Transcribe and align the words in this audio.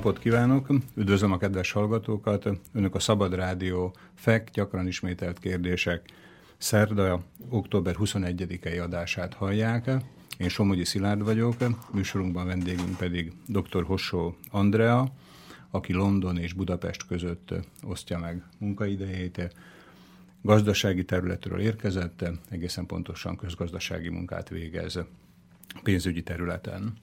Napot 0.00 0.18
kívánok! 0.18 0.68
Üdvözlöm 0.94 1.32
a 1.32 1.38
kedves 1.38 1.72
hallgatókat! 1.72 2.48
Önök 2.72 2.94
a 2.94 2.98
Szabad 2.98 3.34
Rádió 3.34 3.94
FEK 4.14 4.50
gyakran 4.50 4.86
ismételt 4.86 5.38
kérdések 5.38 6.10
szerda, 6.58 7.22
október 7.48 7.96
21-i 7.98 8.82
adását 8.82 9.34
hallják. 9.34 9.90
Én 10.38 10.48
Somogyi 10.48 10.84
Szilárd 10.84 11.22
vagyok, 11.22 11.54
műsorunkban 11.92 12.46
vendégünk 12.46 12.96
pedig 12.96 13.32
dr. 13.46 13.84
Hossó 13.84 14.36
Andrea, 14.50 15.12
aki 15.70 15.92
London 15.92 16.38
és 16.38 16.52
Budapest 16.52 17.06
között 17.06 17.54
osztja 17.82 18.18
meg 18.18 18.42
munkaidejét. 18.58 19.54
Gazdasági 20.42 21.04
területről 21.04 21.60
érkezett, 21.60 22.30
egészen 22.48 22.86
pontosan 22.86 23.36
közgazdasági 23.36 24.08
munkát 24.08 24.48
végez 24.48 24.98
pénzügyi 25.82 26.22
területen. 26.22 26.96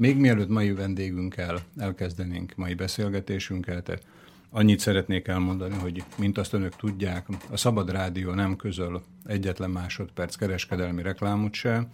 Még 0.00 0.16
mielőtt 0.16 0.48
mai 0.48 0.72
vendégünkkel 0.72 1.60
elkezdenénk 1.76 2.52
mai 2.56 2.74
beszélgetésünket, 2.74 4.04
annyit 4.50 4.78
szeretnék 4.78 5.28
elmondani, 5.28 5.74
hogy 5.74 6.04
mint 6.18 6.38
azt 6.38 6.52
önök 6.52 6.76
tudják, 6.76 7.26
a 7.50 7.56
Szabad 7.56 7.90
Rádió 7.90 8.32
nem 8.32 8.56
közöl 8.56 9.02
egyetlen 9.24 9.70
másodperc 9.70 10.34
kereskedelmi 10.34 11.02
reklámot 11.02 11.54
se, 11.54 11.88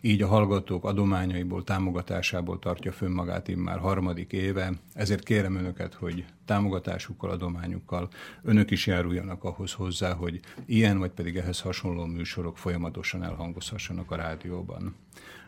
így 0.00 0.22
a 0.22 0.26
hallgatók 0.26 0.84
adományaiból, 0.84 1.64
támogatásából 1.64 2.58
tartja 2.58 2.92
fönn 2.92 3.12
magát 3.12 3.48
immár 3.48 3.78
harmadik 3.78 4.32
éve, 4.32 4.72
ezért 4.94 5.24
kérem 5.24 5.56
önöket, 5.56 5.94
hogy 5.94 6.24
támogatásukkal, 6.44 7.30
adományukkal 7.30 8.08
önök 8.42 8.70
is 8.70 8.86
járuljanak 8.86 9.44
ahhoz 9.44 9.72
hozzá, 9.72 10.12
hogy 10.12 10.40
ilyen 10.66 10.98
vagy 10.98 11.10
pedig 11.10 11.36
ehhez 11.36 11.60
hasonló 11.60 12.04
műsorok 12.04 12.58
folyamatosan 12.58 13.22
elhangozhassanak 13.22 14.10
a 14.10 14.16
rádióban. 14.16 14.94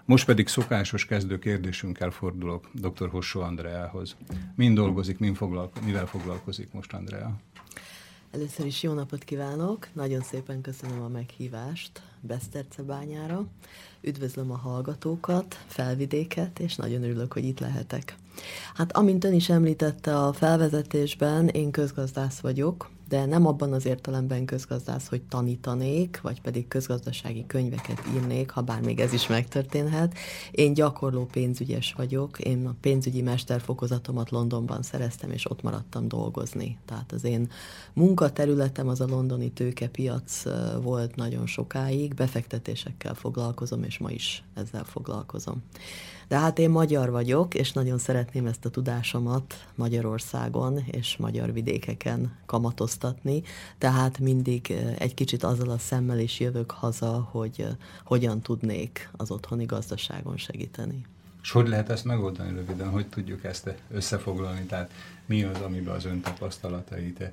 Most 0.06 0.26
pedig 0.26 0.48
szokásos 0.48 1.06
kezdő 1.06 1.38
kérdésünkkel 1.38 2.10
fordulok 2.10 2.70
dr. 2.72 3.08
Hossó 3.08 3.40
Andreához. 3.40 4.16
Mind 4.54 4.74
dolgozik, 4.74 5.18
mind 5.18 5.36
foglalko- 5.36 5.84
mivel 5.84 6.06
foglalkozik 6.06 6.72
most 6.72 6.92
Andrea? 6.92 7.36
Először 8.30 8.66
is 8.66 8.82
jó 8.82 8.92
napot 8.92 9.24
kívánok, 9.24 9.88
nagyon 9.92 10.22
szépen 10.22 10.60
köszönöm 10.60 11.02
a 11.02 11.08
meghívást 11.08 12.02
Besztercebányára. 12.20 13.46
Üdvözlöm 14.00 14.50
a 14.50 14.56
hallgatókat, 14.56 15.64
felvidéket, 15.66 16.58
és 16.58 16.76
nagyon 16.76 17.02
örülök, 17.02 17.32
hogy 17.32 17.44
itt 17.44 17.60
lehetek. 17.60 18.16
Hát 18.74 18.92
amint 18.92 19.24
ön 19.24 19.32
is 19.32 19.48
említette 19.48 20.18
a 20.18 20.32
felvezetésben, 20.32 21.48
én 21.48 21.70
közgazdász 21.70 22.40
vagyok, 22.40 22.90
de 23.08 23.24
nem 23.24 23.46
abban 23.46 23.72
az 23.72 23.86
értelemben 23.86 24.44
közgazdász, 24.44 25.08
hogy 25.08 25.22
tanítanék, 25.22 26.20
vagy 26.20 26.40
pedig 26.40 26.68
közgazdasági 26.68 27.44
könyveket 27.46 28.02
írnék, 28.14 28.50
ha 28.50 28.60
bár 28.60 28.80
még 28.80 29.00
ez 29.00 29.12
is 29.12 29.26
megtörténhet. 29.26 30.14
Én 30.50 30.74
gyakorló 30.74 31.24
pénzügyes 31.24 31.92
vagyok, 31.92 32.38
én 32.38 32.66
a 32.66 32.74
pénzügyi 32.80 33.22
mesterfokozatomat 33.22 34.30
Londonban 34.30 34.82
szereztem, 34.82 35.30
és 35.30 35.50
ott 35.50 35.62
maradtam 35.62 36.08
dolgozni. 36.08 36.78
Tehát 36.84 37.12
az 37.12 37.24
én 37.24 37.50
munkaterületem 37.92 38.88
az 38.88 39.00
a 39.00 39.06
londoni 39.06 39.50
tőkepiac 39.50 40.42
volt 40.82 41.16
nagyon 41.16 41.46
sokáig, 41.46 42.14
befektetésekkel 42.14 43.14
foglalkozom, 43.14 43.82
és 43.82 43.98
ma 43.98 44.10
is 44.10 44.44
ezzel 44.54 44.84
foglalkozom. 44.84 45.62
De 46.28 46.38
hát 46.38 46.58
én 46.58 46.70
magyar 46.70 47.10
vagyok, 47.10 47.54
és 47.54 47.72
nagyon 47.72 47.98
szeretném 47.98 48.46
ezt 48.46 48.64
a 48.64 48.70
tudásomat 48.70 49.66
Magyarországon 49.74 50.78
és 50.90 51.16
magyar 51.16 51.52
vidékeken 51.52 52.36
kamatoztatni, 52.46 53.42
tehát 53.78 54.18
mindig 54.18 54.74
egy 54.98 55.14
kicsit 55.14 55.42
azzal 55.42 55.70
a 55.70 55.78
szemmel 55.78 56.18
is 56.18 56.40
jövök 56.40 56.70
haza, 56.70 57.28
hogy 57.30 57.66
hogyan 58.04 58.40
tudnék 58.40 59.10
az 59.16 59.30
otthoni 59.30 59.64
gazdaságon 59.64 60.36
segíteni. 60.36 61.06
És 61.42 61.50
hogy 61.50 61.68
lehet 61.68 61.90
ezt 61.90 62.04
megoldani 62.04 62.50
röviden? 62.50 62.90
Hogy 62.90 63.06
tudjuk 63.06 63.44
ezt 63.44 63.74
összefoglalni? 63.90 64.62
Tehát 64.62 64.90
mi 65.26 65.42
az, 65.42 65.60
amiben 65.60 65.94
az 65.94 66.04
ön 66.04 66.20
tapasztalatait 66.20 67.30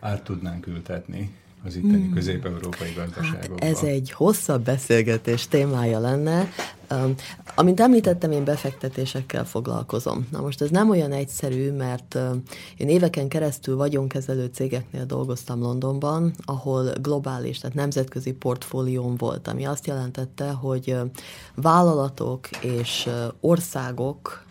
át 0.00 0.24
tudnánk 0.24 0.66
ültetni? 0.66 1.34
Az 1.64 1.76
itteni 1.76 2.02
hmm. 2.02 2.12
közép-európai 2.12 2.92
gazdaságokban? 2.96 3.58
Hát 3.60 3.70
ez 3.70 3.82
egy 3.82 4.10
hosszabb 4.10 4.64
beszélgetés 4.64 5.48
témája 5.48 5.98
lenne. 5.98 6.48
Um, 6.90 7.14
amint 7.54 7.80
említettem, 7.80 8.32
én 8.32 8.44
befektetésekkel 8.44 9.44
foglalkozom. 9.46 10.26
Na 10.30 10.40
most 10.40 10.60
ez 10.60 10.70
nem 10.70 10.90
olyan 10.90 11.12
egyszerű, 11.12 11.72
mert 11.72 12.14
uh, 12.14 12.36
én 12.76 12.88
éveken 12.88 13.28
keresztül 13.28 13.76
vagyonkezelő 13.76 14.50
cégeknél 14.52 15.04
dolgoztam 15.06 15.60
Londonban, 15.60 16.34
ahol 16.44 16.92
globális, 17.02 17.58
tehát 17.58 17.76
nemzetközi 17.76 18.32
portfólióm 18.32 19.16
volt, 19.16 19.48
ami 19.48 19.64
azt 19.64 19.86
jelentette, 19.86 20.50
hogy 20.50 20.90
uh, 20.90 21.10
vállalatok 21.54 22.48
és 22.50 23.06
uh, 23.06 23.12
országok 23.40 24.44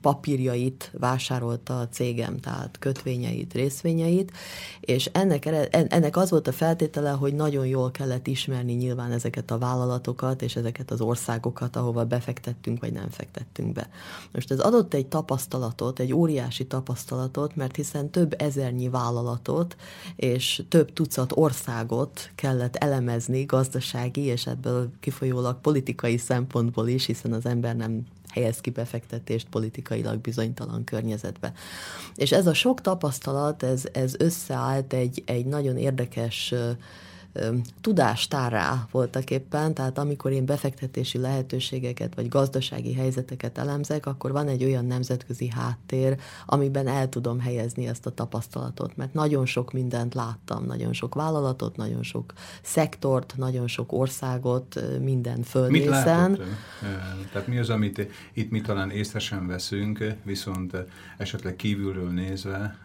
papírjait 0.00 0.90
vásárolta 0.98 1.80
a 1.80 1.88
cégem, 1.88 2.38
tehát 2.38 2.78
kötvényeit, 2.78 3.52
részvényeit, 3.52 4.32
és 4.80 5.10
ennek, 5.12 5.46
ennek 5.70 6.16
az 6.16 6.30
volt 6.30 6.48
a 6.48 6.52
feltétele, 6.52 7.10
hogy 7.10 7.34
nagyon 7.34 7.66
jól 7.66 7.90
kellett 7.90 8.26
ismerni 8.26 8.72
nyilván 8.72 9.12
ezeket 9.12 9.50
a 9.50 9.58
vállalatokat 9.58 10.42
és 10.42 10.56
ezeket 10.56 10.90
az 10.90 11.00
országokat, 11.00 11.76
ahova 11.76 12.04
befektettünk 12.04 12.80
vagy 12.80 12.92
nem 12.92 13.08
fektettünk 13.10 13.72
be. 13.72 13.88
Most 14.32 14.50
ez 14.50 14.60
adott 14.60 14.94
egy 14.94 15.06
tapasztalatot, 15.06 15.98
egy 15.98 16.12
óriási 16.12 16.66
tapasztalatot, 16.66 17.56
mert 17.56 17.76
hiszen 17.76 18.10
több 18.10 18.34
ezernyi 18.38 18.88
vállalatot 18.88 19.76
és 20.16 20.62
több 20.68 20.92
tucat 20.92 21.32
országot 21.34 22.30
kellett 22.34 22.76
elemezni 22.76 23.44
gazdasági 23.44 24.20
és 24.20 24.46
ebből 24.46 24.90
kifolyólag 25.00 25.60
politikai 25.60 26.16
szempontból 26.16 26.88
is, 26.88 27.06
hiszen 27.06 27.32
az 27.32 27.46
ember 27.46 27.76
nem 27.76 28.06
helyez 28.32 28.60
ki 28.60 28.70
befektetést 28.70 29.48
politikailag 29.48 30.18
bizonytalan 30.18 30.84
környezetbe. 30.84 31.52
És 32.14 32.32
ez 32.32 32.46
a 32.46 32.54
sok 32.54 32.80
tapasztalat, 32.80 33.62
ez, 33.62 33.84
ez 33.92 34.14
összeállt 34.18 34.92
egy, 34.92 35.22
egy 35.26 35.46
nagyon 35.46 35.76
érdekes 35.76 36.54
tudástárá 37.80 38.86
voltak 38.90 39.30
éppen, 39.30 39.74
tehát 39.74 39.98
amikor 39.98 40.32
én 40.32 40.44
befektetési 40.44 41.18
lehetőségeket 41.18 42.14
vagy 42.14 42.28
gazdasági 42.28 42.94
helyzeteket 42.94 43.58
elemzek, 43.58 44.06
akkor 44.06 44.32
van 44.32 44.48
egy 44.48 44.64
olyan 44.64 44.86
nemzetközi 44.86 45.48
háttér, 45.48 46.18
amiben 46.46 46.86
el 46.86 47.08
tudom 47.08 47.40
helyezni 47.40 47.86
ezt 47.86 48.06
a 48.06 48.10
tapasztalatot, 48.10 48.96
mert 48.96 49.14
nagyon 49.14 49.46
sok 49.46 49.72
mindent 49.72 50.14
láttam, 50.14 50.64
nagyon 50.64 50.92
sok 50.92 51.14
vállalatot, 51.14 51.76
nagyon 51.76 52.02
sok 52.02 52.32
szektort, 52.62 53.34
nagyon 53.36 53.66
sok 53.68 53.92
országot, 53.92 54.80
minden 55.00 55.42
földrészen. 55.42 56.30
Mit 56.30 56.40
Tehát 57.32 57.48
mi 57.48 57.58
az, 57.58 57.70
amit 57.70 58.08
itt 58.32 58.50
mi 58.50 58.60
talán 58.60 58.90
észre 58.90 59.18
sem 59.18 59.46
veszünk, 59.46 60.14
viszont 60.24 60.76
esetleg 61.18 61.56
kívülről 61.56 62.10
nézve 62.10 62.78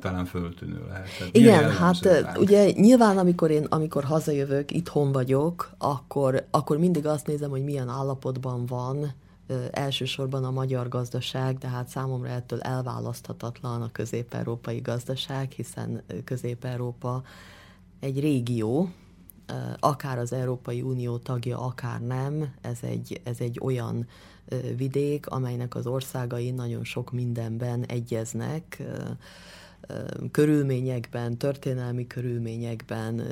talán 0.00 0.24
föltűnő 0.24 0.84
lehet. 0.88 1.08
Tehát 1.18 1.36
Igen, 1.36 1.70
hát 1.70 2.38
ugye 2.38 2.70
nyilván 2.70 3.18
amikor 3.18 3.50
én, 3.50 3.64
amikor 3.64 3.91
amikor 3.92 4.10
hazajövök, 4.10 4.70
itthon 4.70 5.12
vagyok, 5.12 5.74
akkor, 5.78 6.46
akkor 6.50 6.78
mindig 6.78 7.06
azt 7.06 7.26
nézem, 7.26 7.50
hogy 7.50 7.64
milyen 7.64 7.88
állapotban 7.88 8.66
van 8.66 9.12
elsősorban 9.70 10.44
a 10.44 10.50
magyar 10.50 10.88
gazdaság, 10.88 11.58
de 11.58 11.68
hát 11.68 11.88
számomra 11.88 12.28
ettől 12.28 12.60
elválaszthatatlan 12.60 13.82
a 13.82 13.92
közép-európai 13.92 14.80
gazdaság, 14.80 15.50
hiszen 15.50 16.02
közép-európa 16.24 17.22
egy 18.00 18.20
régió, 18.20 18.88
akár 19.78 20.18
az 20.18 20.32
Európai 20.32 20.82
Unió 20.82 21.18
tagja, 21.18 21.58
akár 21.58 22.00
nem, 22.00 22.54
ez 22.60 22.78
egy, 22.80 23.20
ez 23.24 23.40
egy 23.40 23.60
olyan 23.62 24.08
vidék, 24.76 25.26
amelynek 25.26 25.74
az 25.74 25.86
országai 25.86 26.50
nagyon 26.50 26.84
sok 26.84 27.12
mindenben 27.12 27.84
egyeznek, 27.84 28.82
körülményekben, 30.30 31.38
történelmi 31.38 32.06
körülményekben, 32.06 33.22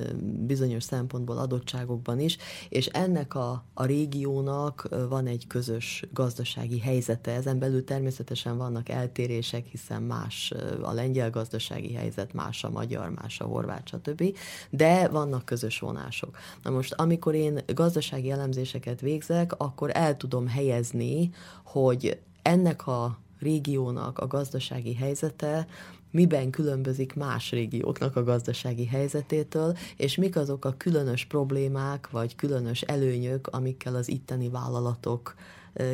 bizonyos 0.46 0.82
szempontból 0.82 1.38
adottságokban 1.38 2.20
is, 2.20 2.36
és 2.68 2.86
ennek 2.86 3.34
a, 3.34 3.64
a 3.74 3.84
régiónak 3.84 4.88
van 5.08 5.26
egy 5.26 5.46
közös 5.46 6.04
gazdasági 6.12 6.78
helyzete. 6.78 7.32
Ezen 7.32 7.58
belül 7.58 7.84
természetesen 7.84 8.56
vannak 8.56 8.88
eltérések, 8.88 9.66
hiszen 9.66 10.02
más 10.02 10.54
a 10.82 10.92
lengyel 10.92 11.30
gazdasági 11.30 11.92
helyzet, 11.92 12.32
más 12.32 12.64
a 12.64 12.70
magyar, 12.70 13.08
más 13.10 13.40
a 13.40 13.44
horvát, 13.44 13.88
stb. 13.88 14.36
De 14.70 15.08
vannak 15.08 15.44
közös 15.44 15.78
vonások. 15.78 16.36
Na 16.62 16.70
most, 16.70 16.92
amikor 16.92 17.34
én 17.34 17.58
gazdasági 17.74 18.30
elemzéseket 18.30 19.00
végzek, 19.00 19.52
akkor 19.56 19.90
el 19.92 20.16
tudom 20.16 20.46
helyezni, 20.46 21.30
hogy 21.64 22.20
ennek 22.42 22.86
a 22.86 23.18
régiónak 23.40 24.18
a 24.18 24.26
gazdasági 24.26 24.94
helyzete 24.94 25.66
miben 26.10 26.50
különbözik 26.50 27.14
más 27.14 27.50
régióknak 27.50 28.16
a 28.16 28.24
gazdasági 28.24 28.86
helyzetétől, 28.86 29.76
és 29.96 30.16
mik 30.16 30.36
azok 30.36 30.64
a 30.64 30.74
különös 30.76 31.24
problémák, 31.24 32.10
vagy 32.10 32.36
különös 32.36 32.82
előnyök, 32.82 33.46
amikkel 33.46 33.94
az 33.94 34.08
itteni 34.08 34.48
vállalatok 34.48 35.34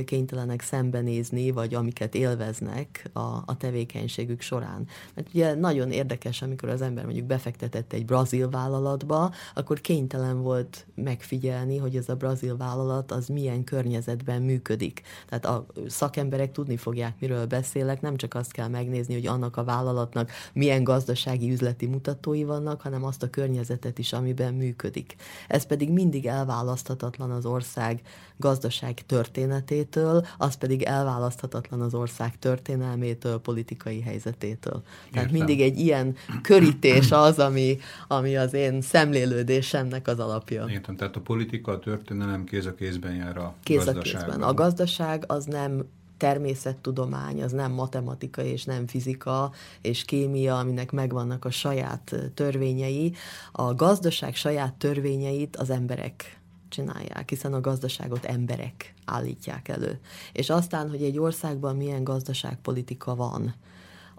kénytelenek 0.05 0.63
szembenézni, 0.63 1.51
vagy 1.51 1.75
amiket 1.75 2.15
élveznek 2.15 3.11
a, 3.13 3.21
a 3.21 3.57
tevékenységük 3.59 4.41
során. 4.41 4.87
Mert 5.15 5.29
ugye 5.29 5.55
nagyon 5.55 5.91
érdekes, 5.91 6.43
amikor 6.43 6.69
az 6.69 6.83
ember 6.83 7.05
mondjuk 7.05 7.27
befektetett 7.27 7.93
egy 7.93 8.05
brazil 8.05 8.51
vállalatba, 8.51 9.33
akkor 9.55 9.81
kénytelen 9.81 10.43
volt 10.43 10.87
megfigyelni, 10.95 11.77
hogy 11.77 11.97
ez 11.97 12.09
a 12.09 12.17
brazil 12.17 12.57
vállalat 12.57 13.13
az 13.13 13.27
milyen 13.27 13.65
környezetben 13.65 14.43
működik. 14.43 15.03
Tehát 15.29 15.47
a 15.47 15.67
szakemberek 15.89 16.53
tudni 16.53 16.77
fogják, 16.77 17.15
miről 17.21 17.47
beszélek, 17.47 18.01
nem 18.01 18.17
csak 18.17 18.35
azt 18.35 18.53
kell 18.53 18.69
megnézni, 18.69 19.15
hogy 19.15 19.27
annak 19.27 19.57
a 19.57 19.65
vállalatnak 19.65 20.31
milyen 20.53 20.85
gazdasági 20.85 21.51
üzleti 21.51 21.87
mutatói 21.87 22.45
vannak, 22.45 22.81
hanem 22.81 23.05
azt 23.05 23.23
a 23.23 23.31
környezetet 23.31 23.99
is, 23.99 24.13
amiben 24.13 24.55
működik. 24.55 25.17
Ez 25.49 25.67
pedig 25.67 25.91
mindig 25.91 26.27
elválaszthatatlan 26.27 27.31
az 27.31 27.47
ország 27.47 28.01
gazdaság 28.37 29.03
történetétől, 29.07 30.27
az 30.39 30.55
pedig 30.55 30.83
elválaszthatatlan 30.83 31.81
az 31.81 31.95
ország 31.95 32.39
történelmétől, 32.39 33.39
politikai 33.39 34.01
helyzetétől. 34.01 34.83
Tehát 35.13 35.27
Értem. 35.27 35.33
mindig 35.33 35.61
egy 35.61 35.79
ilyen 35.79 36.15
körítés 36.43 37.11
az, 37.11 37.39
ami, 37.39 37.79
ami 38.09 38.37
az 38.37 38.55
én 38.55 38.81
szemlélődésemnek 38.81 40.09
az 40.09 40.19
alapja. 40.19 40.67
Értem, 40.69 40.97
tehát 40.97 41.17
a 41.17 41.21
politika, 41.21 41.73
a 41.73 41.79
történelem 41.79 42.45
kéz 42.45 42.67
a 42.67 42.75
kézben 42.75 43.15
jár 43.15 43.37
a 43.37 43.55
kéz 43.63 43.87
a 43.87 43.93
kézben. 43.93 44.43
A 44.43 44.55
gazdaság 44.55 45.25
az 45.27 45.45
nem 45.45 45.85
természettudomány, 46.17 47.43
az 47.43 47.53
nem 47.53 47.73
matematika 47.73 48.43
és 48.43 48.65
nem 48.65 48.87
fizika 48.87 49.53
és 49.81 50.05
kémia, 50.05 50.59
aminek 50.59 50.93
megvannak 50.93 51.45
a 51.45 51.51
saját 51.51 52.15
törvényei. 52.35 53.15
A 53.53 53.75
gazdaság 53.75 54.35
saját 54.35 54.75
törvényeit 54.75 55.57
az 55.57 55.71
emberek 55.71 56.41
csinálják, 56.77 57.29
hiszen 57.29 57.53
a 57.53 57.61
gazdaságot 57.61 58.25
emberek 58.25 58.95
állítják 59.05 59.69
elő. 59.69 60.01
És 60.33 60.51
aztán, 60.51 60.91
hogy 60.91 61.03
egy 61.03 61.19
országban 61.19 61.77
milyen 61.77 62.05
gazdaságpolitika 62.05 63.15
van, 63.15 63.55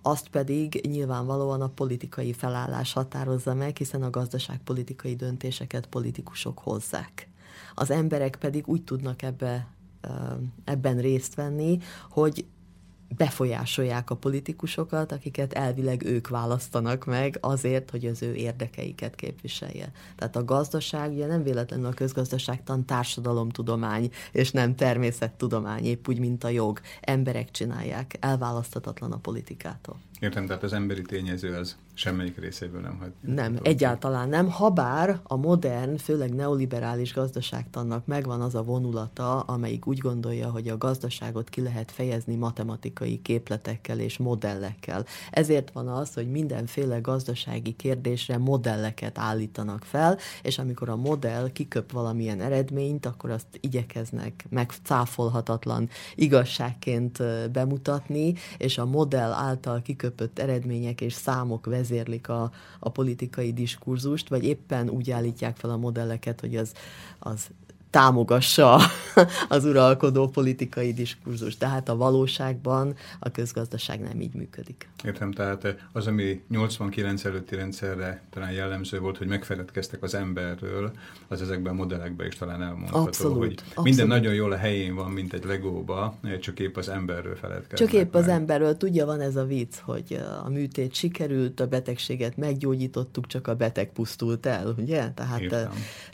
azt 0.01 0.27
pedig 0.27 0.87
nyilvánvalóan 0.87 1.61
a 1.61 1.67
politikai 1.67 2.33
felállás 2.33 2.93
határozza 2.93 3.53
meg, 3.53 3.77
hiszen 3.77 4.03
a 4.03 4.09
gazdaságpolitikai 4.09 5.15
döntéseket 5.15 5.85
politikusok 5.85 6.59
hozzák. 6.59 7.29
Az 7.75 7.91
emberek 7.91 8.35
pedig 8.35 8.67
úgy 8.67 8.83
tudnak 8.83 9.21
ebbe, 9.21 9.67
ebben 10.63 10.97
részt 10.97 11.35
venni, 11.35 11.79
hogy 12.09 12.45
befolyásolják 13.15 14.09
a 14.09 14.15
politikusokat, 14.15 15.11
akiket 15.11 15.53
elvileg 15.53 16.03
ők 16.03 16.27
választanak 16.27 17.05
meg 17.05 17.37
azért, 17.41 17.89
hogy 17.89 18.05
az 18.05 18.21
ő 18.21 18.33
érdekeiket 18.33 19.15
képviselje. 19.15 19.91
Tehát 20.15 20.35
a 20.35 20.45
gazdaság 20.45 21.11
ugye 21.11 21.27
nem 21.27 21.43
véletlenül 21.43 21.85
a 21.85 21.93
közgazdaságtan 21.93 22.85
társadalomtudomány, 22.85 24.09
és 24.31 24.51
nem 24.51 24.75
természettudomány, 24.75 25.85
épp 25.85 26.07
úgy, 26.07 26.19
mint 26.19 26.43
a 26.43 26.49
jog. 26.49 26.79
Emberek 27.01 27.51
csinálják, 27.51 28.17
elválaszthatatlan 28.19 29.11
a 29.11 29.17
politikától. 29.17 29.99
Értem, 30.19 30.45
tehát 30.45 30.63
az 30.63 30.73
emberi 30.73 31.01
tényező 31.01 31.53
az 31.55 31.75
semmelyik 31.93 32.37
részéből 32.37 32.81
nem 32.81 32.97
hagy. 32.99 33.11
Nem, 33.21 33.59
egyáltalán 33.61 34.29
nem. 34.29 34.49
Habár 34.49 35.19
a 35.23 35.35
modern, 35.35 35.97
főleg 35.97 36.33
neoliberális 36.33 37.13
gazdaságtannak 37.13 38.05
megvan 38.05 38.41
az 38.41 38.55
a 38.55 38.63
vonulata, 38.63 39.39
amelyik 39.39 39.87
úgy 39.87 39.97
gondolja, 39.97 40.49
hogy 40.49 40.67
a 40.67 40.77
gazdaságot 40.77 41.49
ki 41.49 41.61
lehet 41.61 41.91
fejezni 41.91 42.35
matematikai 42.35 43.21
képletekkel 43.21 43.99
és 43.99 44.17
modellekkel. 44.17 45.05
Ezért 45.31 45.71
van 45.71 45.87
az, 45.87 46.13
hogy 46.13 46.31
mindenféle 46.31 46.99
gazdasági 46.99 47.75
kérdésre 47.75 48.37
modelleket 48.37 49.17
állítanak 49.17 49.83
fel, 49.83 50.17
és 50.41 50.57
amikor 50.57 50.89
a 50.89 50.95
modell 50.95 51.51
kiköp 51.51 51.91
valamilyen 51.91 52.41
eredményt, 52.41 53.05
akkor 53.05 53.29
azt 53.29 53.47
igyekeznek 53.59 54.45
megcáfolhatatlan 54.49 55.89
igazságként 56.15 57.23
bemutatni, 57.51 58.33
és 58.57 58.77
a 58.77 58.85
modell 58.85 59.31
által 59.31 59.81
kiköp 59.81 60.06
kiköpött 60.07 60.39
eredmények 60.39 61.01
és 61.01 61.13
számok 61.13 61.65
vezérlik 61.65 62.29
a, 62.29 62.51
a 62.79 62.89
politikai 62.89 63.53
diskurzust, 63.53 64.29
vagy 64.29 64.43
éppen 64.43 64.89
úgy 64.89 65.11
állítják 65.11 65.55
fel 65.55 65.69
a 65.69 65.77
modelleket, 65.77 66.39
hogy 66.39 66.55
az, 66.55 66.73
az 67.19 67.49
támogassa 67.97 68.79
az 69.49 69.65
uralkodó 69.65 70.27
politikai 70.27 70.93
diskurzus. 70.93 71.57
Tehát 71.57 71.89
a 71.89 71.95
valóságban 71.95 72.95
a 73.19 73.29
közgazdaság 73.29 73.99
nem 73.99 74.21
így 74.21 74.33
működik. 74.33 74.89
Értem, 75.03 75.31
tehát 75.31 75.75
az, 75.91 76.07
ami 76.07 76.41
89 76.49 77.25
előtti 77.25 77.55
rendszerre 77.55 78.21
talán 78.29 78.51
jellemző 78.51 78.99
volt, 78.99 79.17
hogy 79.17 79.27
megfeledkeztek 79.27 80.03
az 80.03 80.13
emberről, 80.13 80.91
az 81.27 81.41
ezekben 81.41 81.73
a 81.73 81.75
modellekben 81.75 82.27
is 82.27 82.35
talán 82.35 82.61
elmondható, 82.61 83.05
abszolút, 83.05 83.37
hogy 83.37 83.53
abszolút. 83.53 83.83
minden 83.83 84.07
nagyon 84.07 84.33
jól 84.33 84.51
a 84.51 84.57
helyén 84.57 84.95
van, 84.95 85.11
mint 85.11 85.33
egy 85.33 85.45
legóba, 85.45 86.17
csak 86.39 86.59
épp 86.59 86.77
az 86.77 86.89
emberről 86.89 87.35
feledkeznek. 87.35 87.89
Csak 87.89 87.99
épp 87.99 88.13
meg. 88.13 88.23
az 88.23 88.27
emberről. 88.29 88.77
Tudja, 88.77 89.05
van 89.05 89.21
ez 89.21 89.35
a 89.35 89.45
vicc, 89.45 89.75
hogy 89.77 90.19
a 90.45 90.49
műtét 90.49 90.93
sikerült, 90.93 91.59
a 91.59 91.67
betegséget 91.67 92.37
meggyógyítottuk, 92.37 93.27
csak 93.27 93.47
a 93.47 93.55
beteg 93.55 93.91
pusztult 93.91 94.45
el, 94.45 94.75
ugye? 94.77 95.11
Tehát 95.15 95.69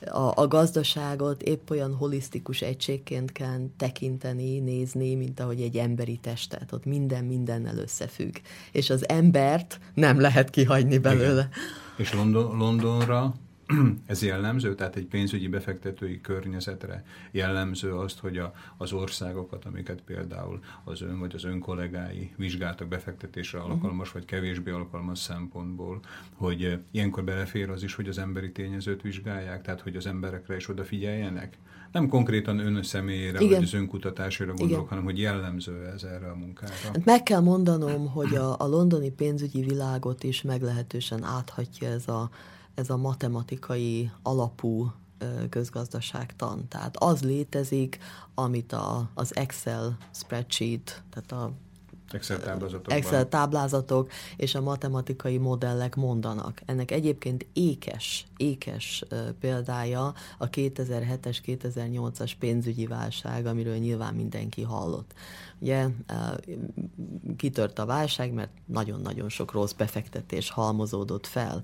a, 0.06 0.31
a 0.36 0.47
gazdaságot 0.47 1.41
épp 1.41 1.71
olyan 1.74 1.96
holisztikus 1.96 2.62
egységként 2.62 3.31
kell 3.31 3.60
tekinteni, 3.78 4.60
nézni, 4.60 5.16
mint 5.16 5.40
ahogy 5.40 5.62
egy 5.62 5.78
emberi 5.78 6.18
testet. 6.18 6.72
Ott 6.72 6.86
minden 6.86 7.25
mindennel 7.25 7.78
összefügg. 7.78 8.36
És 8.72 8.90
az 8.90 9.10
embert 9.10 9.80
nem 9.94 10.20
lehet 10.20 10.50
kihagyni 10.50 10.98
belőle. 10.98 11.50
Igen. 11.50 11.50
És 11.98 12.14
London, 12.14 12.58
Londonra 12.58 13.34
ez 14.06 14.21
jellemző, 14.21 14.75
tehát 14.75 14.95
egy 14.95 15.06
pénzügyi 15.06 15.48
befektetői 15.48 16.21
környezetre 16.21 17.04
jellemző 17.31 17.94
azt, 17.95 18.19
hogy 18.19 18.38
a, 18.38 18.54
az 18.77 18.94
országokat, 18.94 19.65
amiket 19.65 20.01
például 20.01 20.60
az 20.83 21.01
ön 21.01 21.19
vagy 21.19 21.36
az 21.36 21.44
ön 21.44 21.60
kollégái 21.60 22.33
vizsgáltak 22.38 22.88
befektetésre 22.88 23.60
mhm. 23.60 23.72
alkalmas, 23.72 24.12
vagy 24.12 24.25
kevésbé 24.25 24.72
alkalmas 24.72 25.20
szempontból, 25.20 26.00
hogy 26.34 26.79
ilyenkor 26.91 27.24
belefér 27.24 27.70
az 27.70 27.84
is, 27.84 27.93
hogy 27.93 28.08
az 28.08 28.17
emberi 28.17 28.51
tényezőt 28.51 29.01
vizsgálják, 29.01 29.62
tehát 29.62 29.82
hogy 29.82 29.96
az 29.96 30.05
emberekre 30.05 30.55
is 30.55 30.70
odafigyeljenek? 30.70 31.58
Nem 31.91 32.08
konkrétan 32.08 32.60
ön 32.60 32.84
személyére, 32.84 33.39
Igen. 33.39 33.53
vagy 33.53 33.63
az 33.63 33.74
önkutatására 33.74 34.50
gondolok, 34.50 34.72
Igen. 34.72 34.88
hanem 34.88 35.03
hogy 35.03 35.20
jellemző 35.20 35.86
ez 35.93 36.03
erre 36.03 36.29
a 36.29 36.36
munkára. 36.36 36.74
Hát 36.84 37.05
meg 37.05 37.24
kell 37.24 37.39
mondanom, 37.39 38.08
hogy 38.08 38.36
a, 38.36 38.60
a 38.60 38.67
londoni 38.67 39.12
pénzügyi 39.12 39.62
világot 39.62 40.24
is 40.24 40.41
meglehetősen 40.41 41.24
áthatja 41.24 41.88
ez 41.88 42.08
a 42.08 42.29
ez 42.75 42.89
a 42.89 42.98
matematikai 42.98 44.12
alapú 44.22 44.92
közgazdaságtan. 45.50 46.68
Tehát 46.68 46.98
az 46.98 47.24
létezik, 47.24 47.98
amit 48.34 48.72
a, 48.72 49.10
az 49.13 49.36
Excel 49.36 49.98
spreadsheet, 50.12 51.03
tehát 51.10 51.32
a 51.32 51.51
Excel 52.12 52.39
táblázatok. 52.39 52.92
Excel 52.92 53.30
táblázatok 53.30 54.12
és 54.38 54.56
a 54.56 54.62
matematikai 54.62 55.38
modellek 55.38 55.96
mondanak. 55.96 56.62
Ennek 56.65 56.92
egyébként 56.92 57.46
ékes, 57.53 58.25
ékes 58.38 59.03
példája 59.39 60.13
a 60.38 60.50
2007-es, 60.50 61.38
2008-as 61.46 62.32
pénzügyi 62.39 62.86
válság, 62.88 63.46
amiről 63.46 63.75
nyilván 63.75 64.13
mindenki 64.13 64.62
hallott. 64.62 65.13
Ugye 65.60 65.88
kitört 67.38 67.79
a 67.79 67.86
válság, 67.86 68.33
mert 68.33 68.51
nagyon-nagyon 68.65 69.29
sok 69.29 69.51
rossz 69.51 69.72
befektetés 69.72 70.50
halmozódott 70.50 71.27
fel, 71.27 71.63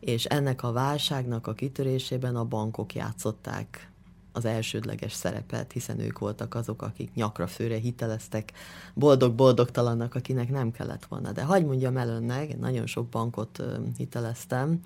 és 0.00 0.24
ennek 0.24 0.62
a 0.62 0.72
válságnak 0.72 1.46
a 1.46 1.54
kitörésében 1.54 2.36
a 2.36 2.44
bankok 2.44 2.94
játszották 2.94 3.90
az 4.32 4.44
elsődleges 4.44 5.12
szerepet, 5.12 5.72
hiszen 5.72 6.00
ők 6.00 6.18
voltak 6.18 6.54
azok, 6.54 6.82
akik 6.82 7.14
nyakra 7.14 7.46
főre 7.46 7.76
hiteleztek. 7.76 8.52
Boldog-boldogtalannak, 8.94 10.14
akinek 10.14 10.50
nem 10.50 10.70
kellett 10.70 11.04
volna. 11.04 11.32
De 11.32 11.42
hagyd 11.42 11.66
mondjam 11.66 11.96
el 11.96 12.08
önnek, 12.08 12.58
nagyon 12.58 12.86
sok 12.86 13.06
bankot 13.06 13.62
hiteleztem, 13.96 14.80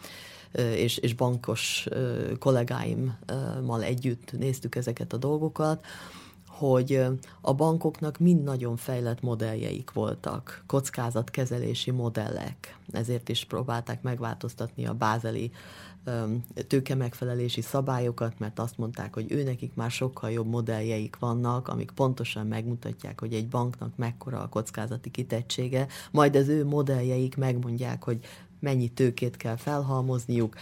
és, 0.75 0.96
és 0.96 1.14
bankos 1.14 1.88
kollégáimmal 2.38 3.82
együtt 3.82 4.32
néztük 4.32 4.75
ezeket 4.75 5.12
a 5.12 5.16
dolgokat, 5.16 5.87
hogy 6.58 7.02
a 7.40 7.54
bankoknak 7.54 8.18
mind 8.18 8.42
nagyon 8.42 8.76
fejlett 8.76 9.20
modelljeik 9.20 9.92
voltak, 9.92 10.64
kockázatkezelési 10.66 11.90
modellek, 11.90 12.78
ezért 12.92 13.28
is 13.28 13.44
próbálták 13.44 14.02
megváltoztatni 14.02 14.87
a 14.87 14.94
bázeli 14.94 15.52
tőke 16.66 16.94
megfelelési 16.94 17.61
szabályokat, 17.61 18.38
mert 18.38 18.58
azt 18.58 18.78
mondták, 18.78 19.14
hogy 19.14 19.32
őnekik 19.32 19.75
már 19.75 19.90
sokkal 19.90 20.30
jobb 20.30 20.46
modelljeik 20.46 21.16
vannak, 21.18 21.68
amik 21.68 21.90
pontosan 21.90 22.46
megmutatják, 22.46 23.20
hogy 23.20 23.34
egy 23.34 23.49
banknak 23.49 23.96
mekkora 23.96 24.40
a 24.40 24.49
kockázati 24.49 25.11
kitettsége, 25.11 25.87
majd 26.11 26.37
az 26.37 26.49
ő 26.49 26.64
modelljeik 26.64 27.37
megmondják, 27.37 28.04
hogy 28.04 28.20
mennyi 28.61 28.88
tőkét 28.88 29.37
kell 29.37 29.56
felhalmozniuk, 29.56 30.54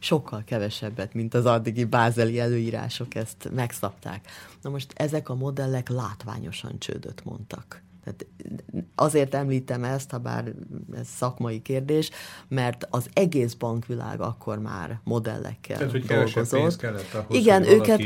sokkal 0.00 0.42
kevesebbet, 0.44 1.14
mint 1.14 1.34
az 1.34 1.46
addigi 1.46 1.84
bázeli 1.84 2.38
előírások 2.40 3.14
ezt 3.14 3.50
megszabták. 3.54 4.26
Na 4.62 4.70
most 4.70 4.92
ezek 4.94 5.28
a 5.28 5.34
modellek 5.34 5.88
látványosan 5.88 6.78
csődöt 6.78 7.24
mondtak 7.24 7.82
Tehát 8.04 8.26
azért 8.94 9.34
említem 9.34 9.84
ezt, 9.84 10.10
ha 10.10 10.18
bár 10.18 10.52
ez 10.96 11.06
szakmai 11.06 11.62
kérdés, 11.62 12.10
mert 12.48 12.86
az 12.90 13.08
egész 13.12 13.54
bankvilág 13.54 14.20
akkor 14.20 14.58
már 14.58 15.00
modellekkel 15.04 15.76
Tehát, 15.76 15.92
hogy 15.92 16.04
dolgozott. 16.04 16.76
kellett 16.76 17.14
ahhoz, 17.14 17.36
Igen, 17.36 17.64
hogy 17.64 17.72
őket, 17.72 18.00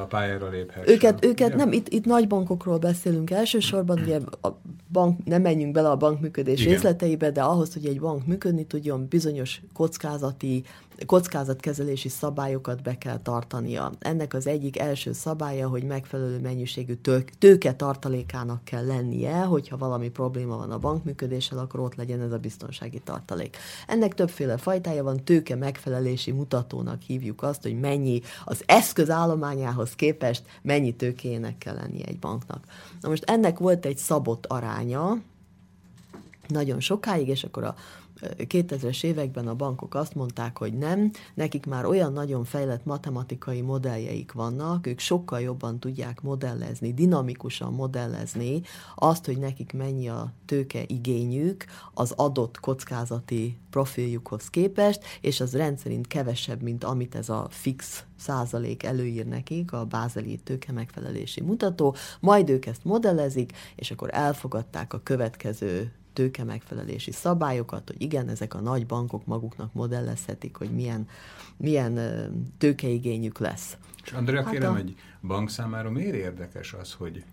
a 0.00 0.04
pályára 0.04 0.48
léphessen. 0.48 0.94
Őket, 0.94 1.24
őket 1.24 1.54
nem, 1.54 1.72
itt, 1.72 1.88
itt 1.88 2.04
nagy 2.04 2.26
bankokról 2.26 2.78
beszélünk 2.78 3.30
elsősorban, 3.30 4.00
ugye 4.00 4.20
a 4.42 4.48
bank, 4.92 5.24
nem 5.24 5.42
menjünk 5.42 5.72
bele 5.72 5.90
a 5.90 5.96
bankműködés 5.96 6.60
Igen. 6.60 6.72
részleteibe, 6.72 7.30
de 7.30 7.42
ahhoz, 7.42 7.72
hogy 7.72 7.86
egy 7.86 8.00
bank 8.00 8.26
működni 8.26 8.66
tudjon, 8.66 9.06
bizonyos 9.08 9.60
kockázati 9.72 10.64
kockázatkezelési 11.06 12.08
szabályokat 12.08 12.82
be 12.82 12.98
kell 12.98 13.18
tartania. 13.18 13.92
Ennek 13.98 14.34
az 14.34 14.46
egyik 14.46 14.78
első 14.78 15.12
szabálya, 15.12 15.68
hogy 15.68 15.82
megfelelő 15.82 16.40
mennyiségű 16.40 16.94
tőke 17.38 17.74
tartalékának 17.74 18.64
kell 18.64 18.86
lennie, 18.86 19.40
hogyha 19.42 19.76
valami 19.76 20.10
probléma 20.10 20.56
van 20.56 20.70
a 20.70 20.78
bankműködéssel, 20.78 21.58
akkor 21.58 21.80
ott 21.80 21.94
legyen 21.94 22.20
ez 22.20 22.32
a 22.32 22.38
biztonsági 22.38 22.98
tartalék. 22.98 23.56
Ennek 23.86 24.14
többféle 24.14 24.56
fajtája 24.56 25.02
van, 25.02 25.24
tőke 25.24 25.56
megfelelési 25.56 26.30
mutatónak 26.30 27.02
hívjuk 27.02 27.42
azt, 27.42 27.62
hogy 27.62 27.80
mennyi 27.80 28.20
az 28.44 28.62
eszköz 28.66 29.10
állományához 29.10 29.94
képest 29.94 30.44
mennyi 30.62 30.94
tőkének 30.94 31.58
kell 31.58 31.74
lennie 31.74 32.04
egy 32.04 32.18
banknak. 32.18 32.64
Na 33.00 33.08
most 33.08 33.30
ennek 33.30 33.58
volt 33.58 33.86
egy 33.86 33.98
szabott 33.98 34.46
aránya, 34.46 35.18
nagyon 36.48 36.80
sokáig, 36.80 37.28
és 37.28 37.44
akkor 37.44 37.64
a 37.64 37.74
2000-es 38.36 39.04
években 39.04 39.48
a 39.48 39.54
bankok 39.54 39.94
azt 39.94 40.14
mondták, 40.14 40.58
hogy 40.58 40.72
nem, 40.72 41.10
nekik 41.34 41.66
már 41.66 41.84
olyan 41.84 42.12
nagyon 42.12 42.44
fejlett 42.44 42.84
matematikai 42.84 43.60
modelljeik 43.60 44.32
vannak, 44.32 44.86
ők 44.86 44.98
sokkal 44.98 45.40
jobban 45.40 45.78
tudják 45.78 46.20
modellezni, 46.20 46.94
dinamikusan 46.94 47.72
modellezni 47.72 48.62
azt, 48.94 49.26
hogy 49.26 49.38
nekik 49.38 49.72
mennyi 49.72 50.08
a 50.08 50.32
tőke 50.44 50.82
igényük 50.86 51.64
az 51.94 52.12
adott 52.16 52.60
kockázati 52.60 53.58
profiljukhoz 53.70 54.50
képest, 54.50 55.04
és 55.20 55.40
az 55.40 55.56
rendszerint 55.56 56.06
kevesebb, 56.06 56.62
mint 56.62 56.84
amit 56.84 57.14
ez 57.14 57.28
a 57.28 57.46
fix 57.50 58.04
százalék 58.18 58.82
előír 58.82 59.26
nekik, 59.26 59.72
a 59.72 59.84
bázeli 59.84 60.36
tőke 60.36 60.72
megfelelési 60.72 61.40
mutató, 61.40 61.94
majd 62.20 62.50
ők 62.50 62.66
ezt 62.66 62.84
modellezik, 62.84 63.52
és 63.76 63.90
akkor 63.90 64.08
elfogadták 64.12 64.92
a 64.92 65.00
következő 65.02 65.92
tőke 66.12 66.44
megfelelési 66.44 67.12
szabályokat, 67.12 67.86
hogy 67.86 68.02
igen, 68.02 68.28
ezek 68.28 68.54
a 68.54 68.60
nagy 68.60 68.86
bankok 68.86 69.26
maguknak 69.26 69.72
modellezhetik, 69.72 70.56
hogy 70.56 70.70
milyen, 70.70 71.08
milyen 71.56 71.98
tőkeigényük 72.58 73.38
lesz. 73.38 73.76
És 74.04 74.12
Andrea, 74.12 74.42
hát 74.42 74.52
kérem, 74.52 74.74
a... 74.74 74.76
egy 74.76 74.96
bank 75.20 75.50
számára 75.50 75.90
miért 75.90 76.14
érdekes 76.14 76.72
az, 76.72 76.92
hogy 76.92 77.24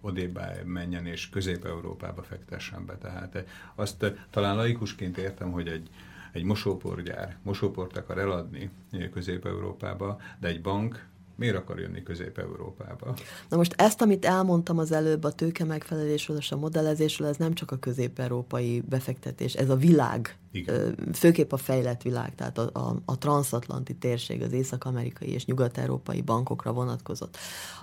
odébb 0.00 0.40
menjen 0.64 1.06
és 1.06 1.28
Közép-Európába 1.28 2.22
fektessen 2.22 2.86
be. 2.86 2.96
Tehát 2.96 3.44
azt 3.74 4.12
talán 4.30 4.56
laikusként 4.56 5.18
értem, 5.18 5.50
hogy 5.50 5.68
egy, 5.68 5.90
egy 6.32 6.42
mosóporgyár 6.42 7.36
mosóport 7.42 7.96
akar 7.96 8.18
eladni 8.18 8.70
Közép-Európába, 9.12 10.20
de 10.40 10.48
egy 10.48 10.60
bank 10.60 11.06
Miért 11.34 11.56
akar 11.56 11.78
jönni 11.78 12.02
Közép-Európába? 12.02 13.14
Na 13.48 13.56
most 13.56 13.74
ezt, 13.76 14.02
amit 14.02 14.24
elmondtam 14.24 14.78
az 14.78 14.92
előbb 14.92 15.24
a 15.24 15.32
tőke 15.32 15.64
megfelelésről 15.64 16.36
és 16.36 16.52
a 16.52 16.56
modellezésről, 16.56 17.28
ez 17.28 17.36
nem 17.36 17.54
csak 17.54 17.70
a 17.70 17.76
közép-európai 17.76 18.80
befektetés, 18.88 19.54
ez 19.54 19.70
a 19.70 19.76
világ, 19.76 20.38
Igen. 20.52 20.96
főképp 21.12 21.52
a 21.52 21.56
fejlett 21.56 22.02
világ, 22.02 22.34
tehát 22.34 22.58
a, 22.58 22.70
a, 22.72 22.96
a 23.04 23.18
transatlanti 23.18 23.94
térség, 23.94 24.42
az 24.42 24.52
észak-amerikai 24.52 25.28
és 25.28 25.44
nyugat-európai 25.44 26.22
bankokra 26.22 26.72
vonatkozott. 26.72 27.36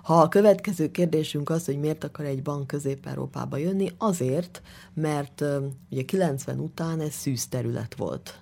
Ha 0.04 0.22
a 0.22 0.28
következő 0.28 0.92
kérdésünk 0.92 1.50
az, 1.50 1.66
hogy 1.66 1.80
miért 1.80 2.04
akar 2.04 2.26
egy 2.26 2.42
bank 2.42 2.68
Közép-Európába 2.68 3.58
jönni, 3.58 3.92
azért, 3.98 4.62
mert 4.94 5.44
ugye 5.90 6.02
90 6.02 6.60
után 6.60 7.00
ez 7.00 7.14
szűz 7.14 7.48
terület 7.48 7.96
volt 7.96 8.40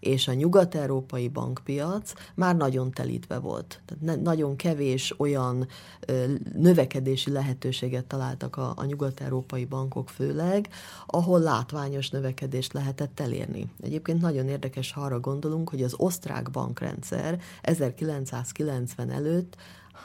és 0.00 0.28
a 0.28 0.32
nyugat-európai 0.32 1.28
bankpiac 1.28 2.12
már 2.34 2.56
nagyon 2.56 2.90
telítve 2.90 3.38
volt. 3.38 3.80
Tehát 3.84 4.02
ne, 4.02 4.22
nagyon 4.22 4.56
kevés 4.56 5.14
olyan 5.18 5.68
ö, 6.06 6.24
növekedési 6.54 7.30
lehetőséget 7.30 8.06
találtak 8.06 8.56
a, 8.56 8.72
a 8.76 8.84
nyugat-európai 8.84 9.64
bankok 9.64 10.08
főleg, 10.08 10.68
ahol 11.06 11.40
látványos 11.40 12.10
növekedést 12.10 12.72
lehetett 12.72 13.20
elérni. 13.20 13.70
Egyébként 13.80 14.20
nagyon 14.20 14.48
érdekes, 14.48 14.92
ha 14.92 15.00
arra 15.00 15.20
gondolunk, 15.20 15.70
hogy 15.70 15.82
az 15.82 15.94
osztrák 15.96 16.50
bankrendszer 16.50 17.40
1990 17.62 19.10
előtt 19.10 19.56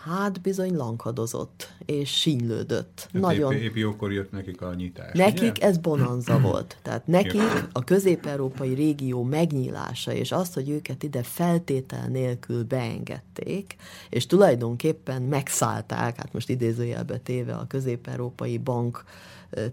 Hát 0.06 0.42
bizony 0.42 0.76
lankadozott, 0.76 1.74
és 1.86 2.10
sínylődött. 2.10 3.10
Hát 3.14 3.22
Nagyon. 3.22 3.54
Épp, 3.54 3.62
épp 3.62 3.76
jókor 3.76 4.12
jött 4.12 4.32
nekik 4.32 4.62
a 4.62 4.74
nyitás. 4.74 5.14
Nekik 5.14 5.52
ugye? 5.56 5.66
ez 5.66 5.78
bonanza 5.78 6.40
volt. 6.50 6.78
Tehát 6.82 7.08
nekik 7.08 7.42
a 7.72 7.84
közép-európai 7.84 8.74
régió 8.74 9.24
megnyílása, 9.24 10.14
és 10.14 10.32
azt, 10.32 10.54
hogy 10.54 10.70
őket 10.70 11.04
ide 11.04 11.24
feltétel 11.24 12.08
nélkül 12.08 12.64
beengedték, 12.64 13.76
és 14.10 14.26
tulajdonképpen 14.26 15.22
megszállták, 15.22 16.16
hát 16.16 16.34
most 16.34 16.50
idézőjelbe 16.50 17.18
téve 17.18 17.54
a 17.54 17.68
közép-európai 17.68 18.58
bank 18.58 19.04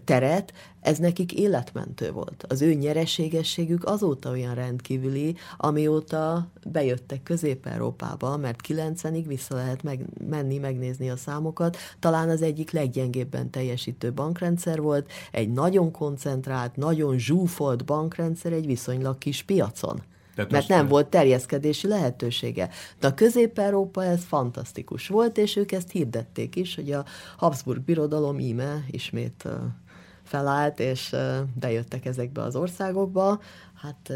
teret, 0.03 0.53
ez 0.81 0.97
nekik 0.97 1.33
életmentő 1.33 2.11
volt. 2.11 2.45
Az 2.47 2.61
ő 2.61 2.73
nyereségességük 2.73 3.85
azóta 3.85 4.29
olyan 4.29 4.55
rendkívüli, 4.55 5.35
amióta 5.57 6.47
bejöttek 6.67 7.23
Közép-Európába, 7.23 8.37
mert 8.37 8.59
90-ig 8.67 9.23
vissza 9.27 9.55
lehet 9.55 9.83
meg, 9.83 10.05
menni, 10.29 10.57
megnézni 10.57 11.09
a 11.09 11.17
számokat. 11.17 11.77
Talán 11.99 12.29
az 12.29 12.41
egyik 12.41 12.71
leggyengébben 12.71 13.49
teljesítő 13.49 14.13
bankrendszer 14.13 14.81
volt, 14.81 15.11
egy 15.31 15.51
nagyon 15.51 15.91
koncentrált, 15.91 16.75
nagyon 16.75 17.17
zsúfolt 17.17 17.85
bankrendszer 17.85 18.51
egy 18.51 18.65
viszonylag 18.65 19.17
kis 19.17 19.43
piacon. 19.43 20.01
Tehát 20.35 20.51
mert 20.51 20.67
nem 20.67 20.87
volt 20.87 21.07
terjeszkedési 21.07 21.87
lehetősége. 21.87 22.69
De 22.99 23.07
a 23.07 23.13
Közép-Európa 23.13 24.03
ez 24.03 24.23
fantasztikus 24.23 25.07
volt, 25.07 25.37
és 25.37 25.55
ők 25.55 25.71
ezt 25.71 25.91
hirdették 25.91 26.55
is, 26.55 26.75
hogy 26.75 26.91
a 26.91 27.05
Habsburg 27.37 27.81
birodalom 27.81 28.39
íme 28.39 28.83
ismét 28.91 29.47
felállt, 30.23 30.79
és 30.79 31.15
bejöttek 31.59 32.05
ezekbe 32.05 32.41
az 32.41 32.55
országokba. 32.55 33.39
Hát 33.73 34.11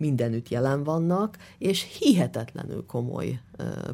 mindenütt 0.00 0.48
jelen 0.48 0.84
vannak, 0.84 1.36
és 1.58 1.98
hihetetlenül 1.98 2.84
komoly 2.86 3.40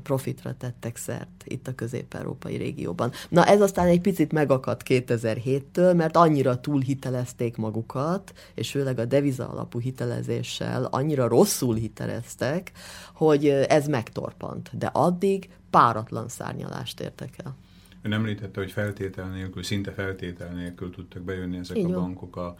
profitra 0.02 0.54
tettek 0.56 0.96
szert 0.96 1.44
itt 1.44 1.68
a 1.68 1.74
közép-európai 1.74 2.56
régióban. 2.56 3.12
Na 3.28 3.44
ez 3.44 3.60
aztán 3.60 3.86
egy 3.86 4.00
picit 4.00 4.32
megakadt 4.32 4.82
2007-től, 4.84 5.96
mert 5.96 6.16
annyira 6.16 6.60
túlhitelezték 6.60 7.56
magukat, 7.56 8.32
és 8.54 8.70
főleg 8.70 8.98
a 8.98 9.04
deviza 9.04 9.48
alapú 9.48 9.80
hitelezéssel 9.80 10.84
annyira 10.84 11.28
rosszul 11.28 11.74
hiteleztek, 11.74 12.72
hogy 13.14 13.48
ez 13.48 13.86
megtorpant. 13.86 14.70
De 14.78 14.86
addig 14.86 15.48
páratlan 15.70 16.28
szárnyalást 16.28 17.00
értek 17.00 17.34
el. 17.44 17.56
Ön 18.02 18.12
említette, 18.12 18.60
hogy 18.60 18.72
feltétel 18.72 19.28
nélkül, 19.28 19.62
szinte 19.62 19.92
feltétel 19.92 20.52
nélkül 20.52 20.90
tudtak 20.90 21.22
bejönni 21.22 21.58
ezek 21.58 21.76
Igen. 21.76 21.94
a 21.94 22.00
bankok 22.00 22.36
a 22.36 22.56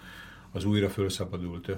az 0.57 0.65
újra 0.65 0.89
felszabadult 0.89 1.71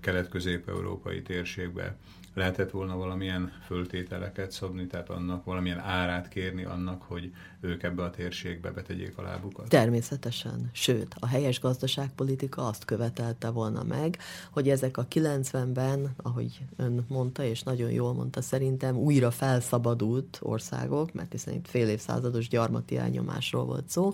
kelet-közép-európai 0.00 1.22
térségbe 1.22 1.96
lehetett 2.34 2.70
volna 2.70 2.96
valamilyen 2.96 3.52
föltételeket 3.66 4.50
szabni, 4.50 4.86
tehát 4.86 5.08
annak 5.08 5.44
valamilyen 5.44 5.78
árát 5.78 6.28
kérni 6.28 6.64
annak, 6.64 7.02
hogy 7.02 7.32
ők 7.64 7.82
ebbe 7.82 8.02
a 8.02 8.10
térségbe 8.10 8.70
betegyék 8.70 9.18
a 9.18 9.22
lábukat? 9.22 9.68
Természetesen. 9.68 10.70
Sőt, 10.72 11.14
a 11.18 11.26
helyes 11.26 11.60
gazdaságpolitika 11.60 12.66
azt 12.66 12.84
követelte 12.84 13.50
volna 13.50 13.82
meg, 13.82 14.18
hogy 14.50 14.68
ezek 14.68 14.96
a 14.96 15.06
90-ben, 15.06 16.14
ahogy 16.22 16.64
ön 16.76 17.04
mondta, 17.08 17.44
és 17.44 17.62
nagyon 17.62 17.90
jól 17.90 18.14
mondta 18.14 18.42
szerintem, 18.42 18.96
újra 18.96 19.30
felszabadult 19.30 20.38
országok, 20.42 21.12
mert 21.12 21.32
hiszen 21.32 21.54
itt 21.54 21.68
fél 21.68 21.88
évszázados 21.88 22.48
gyarmati 22.48 22.96
elnyomásról 22.96 23.64
volt 23.64 23.88
szó, 23.88 24.12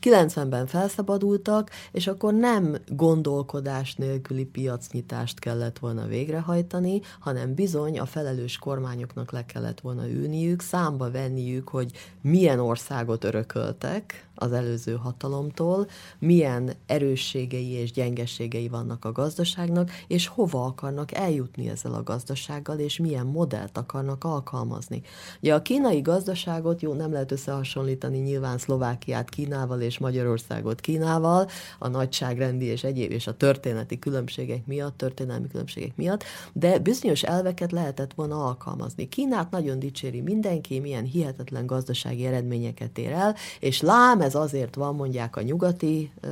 90-ben 0.00 0.66
felszabadultak, 0.66 1.70
és 1.92 2.06
akkor 2.06 2.34
nem 2.34 2.76
gondolkodás 2.88 3.94
nélküli 3.94 4.44
piacnyitást 4.44 5.38
kellett 5.38 5.78
volna 5.78 6.06
végrehajtani, 6.06 7.00
hanem 7.18 7.54
bizony 7.54 7.98
a 7.98 8.06
felelős 8.06 8.58
kormányoknak 8.58 9.32
le 9.32 9.46
kellett 9.46 9.80
volna 9.80 10.08
ülniük, 10.08 10.60
számba 10.60 11.10
venniük, 11.10 11.68
hogy 11.68 11.92
milyen 12.20 12.60
országot 12.90 13.24
örököltek 13.24 14.28
az 14.34 14.52
előző 14.52 14.94
hatalomtól, 14.94 15.86
milyen 16.18 16.72
erősségei 16.86 17.68
és 17.70 17.92
gyengeségei 17.92 18.68
vannak 18.68 19.04
a 19.04 19.12
gazdaságnak, 19.12 19.90
és 20.06 20.26
hova 20.26 20.64
akarnak 20.64 21.14
eljutni 21.14 21.68
ezzel 21.68 21.94
a 21.94 22.02
gazdasággal, 22.02 22.78
és 22.78 22.98
milyen 22.98 23.26
modellt 23.26 23.78
akarnak 23.78 24.24
alkalmazni. 24.24 25.02
Ugye 25.42 25.54
a 25.54 25.62
kínai 25.62 26.00
gazdaságot, 26.00 26.82
jó, 26.82 26.92
nem 26.92 27.12
lehet 27.12 27.32
összehasonlítani 27.32 28.18
nyilván 28.18 28.58
Szlovákiát 28.58 29.28
Kínával 29.28 29.80
és 29.80 29.98
Magyarországot 29.98 30.80
Kínával, 30.80 31.48
a 31.78 31.88
nagyságrendi 31.88 32.64
és 32.64 32.84
egyéb 32.84 33.10
és 33.10 33.26
a 33.26 33.36
történeti 33.36 33.98
különbségek 33.98 34.66
miatt, 34.66 34.96
történelmi 34.96 35.48
különbségek 35.48 35.96
miatt, 35.96 36.24
de 36.52 36.78
bizonyos 36.78 37.22
elveket 37.22 37.72
lehetett 37.72 38.14
volna 38.14 38.44
alkalmazni. 38.44 39.08
Kínát 39.08 39.50
nagyon 39.50 39.78
dicséri 39.78 40.20
mindenki, 40.20 40.80
milyen 40.80 41.04
hihetetlen 41.04 41.66
gazdasági 41.66 42.26
eredményeket 42.70 42.98
ér 42.98 43.12
el, 43.12 43.36
és 43.60 43.80
lám, 43.80 44.20
ez 44.20 44.34
azért 44.34 44.74
van, 44.74 44.94
mondják 44.94 45.36
a 45.36 45.42
nyugati 45.42 46.10
ö, 46.20 46.28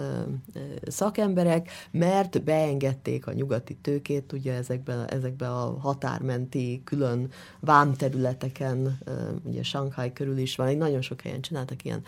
ö, 0.54 0.60
szakemberek, 0.86 1.70
mert 1.90 2.42
beengedték 2.42 3.26
a 3.26 3.32
nyugati 3.32 3.74
tőkét, 3.74 4.32
ugye 4.32 4.54
ezekben, 4.54 5.08
ezekben 5.08 5.50
a 5.50 5.78
határmenti 5.80 6.80
külön 6.84 7.30
vámterületeken, 7.60 8.98
ö, 9.04 9.12
ugye 9.42 9.62
Shanghai 9.62 10.12
körül 10.12 10.38
is 10.38 10.56
van, 10.56 10.76
nagyon 10.76 11.02
sok 11.02 11.20
helyen 11.20 11.40
csináltak 11.40 11.84
ilyen 11.84 12.02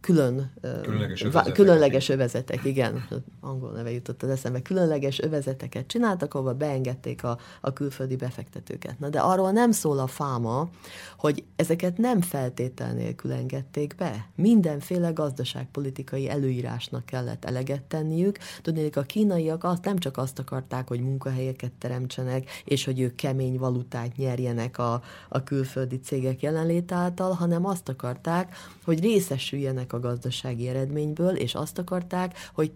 külön, 0.00 0.50
különleges, 0.82 1.22
övezetek. 1.22 1.52
különleges 1.52 2.08
övezetek, 2.08 2.64
igen, 2.64 3.08
angol 3.40 3.70
neve 3.70 3.90
jutott 3.90 4.22
az 4.22 4.28
eszembe, 4.28 4.62
különleges 4.62 5.20
övezeteket 5.20 5.86
csináltak, 5.86 6.34
ahol 6.34 6.52
beengedték 6.52 7.24
a, 7.24 7.38
a 7.60 7.72
külföldi 7.72 8.16
befektetőket. 8.16 8.98
Na 8.98 9.08
de 9.08 9.20
arról 9.20 9.50
nem 9.50 9.70
szól 9.70 9.98
a 9.98 10.06
fáma, 10.06 10.70
hogy 11.18 11.44
ezeket 11.56 11.98
nem 11.98 12.20
feltétel 12.20 12.92
nélkül 12.92 13.32
engedték 13.32 13.94
be. 13.94 14.26
Mindenféle 14.34 15.10
gazdaságpolitikai 15.10 16.28
előírásnak 16.28 17.04
kellett 17.04 17.44
eleget 17.44 17.82
tenniük. 17.82 18.38
Tudnék, 18.62 18.96
a 18.96 19.02
kínaiak 19.02 19.64
azt 19.64 19.84
nem 19.84 19.98
csak 19.98 20.16
azt 20.16 20.38
akarták, 20.38 20.88
hogy 20.88 21.00
munkahelyeket 21.00 21.72
teremtsenek, 21.72 22.50
és 22.64 22.84
hogy 22.84 23.00
ők 23.00 23.14
kemény 23.14 23.58
valutát 23.58 24.16
nyerjenek 24.16 24.78
a, 24.78 25.02
a 25.28 25.42
külföldi 25.42 26.00
cégek 26.00 26.42
jelenlét 26.42 26.92
által, 26.92 27.32
hanem 27.32 27.66
azt 27.66 27.88
akarták, 27.88 28.56
hogy 28.84 29.00
részesüljenek 29.00 29.89
a 29.92 30.00
gazdasági 30.00 30.68
eredményből, 30.68 31.36
és 31.36 31.54
azt 31.54 31.78
akarták, 31.78 32.36
hogy 32.54 32.72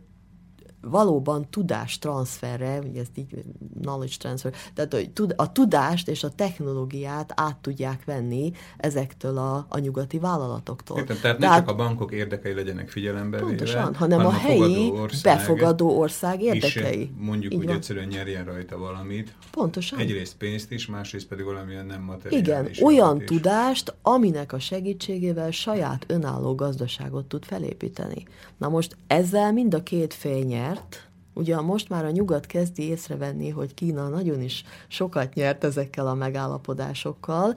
valóban 0.91 1.47
tudás 1.51 1.99
transferre, 1.99 2.79
ugye 2.79 3.01
ezt 3.01 3.19
így 3.19 3.45
knowledge 3.81 4.15
transfer, 4.19 4.53
tehát 4.75 4.93
hogy 4.93 5.11
a 5.37 5.53
tudást 5.53 6.09
és 6.09 6.25
a 6.25 6.29
technológiát 6.29 7.33
át 7.37 7.57
tudják 7.57 8.05
venni 8.05 8.53
ezektől 8.77 9.39
a, 9.39 9.67
a 9.69 9.79
nyugati 9.79 10.19
vállalatoktól. 10.19 10.99
Értem, 10.99 11.17
tehát, 11.21 11.39
tehát 11.39 11.57
nem 11.57 11.65
csak 11.65 11.75
a 11.75 11.85
bankok 11.85 12.13
érdekei 12.13 12.55
legyenek 12.55 12.89
figyelembe 12.89 13.39
pontosan, 13.39 13.85
véve, 13.85 13.99
hanem, 13.99 14.21
hanem 14.21 14.27
a 14.27 14.39
helyi 14.39 14.91
ország 14.91 15.37
befogadó 15.37 15.99
ország 15.99 16.43
érdekei. 16.43 17.01
Is, 17.01 17.09
mondjuk 17.19 17.53
így 17.53 17.59
úgy 17.59 17.67
van. 17.67 17.75
egyszerűen 17.75 18.07
nyerjen 18.07 18.45
rajta 18.45 18.79
valamit. 18.79 19.35
Pontosan. 19.51 19.99
Egyrészt 19.99 20.37
pénzt 20.37 20.71
is, 20.71 20.87
másrészt 20.87 21.27
pedig 21.27 21.45
valamilyen 21.45 21.87
nem 21.87 22.03
materiális. 22.03 22.79
Igen, 22.79 22.87
olyan 22.87 23.21
is. 23.21 23.25
tudást, 23.27 23.95
aminek 24.03 24.53
a 24.53 24.59
segítségével 24.59 25.51
saját 25.51 26.05
önálló 26.09 26.55
gazdaságot 26.55 27.27
tud 27.27 27.45
felépíteni. 27.45 28.25
Na 28.57 28.69
most 28.69 28.97
ezzel 29.07 29.53
mind 29.53 29.75
a 29.75 29.83
két 29.83 30.15
fél 30.15 30.45
nyer, 30.45 30.74
nyert, 30.75 31.09
Ugye 31.37 31.61
most 31.61 31.89
már 31.89 32.05
a 32.05 32.11
nyugat 32.11 32.47
kezdi 32.47 32.83
észrevenni, 32.83 33.49
hogy 33.49 33.75
Kína 33.75 34.09
nagyon 34.09 34.41
is 34.41 34.65
sokat 34.89 35.35
nyert 35.35 35.65
ezekkel 35.65 36.07
a 36.07 36.15
megállapodásokkal, 36.15 37.55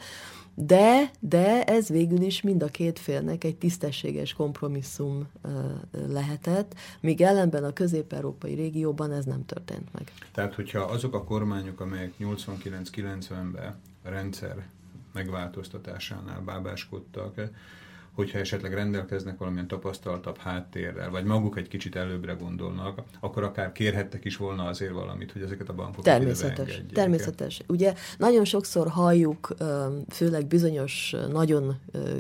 de, 0.54 1.12
de 1.20 1.64
ez 1.64 1.88
végül 1.88 2.22
is 2.22 2.42
mind 2.42 2.64
a 2.64 2.68
két 2.68 3.00
félnek 3.00 3.44
egy 3.44 3.56
tisztességes 3.56 4.34
kompromisszum 4.34 5.28
lehetett, 6.08 6.76
míg 7.00 7.22
ellenben 7.22 7.64
a 7.64 7.74
közép-európai 7.74 8.54
régióban 8.54 9.12
ez 9.12 9.26
nem 9.26 9.46
történt 9.46 9.94
meg. 9.94 10.12
Tehát, 10.32 10.56
hogyha 10.56 10.80
azok 10.80 11.14
a 11.14 11.24
kormányok, 11.24 11.80
amelyek 11.80 12.14
89-90-ben 12.20 13.76
a 14.04 14.10
rendszer 14.10 14.68
megváltoztatásánál 15.14 16.42
bábáskodtak, 16.42 17.42
hogyha 18.18 18.40
esetleg 18.40 18.74
rendelkeznek 18.74 19.38
valamilyen 19.38 19.68
tapasztaltabb 19.68 20.38
háttérrel, 20.38 21.10
vagy 21.10 21.24
maguk 21.24 21.58
egy 21.58 21.68
kicsit 21.68 21.96
előbbre 21.96 22.34
gondolnak, 22.34 23.02
akkor 23.20 23.44
akár 23.44 23.72
kérhettek 23.72 24.26
is 24.26 24.38
volna 24.38 24.64
azért 24.64 24.92
valamit, 24.92 25.32
hogy 25.32 25.42
ezeket 25.42 25.70
a 25.70 25.74
bankokat 25.74 26.04
Természetes, 26.04 26.82
természetes. 26.94 27.62
Ugye 27.68 27.94
nagyon 28.18 28.46
sokszor 28.46 28.88
halljuk, 28.88 29.56
főleg 30.10 30.48
bizonyos 30.48 31.16
nagyon 31.32 31.76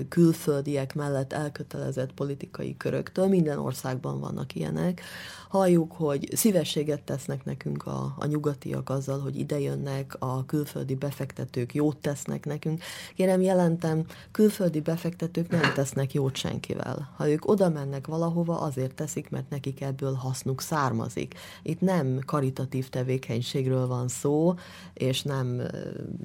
külföldiek 0.09 0.95
mellett 0.95 1.33
elkötelezett 1.33 2.13
politikai 2.13 2.77
köröktől, 2.77 3.27
minden 3.27 3.57
országban 3.57 4.19
vannak 4.19 4.55
ilyenek, 4.55 5.01
halljuk, 5.49 5.91
hogy 5.91 6.29
szívességet 6.35 7.01
tesznek 7.01 7.45
nekünk 7.45 7.85
a, 7.85 8.15
a 8.17 8.25
nyugatiak 8.25 8.89
azzal, 8.89 9.19
hogy 9.19 9.35
idejönnek, 9.35 10.15
a 10.19 10.45
külföldi 10.45 10.95
befektetők 10.95 11.73
jót 11.73 11.97
tesznek 11.97 12.45
nekünk. 12.45 12.81
Kérem, 13.15 13.41
jelentem, 13.41 14.05
külföldi 14.31 14.81
befektetők 14.81 15.49
nem 15.49 15.73
tesznek 15.73 16.13
jót 16.13 16.35
senkivel. 16.35 17.13
Ha 17.15 17.29
ők 17.29 17.47
oda 17.47 17.69
mennek 17.69 18.07
valahova, 18.07 18.59
azért 18.59 18.95
teszik, 18.95 19.29
mert 19.29 19.49
nekik 19.49 19.81
ebből 19.81 20.13
hasznuk 20.13 20.61
származik. 20.61 21.33
Itt 21.63 21.81
nem 21.81 22.19
karitatív 22.25 22.89
tevékenységről 22.89 23.87
van 23.87 24.07
szó, 24.07 24.53
és 24.93 25.21
nem 25.21 25.61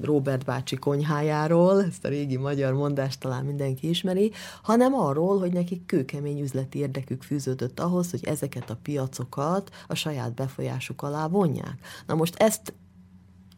Robert 0.03 0.45
bácsi 0.45 0.77
konyhájáról, 0.77 1.85
ezt 1.85 2.05
a 2.05 2.09
régi 2.09 2.37
magyar 2.37 2.73
mondást 2.73 3.21
talán 3.21 3.45
mindenki 3.45 3.89
ismeri, 3.89 4.33
hanem 4.63 4.95
arról, 4.95 5.39
hogy 5.39 5.53
nekik 5.53 5.87
kőkemény 5.87 6.41
üzleti 6.41 6.79
érdekük 6.79 7.23
fűződött 7.23 7.81
ahhoz, 7.81 8.11
hogy 8.11 8.25
ezeket 8.25 8.71
a 8.71 8.79
piac 8.83 9.12
piacokat 9.13 9.71
a 9.87 9.95
saját 9.95 10.35
befolyásuk 10.35 11.03
alá 11.03 11.27
vonják. 11.29 11.79
Na 12.07 12.15
most 12.15 12.35
ezt 12.37 12.75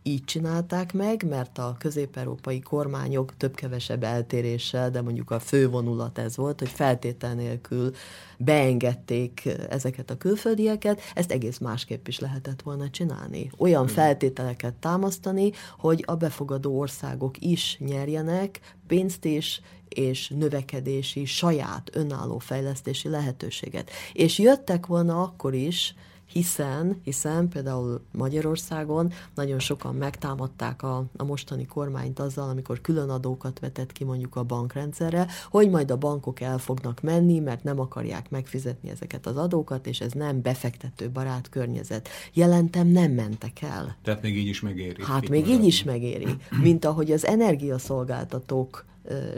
így 0.06 0.24
csinálták 0.24 0.92
meg, 0.92 1.24
mert 1.28 1.58
a 1.58 1.76
közép-európai 1.78 2.60
kormányok 2.60 3.36
több-kevesebb 3.36 4.02
eltéréssel, 4.02 4.90
de 4.90 5.02
mondjuk 5.02 5.30
a 5.30 5.38
fő 5.38 5.68
vonulat 5.68 6.18
ez 6.18 6.36
volt, 6.36 6.58
hogy 6.58 6.68
feltétel 6.68 7.34
nélkül 7.34 7.90
beengedték 8.38 9.48
ezeket 9.68 10.10
a 10.10 10.16
külföldieket, 10.16 11.00
ezt 11.14 11.32
egész 11.32 11.58
másképp 11.58 12.06
is 12.06 12.18
lehetett 12.18 12.62
volna 12.62 12.90
csinálni. 12.90 13.50
Olyan 13.58 13.86
feltételeket 13.86 14.74
támasztani, 14.74 15.50
hogy 15.78 16.04
a 16.06 16.14
befogadó 16.14 16.78
országok 16.78 17.38
is 17.38 17.76
nyerjenek 17.78 18.60
pénzt 18.86 19.24
is, 19.24 19.60
és 19.94 20.28
növekedési, 20.28 21.24
saját 21.24 21.90
önálló 21.92 22.38
fejlesztési 22.38 23.08
lehetőséget. 23.08 23.90
És 24.12 24.38
jöttek 24.38 24.86
volna 24.86 25.22
akkor 25.22 25.54
is, 25.54 25.94
hiszen, 26.34 27.00
hiszen 27.04 27.48
például 27.48 28.00
Magyarországon 28.12 29.12
nagyon 29.34 29.58
sokan 29.58 29.94
megtámadták 29.94 30.82
a, 30.82 31.04
a 31.16 31.24
mostani 31.24 31.66
kormányt 31.66 32.18
azzal, 32.18 32.48
amikor 32.48 32.80
külön 32.80 33.08
adókat 33.08 33.58
vetett 33.58 33.92
ki 33.92 34.04
mondjuk 34.04 34.36
a 34.36 34.42
bankrendszerre, 34.42 35.26
hogy 35.50 35.70
majd 35.70 35.90
a 35.90 35.96
bankok 35.96 36.40
el 36.40 36.58
fognak 36.58 37.00
menni, 37.00 37.38
mert 37.38 37.62
nem 37.62 37.80
akarják 37.80 38.30
megfizetni 38.30 38.90
ezeket 38.90 39.26
az 39.26 39.36
adókat, 39.36 39.86
és 39.86 40.00
ez 40.00 40.12
nem 40.12 40.42
befektető 40.42 41.10
barát 41.10 41.48
környezet. 41.48 42.08
Jelentem, 42.32 42.86
nem 42.86 43.12
mentek 43.12 43.62
el. 43.62 43.96
Tehát 44.02 44.22
még 44.22 44.36
így 44.36 44.48
is 44.48 44.60
megéri. 44.60 45.02
Hát 45.02 45.28
még 45.28 45.40
maradni. 45.40 45.62
így 45.62 45.66
is 45.66 45.82
megéri. 45.82 46.36
Mint 46.62 46.84
ahogy 46.84 47.12
az 47.12 47.26
energiaszolgáltatók 47.26 48.84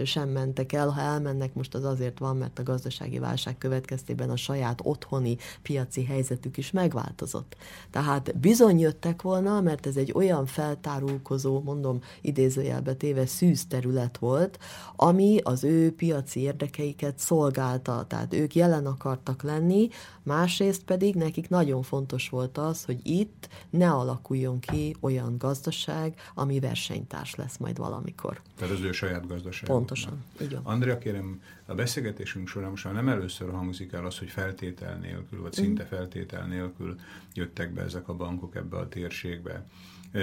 sem 0.04 0.28
mentek 0.28 0.72
el. 0.72 0.88
Ha 0.88 1.00
elmennek, 1.00 1.54
most 1.54 1.74
az 1.74 1.84
azért 1.84 2.18
van, 2.18 2.36
mert 2.36 2.58
a 2.58 2.62
gazdasági 2.62 3.18
válság 3.18 3.58
következtében 3.58 4.30
a 4.30 4.36
saját 4.36 4.80
otthoni 4.82 5.36
piaci 5.62 6.04
helyzetük 6.04 6.56
is 6.56 6.70
megváltozott. 6.70 7.56
Tehát 7.90 8.38
bizony 8.38 8.78
jöttek 8.78 9.22
volna, 9.22 9.60
mert 9.60 9.86
ez 9.86 9.96
egy 9.96 10.12
olyan 10.14 10.46
feltárulkozó, 10.46 11.60
mondom 11.60 12.00
idézőjelbe 12.20 12.94
téve 12.94 13.26
szűz 13.26 13.66
terület 13.66 14.18
volt, 14.18 14.58
ami 14.96 15.40
az 15.42 15.64
ő 15.64 15.94
piaci 15.94 16.40
érdekeiket 16.40 17.18
szolgálta. 17.18 18.04
Tehát 18.08 18.34
ők 18.34 18.54
jelen 18.54 18.86
akartak 18.86 19.42
lenni, 19.42 19.88
másrészt 20.26 20.84
pedig 20.84 21.14
nekik 21.14 21.48
nagyon 21.48 21.82
fontos 21.82 22.28
volt 22.28 22.58
az, 22.58 22.84
hogy 22.84 23.00
itt 23.02 23.48
ne 23.70 23.90
alakuljon 23.90 24.58
ki 24.60 24.96
olyan 25.00 25.38
gazdaság, 25.38 26.20
ami 26.34 26.60
versenytárs 26.60 27.34
lesz 27.34 27.56
majd 27.56 27.76
valamikor. 27.76 28.40
Tehát 28.56 28.74
az 28.74 28.80
ő 28.80 28.92
saját 28.92 29.26
gazdaság 29.26 29.68
Pontosan. 29.68 30.24
Igen. 30.40 30.60
Andrea, 30.62 30.98
kérem, 30.98 31.42
a 31.66 31.74
beszélgetésünk 31.74 32.48
során 32.48 32.70
most 32.70 32.84
már 32.84 32.94
nem 32.94 33.08
először 33.08 33.50
hangzik 33.50 33.92
el 33.92 34.06
az, 34.06 34.18
hogy 34.18 34.28
feltétel 34.28 34.96
nélkül, 34.96 35.42
vagy 35.42 35.52
szinte 35.52 35.82
mm. 35.82 35.86
feltétel 35.86 36.46
nélkül 36.46 36.98
jöttek 37.34 37.72
be 37.72 37.82
ezek 37.82 38.08
a 38.08 38.14
bankok 38.14 38.56
ebbe 38.56 38.76
a 38.76 38.88
térségbe. 38.88 39.66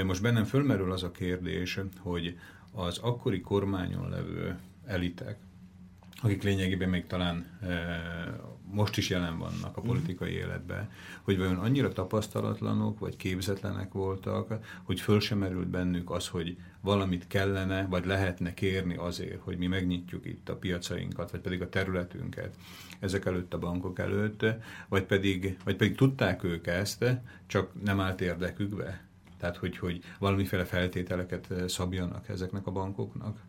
Most 0.05 0.21
bennem 0.21 0.43
fölmerül 0.43 0.91
az 0.91 1.03
a 1.03 1.11
kérdés, 1.11 1.79
hogy 1.99 2.37
az 2.71 2.97
akkori 2.97 3.41
kormányon 3.41 4.09
levő 4.09 4.59
elitek, 4.85 5.37
akik 6.21 6.43
lényegében 6.43 6.89
még 6.89 7.07
talán 7.07 7.59
most 8.73 8.97
is 8.97 9.09
jelen 9.09 9.37
vannak 9.37 9.77
a 9.77 9.79
mhm. 9.79 9.89
politikai 9.89 10.31
életben, 10.31 10.89
hogy 11.21 11.37
vajon 11.37 11.57
annyira 11.57 11.91
tapasztalatlanok 11.91 12.99
vagy 12.99 13.15
képzetlenek 13.15 13.91
voltak, 13.91 14.53
hogy 14.83 14.99
föl 14.99 15.19
sem 15.19 15.37
merült 15.37 15.67
bennük 15.67 16.11
az, 16.11 16.27
hogy 16.27 16.57
valamit 16.81 17.27
kellene 17.27 17.85
vagy 17.85 18.05
lehetne 18.05 18.53
kérni 18.53 18.95
azért, 18.95 19.41
hogy 19.41 19.57
mi 19.57 19.67
megnyitjuk 19.67 20.25
itt 20.25 20.49
a 20.49 20.55
piacainkat, 20.55 21.31
vagy 21.31 21.39
pedig 21.39 21.61
a 21.61 21.69
területünket 21.69 22.55
ezek 22.99 23.25
előtt 23.25 23.53
a 23.53 23.59
bankok 23.59 23.99
előtt, 23.99 24.45
vagy 24.89 25.03
pedig, 25.03 25.57
vagy 25.63 25.75
pedig 25.75 25.95
tudták 25.95 26.43
ők 26.43 26.67
ezt, 26.67 27.05
csak 27.47 27.83
nem 27.83 27.99
állt 27.99 28.21
érdekükbe. 28.21 29.03
Tehát, 29.37 29.57
hogy, 29.57 29.77
hogy 29.77 30.03
valamiféle 30.19 30.65
feltételeket 30.65 31.69
szabjanak 31.69 32.29
ezeknek 32.29 32.67
a 32.67 32.71
bankoknak. 32.71 33.39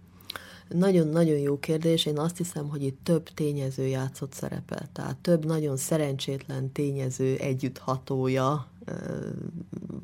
Nagyon-nagyon 0.68 1.38
jó 1.38 1.58
kérdés. 1.58 2.06
Én 2.06 2.18
azt 2.18 2.36
hiszem, 2.36 2.68
hogy 2.68 2.82
itt 2.82 2.98
több 3.02 3.28
tényező 3.28 3.86
játszott 3.86 4.32
szerepet. 4.32 4.90
Tehát 4.92 5.16
több 5.16 5.44
nagyon 5.44 5.76
szerencsétlen 5.76 6.72
tényező 6.72 7.36
együtthatója 7.36 8.68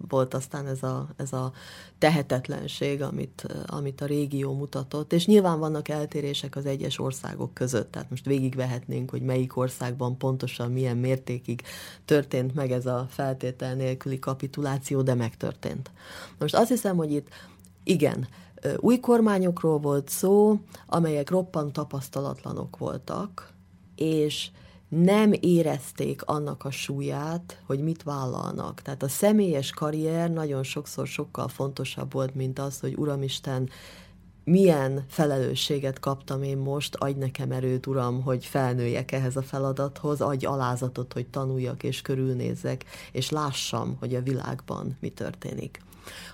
volt 0.08 0.34
aztán 0.34 0.66
ez 0.66 0.82
a, 0.82 1.08
ez 1.16 1.32
a 1.32 1.52
tehetetlenség, 1.98 3.02
amit, 3.02 3.46
amit 3.66 4.00
a 4.00 4.06
régió 4.06 4.54
mutatott, 4.54 5.12
és 5.12 5.26
nyilván 5.26 5.58
vannak 5.58 5.88
eltérések 5.88 6.56
az 6.56 6.66
egyes 6.66 6.98
országok 6.98 7.54
között, 7.54 7.90
tehát 7.92 8.10
most 8.10 8.24
végigvehetnénk, 8.24 9.10
hogy 9.10 9.22
melyik 9.22 9.56
országban 9.56 10.18
pontosan 10.18 10.72
milyen 10.72 10.96
mértékig 10.96 11.62
történt 12.04 12.54
meg 12.54 12.70
ez 12.70 12.86
a 12.86 13.06
feltétel 13.10 13.74
nélküli 13.74 14.18
kapituláció, 14.18 15.02
de 15.02 15.14
megtörtént. 15.14 15.90
Most 16.38 16.54
azt 16.54 16.68
hiszem, 16.68 16.96
hogy 16.96 17.12
itt 17.12 17.28
igen, 17.84 18.28
új 18.76 19.00
kormányokról 19.00 19.78
volt 19.78 20.08
szó, 20.08 20.58
amelyek 20.86 21.30
roppant 21.30 21.72
tapasztalatlanok 21.72 22.78
voltak, 22.78 23.52
és 23.96 24.50
nem 24.88 25.32
érezték 25.40 26.22
annak 26.24 26.64
a 26.64 26.70
súlyát, 26.70 27.62
hogy 27.66 27.80
mit 27.80 28.02
vállalnak. 28.02 28.82
Tehát 28.82 29.02
a 29.02 29.08
személyes 29.08 29.70
karrier 29.70 30.30
nagyon 30.30 30.62
sokszor 30.62 31.06
sokkal 31.06 31.48
fontosabb 31.48 32.12
volt, 32.12 32.34
mint 32.34 32.58
az, 32.58 32.80
hogy 32.80 32.94
Uramisten, 32.96 33.68
milyen 34.44 35.04
felelősséget 35.08 35.98
kaptam 35.98 36.42
én 36.42 36.58
most, 36.58 36.94
adj 36.94 37.18
nekem 37.18 37.52
erőt, 37.52 37.86
Uram, 37.86 38.22
hogy 38.22 38.44
felnőjek 38.44 39.12
ehhez 39.12 39.36
a 39.36 39.42
feladathoz, 39.42 40.20
adj 40.20 40.46
alázatot, 40.46 41.12
hogy 41.12 41.26
tanuljak 41.26 41.82
és 41.82 42.02
körülnézzek, 42.02 42.84
és 43.12 43.30
lássam, 43.30 43.96
hogy 43.98 44.14
a 44.14 44.22
világban 44.22 44.96
mi 45.00 45.08
történik. 45.08 45.80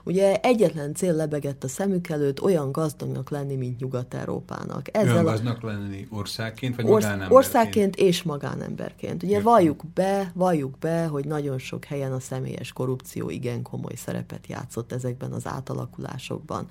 Ugye 0.05 0.41
egyetlen 0.41 0.95
cél 0.95 1.13
lebegett 1.13 1.65
a 1.65 1.69
szemük 1.69 2.09
előtt, 2.09 2.43
olyan 2.43 2.73
gazdagnak 2.73 3.31
lenni, 3.31 3.57
mint 3.57 3.81
Nyugat-Európának. 3.81 4.97
Ezzel 4.97 5.13
olyan 5.13 5.25
gazdagnak 5.25 5.63
lenni 5.63 6.07
országként, 6.11 6.77
vagy 6.77 6.85
orsz, 6.85 7.05
magánemberként? 7.05 7.45
Országként 7.45 7.97
és 7.97 8.23
magánemberként. 8.23 9.23
Ugye 9.23 9.31
Értem. 9.33 9.45
valljuk 9.45 9.83
be, 9.95 10.31
valljuk 10.35 10.79
be, 10.79 11.07
hogy 11.07 11.25
nagyon 11.25 11.59
sok 11.59 11.85
helyen 11.85 12.13
a 12.13 12.21
személyes 12.21 12.73
korrupció 12.73 13.31
igen 13.31 13.63
komoly 13.63 13.95
szerepet 13.95 14.47
játszott 14.47 14.93
ezekben 14.93 15.33
az 15.33 15.47
átalakulásokban. 15.47 16.67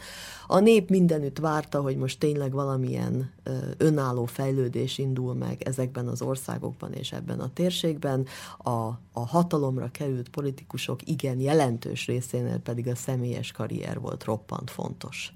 A 0.47 0.59
nép 0.59 0.89
mindenütt 0.89 1.37
várta, 1.37 1.81
hogy 1.81 1.97
most 1.97 2.19
tényleg 2.19 2.51
valamilyen 2.51 3.33
önálló 3.77 4.25
fejlődés 4.25 4.97
indul 4.97 5.33
meg 5.33 5.61
ezekben 5.61 6.07
az 6.07 6.21
országokban 6.21 6.93
és 6.93 7.11
ebben 7.11 7.39
a 7.39 7.53
térségben. 7.53 8.25
A, 8.57 8.69
a 9.11 9.25
hatalomra 9.27 9.89
került 9.91 10.29
politikusok 10.29 11.07
igen 11.07 11.39
jelentős 11.39 12.05
részénél 12.05 12.57
pedig 12.59 12.87
a 12.87 12.94
személy 12.95 13.25
személyes 13.25 13.51
karrier 13.51 13.99
volt 13.99 14.23
roppant 14.23 14.71
fontos. 14.71 15.33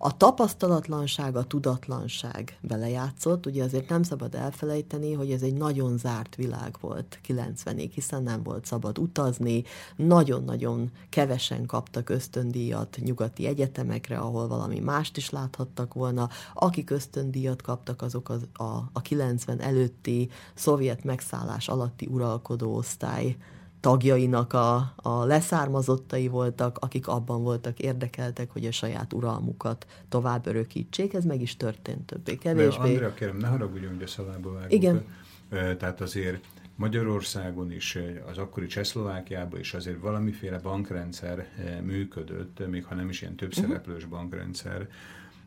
A 0.00 0.16
tapasztalatlanság, 0.16 1.36
a 1.36 1.44
tudatlanság 1.44 2.58
belejátszott, 2.60 3.46
ugye 3.46 3.64
azért 3.64 3.88
nem 3.88 4.02
szabad 4.02 4.34
elfelejteni, 4.34 5.12
hogy 5.12 5.30
ez 5.30 5.42
egy 5.42 5.54
nagyon 5.54 5.98
zárt 5.98 6.34
világ 6.34 6.76
volt 6.80 7.20
90-ig, 7.28 7.90
hiszen 7.94 8.22
nem 8.22 8.42
volt 8.42 8.64
szabad 8.64 8.98
utazni, 8.98 9.64
nagyon-nagyon 9.96 10.90
kevesen 11.08 11.66
kaptak 11.66 12.08
ösztöndíjat 12.08 12.98
nyugati 13.00 13.46
egyetemekre, 13.46 14.18
ahol 14.18 14.48
valami 14.48 14.78
mást 14.78 15.16
is 15.16 15.30
láthattak 15.30 15.94
volna. 15.94 16.28
Akik 16.54 16.90
ösztöndíjat 16.90 17.62
kaptak, 17.62 18.02
azok 18.02 18.28
az, 18.28 18.46
a, 18.52 18.78
a 18.92 19.00
90 19.02 19.60
előtti 19.60 20.30
szovjet 20.54 21.04
megszállás 21.04 21.68
alatti 21.68 22.06
uralkodó 22.06 22.74
osztály 22.74 23.36
tagjainak 23.80 24.52
a, 24.52 24.92
a 24.96 25.24
leszármazottai 25.24 26.28
voltak, 26.28 26.78
akik 26.78 27.08
abban 27.08 27.42
voltak 27.42 27.78
érdekeltek, 27.78 28.50
hogy 28.50 28.66
a 28.66 28.72
saját 28.72 29.12
uralmukat 29.12 29.86
tovább 30.08 30.46
örökítsék. 30.46 31.14
Ez 31.14 31.24
meg 31.24 31.40
is 31.40 31.56
történt 31.56 32.06
többé-kevésbé. 32.06 32.90
Andrea, 32.90 33.14
kérem, 33.14 33.36
ne 33.36 33.46
haragudjon, 33.46 33.94
hogy 33.94 34.02
a 34.02 34.06
szavába 34.06 34.52
vágok. 34.52 34.72
Igen. 34.72 35.04
Tehát 35.50 36.00
azért 36.00 36.44
Magyarországon 36.74 37.72
is, 37.72 37.98
az 38.30 38.38
akkori 38.38 38.66
Csehszlovákiában 38.66 39.60
is 39.60 39.74
azért 39.74 40.00
valamiféle 40.00 40.58
bankrendszer 40.58 41.46
működött, 41.82 42.68
még 42.68 42.84
ha 42.84 42.94
nem 42.94 43.08
is 43.08 43.22
ilyen 43.22 43.36
több 43.36 43.56
mhm. 43.56 43.60
szereplős 43.60 44.04
bankrendszer. 44.04 44.88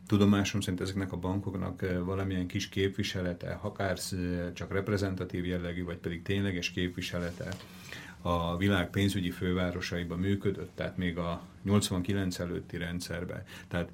Tudomásom 0.08 0.62
szerint 0.62 0.82
ezeknek 0.82 1.12
a 1.12 1.18
bankoknak 1.18 1.86
valamilyen 2.06 2.48
kis 2.48 2.70
képviselete, 2.70 3.60
akár 3.62 3.98
csak 4.54 4.72
reprezentatív 4.72 5.46
jellegű, 5.46 5.84
vagy 5.84 5.98
pedig 5.98 6.22
tényleges 6.22 6.72
képviselete 6.72 7.56
a 8.22 8.58
világ 8.58 8.90
pénzügyi 8.90 9.30
fővárosaiban 9.30 10.20
működött, 10.20 10.72
tehát 10.76 10.98
még 10.98 11.18
a 11.18 11.42
89 11.64 12.40
előtti 12.40 12.78
rendszerben. 12.78 13.44
Tehát 13.68 13.92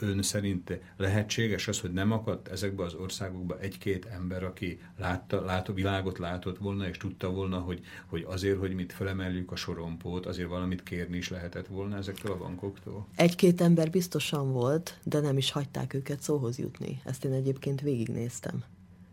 ön 0.00 0.22
szerint 0.22 0.80
lehetséges 0.96 1.68
az, 1.68 1.80
hogy 1.80 1.92
nem 1.92 2.12
akadt 2.12 2.48
ezekbe 2.48 2.84
az 2.84 2.94
országokba 2.94 3.58
egy-két 3.58 4.04
ember, 4.04 4.44
aki 4.44 4.80
látta, 4.98 5.44
lát, 5.44 5.70
világot 5.74 6.18
látott 6.18 6.58
volna, 6.58 6.88
és 6.88 6.96
tudta 6.96 7.30
volna, 7.30 7.58
hogy, 7.58 7.80
hogy 8.06 8.24
azért, 8.28 8.58
hogy 8.58 8.74
mit 8.74 8.92
felemeljük 8.92 9.52
a 9.52 9.56
sorompót, 9.56 10.26
azért 10.26 10.48
valamit 10.48 10.82
kérni 10.82 11.16
is 11.16 11.28
lehetett 11.28 11.66
volna 11.66 11.96
ezektől 11.96 12.32
a 12.32 12.36
bankoktól? 12.36 13.06
Egy-két 13.16 13.60
ember 13.60 13.90
biztosan 13.90 14.52
volt, 14.52 14.98
de 15.02 15.20
nem 15.20 15.36
is 15.36 15.50
hagyták 15.50 15.94
őket 15.94 16.20
szóhoz 16.20 16.58
jutni. 16.58 17.00
Ezt 17.04 17.24
én 17.24 17.32
egyébként 17.32 17.80
végignéztem. 17.80 18.64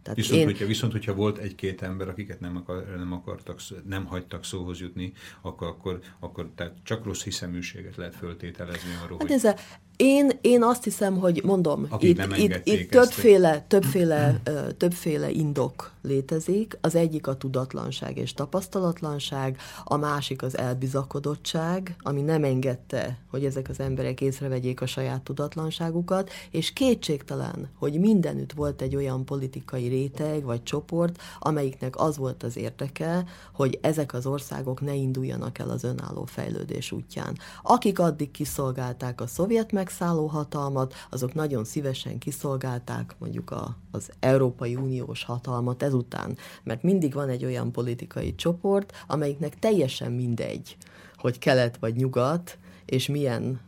Tehát 0.03 0.17
viszont, 0.17 0.39
én... 0.39 0.45
hogyha, 0.45 0.65
viszont, 0.65 0.91
hogyha 0.91 1.13
volt 1.13 1.37
egy-két 1.37 1.81
ember, 1.81 2.07
akiket 2.07 2.39
nem, 2.39 2.57
akar, 2.57 2.95
nem 2.97 3.13
akartak, 3.13 3.59
nem 3.85 4.05
hagytak 4.05 4.45
szóhoz 4.45 4.79
jutni, 4.79 5.13
akkor, 5.41 5.67
akkor, 5.67 5.99
akkor 6.19 6.51
tehát 6.55 6.75
csak 6.83 7.05
rossz 7.05 7.23
hiszeműséget 7.23 7.95
lehet 7.95 8.15
föltételezni 8.15 8.89
arról, 9.03 9.17
hát 9.17 9.27
hogy... 9.27 9.31
Ez 9.31 9.43
a, 9.43 9.55
én, 10.01 10.31
én 10.41 10.63
azt 10.63 10.83
hiszem, 10.83 11.17
hogy 11.17 11.41
mondom, 11.43 11.87
itt, 11.99 12.37
itt, 12.37 12.61
itt 12.63 12.89
többféle, 12.89 13.65
többféle, 13.67 14.41
többféle 14.77 15.29
indok 15.29 15.91
létezik. 16.01 16.77
Az 16.81 16.95
egyik 16.95 17.27
a 17.27 17.35
tudatlanság 17.35 18.17
és 18.17 18.33
tapasztalatlanság, 18.33 19.57
a 19.83 19.97
másik 19.97 20.41
az 20.41 20.57
elbizakodottság, 20.57 21.95
ami 21.99 22.21
nem 22.21 22.43
engedte, 22.43 23.17
hogy 23.29 23.45
ezek 23.45 23.69
az 23.69 23.79
emberek 23.79 24.21
észrevegyék 24.21 24.81
a 24.81 24.85
saját 24.85 25.21
tudatlanságukat, 25.21 26.29
és 26.51 26.73
kétségtelen, 26.73 27.69
hogy 27.77 27.99
mindenütt 27.99 28.51
volt 28.51 28.81
egy 28.81 28.95
olyan 28.95 29.25
politikai 29.25 29.87
réteg 29.87 30.43
vagy 30.43 30.63
csoport, 30.63 31.21
amelyiknek 31.39 31.99
az 31.99 32.17
volt 32.17 32.43
az 32.43 32.57
érdeke, 32.57 33.23
hogy 33.53 33.79
ezek 33.81 34.13
az 34.13 34.25
országok 34.25 34.81
ne 34.81 34.93
induljanak 34.93 35.59
el 35.59 35.69
az 35.69 35.83
önálló 35.83 36.25
fejlődés 36.25 36.91
útján. 36.91 37.37
Akik 37.63 37.99
addig 37.99 38.31
kiszolgálták 38.31 39.21
a 39.21 39.27
szovjet 39.27 39.71
meg 39.71 39.89
megszálló 39.91 40.25
hatalmat, 40.27 40.93
azok 41.09 41.33
nagyon 41.33 41.63
szívesen 41.63 42.17
kiszolgálták 42.17 43.15
mondjuk 43.17 43.51
a, 43.51 43.77
az 43.91 44.09
Európai 44.19 44.75
Uniós 44.75 45.23
hatalmat 45.23 45.83
ezután, 45.83 46.37
mert 46.63 46.83
mindig 46.83 47.13
van 47.13 47.29
egy 47.29 47.45
olyan 47.45 47.71
politikai 47.71 48.35
csoport, 48.35 48.93
amelyiknek 49.07 49.59
teljesen 49.59 50.11
mindegy, 50.11 50.77
hogy 51.15 51.39
kelet 51.39 51.77
vagy 51.77 51.95
nyugat, 51.95 52.57
és 52.85 53.07
milyen 53.07 53.59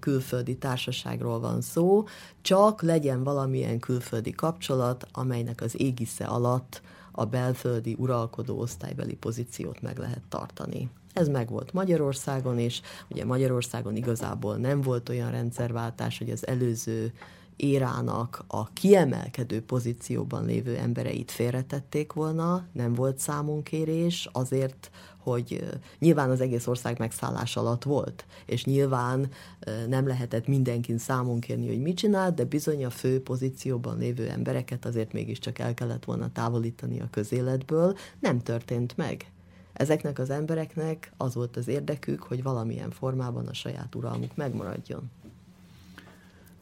külföldi 0.00 0.56
társaságról 0.56 1.40
van 1.40 1.60
szó, 1.60 2.04
csak 2.42 2.82
legyen 2.82 3.24
valamilyen 3.24 3.78
külföldi 3.78 4.32
kapcsolat, 4.32 5.06
amelynek 5.12 5.60
az 5.60 5.80
égisze 5.80 6.24
alatt 6.24 6.82
a 7.12 7.24
belföldi 7.24 7.96
uralkodó 7.98 8.58
osztálybeli 8.58 9.14
pozíciót 9.14 9.82
meg 9.82 9.98
lehet 9.98 10.22
tartani. 10.28 10.90
Ez 11.14 11.28
megvolt 11.28 11.72
Magyarországon 11.72 12.58
is, 12.58 12.80
ugye 13.10 13.24
Magyarországon 13.24 13.96
igazából 13.96 14.56
nem 14.56 14.80
volt 14.80 15.08
olyan 15.08 15.30
rendszerváltás, 15.30 16.18
hogy 16.18 16.30
az 16.30 16.46
előző 16.46 17.12
érának 17.56 18.44
a 18.46 18.72
kiemelkedő 18.72 19.62
pozícióban 19.62 20.44
lévő 20.44 20.76
embereit 20.76 21.30
félretették 21.30 22.12
volna, 22.12 22.66
nem 22.72 22.94
volt 22.94 23.18
számonkérés 23.18 24.28
azért, 24.32 24.90
hogy 25.18 25.64
nyilván 25.98 26.30
az 26.30 26.40
egész 26.40 26.66
ország 26.66 26.98
megszállás 26.98 27.56
alatt 27.56 27.82
volt, 27.82 28.24
és 28.46 28.64
nyilván 28.64 29.30
nem 29.88 30.06
lehetett 30.06 30.46
mindenkin 30.46 30.98
számon 30.98 31.40
kérni, 31.40 31.66
hogy 31.66 31.80
mit 31.82 31.96
csinál, 31.96 32.32
de 32.32 32.44
bizony 32.44 32.84
a 32.84 32.90
fő 32.90 33.22
pozícióban 33.22 33.98
lévő 33.98 34.28
embereket 34.28 34.84
azért 34.84 35.12
mégiscsak 35.12 35.58
el 35.58 35.74
kellett 35.74 36.04
volna 36.04 36.32
távolítani 36.32 37.00
a 37.00 37.08
közéletből. 37.10 37.96
Nem 38.20 38.38
történt 38.38 38.96
meg. 38.96 39.26
Ezeknek 39.74 40.18
az 40.18 40.30
embereknek 40.30 41.12
az 41.16 41.34
volt 41.34 41.56
az 41.56 41.68
érdekük, 41.68 42.22
hogy 42.22 42.42
valamilyen 42.42 42.90
formában 42.90 43.46
a 43.46 43.54
saját 43.54 43.94
uralmuk 43.94 44.36
megmaradjon. 44.36 45.10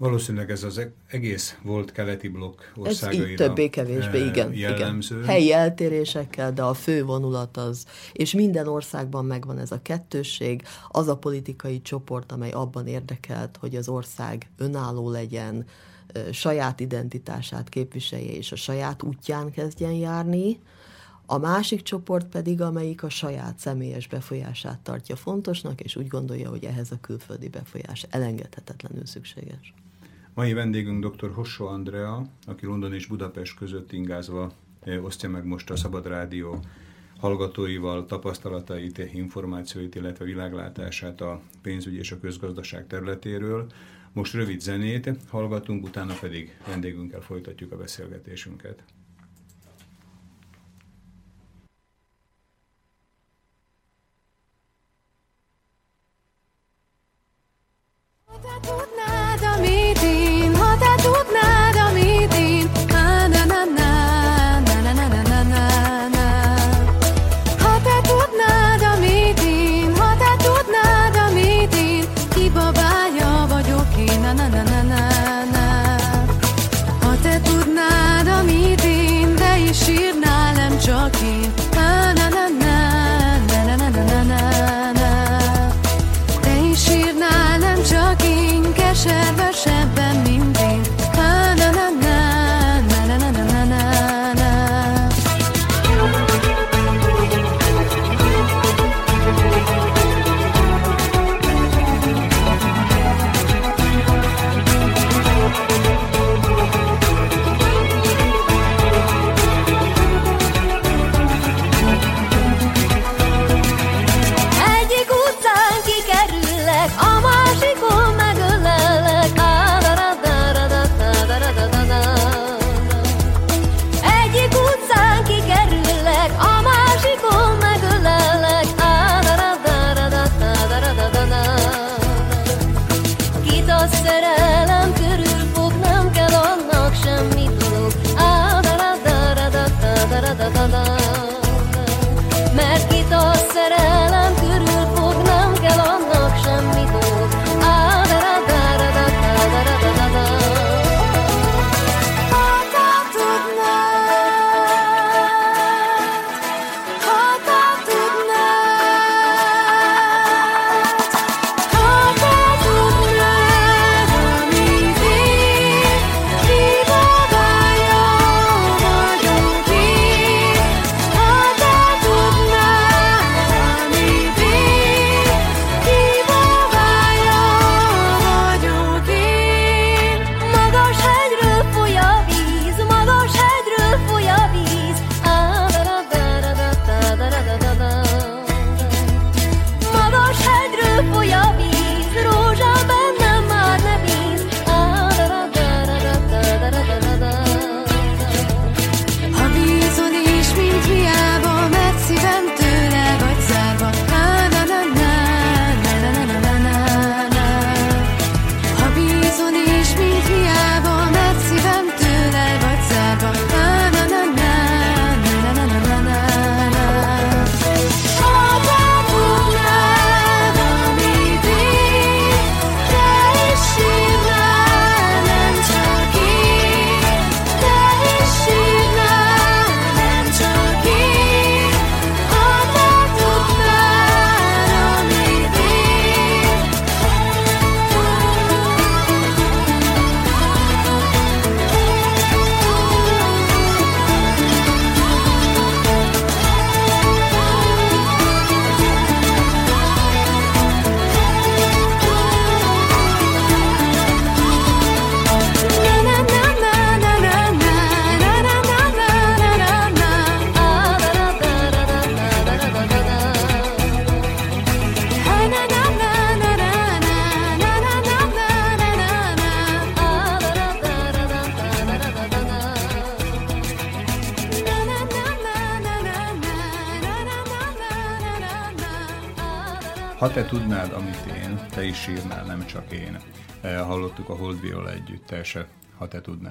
Valószínűleg 0.03 0.51
ez 0.51 0.63
az 0.63 0.81
egész 1.07 1.59
volt 1.63 1.93
keleti 1.93 2.29
blokk 2.29 2.61
országaira 2.77 3.25
Ez 3.25 3.35
többé-kevésbé, 3.37 4.21
eh, 4.21 4.27
igen, 4.27 4.55
jellemző. 4.55 5.17
igen. 5.17 5.29
Helyi 5.29 5.53
eltérésekkel, 5.53 6.53
de 6.53 6.63
a 6.63 6.75
fő 6.75 7.05
vonulat 7.05 7.57
az, 7.57 7.87
és 8.13 8.33
minden 8.33 8.67
országban 8.67 9.25
megvan 9.25 9.59
ez 9.59 9.73
a 9.73 9.83
kettősség, 9.83 10.63
az 10.89 11.09
a 11.09 11.17
politikai 11.17 11.83
csoport, 11.83 12.33
amely 12.33 12.51
abban 12.51 12.87
érdekelt, 12.87 13.57
hogy 13.61 13.77
az 13.77 13.89
ország 13.89 14.51
önálló 14.59 15.11
legyen, 15.11 15.67
eh, 16.07 16.23
saját 16.33 16.81
identitását 16.81 17.69
képviselje, 17.69 18.33
és 18.33 18.53
a 18.53 18.57
saját 18.57 19.03
útján 19.03 19.51
kezdjen 19.51 19.93
járni, 19.93 20.59
a 21.33 21.39
másik 21.39 21.83
csoport 21.83 22.27
pedig, 22.27 22.61
amelyik 22.61 23.03
a 23.03 23.09
saját 23.09 23.59
személyes 23.59 24.09
befolyását 24.09 24.79
tartja 24.79 25.17
fontosnak, 25.17 25.81
és 25.81 25.97
úgy 25.97 26.07
gondolja, 26.07 26.51
hogy 26.51 26.65
ehhez 26.65 26.91
a 26.91 27.01
külföldi 27.01 27.49
befolyás 27.49 28.07
elengedhetetlenül 28.11 29.07
szükséges. 29.07 29.75
Mai 30.35 30.53
vendégünk 30.53 31.07
dr. 31.07 31.31
Hossó 31.33 31.67
Andrea, 31.67 32.27
aki 32.47 32.67
London 32.67 32.95
és 32.95 33.07
Budapest 33.07 33.57
között 33.57 33.93
ingázva 33.93 34.53
osztja 35.03 35.29
meg 35.29 35.45
most 35.45 35.71
a 35.71 35.77
Szabad 35.77 36.07
Rádió 36.07 36.59
hallgatóival 37.19 38.07
tapasztalatait, 38.07 38.99
információit, 38.99 39.95
illetve 39.95 40.25
világlátását 40.25 41.21
a 41.21 41.41
pénzügy 41.63 41.95
és 41.95 42.13
a 42.13 42.21
közgazdaság 42.21 42.87
területéről. 42.87 43.67
Most 44.13 44.35
rövid 44.35 44.61
zenét 44.61 45.11
hallgatunk, 45.29 45.85
utána 45.85 46.15
pedig 46.21 46.57
vendégünkkel 46.67 47.21
folytatjuk 47.21 47.73
a 47.73 47.77
beszélgetésünket. 47.77 48.83
that 58.43 58.92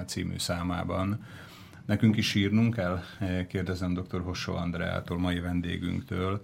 című 0.06 0.38
számában. 0.38 1.26
Nekünk 1.86 2.18
is 2.18 2.28
sírnunk 2.28 2.74
kell, 2.74 3.02
eh, 3.20 3.46
kérdezem 3.48 3.94
dr. 3.94 4.22
Hossó 4.22 4.56
Andreától, 4.56 5.20
mai 5.20 5.40
vendégünktől, 5.40 6.42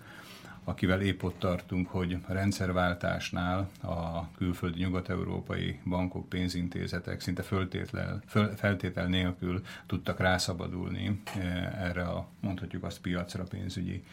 akivel 0.64 1.02
épp 1.02 1.24
ott 1.24 1.40
tartunk, 1.40 1.88
hogy 1.88 2.18
a 2.28 2.34
rendszerváltásnál 2.34 3.70
a 3.82 4.32
külföldi 4.32 4.80
nyugat-európai 4.80 5.80
bankok, 5.86 6.30
pénzintézetek 6.30 7.22
szinte 7.22 7.42
föltétel, 7.42 8.22
föl, 8.28 8.56
feltétel 8.56 9.08
nélkül 9.08 9.62
tudtak 9.86 10.20
rászabadulni 10.20 11.22
eh, 11.36 11.84
erre 11.84 12.04
a, 12.04 12.28
mondhatjuk 12.40 12.84
azt, 12.84 13.02
piacra, 13.02 13.44
pénzügyi 13.44 14.04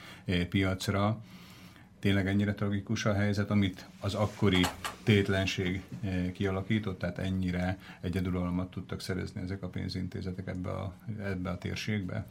piacra 0.48 1.20
tényleg 2.04 2.26
ennyire 2.26 2.54
tragikus 2.54 3.04
a 3.04 3.12
helyzet, 3.12 3.50
amit 3.50 3.86
az 4.00 4.14
akkori 4.14 4.66
tétlenség 5.04 5.82
eh, 6.02 6.30
kialakított, 6.32 6.98
tehát 6.98 7.18
ennyire 7.18 7.78
egyeduralmat 8.00 8.70
tudtak 8.70 9.00
szerezni 9.00 9.40
ezek 9.40 9.62
a 9.62 9.68
pénzintézetek 9.68 10.46
ebbe 10.46 10.70
a, 10.70 10.94
ebbe 11.22 11.50
a 11.50 11.58
térségbe? 11.58 12.26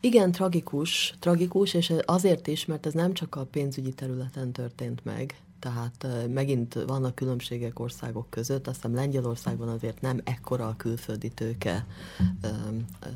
Igen, 0.00 0.32
tragikus, 0.32 1.14
tragikus, 1.18 1.74
és 1.74 1.92
azért 2.04 2.46
is, 2.46 2.66
mert 2.66 2.86
ez 2.86 2.92
nem 2.92 3.12
csak 3.12 3.34
a 3.34 3.44
pénzügyi 3.44 3.92
területen 3.92 4.52
történt 4.52 5.04
meg, 5.04 5.34
Tehát 5.58 6.06
megint 6.28 6.74
vannak 6.74 7.14
különbségek 7.14 7.78
országok 7.78 8.30
között, 8.30 8.66
azt 8.66 8.76
hiszem 8.76 8.94
Lengyelországban 8.94 9.68
azért 9.68 10.00
nem 10.00 10.20
ekkora 10.24 10.66
a 10.66 10.76
külföldi 10.76 11.28
tőke 11.28 11.86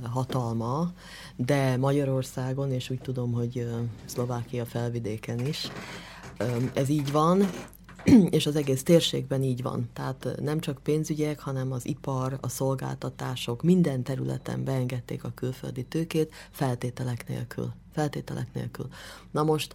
hatalma, 0.02 0.92
de 1.36 1.76
Magyarországon, 1.76 2.72
és 2.72 2.90
úgy 2.90 3.00
tudom, 3.00 3.32
hogy 3.32 3.66
Szlovákia 4.04 4.64
felvidéken 4.64 5.46
is, 5.46 5.68
ez 6.74 6.88
így 6.88 7.12
van, 7.12 7.50
és 8.30 8.46
az 8.46 8.56
egész 8.56 8.82
térségben 8.82 9.42
így 9.42 9.62
van. 9.62 9.88
Tehát 9.92 10.28
nem 10.40 10.60
csak 10.60 10.82
pénzügyek, 10.82 11.40
hanem 11.40 11.72
az 11.72 11.86
ipar, 11.86 12.38
a 12.40 12.48
szolgáltatások 12.48 13.62
minden 13.62 14.02
területen 14.02 14.64
beengedték 14.64 15.24
a 15.24 15.32
külföldi 15.34 15.84
tőkét 15.84 16.32
feltételek 16.50 17.28
nélkül. 17.28 17.72
Feltételek 17.92 18.48
nélkül. 18.52 18.88
Na 19.30 19.42
most 19.42 19.74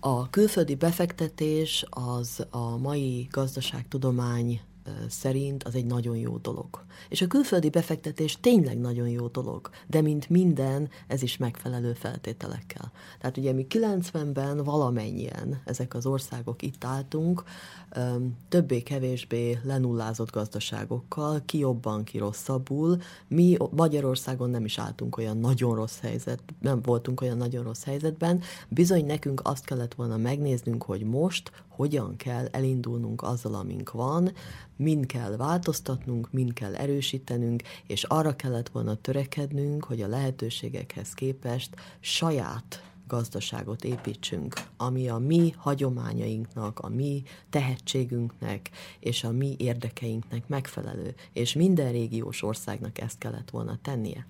a 0.00 0.30
külföldi 0.30 0.74
befektetés 0.74 1.84
az 1.90 2.46
a 2.50 2.76
mai 2.76 3.28
gazdaságtudomány 3.30 4.60
szerint 5.08 5.64
az 5.64 5.74
egy 5.74 5.86
nagyon 5.86 6.16
jó 6.16 6.36
dolog. 6.36 6.84
És 7.08 7.22
a 7.22 7.26
külföldi 7.26 7.70
befektetés 7.70 8.38
tényleg 8.40 8.78
nagyon 8.78 9.08
jó 9.08 9.26
dolog, 9.26 9.70
de 9.86 10.00
mint 10.00 10.28
minden, 10.28 10.88
ez 11.06 11.22
is 11.22 11.36
megfelelő 11.36 11.92
feltételekkel. 11.92 12.92
Tehát 13.20 13.36
ugye 13.36 13.52
mi 13.52 13.66
90-ben 13.70 14.64
valamennyien 14.64 15.62
ezek 15.64 15.94
az 15.94 16.06
országok 16.06 16.62
itt 16.62 16.84
álltunk, 16.84 17.42
többé-kevésbé 18.48 19.58
lenullázott 19.62 20.30
gazdaságokkal, 20.30 21.42
ki 21.44 21.58
jobban, 21.58 22.04
ki 22.04 22.18
rosszabbul. 22.18 22.96
Mi 23.28 23.56
Magyarországon 23.70 24.50
nem 24.50 24.64
is 24.64 24.78
álltunk 24.78 25.16
olyan 25.16 25.38
nagyon 25.38 25.74
rossz 25.74 25.98
helyzet, 25.98 26.42
nem 26.60 26.82
voltunk 26.82 27.20
olyan 27.20 27.36
nagyon 27.36 27.64
rossz 27.64 27.84
helyzetben. 27.84 28.40
Bizony 28.68 29.06
nekünk 29.06 29.40
azt 29.44 29.64
kellett 29.64 29.94
volna 29.94 30.16
megnéznünk, 30.16 30.82
hogy 30.82 31.02
most 31.02 31.50
hogyan 31.80 32.16
kell 32.16 32.46
elindulnunk 32.50 33.22
azzal, 33.22 33.54
amink 33.54 33.90
van, 33.90 34.32
mind 34.76 35.06
kell 35.06 35.36
változtatnunk, 35.36 36.32
mind 36.32 36.52
kell 36.52 36.74
erősítenünk, 36.74 37.62
és 37.86 38.04
arra 38.04 38.36
kellett 38.36 38.68
volna 38.68 38.94
törekednünk, 38.94 39.84
hogy 39.84 40.02
a 40.02 40.08
lehetőségekhez 40.08 41.12
képest 41.12 41.76
saját 42.00 42.82
gazdaságot 43.06 43.84
építsünk, 43.84 44.54
ami 44.76 45.08
a 45.08 45.18
mi 45.18 45.54
hagyományainknak, 45.56 46.78
a 46.78 46.88
mi 46.88 47.22
tehetségünknek 47.50 48.70
és 48.98 49.24
a 49.24 49.30
mi 49.30 49.54
érdekeinknek 49.58 50.48
megfelelő, 50.48 51.14
és 51.32 51.54
minden 51.54 51.92
régiós 51.92 52.42
országnak 52.42 53.00
ezt 53.00 53.18
kellett 53.18 53.50
volna 53.50 53.78
tennie. 53.82 54.26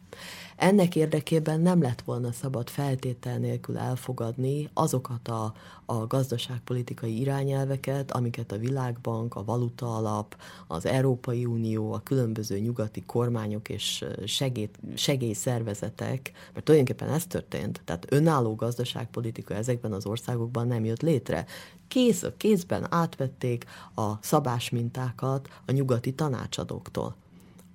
Ennek 0.60 0.96
érdekében 0.96 1.60
nem 1.60 1.82
lett 1.82 2.00
volna 2.00 2.32
szabad 2.32 2.68
feltétel 2.68 3.38
nélkül 3.38 3.78
elfogadni 3.78 4.70
azokat 4.74 5.28
a, 5.28 5.54
a 5.84 6.06
gazdaságpolitikai 6.06 7.20
irányelveket, 7.20 8.12
amiket 8.12 8.52
a 8.52 8.58
Világbank, 8.58 9.34
a 9.34 9.44
Valuta 9.44 9.96
Alap, 9.96 10.36
az 10.66 10.86
Európai 10.86 11.44
Unió, 11.44 11.92
a 11.92 12.00
különböző 12.02 12.58
nyugati 12.58 13.02
kormányok 13.06 13.68
és 13.68 14.04
segély, 14.24 14.70
segélyszervezetek, 14.94 16.30
mert 16.52 16.64
tulajdonképpen 16.64 17.14
ez 17.14 17.26
történt, 17.26 17.80
tehát 17.84 18.06
önálló 18.12 18.54
gazdaságpolitika 18.54 19.54
ezekben 19.54 19.92
az 19.92 20.06
országokban 20.06 20.66
nem 20.66 20.84
jött 20.84 21.02
létre. 21.02 21.46
Kész 21.88 22.22
a 22.22 22.36
kézben 22.36 22.86
átvették 22.90 23.64
a 23.94 24.12
szabásmintákat 24.20 25.48
a 25.66 25.72
nyugati 25.72 26.12
tanácsadóktól 26.12 27.16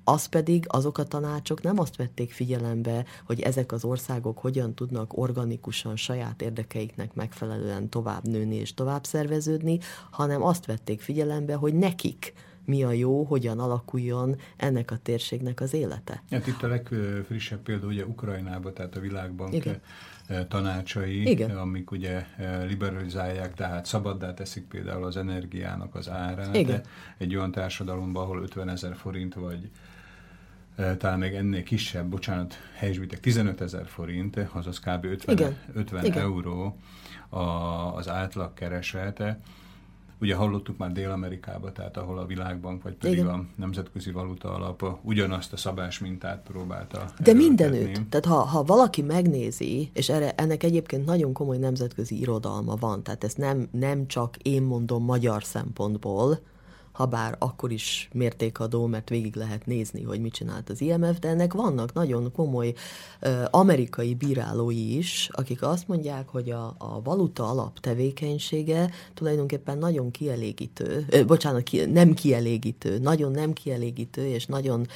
az 0.07 0.25
pedig 0.25 0.65
azok 0.67 0.97
a 0.97 1.03
tanácsok 1.03 1.61
nem 1.61 1.79
azt 1.79 1.95
vették 1.95 2.31
figyelembe, 2.31 3.05
hogy 3.25 3.41
ezek 3.41 3.71
az 3.71 3.83
országok 3.83 4.37
hogyan 4.37 4.73
tudnak 4.73 5.17
organikusan 5.17 5.95
saját 5.95 6.41
érdekeiknek 6.41 7.13
megfelelően 7.13 7.89
tovább 7.89 8.27
nőni 8.27 8.55
és 8.55 8.73
tovább 8.73 9.03
szerveződni, 9.03 9.79
hanem 10.11 10.43
azt 10.43 10.65
vették 10.65 11.01
figyelembe, 11.01 11.55
hogy 11.55 11.73
nekik 11.73 12.33
mi 12.65 12.83
a 12.83 12.91
jó, 12.91 13.23
hogyan 13.23 13.59
alakuljon 13.59 14.35
ennek 14.57 14.91
a 14.91 14.97
térségnek 14.97 15.61
az 15.61 15.73
élete. 15.73 16.23
Hát 16.31 16.47
itt 16.47 16.63
a 16.63 16.67
legfrissebb 16.67 17.59
példa 17.59 17.87
ugye 17.87 18.05
Ukrajnában, 18.05 18.73
tehát 18.73 18.95
a 18.95 18.99
Világbank 18.99 19.53
Igen 19.53 19.81
tanácsai, 20.47 21.29
Igen. 21.29 21.57
amik 21.57 21.91
ugye 21.91 22.25
liberalizálják, 22.67 23.53
tehát 23.53 23.85
szabaddá 23.85 24.33
teszik 24.33 24.67
például 24.67 25.03
az 25.03 25.17
energiának 25.17 25.95
az 25.95 26.09
árát. 26.09 26.55
Igen. 26.55 26.81
Egy 27.17 27.35
olyan 27.35 27.51
társadalomban, 27.51 28.23
ahol 28.23 28.41
50 28.41 28.69
ezer 28.69 28.95
forint 28.95 29.33
vagy 29.33 29.69
talán 30.97 31.19
még 31.19 31.33
ennél 31.33 31.63
kisebb, 31.63 32.05
bocsánat, 32.05 32.53
helyesbitek 32.73 33.19
15 33.19 33.61
ezer 33.61 33.87
forint, 33.87 34.39
azaz 34.51 34.79
kb. 34.79 35.05
50, 35.05 35.35
Igen. 35.35 35.57
50 35.73 36.05
Igen. 36.05 36.21
euró 36.21 36.77
a, 37.29 37.39
az 37.95 38.09
átlag 38.09 38.53
keresete. 38.53 39.39
Ugye 40.19 40.35
hallottuk 40.35 40.77
már 40.77 40.91
Dél-Amerikába, 40.91 41.71
tehát 41.71 41.97
ahol 41.97 42.17
a 42.17 42.25
Világbank, 42.25 42.83
vagy 42.83 42.93
pedig 42.93 43.17
Igen. 43.17 43.27
a 43.27 43.45
Nemzetközi 43.55 44.11
Valuta 44.11 44.53
Alap 44.53 44.99
ugyanazt 45.01 45.53
a 45.53 45.57
szabás 45.57 45.99
mintát 45.99 46.41
próbálta. 46.43 47.05
De 47.19 47.33
mindenütt. 47.33 48.09
Tehát 48.09 48.25
ha, 48.25 48.39
ha 48.39 48.63
valaki 48.63 49.01
megnézi, 49.01 49.89
és 49.93 50.09
erre, 50.09 50.31
ennek 50.31 50.63
egyébként 50.63 51.05
nagyon 51.05 51.33
komoly 51.33 51.57
nemzetközi 51.57 52.19
irodalma 52.19 52.75
van, 52.75 53.03
tehát 53.03 53.23
ezt 53.23 53.37
nem, 53.37 53.67
nem 53.71 54.07
csak 54.07 54.37
én 54.37 54.61
mondom 54.61 55.03
magyar 55.03 55.43
szempontból, 55.43 56.39
ha 56.95 57.05
bár 57.05 57.35
akkor 57.39 57.71
is 57.71 58.09
mértékadó, 58.13 58.85
mert 58.85 59.09
végig 59.09 59.35
lehet 59.35 59.65
nézni, 59.65 60.03
hogy 60.03 60.19
mit 60.21 60.33
csinált 60.33 60.69
az 60.69 60.81
IMF, 60.81 61.19
de 61.19 61.27
ennek 61.27 61.53
vannak 61.53 61.93
nagyon 61.93 62.31
komoly 62.31 62.73
amerikai 63.49 64.13
bírálói 64.13 64.97
is, 64.97 65.29
akik 65.31 65.61
azt 65.61 65.87
mondják, 65.87 66.29
hogy 66.29 66.49
a, 66.49 66.75
a 66.77 67.01
valuta 67.03 67.49
alap 67.49 67.79
tevékenysége 67.79 68.89
tulajdonképpen 69.13 69.77
nagyon 69.77 70.11
kielégítő, 70.11 71.05
bocsánat, 71.27 71.71
nem 71.91 72.13
kielégítő, 72.13 72.97
nagyon 72.97 73.31
nem 73.31 73.53
kielégítő, 73.53 74.25
és 74.25 74.45
nagyon 74.45 74.87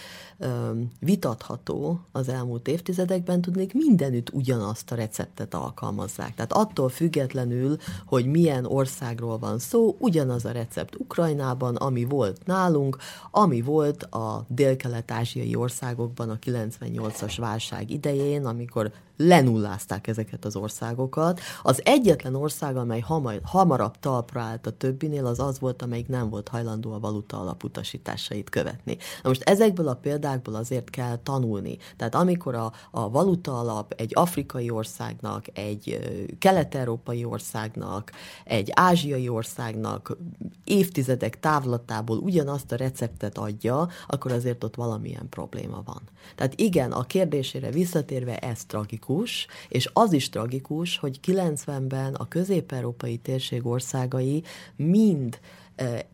vitatható 0.99 1.99
az 2.11 2.29
elmúlt 2.29 2.67
évtizedekben, 2.67 3.41
tudnék 3.41 3.73
mindenütt 3.73 4.29
ugyanazt 4.33 4.91
a 4.91 4.95
receptet 4.95 5.53
alkalmazzák. 5.53 6.35
Tehát 6.35 6.53
attól 6.53 6.89
függetlenül, 6.89 7.77
hogy 8.05 8.25
milyen 8.25 8.65
országról 8.65 9.37
van 9.37 9.59
szó, 9.59 9.95
ugyanaz 9.99 10.45
a 10.45 10.51
recept 10.51 10.95
Ukrajnában, 10.95 11.75
ami 11.89 12.03
volt 12.03 12.45
nálunk, 12.45 12.97
ami 13.31 13.61
volt 13.61 14.03
a 14.03 14.45
dél-kelet-ázsiai 14.47 15.55
országokban 15.55 16.29
a 16.29 16.39
98-as 16.45 17.35
válság 17.37 17.89
idején, 17.89 18.45
amikor 18.45 18.91
lenullázták 19.21 20.07
ezeket 20.07 20.45
az 20.45 20.55
országokat. 20.55 21.39
Az 21.63 21.81
egyetlen 21.83 22.35
ország, 22.35 22.77
amely 22.77 22.99
hamar, 22.99 23.39
hamarabb 23.43 23.99
talpra 23.99 24.41
állt 24.41 24.67
a 24.67 24.71
többinél, 24.71 25.25
az 25.25 25.39
az 25.39 25.59
volt, 25.59 25.81
amelyik 25.81 26.07
nem 26.07 26.29
volt 26.29 26.47
hajlandó 26.47 26.91
a 26.91 26.99
valuta 26.99 27.39
alaputasításait 27.39 28.49
követni. 28.49 28.97
Na 29.23 29.29
most 29.29 29.49
ezekből 29.49 29.87
a 29.87 29.93
példákból 29.93 30.55
azért 30.55 30.89
kell 30.89 31.17
tanulni. 31.23 31.77
Tehát 31.97 32.15
amikor 32.15 32.55
a, 32.55 32.73
a 32.91 33.09
valuta 33.09 33.59
alap 33.59 33.93
egy 33.97 34.11
afrikai 34.13 34.69
országnak, 34.69 35.45
egy 35.53 35.99
kelet-európai 36.39 37.25
országnak, 37.25 38.11
egy 38.43 38.71
ázsiai 38.73 39.29
országnak 39.29 40.17
évtizedek 40.63 41.39
távlatából 41.39 42.17
ugyanazt 42.17 42.71
a 42.71 42.75
receptet 42.75 43.37
adja, 43.37 43.87
akkor 44.07 44.31
azért 44.31 44.63
ott 44.63 44.75
valamilyen 44.75 45.29
probléma 45.29 45.81
van. 45.85 46.01
Tehát 46.35 46.59
igen, 46.59 46.91
a 46.91 47.03
kérdésére 47.03 47.71
visszatérve 47.71 48.37
ez 48.37 48.65
tragikus, 48.65 49.07
tragikus, 49.09 49.47
és 49.69 49.89
az 49.93 50.13
is 50.13 50.29
tragikus, 50.29 50.97
hogy 50.97 51.19
90-ben 51.27 52.13
a 52.13 52.27
közép-európai 52.27 53.17
térség 53.17 53.65
országai 53.65 54.43
mind 54.75 55.39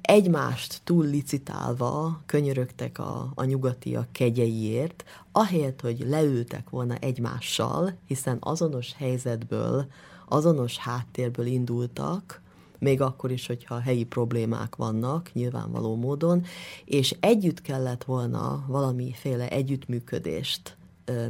egymást 0.01 0.81
túl 0.83 1.05
licitálva 1.05 2.21
könyörögtek 2.25 2.99
a, 2.99 3.31
a 3.35 3.43
nyugatiak 3.43 4.11
kegyeiért, 4.11 5.03
ahelyett, 5.31 5.81
hogy 5.81 6.05
leültek 6.07 6.69
volna 6.69 6.95
egymással, 6.95 7.97
hiszen 8.07 8.37
azonos 8.39 8.93
helyzetből, 8.97 9.85
azonos 10.27 10.77
háttérből 10.77 11.45
indultak, 11.45 12.41
még 12.79 13.01
akkor 13.01 13.31
is, 13.31 13.47
hogyha 13.47 13.79
helyi 13.79 14.03
problémák 14.03 14.75
vannak, 14.75 15.33
nyilvánvaló 15.33 15.95
módon, 15.95 16.45
és 16.85 17.15
együtt 17.19 17.61
kellett 17.61 18.03
volna 18.03 18.65
valamiféle 18.67 19.49
együttműködést 19.49 20.77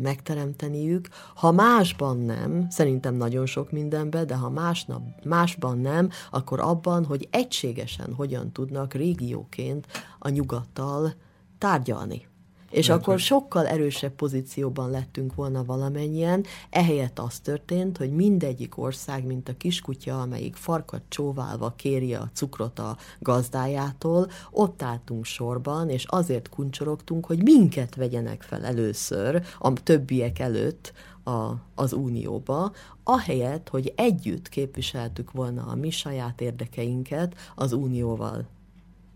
megteremteniük. 0.01 1.07
Ha 1.35 1.51
másban 1.51 2.17
nem, 2.17 2.67
szerintem 2.69 3.15
nagyon 3.15 3.45
sok 3.45 3.71
mindenben, 3.71 4.27
de 4.27 4.35
ha 4.35 4.49
másnap, 4.49 5.01
másban 5.23 5.77
nem, 5.77 6.09
akkor 6.31 6.59
abban, 6.59 7.05
hogy 7.05 7.27
egységesen 7.31 8.13
hogyan 8.13 8.51
tudnak 8.51 8.93
régióként 8.93 9.87
a 10.19 10.29
nyugattal 10.29 11.13
tárgyalni. 11.57 12.27
És 12.75 12.87
Lehet, 12.87 13.01
akkor 13.01 13.13
hogy... 13.13 13.23
sokkal 13.23 13.67
erősebb 13.67 14.11
pozícióban 14.11 14.89
lettünk 14.89 15.35
volna 15.35 15.63
valamennyien, 15.63 16.45
ehelyett 16.69 17.19
az 17.19 17.39
történt, 17.39 17.97
hogy 17.97 18.11
mindegyik 18.11 18.77
ország, 18.77 19.25
mint 19.25 19.49
a 19.49 19.57
kiskutya, 19.57 20.21
amelyik 20.21 20.55
farkat 20.55 21.01
csóválva 21.07 21.73
kéri 21.75 22.13
a 22.13 22.29
cukrot 22.33 22.79
a 22.79 22.97
gazdájától, 23.19 24.27
ott 24.51 24.81
álltunk 24.81 25.25
sorban, 25.25 25.89
és 25.89 26.05
azért 26.07 26.49
kuncsorogtunk, 26.49 27.25
hogy 27.25 27.43
minket 27.43 27.95
vegyenek 27.95 28.41
fel 28.41 28.65
először, 28.65 29.43
a 29.59 29.73
többiek 29.73 30.39
előtt, 30.39 30.93
a, 31.23 31.51
az 31.75 31.93
Unióba, 31.93 32.71
ahelyett, 33.03 33.69
hogy 33.69 33.93
együtt 33.95 34.49
képviseltük 34.49 35.31
volna 35.31 35.65
a 35.65 35.75
mi 35.75 35.89
saját 35.89 36.41
érdekeinket 36.41 37.35
az 37.55 37.73
Unióval 37.73 38.45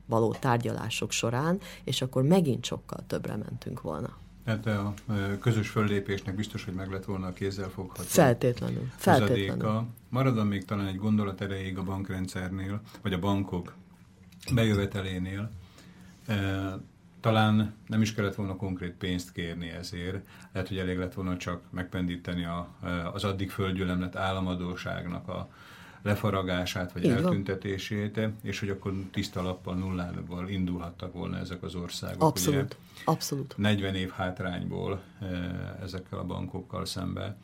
való 0.09 0.35
tárgyalások 0.39 1.11
során, 1.11 1.59
és 1.83 2.01
akkor 2.01 2.23
megint 2.23 2.65
sokkal 2.65 3.03
többre 3.07 3.35
mentünk 3.35 3.81
volna. 3.81 4.17
Tehát 4.43 4.65
a 4.65 4.93
közös 5.39 5.69
föllépésnek 5.69 6.35
biztos, 6.35 6.65
hogy 6.65 6.73
meg 6.73 6.91
lett 6.91 7.05
volna 7.05 7.27
a 7.27 7.33
kézzelfogható. 7.33 8.03
Feltétlenül. 8.03 8.91
Feltétlenül. 8.95 9.83
Maradom 10.09 10.47
még 10.47 10.65
talán 10.65 10.87
egy 10.87 10.97
gondolat 10.97 11.41
erejéig 11.41 11.77
a 11.77 11.83
bankrendszernél, 11.83 12.81
vagy 13.01 13.13
a 13.13 13.19
bankok 13.19 13.73
bejövetelénél. 14.53 15.51
Talán 17.19 17.73
nem 17.87 18.01
is 18.01 18.13
kellett 18.13 18.35
volna 18.35 18.55
konkrét 18.55 18.93
pénzt 18.93 19.31
kérni 19.31 19.69
ezért. 19.69 20.25
Lehet, 20.51 20.67
hogy 20.67 20.77
elég 20.77 20.97
lett 20.97 21.13
volna 21.13 21.37
csak 21.37 21.61
megpendíteni 21.69 22.45
a, 22.45 22.69
az 23.13 23.23
addig 23.23 23.51
földgyűlemlet 23.51 24.15
államadóságnak 24.15 25.27
a 25.27 25.49
lefaragását 26.01 26.91
vagy 26.91 27.03
Így 27.03 27.11
eltüntetését, 27.11 28.15
van. 28.15 28.35
és 28.41 28.59
hogy 28.59 28.69
akkor 28.69 28.93
tiszta 29.11 29.41
lappal, 29.41 29.75
nullával 29.75 30.49
indulhattak 30.49 31.13
volna 31.13 31.37
ezek 31.37 31.63
az 31.63 31.75
országok. 31.75 32.23
Abszolút. 32.23 32.63
Ugye, 32.63 33.03
Abszolút. 33.05 33.53
40 33.57 33.95
év 33.95 34.09
hátrányból 34.09 35.01
ezekkel 35.81 36.19
a 36.19 36.23
bankokkal 36.23 36.85
szembe. 36.85 37.35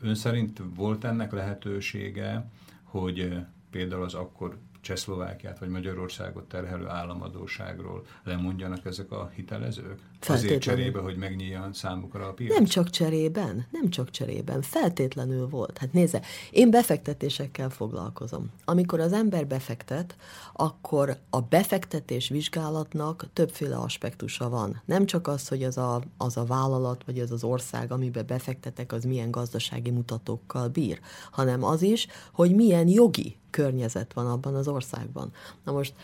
Ön 0.00 0.14
szerint 0.14 0.62
volt 0.74 1.04
ennek 1.04 1.32
lehetősége, 1.32 2.50
hogy 2.82 3.38
például 3.70 4.02
az 4.02 4.14
akkor 4.14 4.58
Csehszlovákiát 4.80 5.58
vagy 5.58 5.68
Magyarországot 5.68 6.48
terhelő 6.48 6.88
államadóságról 6.88 8.06
lemondjanak 8.22 8.84
ezek 8.84 9.10
a 9.10 9.30
hitelezők? 9.34 10.00
Azért 10.26 10.60
cserébe, 10.60 11.00
hogy 11.00 11.16
megnyíljan 11.16 11.72
számukra 11.72 12.28
a 12.28 12.32
piac? 12.32 12.54
Nem 12.54 12.64
csak 12.64 12.90
cserében, 12.90 13.66
nem 13.70 13.90
csak 13.90 14.10
cserében, 14.10 14.62
feltétlenül 14.62 15.48
volt. 15.48 15.78
Hát 15.78 15.92
nézze, 15.92 16.22
én 16.50 16.70
befektetésekkel 16.70 17.70
foglalkozom. 17.70 18.50
Amikor 18.64 19.00
az 19.00 19.12
ember 19.12 19.46
befektet, 19.46 20.16
akkor 20.52 21.18
a 21.30 21.40
befektetés 21.40 22.28
vizsgálatnak 22.28 23.26
többféle 23.32 23.76
aspektusa 23.76 24.48
van. 24.48 24.82
Nem 24.84 25.06
csak 25.06 25.28
az, 25.28 25.48
hogy 25.48 25.62
az 25.62 25.76
a, 25.76 26.02
az 26.16 26.36
a 26.36 26.44
vállalat 26.44 27.04
vagy 27.04 27.18
az 27.18 27.30
az 27.30 27.44
ország, 27.44 27.92
amiben 27.92 28.26
befektetek, 28.26 28.92
az 28.92 29.04
milyen 29.04 29.30
gazdasági 29.30 29.90
mutatókkal 29.90 30.68
bír, 30.68 31.00
hanem 31.30 31.64
az 31.64 31.82
is, 31.82 32.06
hogy 32.32 32.54
milyen 32.54 32.88
jogi 32.88 33.36
környezet 33.50 34.12
van 34.12 34.26
abban 34.26 34.54
az 34.54 34.68
országban. 34.68 35.32
Na 35.64 35.72
most 35.72 35.94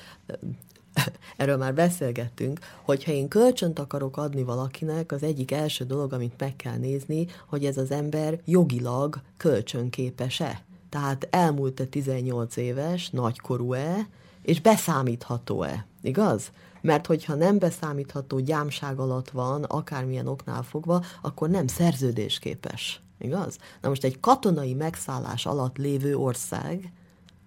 erről 1.37 1.57
már 1.57 1.75
beszélgettünk, 1.75 2.61
hogyha 2.83 3.13
én 3.13 3.29
kölcsönt 3.29 3.79
akarok 3.79 4.17
adni 4.17 4.43
valakinek, 4.43 5.13
az 5.13 5.23
egyik 5.23 5.51
első 5.51 5.85
dolog, 5.85 6.13
amit 6.13 6.35
meg 6.39 6.57
kell 6.57 6.77
nézni, 6.77 7.27
hogy 7.49 7.65
ez 7.65 7.77
az 7.77 7.91
ember 7.91 8.41
jogilag 8.45 9.21
kölcsönképes-e. 9.37 10.63
Tehát 10.89 11.29
elmúlt-e 11.31 11.85
18 11.85 12.57
éves, 12.57 13.11
nagykorú-e, 13.11 14.09
és 14.43 14.61
beszámítható-e, 14.61 15.87
igaz? 16.03 16.51
Mert 16.81 17.07
hogyha 17.07 17.35
nem 17.35 17.59
beszámítható 17.59 18.39
gyámság 18.39 18.99
alatt 18.99 19.31
van, 19.31 19.65
akármilyen 19.65 20.27
oknál 20.27 20.63
fogva, 20.63 21.05
akkor 21.23 21.49
nem 21.49 21.67
szerződésképes, 21.67 23.03
igaz? 23.19 23.59
Na 23.81 23.89
most 23.89 24.05
egy 24.05 24.21
katonai 24.21 24.75
megszállás 24.75 25.47
alatt 25.47 25.77
lévő 25.77 26.17
ország, 26.17 26.93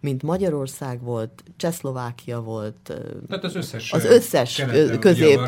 mint 0.01 0.23
Magyarország 0.23 1.01
volt, 1.03 1.43
Csehszlovákia 1.57 2.41
volt, 2.41 2.75
Tehát 3.27 3.43
az 3.43 3.55
összes, 3.55 3.91
az 3.91 4.05
összes 4.05 4.63
közép, 4.99 5.39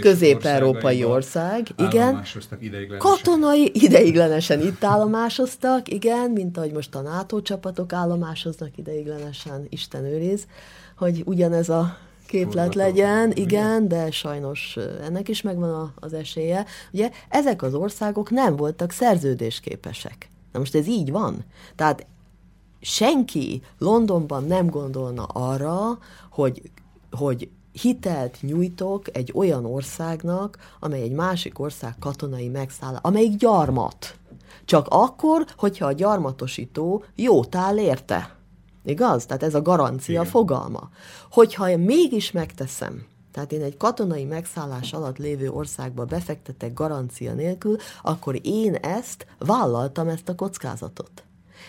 közép-európai 0.00 1.04
ország, 1.04 1.66
igen, 1.76 2.24
katonai 2.98 3.70
ideiglenesen 3.74 4.60
itt 4.60 4.84
állomásoztak, 4.84 5.88
igen, 5.88 6.30
mint 6.30 6.56
ahogy 6.56 6.72
most 6.72 6.94
a 6.94 7.00
NATO 7.00 7.42
csapatok 7.42 7.92
állomásoznak 7.92 8.76
ideiglenesen, 8.76 9.66
Isten 9.68 10.04
őriz, 10.04 10.46
hogy 10.96 11.22
ugyanez 11.26 11.68
a 11.68 11.96
képlet 12.26 12.74
legyen, 12.74 13.32
igen, 13.34 13.88
de 13.88 14.10
sajnos 14.10 14.78
ennek 15.02 15.28
is 15.28 15.42
megvan 15.42 15.92
az 15.94 16.12
esélye. 16.12 16.64
Ugye 16.92 17.10
ezek 17.28 17.62
az 17.62 17.74
országok 17.74 18.30
nem 18.30 18.56
voltak 18.56 18.90
szerződésképesek. 18.90 20.30
Na 20.52 20.58
most 20.58 20.74
ez 20.74 20.86
így 20.86 21.10
van. 21.10 21.44
Tehát 21.76 22.06
senki 22.82 23.62
Londonban 23.78 24.44
nem 24.44 24.70
gondolna 24.70 25.24
arra, 25.24 25.98
hogy, 26.30 26.70
hogy 27.10 27.48
hitelt 27.72 28.38
nyújtok 28.40 29.16
egy 29.16 29.32
olyan 29.34 29.64
országnak, 29.64 30.58
amely 30.80 31.02
egy 31.02 31.12
másik 31.12 31.58
ország 31.58 31.94
katonai 31.98 32.48
megszáll, 32.48 32.98
amelyik 33.02 33.36
gyarmat. 33.36 34.16
Csak 34.64 34.86
akkor, 34.90 35.46
hogyha 35.56 35.86
a 35.86 35.92
gyarmatosító 35.92 37.04
jót 37.14 37.54
áll 37.54 37.78
érte. 37.78 38.36
Igaz? 38.84 39.26
Tehát 39.26 39.42
ez 39.42 39.54
a 39.54 39.62
garancia 39.62 40.20
Igen. 40.20 40.30
fogalma. 40.30 40.90
Hogyha 41.30 41.68
én 41.68 41.78
mégis 41.78 42.30
megteszem, 42.30 43.06
tehát 43.32 43.52
én 43.52 43.62
egy 43.62 43.76
katonai 43.76 44.24
megszállás 44.24 44.92
alatt 44.92 45.18
lévő 45.18 45.50
országba 45.50 46.04
befektetek 46.04 46.74
garancia 46.74 47.32
nélkül, 47.34 47.76
akkor 48.02 48.38
én 48.42 48.74
ezt 48.74 49.26
vállaltam, 49.38 50.08
ezt 50.08 50.28
a 50.28 50.34
kockázatot 50.34 51.24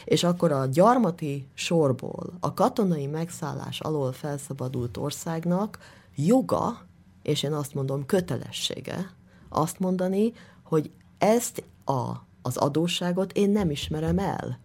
és 0.05 0.23
akkor 0.23 0.51
a 0.51 0.65
gyarmati 0.65 1.47
sorból 1.53 2.33
a 2.39 2.53
katonai 2.53 3.07
megszállás 3.07 3.79
alól 3.79 4.11
felszabadult 4.11 4.97
országnak 4.97 5.77
joga, 6.15 6.85
és 7.23 7.43
én 7.43 7.53
azt 7.53 7.73
mondom 7.73 8.05
kötelessége, 8.05 9.11
azt 9.49 9.79
mondani, 9.79 10.33
hogy 10.63 10.91
ezt 11.17 11.63
a, 11.85 12.11
az 12.41 12.57
adósságot 12.57 13.31
én 13.31 13.49
nem 13.49 13.69
ismerem 13.69 14.19
el. 14.19 14.59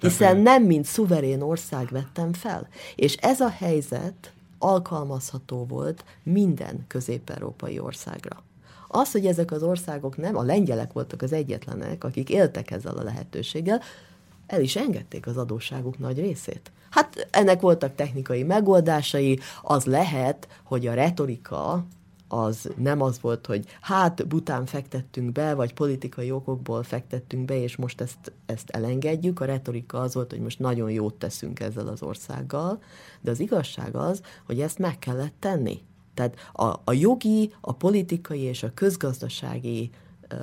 Hiszen 0.00 0.36
nem 0.36 0.62
mint 0.62 0.84
szuverén 0.84 1.40
ország 1.40 1.88
vettem 1.88 2.32
fel. 2.32 2.68
És 2.94 3.14
ez 3.14 3.40
a 3.40 3.48
helyzet 3.48 4.32
alkalmazható 4.58 5.64
volt 5.64 6.04
minden 6.22 6.84
közép-európai 6.88 7.78
országra. 7.78 8.42
Az, 8.88 9.12
hogy 9.12 9.26
ezek 9.26 9.50
az 9.50 9.62
országok 9.62 10.16
nem, 10.16 10.36
a 10.36 10.42
lengyelek 10.42 10.92
voltak 10.92 11.22
az 11.22 11.32
egyetlenek, 11.32 12.04
akik 12.04 12.30
éltek 12.30 12.70
ezzel 12.70 12.96
a 12.96 13.02
lehetőséggel, 13.02 13.80
el 14.46 14.60
is 14.60 14.76
engedték 14.76 15.26
az 15.26 15.36
adósságuk 15.36 15.98
nagy 15.98 16.18
részét. 16.18 16.72
Hát 16.90 17.28
ennek 17.30 17.60
voltak 17.60 17.94
technikai 17.94 18.42
megoldásai, 18.42 19.38
az 19.62 19.84
lehet, 19.84 20.48
hogy 20.62 20.86
a 20.86 20.94
retorika 20.94 21.84
az 22.28 22.70
nem 22.76 23.00
az 23.00 23.20
volt, 23.20 23.46
hogy 23.46 23.64
hát 23.80 24.26
bután 24.26 24.66
fektettünk 24.66 25.32
be, 25.32 25.54
vagy 25.54 25.74
politikai 25.74 26.30
okokból 26.30 26.82
fektettünk 26.82 27.44
be, 27.44 27.62
és 27.62 27.76
most 27.76 28.00
ezt, 28.00 28.32
ezt 28.46 28.70
elengedjük. 28.70 29.40
A 29.40 29.44
retorika 29.44 30.00
az 30.00 30.14
volt, 30.14 30.30
hogy 30.30 30.40
most 30.40 30.58
nagyon 30.58 30.90
jót 30.90 31.14
teszünk 31.14 31.60
ezzel 31.60 31.88
az 31.88 32.02
országgal, 32.02 32.82
de 33.20 33.30
az 33.30 33.40
igazság 33.40 33.96
az, 33.96 34.20
hogy 34.46 34.60
ezt 34.60 34.78
meg 34.78 34.98
kellett 34.98 35.34
tenni. 35.38 35.80
Tehát 36.14 36.36
a, 36.52 36.80
a 36.84 36.92
jogi, 36.92 37.52
a 37.60 37.72
politikai 37.72 38.40
és 38.40 38.62
a 38.62 38.74
közgazdasági 38.74 39.90
ö, 40.28 40.36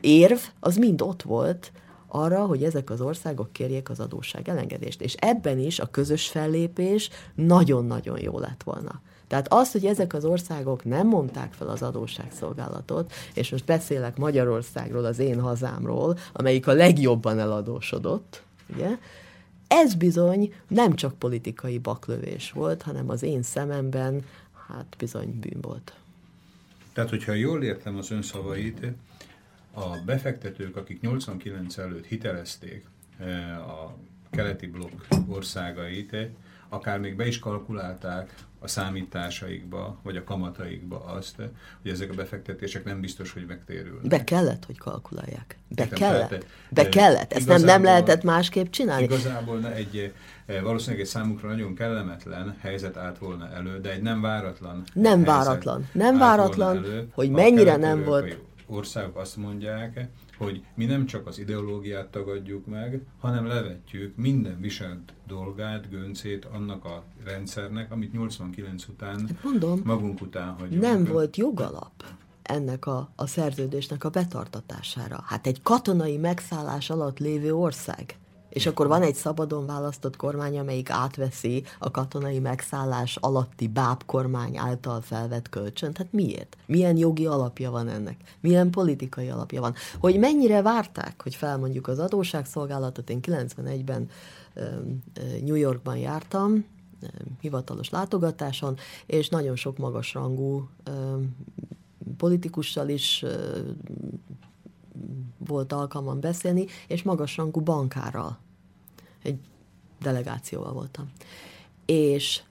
érv 0.00 0.38
az 0.60 0.76
mind 0.76 1.02
ott 1.02 1.22
volt, 1.22 1.72
arra, 2.14 2.46
hogy 2.46 2.64
ezek 2.64 2.90
az 2.90 3.00
országok 3.00 3.52
kérjék 3.52 3.90
az 3.90 4.00
adósság 4.00 4.48
elengedést. 4.48 5.00
És 5.00 5.14
ebben 5.14 5.58
is 5.58 5.78
a 5.78 5.86
közös 5.90 6.28
fellépés 6.28 7.10
nagyon-nagyon 7.34 8.20
jó 8.20 8.38
lett 8.38 8.62
volna. 8.62 9.00
Tehát 9.28 9.52
az, 9.52 9.72
hogy 9.72 9.84
ezek 9.84 10.14
az 10.14 10.24
országok 10.24 10.84
nem 10.84 11.06
mondták 11.06 11.52
fel 11.52 11.68
az 11.68 11.82
adósságszolgálatot, 11.82 13.12
és 13.34 13.50
most 13.50 13.64
beszélek 13.64 14.16
Magyarországról, 14.16 15.04
az 15.04 15.18
én 15.18 15.40
hazámról, 15.40 16.18
amelyik 16.32 16.66
a 16.66 16.72
legjobban 16.72 17.38
eladósodott, 17.38 18.42
ugye, 18.74 18.98
ez 19.68 19.94
bizony 19.94 20.54
nem 20.68 20.94
csak 20.94 21.18
politikai 21.18 21.78
baklövés 21.78 22.50
volt, 22.50 22.82
hanem 22.82 23.10
az 23.10 23.22
én 23.22 23.42
szememben 23.42 24.24
hát 24.68 24.94
bizony 24.98 25.38
bűn 25.40 25.60
volt. 25.60 25.92
Tehát, 26.92 27.10
hogyha 27.10 27.32
jól 27.32 27.62
értem 27.62 27.96
az 27.96 28.10
ön 28.10 28.22
szavait, 28.22 28.86
a 29.74 29.96
befektetők, 30.04 30.76
akik 30.76 31.00
89 31.00 31.78
előtt 31.78 32.06
hitelezték 32.06 32.84
eh, 33.18 33.68
a 33.68 33.96
keleti 34.30 34.66
blokk 34.66 35.00
országait, 35.28 36.12
eh, 36.12 36.26
akár 36.68 36.98
még 36.98 37.16
be 37.16 37.26
is 37.26 37.38
kalkulálták 37.38 38.34
a 38.58 38.68
számításaikba, 38.68 39.98
vagy 40.02 40.16
a 40.16 40.24
kamataikba 40.24 41.04
azt, 41.04 41.40
eh, 41.40 41.46
hogy 41.82 41.90
ezek 41.90 42.10
a 42.10 42.14
befektetések 42.14 42.84
nem 42.84 43.00
biztos, 43.00 43.32
hogy 43.32 43.46
megtérülnek. 43.46 44.06
Be 44.08 44.24
kellett, 44.24 44.64
hogy 44.64 44.78
kalkulálják. 44.78 45.58
Be 45.68 45.82
Értem, 45.82 45.98
kellett. 45.98 46.28
Tehát, 46.28 46.46
Be 46.68 46.88
kellett. 46.88 47.32
Ezt 47.32 47.46
nem, 47.46 47.62
nem 47.62 47.82
lehetett 47.82 48.22
másképp 48.22 48.70
csinálni. 48.70 49.04
Igazából 49.04 49.66
egy, 49.66 50.12
valószínűleg 50.62 51.00
egy 51.00 51.10
számukra 51.10 51.48
nagyon 51.48 51.74
kellemetlen 51.74 52.56
helyzet 52.60 52.96
állt 52.96 53.18
volna 53.18 53.50
elő, 53.50 53.80
de 53.80 53.92
egy 53.92 54.02
nem 54.02 54.20
váratlan 54.20 54.82
Nem 54.92 55.24
váratlan. 55.24 55.88
Nem 55.92 56.18
váratlan, 56.18 56.76
elő, 56.76 57.08
hogy 57.12 57.30
mennyire 57.30 57.76
nem 57.76 58.04
volt 58.04 58.38
országok 58.66 59.16
azt 59.16 59.36
mondják, 59.36 60.08
hogy 60.38 60.64
mi 60.74 60.84
nem 60.84 61.06
csak 61.06 61.26
az 61.26 61.38
ideológiát 61.38 62.08
tagadjuk 62.08 62.66
meg, 62.66 63.00
hanem 63.20 63.46
levetjük 63.46 64.16
minden 64.16 64.60
viselt 64.60 65.12
dolgát, 65.26 65.90
göncét 65.90 66.44
annak 66.44 66.84
a 66.84 67.04
rendszernek, 67.24 67.92
amit 67.92 68.12
89 68.12 68.86
után 68.88 69.20
hát 69.20 69.42
Mondom, 69.42 69.80
magunk 69.84 70.20
után 70.20 70.54
hagyunk. 70.58 70.82
Nem 70.82 71.04
volt 71.04 71.36
jogalap. 71.36 72.04
ennek 72.42 72.86
a, 72.86 73.12
a 73.16 73.26
szerződésnek 73.26 74.04
a 74.04 74.08
betartatására. 74.10 75.22
Hát 75.26 75.46
egy 75.46 75.62
katonai 75.62 76.16
megszállás 76.16 76.90
alatt 76.90 77.18
lévő 77.18 77.54
ország. 77.54 78.16
És 78.54 78.66
akkor 78.66 78.86
van 78.86 79.02
egy 79.02 79.14
szabadon 79.14 79.66
választott 79.66 80.16
kormány, 80.16 80.58
amelyik 80.58 80.90
átveszi 80.90 81.64
a 81.78 81.90
katonai 81.90 82.38
megszállás 82.38 83.16
alatti 83.16 83.68
báb 83.68 84.04
kormány 84.04 84.56
által 84.56 85.00
felvett 85.00 85.48
kölcsönt. 85.48 85.96
Hát 85.96 86.12
miért? 86.12 86.56
Milyen 86.66 86.96
jogi 86.96 87.26
alapja 87.26 87.70
van 87.70 87.88
ennek? 87.88 88.16
Milyen 88.40 88.70
politikai 88.70 89.28
alapja 89.28 89.60
van? 89.60 89.74
Hogy 89.98 90.18
mennyire 90.18 90.62
várták, 90.62 91.22
hogy 91.22 91.34
felmondjuk 91.34 91.88
az 91.88 91.98
adósságszolgálatot? 91.98 93.10
Én 93.10 93.18
91-ben 93.22 94.08
New 95.40 95.54
Yorkban 95.54 95.96
jártam, 95.96 96.64
hivatalos 97.40 97.90
látogatáson, 97.90 98.76
és 99.06 99.28
nagyon 99.28 99.56
sok 99.56 99.78
magasrangú 99.78 100.68
politikussal 102.16 102.88
is 102.88 103.24
volt 105.46 105.72
alkalmam 105.72 106.20
beszélni, 106.20 106.66
és 106.88 107.02
magasrangú 107.02 107.60
bankárral. 107.60 108.42
Egy 109.24 109.38
delegációval 110.00 110.72
voltam. 110.72 111.10
És 111.84 112.42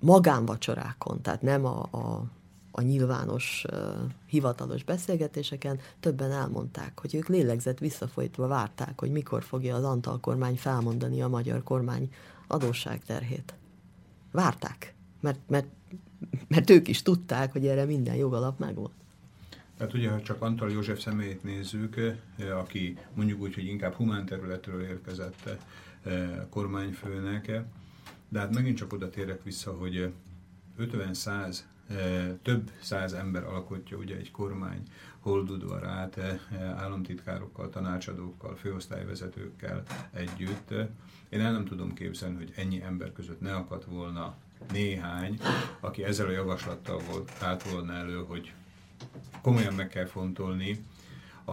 magánvacsorákon, 0.00 1.22
tehát 1.22 1.42
nem 1.42 1.64
a, 1.64 1.88
a, 1.90 2.24
a 2.70 2.80
nyilvános, 2.80 3.64
uh, 3.72 3.78
hivatalos 4.26 4.84
beszélgetéseken 4.84 5.80
többen 6.00 6.30
elmondták, 6.30 7.00
hogy 7.00 7.14
ők 7.14 7.28
lélegzett 7.28 7.78
visszafolytva 7.78 8.46
várták, 8.46 9.00
hogy 9.00 9.10
mikor 9.10 9.42
fogja 9.42 9.76
az 9.76 9.84
Antal 9.84 10.20
kormány 10.20 10.56
felmondani 10.56 11.22
a 11.22 11.28
magyar 11.28 11.62
kormány 11.62 12.12
adósságterhét. 12.46 13.54
Várták, 14.32 14.94
mert, 15.20 15.38
mert, 15.48 15.66
mert 16.48 16.70
ők 16.70 16.88
is 16.88 17.02
tudták, 17.02 17.52
hogy 17.52 17.66
erre 17.66 17.84
minden 17.84 18.14
jogalap 18.14 18.58
megvolt. 18.58 19.01
Hát 19.82 19.94
ugye, 19.94 20.10
ha 20.10 20.22
csak 20.22 20.42
Antal 20.42 20.70
József 20.70 21.00
személyét 21.00 21.42
nézzük, 21.42 21.96
eh, 21.96 22.58
aki 22.58 22.98
mondjuk 23.14 23.40
úgy, 23.40 23.54
hogy 23.54 23.66
inkább 23.66 23.94
humán 23.94 24.24
területről 24.26 24.82
érkezett 24.82 25.58
eh, 26.02 26.30
kormányfőnek, 26.50 27.60
de 28.28 28.38
hát 28.38 28.54
megint 28.54 28.76
csak 28.76 28.92
oda 28.92 29.10
térek 29.10 29.42
vissza, 29.42 29.72
hogy 29.72 30.12
50-100, 30.78 31.58
eh, 31.88 32.32
több 32.42 32.70
száz 32.80 33.12
ember 33.12 33.44
alkotja 33.44 33.96
ugye 33.96 34.16
egy 34.16 34.30
kormány 34.30 34.82
holdudvarát 35.18 36.18
államtitkárokkal, 36.76 37.68
tanácsadókkal, 37.70 38.56
főosztályvezetőkkel 38.56 39.82
együtt. 40.12 40.70
Én 41.28 41.40
el 41.40 41.52
nem 41.52 41.64
tudom 41.64 41.94
képzelni, 41.94 42.36
hogy 42.36 42.52
ennyi 42.56 42.82
ember 42.82 43.12
között 43.12 43.40
ne 43.40 43.54
akadt 43.54 43.84
volna 43.84 44.34
néhány, 44.72 45.38
aki 45.80 46.04
ezzel 46.04 46.26
a 46.26 46.30
javaslattal 46.30 46.98
volt, 47.10 47.32
állt 47.40 47.70
volna 47.70 47.92
elő, 47.92 48.24
hogy 48.28 48.52
komolyan 49.42 49.74
meg 49.74 49.88
kell 49.88 50.06
fontolni 50.06 50.84
a 51.46 51.52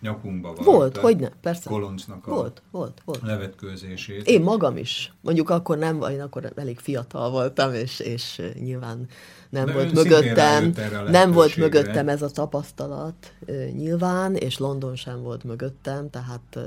nyakunkba 0.00 0.52
volt. 0.52 0.64
Volt, 0.64 0.96
hogy 0.96 1.16
ne, 1.16 1.28
persze. 1.28 1.68
Koloncnak 1.70 2.26
a 2.26 2.30
volt, 2.30 2.62
volt, 2.70 3.02
volt. 3.04 3.22
levetkőzését. 3.22 4.26
Én 4.26 4.42
magam 4.42 4.76
is. 4.76 5.12
Mondjuk 5.20 5.50
akkor 5.50 5.78
nem, 5.78 6.02
én 6.02 6.20
akkor 6.20 6.52
elég 6.56 6.78
fiatal 6.78 7.30
voltam, 7.30 7.74
és, 7.74 8.00
és 8.00 8.42
nyilván 8.60 9.08
nem 9.50 9.66
De 9.66 9.72
volt 9.72 9.92
mögöttem, 9.92 10.72
nem 11.10 11.32
volt 11.32 11.56
mögöttem 11.56 12.08
ez 12.08 12.22
a 12.22 12.30
tapasztalat 12.30 13.32
nyilván, 13.72 14.34
és 14.34 14.58
London 14.58 14.96
sem 14.96 15.22
volt 15.22 15.44
mögöttem, 15.44 16.10
tehát 16.10 16.58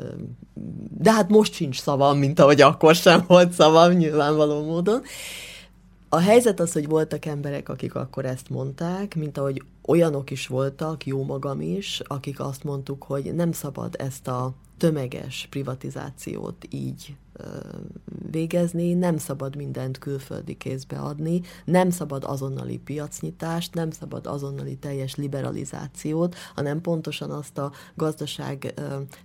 de 0.98 1.12
hát 1.12 1.30
most 1.30 1.54
sincs 1.54 1.82
szavam, 1.82 2.18
mint 2.18 2.40
ahogy 2.40 2.62
akkor 2.62 2.96
sem 2.96 3.24
volt 3.28 3.52
szavam 3.52 3.92
nyilvánvaló 3.92 4.66
módon. 4.66 5.02
A 6.12 6.20
helyzet 6.20 6.60
az, 6.60 6.72
hogy 6.72 6.88
voltak 6.88 7.26
emberek, 7.26 7.70
akik 7.70 7.96
akkor 7.96 8.26
ezt 8.26 8.50
mondták, 8.50 9.16
mint 9.16 9.38
ahogy 9.38 9.64
olyanok 9.86 10.32
is 10.32 10.48
voltak, 10.48 11.06
jó 11.06 11.24
magam 11.24 11.62
is, 11.62 12.02
akik 12.04 12.40
azt 12.40 12.64
mondtuk, 12.64 13.04
hogy 13.04 13.34
nem 13.36 13.52
szabad 13.52 13.96
ezt 13.98 14.28
a 14.28 14.54
tömeges 14.78 15.48
privatizációt 15.50 16.68
így 16.70 17.16
végezni, 18.32 18.94
nem 18.94 19.18
szabad 19.18 19.56
mindent 19.56 19.98
külföldi 19.98 20.58
kézbe 20.58 20.98
adni, 20.98 21.42
nem 21.66 21.90
szabad 21.90 22.24
azonnali 22.24 22.78
piacnyitást, 22.78 23.74
nem 23.74 23.92
szabad 23.92 24.28
azonnali 24.28 24.76
teljes 24.76 25.16
liberalizációt, 25.16 26.36
hanem 26.56 26.82
pontosan 26.82 27.32
azt 27.32 27.58
a 27.58 27.72
gazdaság 27.96 28.74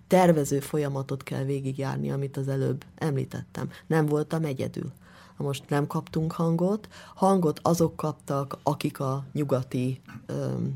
tervező 0.07 0.61
folyamatot 0.61 1.23
kell 1.23 1.45
végigjárni, 1.45 2.11
amit 2.11 2.37
az 2.37 2.49
előbb 2.49 2.85
említettem. 2.95 3.69
Nem 3.87 4.07
voltam 4.07 4.45
egyedül 4.45 4.93
most 5.37 5.65
nem 5.69 5.87
kaptunk 5.87 6.33
hangot. 6.33 6.89
Hangot 7.15 7.61
azok 7.63 7.97
kaptak, 7.97 8.59
akik 8.63 9.01
a 9.01 9.25
nyugati 9.33 10.01
öm, 10.27 10.73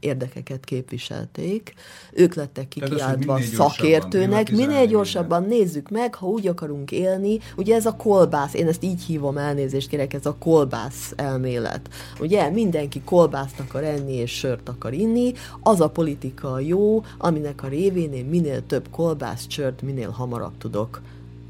érdekeket 0.00 0.64
képviselték. 0.64 1.74
Ők 2.12 2.34
lettek 2.34 2.68
kikiáltva 2.68 3.40
szakértőnek. 3.40 4.50
Minél 4.50 4.86
gyorsabban 4.86 5.44
nézzük 5.44 5.90
meg, 5.90 6.14
ha 6.14 6.26
úgy 6.26 6.46
akarunk 6.46 6.90
élni. 6.90 7.38
Ugye 7.56 7.74
ez 7.74 7.86
a 7.86 7.96
kolbász, 7.96 8.54
én 8.54 8.68
ezt 8.68 8.82
így 8.82 9.02
hívom, 9.02 9.38
elnézést 9.38 9.88
kérek, 9.88 10.12
ez 10.12 10.26
a 10.26 10.36
kolbász 10.38 11.12
elmélet. 11.16 11.88
Ugye 12.20 12.50
mindenki 12.50 13.00
kolbászt 13.00 13.60
akar 13.60 13.84
enni 13.84 14.12
és 14.12 14.30
sört 14.30 14.68
akar 14.68 14.92
inni. 14.92 15.32
Az 15.60 15.80
a 15.80 15.88
politika 15.88 16.60
jó, 16.60 17.02
aminek 17.18 17.62
a 17.62 17.68
révén 17.68 18.12
én 18.12 18.24
minél 18.24 18.66
több 18.66 18.88
kolbászt, 18.90 19.50
sört 19.50 19.82
minél 19.82 20.10
hamarabb 20.10 20.58
tudok 20.58 21.00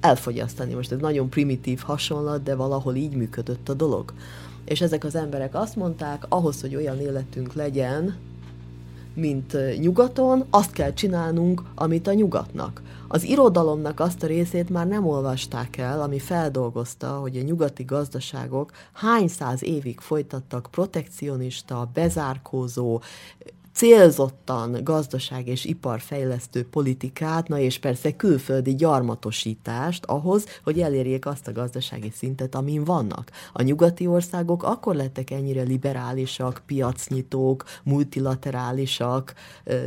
elfogyasztani. 0.04 0.74
Most 0.74 0.92
ez 0.92 0.98
nagyon 0.98 1.28
primitív 1.28 1.80
hasonlat, 1.80 2.42
de 2.42 2.54
valahol 2.54 2.94
így 2.94 3.16
működött 3.16 3.68
a 3.68 3.74
dolog. 3.74 4.12
És 4.64 4.80
ezek 4.80 5.04
az 5.04 5.14
emberek 5.14 5.54
azt 5.54 5.76
mondták, 5.76 6.24
ahhoz, 6.28 6.60
hogy 6.60 6.76
olyan 6.76 7.00
életünk 7.00 7.52
legyen, 7.52 8.16
mint 9.14 9.56
nyugaton, 9.78 10.44
azt 10.50 10.72
kell 10.72 10.92
csinálnunk, 10.92 11.62
amit 11.74 12.06
a 12.06 12.12
nyugatnak. 12.12 12.82
Az 13.08 13.22
irodalomnak 13.22 14.00
azt 14.00 14.22
a 14.22 14.26
részét 14.26 14.70
már 14.70 14.86
nem 14.86 15.06
olvasták 15.06 15.76
el, 15.76 16.02
ami 16.02 16.18
feldolgozta, 16.18 17.08
hogy 17.08 17.36
a 17.36 17.42
nyugati 17.42 17.84
gazdaságok 17.84 18.70
hány 18.92 19.28
száz 19.28 19.62
évig 19.62 20.00
folytattak 20.00 20.68
protekcionista, 20.70 21.90
bezárkózó, 21.94 23.00
célzottan 23.74 24.84
gazdaság 24.84 25.46
és 25.46 25.64
iparfejlesztő 25.64 26.68
politikát, 26.68 27.48
na 27.48 27.58
és 27.58 27.78
persze 27.78 28.16
külföldi 28.16 28.74
gyarmatosítást 28.74 30.04
ahhoz, 30.04 30.44
hogy 30.64 30.80
elérjék 30.80 31.26
azt 31.26 31.48
a 31.48 31.52
gazdasági 31.52 32.10
szintet, 32.16 32.54
amin 32.54 32.84
vannak. 32.84 33.30
A 33.52 33.62
nyugati 33.62 34.06
országok 34.06 34.62
akkor 34.62 34.94
lettek 34.94 35.30
ennyire 35.30 35.62
liberálisak, 35.62 36.62
piacnyitók, 36.66 37.64
multilaterálisak, 37.82 39.34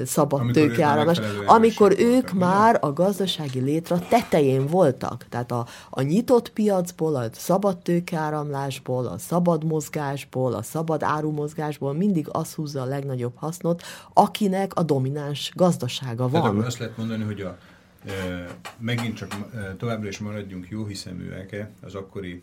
szabad 0.06 0.52
tőkeáramlás, 0.52 1.20
amikor 1.46 1.96
ők 1.98 2.34
már 2.34 2.78
a 2.82 2.94
gazdasági 2.94 3.60
létre 3.60 4.00
tetején 4.00 4.68
voltak. 4.68 5.26
Tehát 5.30 5.52
a, 5.52 5.66
a 5.90 6.02
nyitott 6.02 6.50
piacból, 6.50 7.16
a 7.16 7.24
szabad 7.32 7.78
tőkeáramlásból, 7.78 9.06
a 9.06 9.18
szabad 9.18 9.64
mozgásból, 9.64 10.54
a 10.54 10.62
szabad 10.62 11.04
árumozgásból 11.04 11.94
mindig 11.94 12.28
az 12.32 12.54
húzza 12.54 12.82
a 12.82 12.86
legnagyobb 12.86 13.34
hasznot, 13.36 13.77
országot, 13.78 13.84
akinek 14.14 14.76
a 14.76 14.84
domináns 14.84 15.52
gazdasága 15.56 16.30
van. 16.30 16.42
Tehát 16.42 16.66
azt 16.66 16.80
lehet 16.80 16.98
mondani, 16.98 17.24
hogy 17.24 17.42
a, 17.42 17.58
megint 18.78 19.16
csak 19.16 19.36
továbbra 19.78 20.08
is 20.08 20.18
maradjunk 20.20 20.70
jó 20.70 20.86
hiszeműek 20.86 21.68
az 21.82 21.96
akkori 21.96 22.42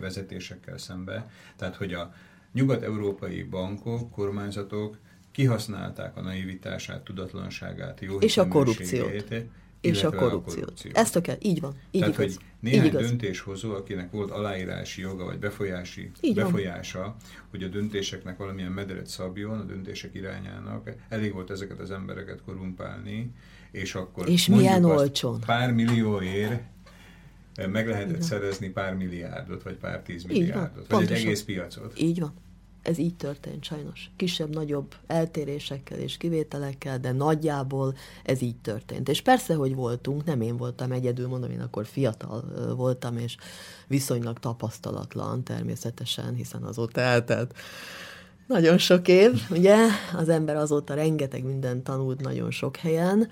vezetésekkel 0.00 0.78
szembe. 0.78 1.30
Tehát, 1.56 1.76
hogy 1.76 1.92
a 1.92 2.12
nyugat-európai 2.52 3.42
bankok, 3.42 4.10
kormányzatok 4.10 4.98
kihasználták 5.32 6.16
a 6.16 6.20
naivitását, 6.20 7.00
tudatlanságát, 7.00 8.00
jó 8.00 8.18
és 8.18 8.36
a 8.36 8.48
korrupciót 8.48 9.34
és 9.84 10.04
a 10.04 10.10
korrupciót. 10.10 10.56
a 10.56 10.60
korrupciót. 10.60 10.96
Ezt 10.96 11.20
kell, 11.20 11.36
így 11.40 11.60
van. 11.60 11.74
Így 11.90 12.00
Tehát, 12.00 12.18
igaz. 12.18 12.34
hogy 12.34 12.44
néhány 12.60 12.86
így 12.86 12.92
döntéshozó, 12.92 13.74
akinek 13.74 14.10
volt 14.10 14.30
aláírási 14.30 15.00
joga, 15.00 15.24
vagy 15.24 15.38
befolyási, 15.38 16.10
így 16.20 16.34
befolyása, 16.34 17.00
van. 17.00 17.16
hogy 17.50 17.62
a 17.62 17.68
döntéseknek 17.68 18.36
valamilyen 18.36 18.72
mederet 18.72 19.06
szabjon, 19.06 19.58
a 19.58 19.64
döntések 19.64 20.14
irányának, 20.14 20.90
elég 21.08 21.32
volt 21.32 21.50
ezeket 21.50 21.78
az 21.80 21.90
embereket 21.90 22.42
korumpálni, 22.44 23.32
és 23.70 23.94
akkor 23.94 24.28
és 24.28 24.46
milyen 24.46 24.84
olcsón. 24.84 25.40
pár 25.46 25.72
millióért 25.72 26.62
meg 27.70 27.88
lehetett 27.88 28.22
szerezni 28.22 28.68
pár 28.68 28.94
milliárdot, 28.94 29.62
vagy 29.62 29.76
pár 29.76 30.02
tízmilliárdot, 30.02 30.90
vagy 30.90 31.02
egy 31.02 31.12
egész 31.12 31.42
piacot. 31.42 32.00
Így 32.00 32.20
van 32.20 32.42
ez 32.84 32.98
így 32.98 33.16
történt 33.16 33.64
sajnos. 33.64 34.10
Kisebb-nagyobb 34.16 34.94
eltérésekkel 35.06 35.98
és 35.98 36.16
kivételekkel, 36.16 36.98
de 36.98 37.12
nagyjából 37.12 37.94
ez 38.24 38.42
így 38.42 38.56
történt. 38.56 39.08
És 39.08 39.20
persze, 39.20 39.54
hogy 39.54 39.74
voltunk, 39.74 40.24
nem 40.24 40.40
én 40.40 40.56
voltam 40.56 40.92
egyedül, 40.92 41.28
mondom, 41.28 41.50
én 41.50 41.60
akkor 41.60 41.86
fiatal 41.86 42.44
voltam, 42.76 43.16
és 43.16 43.36
viszonylag 43.86 44.38
tapasztalatlan 44.38 45.44
természetesen, 45.44 46.34
hiszen 46.34 46.62
azóta 46.62 47.00
eltelt 47.00 47.54
nagyon 48.46 48.78
sok 48.78 49.08
év, 49.08 49.42
ugye? 49.50 49.76
Az 50.16 50.28
ember 50.28 50.56
azóta 50.56 50.94
rengeteg 50.94 51.44
mindent 51.44 51.84
tanult 51.84 52.20
nagyon 52.20 52.50
sok 52.50 52.76
helyen, 52.76 53.28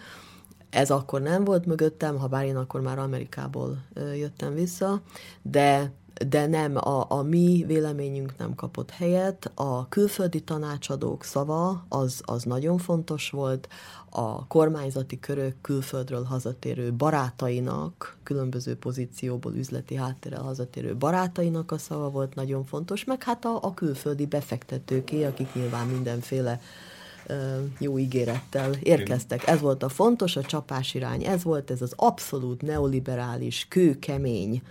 ez 0.71 0.91
akkor 0.91 1.21
nem 1.21 1.45
volt 1.45 1.67
mögöttem, 1.67 2.17
ha 2.17 2.27
bár 2.27 2.45
én 2.45 2.57
akkor 2.57 2.81
már 2.81 2.99
Amerikából 2.99 3.85
jöttem 4.15 4.55
vissza, 4.55 5.03
de 5.43 5.93
de 6.29 6.47
nem, 6.47 6.77
a, 6.77 7.07
a 7.09 7.23
mi 7.23 7.65
véleményünk 7.67 8.35
nem 8.39 8.55
kapott 8.55 8.91
helyet. 8.91 9.51
A 9.55 9.89
külföldi 9.89 10.41
tanácsadók 10.41 11.25
szava 11.25 11.85
az, 11.89 12.21
az 12.25 12.43
nagyon 12.43 12.79
fontos 12.79 13.31
volt. 13.31 13.69
A 14.11 14.47
kormányzati 14.47 15.21
körök 15.21 15.55
külföldről 15.61 16.23
hazatérő 16.23 16.93
barátainak, 16.93 18.17
különböző 18.23 18.77
pozícióból 18.77 19.55
üzleti 19.55 19.95
háttérrel 19.95 20.43
hazatérő 20.43 20.97
barátainak 20.97 21.73
a 21.73 21.79
szava 21.79 22.11
volt 22.11 22.35
nagyon 22.35 22.65
fontos, 22.65 23.05
meg 23.05 23.23
hát 23.23 23.45
a, 23.45 23.59
a 23.63 23.75
külföldi 23.75 24.27
befektetőké, 24.27 25.25
akik 25.25 25.55
nyilván 25.55 25.87
mindenféle 25.87 26.61
jó 27.79 27.99
ígérettel 27.99 28.73
érkeztek. 28.83 29.47
Ez 29.47 29.61
volt 29.61 29.83
a 29.83 29.89
fontos, 29.89 30.37
a 30.37 30.43
csapás 30.43 30.95
irány, 30.95 31.25
ez 31.25 31.43
volt 31.43 31.71
ez 31.71 31.83
az 31.83 31.93
abszolút 31.97 32.63
neoliberális, 32.63 33.67
kőkemény 33.69 34.63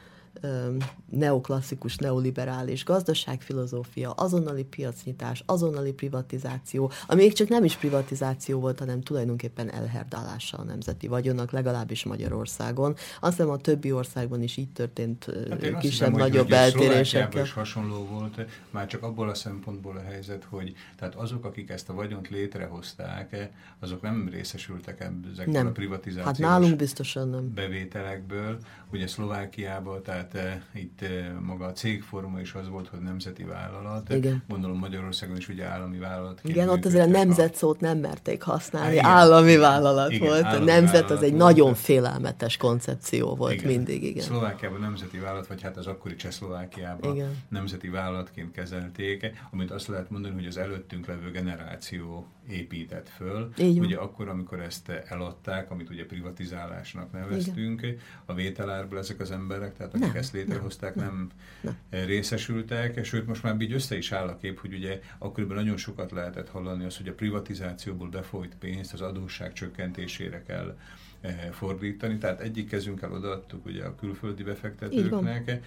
neoklasszikus, 1.09 1.95
neoliberális 1.95 2.83
gazdaságfilozófia, 2.83 4.11
azonnali 4.11 4.63
piacnyitás, 4.63 5.43
azonnali 5.45 5.91
privatizáció, 5.93 6.91
ami 7.07 7.21
még 7.21 7.33
csak 7.33 7.47
nem 7.47 7.63
is 7.63 7.75
privatizáció 7.75 8.59
volt, 8.59 8.79
hanem 8.79 9.01
tulajdonképpen 9.01 9.71
elherdálása 9.71 10.57
a 10.57 10.63
nemzeti 10.63 11.07
vagyonnak, 11.07 11.51
legalábbis 11.51 12.03
Magyarországon. 12.03 12.95
Azt 13.19 13.35
hiszem 13.35 13.51
a 13.51 13.57
többi 13.57 13.91
országban 13.91 14.41
is 14.41 14.57
így 14.57 14.71
történt 14.71 15.25
hát 15.49 15.77
kisebb-nagyobb 15.77 16.51
eltérésekkel. 16.51 17.43
is 17.43 17.53
hasonló 17.53 18.05
volt, 18.05 18.45
már 18.69 18.87
csak 18.87 19.03
abból 19.03 19.29
a 19.29 19.33
szempontból 19.33 19.97
a 19.97 20.01
helyzet, 20.01 20.43
hogy 20.49 20.73
tehát 20.95 21.15
azok, 21.15 21.45
akik 21.45 21.69
ezt 21.69 21.89
a 21.89 21.93
vagyont 21.93 22.29
létrehozták, 22.29 23.49
azok 23.79 24.01
nem 24.01 24.29
részesültek 24.31 24.99
ezekből 25.31 25.53
nem. 25.53 25.67
a 25.67 25.71
privatizációs 25.71 26.25
hát 26.25 26.37
nálunk 26.37 26.75
biztosan 26.75 27.29
nem. 27.29 27.53
bevételekből. 27.53 28.57
Ugye 28.91 29.07
Szlovákiából, 29.07 30.01
tehát 30.01 30.30
tehát 30.31 30.61
e, 30.73 30.79
itt 30.79 31.01
e, 31.01 31.39
maga 31.39 31.65
a 31.65 31.71
cégforma 31.71 32.39
is 32.39 32.53
az 32.53 32.69
volt, 32.69 32.87
hogy 32.87 32.99
nemzeti 32.99 33.43
vállalat. 33.43 34.13
Igen. 34.13 34.43
Gondolom 34.47 34.77
Magyarországon 34.77 35.37
is 35.37 35.49
ugye 35.49 35.65
állami 35.65 35.97
vállalat. 35.97 36.39
Igen, 36.43 36.69
ott 36.69 36.85
azért 36.85 37.05
a 37.05 37.09
nemzet 37.09 37.55
szót 37.55 37.79
nem 37.79 37.97
merték 37.97 38.41
használni, 38.41 38.91
igen. 38.91 39.05
állami 39.05 39.55
vállalat 39.55 40.11
igen, 40.11 40.27
volt. 40.27 40.43
Állami 40.43 40.61
a 40.69 40.73
nemzet 40.73 41.11
az 41.11 41.23
egy 41.23 41.31
volt. 41.31 41.43
nagyon 41.43 41.73
félelmetes 41.73 42.57
koncepció 42.57 43.35
volt 43.35 43.53
igen. 43.53 43.65
mindig, 43.65 44.03
igen. 44.03 44.23
Szlovákiában 44.23 44.79
nemzeti 44.79 45.17
vállalat, 45.17 45.47
vagy 45.47 45.61
hát 45.61 45.77
az 45.77 45.87
akkori 45.87 46.15
Csehszlovákiában 46.15 47.15
igen. 47.15 47.43
nemzeti 47.49 47.89
vállalatként 47.89 48.51
kezelték, 48.51 49.31
amit 49.51 49.71
azt 49.71 49.87
lehet 49.87 50.09
mondani, 50.09 50.33
hogy 50.33 50.45
az 50.45 50.57
előttünk 50.57 51.05
levő 51.07 51.31
generáció 51.31 52.25
épített 52.49 53.09
föl. 53.09 53.51
Így 53.57 53.79
ugye 53.79 53.97
akkor, 53.97 54.29
amikor 54.29 54.59
ezt 54.59 54.89
eladták, 54.89 55.71
amit 55.71 55.89
ugye 55.89 56.05
privatizálásnak 56.05 57.11
neveztünk, 57.11 57.81
Igen. 57.81 57.97
a 58.25 58.33
vételárból 58.33 58.97
ezek 58.97 59.19
az 59.19 59.31
emberek, 59.31 59.77
tehát 59.77 59.93
akik 59.93 60.15
ezt 60.21 60.33
létrehozták, 60.33 60.95
nem, 60.95 61.29
nem, 61.61 61.75
nem. 61.89 62.05
részesültek, 62.05 63.05
sőt 63.05 63.27
most 63.27 63.43
már 63.43 63.61
így 63.61 63.73
össze 63.73 63.97
is 63.97 64.11
áll 64.11 64.27
a 64.27 64.37
kép, 64.37 64.59
hogy 64.59 64.73
ugye 64.73 64.99
akkoriban 65.17 65.55
nagyon 65.55 65.77
sokat 65.77 66.11
lehetett 66.11 66.49
hallani 66.49 66.85
az, 66.85 66.97
hogy 66.97 67.07
a 67.07 67.13
privatizációból 67.13 68.09
befolyt 68.09 68.55
pénzt 68.59 68.93
az 68.93 69.01
adósság 69.01 69.53
csökkentésére 69.53 70.43
kell 70.43 70.77
eh, 71.21 71.49
fordítani, 71.51 72.17
tehát 72.17 72.39
egyik 72.41 72.69
kezünkkel 72.69 73.11
odaadtuk 73.11 73.65
ugye 73.65 73.83
a 73.83 73.95
külföldi 73.95 74.43
befektetőknek, 74.43 75.61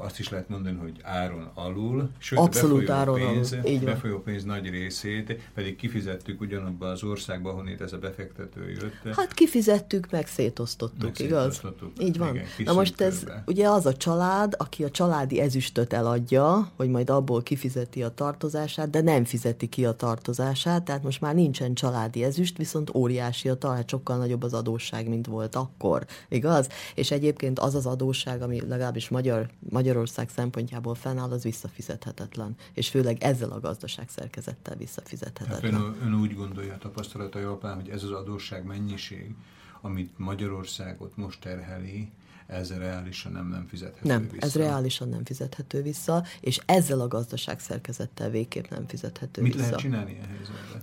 azt 0.00 0.18
is 0.18 0.28
lehet 0.28 0.48
mondani, 0.48 0.76
hogy 0.76 1.00
áron 1.02 1.50
alul, 1.54 2.10
sőt 2.18 2.38
Abszolút 2.38 2.88
a 2.88 2.92
befolyó, 2.92 2.98
áron 2.98 3.32
pénz, 3.34 3.52
alul. 3.52 3.64
Így 3.66 3.84
befolyó 3.84 4.18
pénz 4.18 4.44
nagy 4.44 4.70
részét 4.70 5.40
pedig 5.54 5.76
kifizettük 5.76 6.40
ugyanabban 6.40 6.90
az 6.90 7.02
országban, 7.02 7.52
ahonnét 7.52 7.80
ez 7.80 7.92
a 7.92 7.98
befektető 7.98 8.70
jött. 8.70 9.16
Hát 9.16 9.34
kifizettük, 9.34 10.10
meg 10.10 10.26
szétosztottuk, 10.26 11.02
meg 11.02 11.20
igaz? 11.20 11.54
Szétosztottuk, 11.54 12.02
Így 12.02 12.18
van. 12.18 12.34
Igen, 12.34 12.46
Na 12.64 12.72
most 12.72 13.00
ez 13.00 13.18
körbe. 13.18 13.42
ugye 13.46 13.68
az 13.68 13.86
a 13.86 13.96
család, 13.96 14.54
aki 14.58 14.84
a 14.84 14.90
családi 14.90 15.40
ezüstöt 15.40 15.92
eladja, 15.92 16.72
hogy 16.76 16.88
majd 16.88 17.10
abból 17.10 17.42
kifizeti 17.42 18.02
a 18.02 18.08
tartozását, 18.08 18.90
de 18.90 19.00
nem 19.00 19.24
fizeti 19.24 19.66
ki 19.66 19.84
a 19.84 19.92
tartozását, 19.92 20.82
tehát 20.82 21.02
most 21.02 21.20
már 21.20 21.34
nincsen 21.34 21.74
családi 21.74 22.24
ezüst, 22.24 22.56
viszont 22.56 22.94
óriási 22.94 23.48
a 23.48 23.54
tartozás, 23.54 23.96
sokkal 23.98 24.16
nagyobb 24.16 24.42
az 24.42 24.54
adósság, 24.54 25.08
mint 25.08 25.26
volt 25.26 25.54
akkor, 25.54 26.06
igaz? 26.28 26.68
És 26.94 27.10
egyébként 27.10 27.58
az 27.58 27.74
az 27.74 27.86
adósság, 27.86 28.42
ami 28.42 28.60
legalábbis 28.68 29.08
magyar 29.08 29.48
Magyarország 29.70 30.28
szempontjából 30.28 30.94
fennáll, 30.94 31.30
az 31.30 31.42
visszafizethetetlen, 31.42 32.56
és 32.74 32.88
főleg 32.88 33.22
ezzel 33.22 33.50
a 33.50 33.60
gazdaság 33.60 34.08
szerkezettel 34.08 34.76
visszafizethetetlen. 34.76 35.72
Hát 35.72 35.82
ön, 35.82 35.96
ön 36.02 36.20
úgy 36.20 36.34
gondolja 36.34 36.74
a 36.74 36.78
tapasztalata 36.78 37.38
alapján, 37.38 37.74
hogy 37.74 37.88
ez 37.88 38.02
az 38.02 38.10
adósság 38.10 38.64
mennyiség, 38.64 39.34
amit 39.80 40.18
Magyarországot 40.18 41.16
most 41.16 41.40
terheli, 41.40 42.10
ez 42.46 42.76
reálisan 42.76 43.32
nem, 43.32 43.48
nem 43.48 43.66
fizethető 43.66 44.08
nem, 44.08 44.28
vissza. 44.30 44.46
ez 44.46 44.54
reálisan 44.54 45.08
nem 45.08 45.24
fizethető 45.24 45.82
vissza, 45.82 46.24
és 46.40 46.60
ezzel 46.66 47.00
a 47.00 47.08
gazdaság 47.08 47.60
szerkezettel 47.60 48.30
végképp 48.30 48.68
nem 48.68 48.86
fizethető 48.86 49.42
Mit 49.42 49.54
vissza. 49.54 49.64
Mit 49.64 49.82
lehet 49.82 49.84
csinálni 49.84 50.14
helyzetben? 50.14 50.82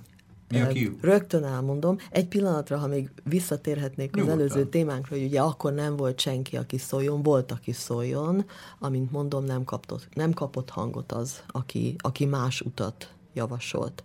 Mi 0.49 0.61
a 0.61 0.67
kiú? 0.67 0.97
Rögtön 1.01 1.43
elmondom. 1.43 1.97
Egy 2.09 2.27
pillanatra, 2.27 2.77
ha 2.77 2.87
még 2.87 3.09
visszatérhetnék 3.23 4.09
az 4.13 4.21
Nyugodtan. 4.21 4.39
előző 4.39 4.69
témánkra, 4.69 5.15
hogy 5.15 5.25
ugye 5.25 5.41
akkor 5.41 5.73
nem 5.73 5.95
volt 5.95 6.19
senki, 6.19 6.57
aki 6.57 6.77
szóljon, 6.77 7.23
volt, 7.23 7.51
aki 7.51 7.71
szóljon, 7.71 8.45
amint 8.79 9.11
mondom, 9.11 9.43
nem 9.43 9.63
kapott, 9.63 10.07
nem 10.13 10.33
kapott 10.33 10.69
hangot 10.69 11.11
az, 11.11 11.43
aki, 11.47 11.95
aki 11.97 12.25
más 12.25 12.61
utat 12.61 13.09
javasolt. 13.33 14.01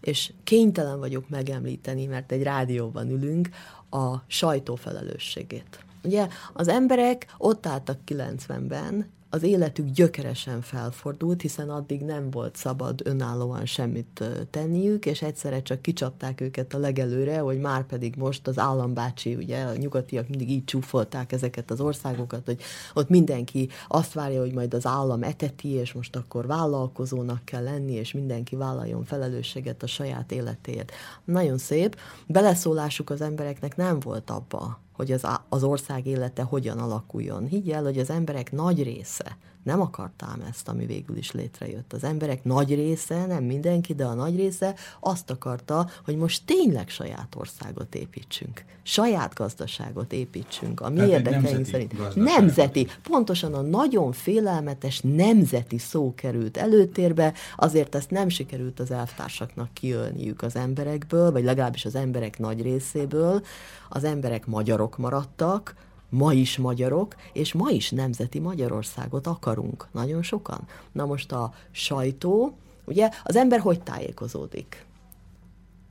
És 0.00 0.32
kénytelen 0.44 0.98
vagyok 0.98 1.28
megemlíteni, 1.28 2.06
mert 2.06 2.32
egy 2.32 2.42
rádióban 2.42 3.10
ülünk, 3.10 3.48
a 3.90 4.16
sajtó 4.26 4.74
felelősségét. 4.74 5.84
Ugye 6.04 6.28
az 6.52 6.68
emberek 6.68 7.34
ott 7.38 7.66
álltak 7.66 7.98
90-ben, 8.06 9.14
az 9.36 9.42
életük 9.42 9.90
gyökeresen 9.90 10.60
felfordult, 10.60 11.40
hiszen 11.40 11.70
addig 11.70 12.02
nem 12.02 12.30
volt 12.30 12.56
szabad 12.56 13.00
önállóan 13.04 13.66
semmit 13.66 14.24
tenniük, 14.50 15.06
és 15.06 15.22
egyszerre 15.22 15.62
csak 15.62 15.82
kicsapták 15.82 16.40
őket 16.40 16.74
a 16.74 16.78
legelőre, 16.78 17.38
hogy 17.38 17.60
már 17.60 17.86
pedig 17.86 18.14
most 18.16 18.46
az 18.46 18.58
állambácsi, 18.58 19.34
ugye 19.34 19.62
a 19.62 19.76
nyugatiak 19.76 20.28
mindig 20.28 20.50
így 20.50 20.64
csúfolták 20.64 21.32
ezeket 21.32 21.70
az 21.70 21.80
országokat, 21.80 22.44
hogy 22.44 22.60
ott 22.94 23.08
mindenki 23.08 23.68
azt 23.88 24.12
várja, 24.12 24.40
hogy 24.40 24.52
majd 24.52 24.74
az 24.74 24.86
állam 24.86 25.22
eteti, 25.22 25.68
és 25.68 25.92
most 25.92 26.16
akkor 26.16 26.46
vállalkozónak 26.46 27.44
kell 27.44 27.62
lenni, 27.62 27.92
és 27.92 28.12
mindenki 28.12 28.56
vállaljon 28.56 29.04
felelősséget 29.04 29.82
a 29.82 29.86
saját 29.86 30.32
életéért. 30.32 30.92
Nagyon 31.24 31.58
szép. 31.58 31.96
Beleszólásuk 32.26 33.10
az 33.10 33.20
embereknek 33.20 33.76
nem 33.76 34.00
volt 34.00 34.30
abba, 34.30 34.84
hogy 34.96 35.12
az, 35.12 35.26
az 35.48 35.62
ország 35.62 36.06
élete 36.06 36.42
hogyan 36.42 36.78
alakuljon. 36.78 37.46
Higgy 37.46 37.70
el, 37.70 37.82
hogy 37.82 37.98
az 37.98 38.10
emberek 38.10 38.52
nagy 38.52 38.82
része 38.82 39.36
nem 39.66 39.80
akartám 39.80 40.44
ezt, 40.50 40.68
ami 40.68 40.86
végül 40.86 41.16
is 41.16 41.32
létrejött. 41.32 41.92
Az 41.92 42.04
emberek 42.04 42.44
nagy 42.44 42.74
része, 42.74 43.26
nem 43.26 43.44
mindenki, 43.44 43.94
de 43.94 44.04
a 44.04 44.14
nagy 44.14 44.36
része 44.36 44.74
azt 45.00 45.30
akarta, 45.30 45.88
hogy 46.04 46.16
most 46.16 46.42
tényleg 46.44 46.88
saját 46.88 47.34
országot 47.36 47.94
építsünk. 47.94 48.64
Saját 48.82 49.34
gazdaságot 49.34 50.12
építsünk. 50.12 50.80
A 50.80 50.88
mi 50.88 50.96
Tehát 50.96 51.10
érdekeink 51.10 51.66
szerint. 51.66 52.14
Nemzeti. 52.14 52.88
Pontosan 53.02 53.54
a 53.54 53.60
nagyon 53.60 54.12
félelmetes 54.12 55.00
nemzeti 55.02 55.78
szó 55.78 56.14
került 56.14 56.56
előtérbe, 56.56 57.32
azért 57.56 57.94
ezt 57.94 58.10
nem 58.10 58.28
sikerült 58.28 58.80
az 58.80 58.90
elvtársaknak 58.90 59.68
kiölniük 59.72 60.42
az 60.42 60.56
emberekből, 60.56 61.32
vagy 61.32 61.44
legalábbis 61.44 61.84
az 61.84 61.94
emberek 61.94 62.38
nagy 62.38 62.62
részéből. 62.62 63.42
Az 63.88 64.04
emberek 64.04 64.46
magyarok 64.46 64.98
maradtak, 64.98 65.74
ma 66.08 66.32
is 66.32 66.56
magyarok, 66.56 67.14
és 67.32 67.52
ma 67.52 67.70
is 67.70 67.90
nemzeti 67.90 68.38
Magyarországot 68.38 69.26
akarunk, 69.26 69.88
nagyon 69.92 70.22
sokan. 70.22 70.60
Na 70.92 71.06
most 71.06 71.32
a 71.32 71.52
sajtó, 71.70 72.56
ugye 72.84 73.10
az 73.24 73.36
ember 73.36 73.60
hogy 73.60 73.82
tájékozódik? 73.82 74.86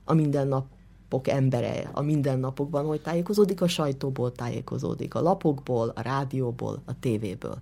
A 0.04 0.14
mindennapok 0.14 1.28
embere 1.28 1.90
a 1.92 2.02
mindennapokban 2.02 2.86
hogy 2.86 3.00
tájékozódik, 3.00 3.60
a 3.60 3.68
sajtóból 3.68 4.32
tájékozódik, 4.32 5.14
a 5.14 5.22
lapokból, 5.22 5.92
a 5.94 6.00
rádióból, 6.00 6.82
a 6.84 6.98
tévéből. 7.00 7.58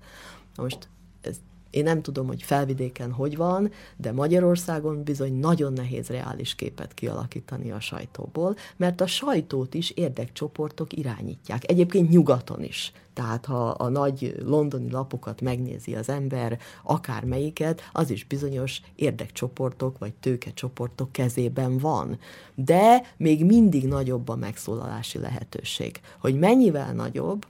Na 0.55 0.63
most 0.63 0.89
ez 1.21 1.37
én 1.75 1.83
nem 1.83 2.03
tudom, 2.03 2.27
hogy 2.27 2.43
felvidéken 2.43 3.13
hogy 3.13 3.37
van, 3.37 3.71
de 3.97 4.13
Magyarországon 4.13 5.03
bizony 5.03 5.33
nagyon 5.33 5.73
nehéz 5.73 6.09
reális 6.09 6.55
képet 6.55 6.95
kialakítani 6.95 7.71
a 7.71 7.81
sajtóból, 7.81 8.57
mert 8.77 9.01
a 9.01 9.07
sajtót 9.07 9.75
is 9.75 9.91
érdekcsoportok 9.91 10.93
irányítják. 10.93 11.71
Egyébként 11.71 12.11
nyugaton 12.11 12.63
is. 12.63 12.93
Tehát 13.15 13.45
ha 13.45 13.69
a 13.69 13.89
nagy 13.89 14.35
londoni 14.45 14.91
lapokat 14.91 15.41
megnézi 15.41 15.95
az 15.95 16.09
ember, 16.09 16.59
akár 16.83 17.25
melyiket, 17.25 17.83
az 17.93 18.11
is 18.11 18.25
bizonyos 18.25 18.81
érdekcsoportok 18.95 19.99
vagy 19.99 20.13
tőkecsoportok 20.13 21.13
kezében 21.13 21.79
van. 21.79 22.19
De 22.55 23.03
még 23.17 23.45
mindig 23.45 23.87
nagyobb 23.87 24.29
a 24.29 24.37
megszólalási 24.37 25.19
lehetőség. 25.19 26.01
Hogy 26.19 26.39
mennyivel 26.39 26.93
nagyobb, 26.93 27.47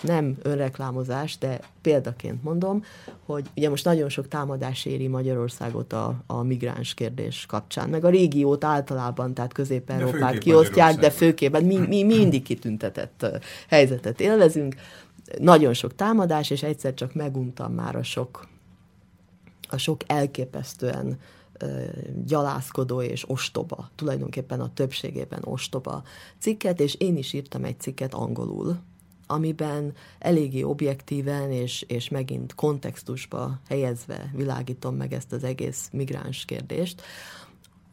nem 0.00 0.36
önreklámozás, 0.42 1.38
de 1.38 1.60
példaként 1.80 2.42
mondom, 2.42 2.84
hogy 3.26 3.46
ugye 3.56 3.68
most 3.68 3.84
nagyon 3.84 4.08
sok 4.08 4.28
támadás 4.28 4.84
éri 4.84 5.08
Magyarországot 5.08 5.92
a, 5.92 6.14
a 6.26 6.42
migráns 6.42 6.94
kérdés 6.94 7.46
kapcsán, 7.48 7.88
meg 7.88 8.04
a 8.04 8.08
régiót 8.08 8.64
általában, 8.64 9.34
tehát 9.34 9.52
Közép-Európát 9.52 10.38
kiosztják, 10.38 10.98
de 10.98 11.10
főképpen 11.10 11.64
mi, 11.64 11.76
mi 11.76 12.02
mindig 12.02 12.42
kitüntetett 12.42 13.40
helyzetet 13.68 14.20
élvezünk. 14.20 14.74
nagyon 15.38 15.74
sok 15.74 15.94
támadás, 15.94 16.50
és 16.50 16.62
egyszer 16.62 16.94
csak 16.94 17.14
meguntam 17.14 17.72
már 17.72 17.96
a 17.96 18.02
sok, 18.02 18.48
a 19.68 19.76
sok 19.76 20.00
elképesztően 20.06 21.18
gyalászkodó 22.26 23.02
és 23.02 23.30
ostoba, 23.30 23.90
tulajdonképpen 23.94 24.60
a 24.60 24.72
többségében 24.74 25.40
ostoba 25.44 26.02
cikket, 26.38 26.80
és 26.80 26.94
én 26.94 27.16
is 27.16 27.32
írtam 27.32 27.64
egy 27.64 27.80
cikket 27.80 28.14
angolul, 28.14 28.78
amiben 29.30 29.92
eléggé 30.18 30.62
objektíven 30.62 31.50
és, 31.50 31.84
és 31.88 32.08
megint 32.08 32.54
kontextusba 32.54 33.58
helyezve 33.68 34.30
világítom 34.34 34.94
meg 34.94 35.12
ezt 35.12 35.32
az 35.32 35.44
egész 35.44 35.88
migráns 35.92 36.44
kérdést, 36.44 37.02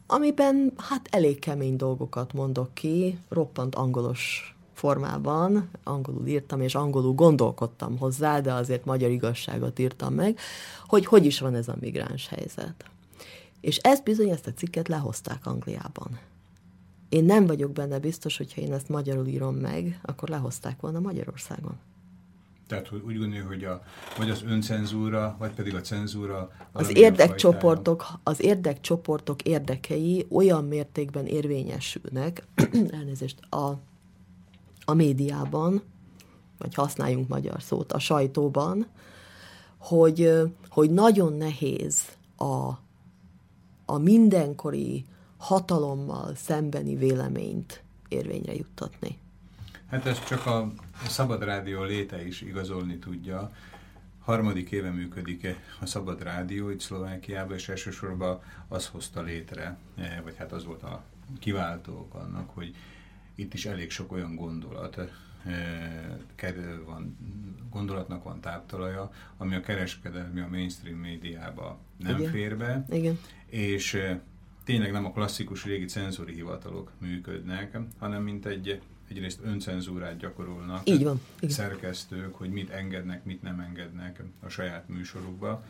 amiben 0.06 0.72
hát 0.76 1.08
elég 1.10 1.38
kemény 1.38 1.76
dolgokat 1.76 2.32
mondok 2.32 2.74
ki, 2.74 3.18
roppant 3.28 3.74
angolos 3.74 4.50
formában, 4.72 5.70
angolul 5.84 6.26
írtam, 6.26 6.60
és 6.60 6.74
angolul 6.74 7.12
gondolkodtam 7.12 7.98
hozzá, 7.98 8.40
de 8.40 8.52
azért 8.52 8.84
magyar 8.84 9.10
igazságot 9.10 9.78
írtam 9.78 10.14
meg, 10.14 10.38
hogy 10.86 11.06
hogy 11.06 11.24
is 11.24 11.40
van 11.40 11.54
ez 11.54 11.68
a 11.68 11.76
migráns 11.80 12.28
helyzet. 12.28 12.84
És 13.60 13.76
ezt 13.76 14.04
bizony, 14.04 14.28
ezt 14.28 14.46
a 14.46 14.52
cikket 14.52 14.88
lehozták 14.88 15.46
Angliában. 15.46 16.18
Én 17.08 17.24
nem 17.24 17.46
vagyok 17.46 17.72
benne 17.72 17.98
biztos, 17.98 18.36
hogyha 18.36 18.60
én 18.60 18.72
ezt 18.72 18.88
magyarul 18.88 19.26
írom 19.26 19.54
meg, 19.54 20.00
akkor 20.02 20.28
lehozták 20.28 20.80
volna 20.80 21.00
Magyarországon. 21.00 21.78
Tehát 22.66 22.88
hogy 22.88 23.02
úgy 23.06 23.18
gondolja, 23.18 23.46
hogy 23.46 23.64
a, 23.64 23.82
vagy 24.16 24.30
az 24.30 24.42
öncenzúra, 24.42 25.36
vagy 25.38 25.52
pedig 25.52 25.74
a 25.74 25.80
cenzúra. 25.80 26.50
Az 26.72 26.96
érdekcsoportok, 26.96 28.06
az 28.22 28.42
érdekcsoportok 28.42 29.42
érdekei 29.42 30.26
olyan 30.30 30.64
mértékben 30.64 31.26
érvényesülnek, 31.26 32.46
elnézést, 32.98 33.40
a, 33.50 33.78
a 34.84 34.94
médiában, 34.94 35.82
vagy 36.58 36.74
használjunk 36.74 37.28
magyar 37.28 37.62
szót, 37.62 37.92
a 37.92 37.98
sajtóban, 37.98 38.86
hogy, 39.78 40.32
hogy 40.68 40.90
nagyon 40.90 41.32
nehéz 41.32 42.02
a, 42.36 42.70
a 43.84 43.98
mindenkori 43.98 45.04
hatalommal 45.46 46.34
szembeni 46.34 46.96
véleményt 46.96 47.82
érvényre 48.08 48.54
juttatni. 48.54 49.18
Hát 49.90 50.06
ez 50.06 50.24
csak 50.24 50.46
a 50.46 50.72
Szabad 51.08 51.42
Rádió 51.42 51.82
léte 51.82 52.26
is 52.26 52.40
igazolni 52.40 52.98
tudja. 52.98 53.52
Harmadik 54.20 54.70
éve 54.70 54.90
működik 54.90 55.56
a 55.80 55.86
Szabad 55.86 56.22
Rádió 56.22 56.70
itt 56.70 56.80
Szlovákiában, 56.80 57.56
és 57.56 57.68
elsősorban 57.68 58.40
az 58.68 58.86
hozta 58.86 59.22
létre, 59.22 59.78
eh, 59.96 60.20
vagy 60.22 60.36
hát 60.36 60.52
az 60.52 60.64
volt 60.64 60.82
a 60.82 61.04
kiváltók 61.38 62.14
annak, 62.14 62.50
hogy 62.50 62.74
itt 63.34 63.54
is 63.54 63.66
elég 63.66 63.90
sok 63.90 64.12
olyan 64.12 64.34
gondolat, 64.34 64.98
eh, 64.98 65.08
van, 66.86 67.16
gondolatnak 67.70 68.22
van 68.22 68.40
táptalaja, 68.40 69.10
ami 69.36 69.54
a 69.54 69.60
kereskedelmi, 69.60 70.40
a 70.40 70.48
mainstream 70.48 70.98
médiába 70.98 71.78
nem 71.96 72.18
Igen. 72.18 72.30
fér 72.30 72.56
be, 72.56 72.86
Igen. 72.90 73.18
és 73.46 74.02
tényleg 74.66 74.92
nem 74.92 75.04
a 75.04 75.12
klasszikus 75.12 75.64
régi 75.64 75.84
cenzúri 75.84 76.34
hivatalok 76.34 76.90
működnek, 76.98 77.78
hanem 77.98 78.22
mint 78.22 78.46
egy 78.46 78.80
egyrészt 79.10 79.40
öncenzúrát 79.44 80.16
gyakorolnak 80.16 80.88
Így 80.88 81.04
van. 81.04 81.20
Igen. 81.36 81.54
szerkesztők, 81.54 82.34
hogy 82.34 82.50
mit 82.50 82.70
engednek, 82.70 83.24
mit 83.24 83.42
nem 83.42 83.60
engednek 83.60 84.22
a 84.40 84.48
saját 84.48 84.88
műsorukba, 84.88 85.64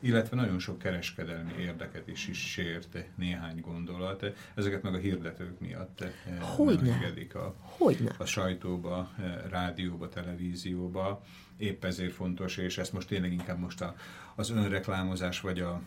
illetve 0.00 0.36
nagyon 0.36 0.58
sok 0.58 0.78
kereskedelmi 0.78 1.52
érdeket 1.58 2.08
is, 2.08 2.28
is 2.28 2.50
sért 2.50 3.04
néhány 3.14 3.60
gondolat. 3.60 4.24
Ezeket 4.54 4.82
meg 4.82 4.94
a 4.94 4.98
hirdetők 4.98 5.60
miatt 5.60 6.00
eh, 6.00 6.12
Hogyne. 6.40 6.82
nem 6.82 6.92
engedik 6.92 7.34
a, 7.34 7.54
Hogyne. 7.60 8.14
a 8.18 8.24
sajtóba, 8.24 9.10
eh, 9.18 9.34
rádióba, 9.50 10.08
televízióba. 10.08 11.22
Épp 11.56 11.84
ezért 11.84 12.12
fontos, 12.12 12.56
és 12.56 12.78
ezt 12.78 12.92
most 12.92 13.08
tényleg 13.08 13.32
inkább 13.32 13.58
most 13.58 13.80
a, 13.80 13.94
az 14.34 14.50
önreklámozás 14.50 15.40
vagy 15.40 15.60
a 15.60 15.80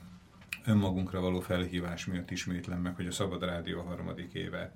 önmagunkra 0.66 1.22
való 1.22 1.40
felhívás 1.40 2.06
miatt 2.06 2.32
ismétlem 2.32 2.82
meg, 2.82 2.96
hogy 2.96 3.08
a 3.08 3.12
Szabad 3.12 3.44
Rádió 3.44 3.82
harmadik 3.82 4.34
éve 4.34 4.74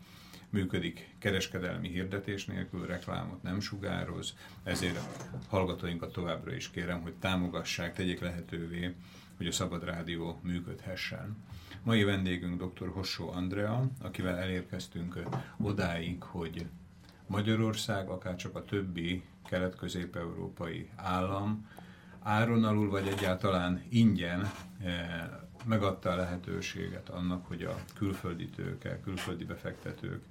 működik 0.49 1.15
kereskedelmi 1.19 1.87
hirdetés 1.87 2.45
nélkül, 2.45 2.85
reklámot 2.85 3.43
nem 3.43 3.59
sugároz, 3.59 4.33
ezért 4.63 4.99
hallgatóinkat 5.47 6.11
továbbra 6.11 6.53
is 6.55 6.69
kérem, 6.69 7.01
hogy 7.01 7.13
támogassák, 7.13 7.93
tegyék 7.93 8.19
lehetővé, 8.19 8.95
hogy 9.37 9.47
a 9.47 9.51
Szabad 9.51 9.83
Rádió 9.83 10.39
működhessen. 10.43 11.37
Mai 11.83 12.03
vendégünk 12.03 12.63
dr. 12.63 12.87
Hossó 12.87 13.31
Andrea, 13.31 13.89
akivel 14.01 14.37
elérkeztünk 14.37 15.23
odáig, 15.57 16.23
hogy 16.23 16.65
Magyarország, 17.27 18.09
akár 18.09 18.35
csak 18.35 18.55
a 18.55 18.65
többi 18.65 19.23
kelet-közép-európai 19.49 20.89
állam 20.95 21.67
áron 22.21 22.63
alul, 22.63 22.89
vagy 22.89 23.07
egyáltalán 23.07 23.83
ingyen 23.89 24.51
eh, 24.83 25.29
megadta 25.65 26.09
a 26.09 26.15
lehetőséget 26.15 27.09
annak, 27.09 27.45
hogy 27.45 27.63
a 27.63 27.75
külföldi 27.95 28.47
tőke, 28.47 28.99
külföldi 28.99 29.45
befektetők 29.45 30.23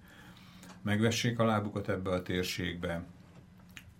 megvessék 0.82 1.38
a 1.38 1.44
lábukat 1.44 1.88
ebbe 1.88 2.10
a 2.10 2.22
térségbe, 2.22 3.04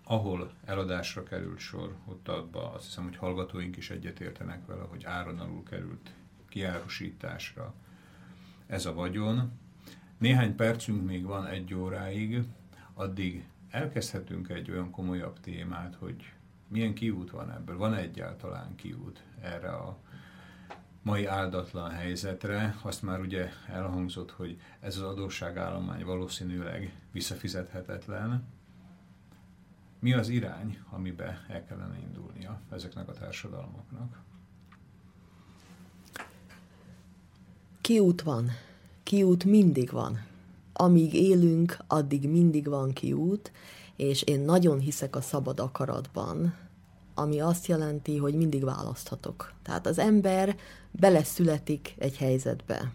ahol 0.05 0.53
eladásra 0.65 1.23
került 1.23 1.59
sor, 1.59 1.95
ott 2.05 2.29
abba 2.29 2.73
azt 2.73 2.85
hiszem, 2.85 3.05
hogy 3.05 3.17
hallgatóink 3.17 3.77
is 3.77 3.91
egyetértenek 3.91 4.67
vele, 4.67 4.83
hogy 4.83 5.05
áron 5.05 5.39
alul 5.39 5.63
került 5.63 6.11
kiárusításra 6.49 7.75
ez 8.67 8.87
a 8.87 8.95
vagyon. 8.95 9.53
Néhány 10.19 10.57
percünk 10.57 11.05
még 11.05 11.25
van 11.25 11.47
egy 11.47 11.75
óráig, 11.75 12.43
addig 12.95 13.49
elkezdhetünk 13.71 14.49
egy 14.49 14.71
olyan 14.71 14.91
komolyabb 14.91 15.41
témát, 15.41 15.95
hogy 15.95 16.33
milyen 16.69 16.95
kiút 16.95 17.31
van 17.31 17.51
ebből, 17.51 17.77
van 17.77 17.95
egyáltalán 17.95 18.75
kiút 18.75 19.23
erre 19.41 19.71
a 19.71 19.99
mai 21.09 21.27
áldatlan 21.27 21.91
helyzetre. 21.91 22.79
Azt 22.83 23.03
már 23.03 23.21
ugye 23.21 23.49
elhangzott, 23.67 24.31
hogy 24.31 24.61
ez 24.81 24.97
az 24.97 25.03
adósságállomány 25.03 26.05
valószínűleg 26.05 27.01
visszafizethetetlen. 27.13 28.45
Mi 29.99 30.13
az 30.13 30.29
irány, 30.29 30.79
amibe 30.91 31.45
el 31.49 31.65
kellene 31.65 31.99
indulnia 31.99 32.61
ezeknek 32.71 33.09
a 33.09 33.13
társadalmaknak? 33.13 34.23
Kiút 37.81 38.23
van. 38.23 38.51
Kiút 39.03 39.45
mindig 39.45 39.91
van. 39.91 40.25
Amíg 40.73 41.15
élünk, 41.15 41.77
addig 41.87 42.29
mindig 42.29 42.69
van 42.69 42.93
kiút, 42.93 43.53
és 43.97 44.23
én 44.23 44.41
nagyon 44.41 44.79
hiszek 44.79 45.17
a 45.17 45.21
szabad 45.21 45.61
akaratban, 45.61 46.55
ami 47.19 47.41
azt 47.41 47.67
jelenti, 47.67 48.17
hogy 48.17 48.35
mindig 48.35 48.65
választhatok. 48.65 49.53
Tehát 49.63 49.87
az 49.87 49.99
ember 49.99 50.57
beleszületik 50.91 51.95
egy 51.99 52.17
helyzetbe. 52.17 52.93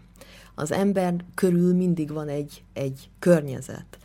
Az 0.54 0.72
ember 0.72 1.24
körül 1.34 1.74
mindig 1.74 2.12
van 2.12 2.28
egy, 2.28 2.64
egy 2.72 3.10
környezet. 3.18 3.98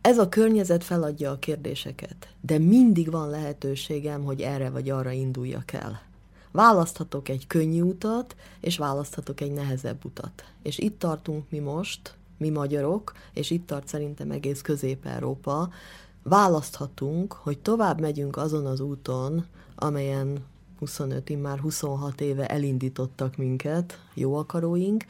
Ez 0.00 0.18
a 0.18 0.28
környezet 0.28 0.84
feladja 0.84 1.30
a 1.30 1.38
kérdéseket, 1.38 2.28
de 2.40 2.58
mindig 2.58 3.10
van 3.10 3.30
lehetőségem, 3.30 4.24
hogy 4.24 4.40
erre 4.40 4.70
vagy 4.70 4.90
arra 4.90 5.10
induljak 5.10 5.72
el. 5.72 6.02
Választhatok 6.50 7.28
egy 7.28 7.46
könnyű 7.46 7.80
utat, 7.80 8.36
és 8.60 8.78
választhatok 8.78 9.40
egy 9.40 9.52
nehezebb 9.52 10.04
utat. 10.04 10.44
És 10.62 10.78
itt 10.78 10.98
tartunk 10.98 11.50
mi 11.50 11.58
most, 11.58 12.14
mi 12.38 12.50
magyarok, 12.50 13.12
és 13.32 13.50
itt 13.50 13.66
tart 13.66 13.88
szerintem 13.88 14.30
egész 14.30 14.60
Közép-Európa, 14.60 15.70
választhatunk, 16.28 17.32
hogy 17.32 17.58
tovább 17.58 18.00
megyünk 18.00 18.36
azon 18.36 18.66
az 18.66 18.80
úton, 18.80 19.46
amelyen 19.74 20.44
25, 20.78 21.42
már 21.42 21.58
26 21.58 22.20
éve 22.20 22.46
elindítottak 22.46 23.36
minket, 23.36 23.98
jó 24.14 24.34
akaróink, 24.34 25.04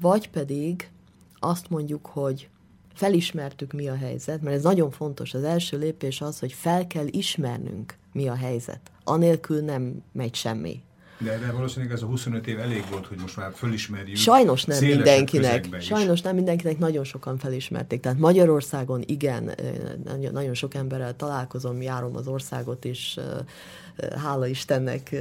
vagy 0.00 0.30
pedig 0.30 0.90
azt 1.38 1.70
mondjuk, 1.70 2.06
hogy 2.06 2.48
felismertük, 2.94 3.72
mi 3.72 3.88
a 3.88 3.94
helyzet, 3.94 4.42
mert 4.42 4.56
ez 4.56 4.62
nagyon 4.62 4.90
fontos. 4.90 5.34
Az 5.34 5.42
első 5.42 5.78
lépés 5.78 6.20
az, 6.20 6.38
hogy 6.38 6.52
fel 6.52 6.86
kell 6.86 7.06
ismernünk, 7.10 7.96
mi 8.12 8.28
a 8.28 8.34
helyzet. 8.34 8.80
Anélkül 9.04 9.60
nem 9.60 10.02
megy 10.12 10.34
semmi. 10.34 10.82
De, 11.18 11.38
de 11.38 11.52
valószínűleg 11.52 11.94
ez 11.94 12.02
a 12.02 12.06
25 12.06 12.46
év 12.46 12.58
elég 12.58 12.84
volt, 12.90 13.06
hogy 13.06 13.18
most 13.20 13.36
már 13.36 13.52
fölismerjük. 13.54 14.16
Sajnos 14.16 14.64
nem 14.64 14.84
mindenkinek. 14.84 15.80
Sajnos 15.80 16.20
nem 16.20 16.34
mindenkinek, 16.34 16.78
nagyon 16.78 17.04
sokan 17.04 17.38
felismerték. 17.38 18.00
Tehát 18.00 18.18
Magyarországon 18.18 19.02
igen, 19.06 19.50
nagyon 20.32 20.54
sok 20.54 20.74
emberrel 20.74 21.16
találkozom, 21.16 21.82
járom 21.82 22.16
az 22.16 22.26
országot 22.26 22.84
is, 22.84 23.18
hála 24.16 24.46
Istennek 24.46 25.14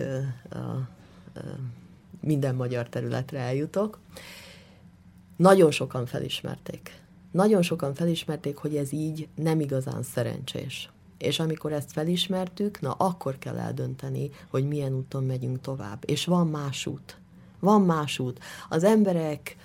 minden 2.20 2.56
magyar 2.56 2.90
területre 2.90 3.40
eljutok. 3.40 4.00
Nagyon 5.36 5.72
sokan 5.72 6.06
felismerték. 6.06 7.00
Nagyon 7.32 7.62
sokan 7.62 7.94
felismerték, 7.94 8.58
hogy 8.58 8.76
ez 8.76 8.94
így 8.94 9.28
nem 9.36 9.60
igazán 9.60 10.04
szerencsés. 10.04 10.90
És 11.22 11.40
amikor 11.40 11.74
ezt 11.74 11.92
felismertük, 11.92 12.80
na 12.80 12.92
akkor 12.92 13.38
kell 13.38 13.58
eldönteni, 13.58 14.30
hogy 14.48 14.68
milyen 14.68 14.94
úton 14.94 15.24
megyünk 15.24 15.62
tovább. 15.62 16.04
És 16.06 16.26
van 16.26 16.48
más 16.48 16.86
út. 16.86 17.18
Van 17.60 17.82
más 17.82 18.20
út. 18.20 18.40
Az 18.70 18.84
emberek 18.84 19.56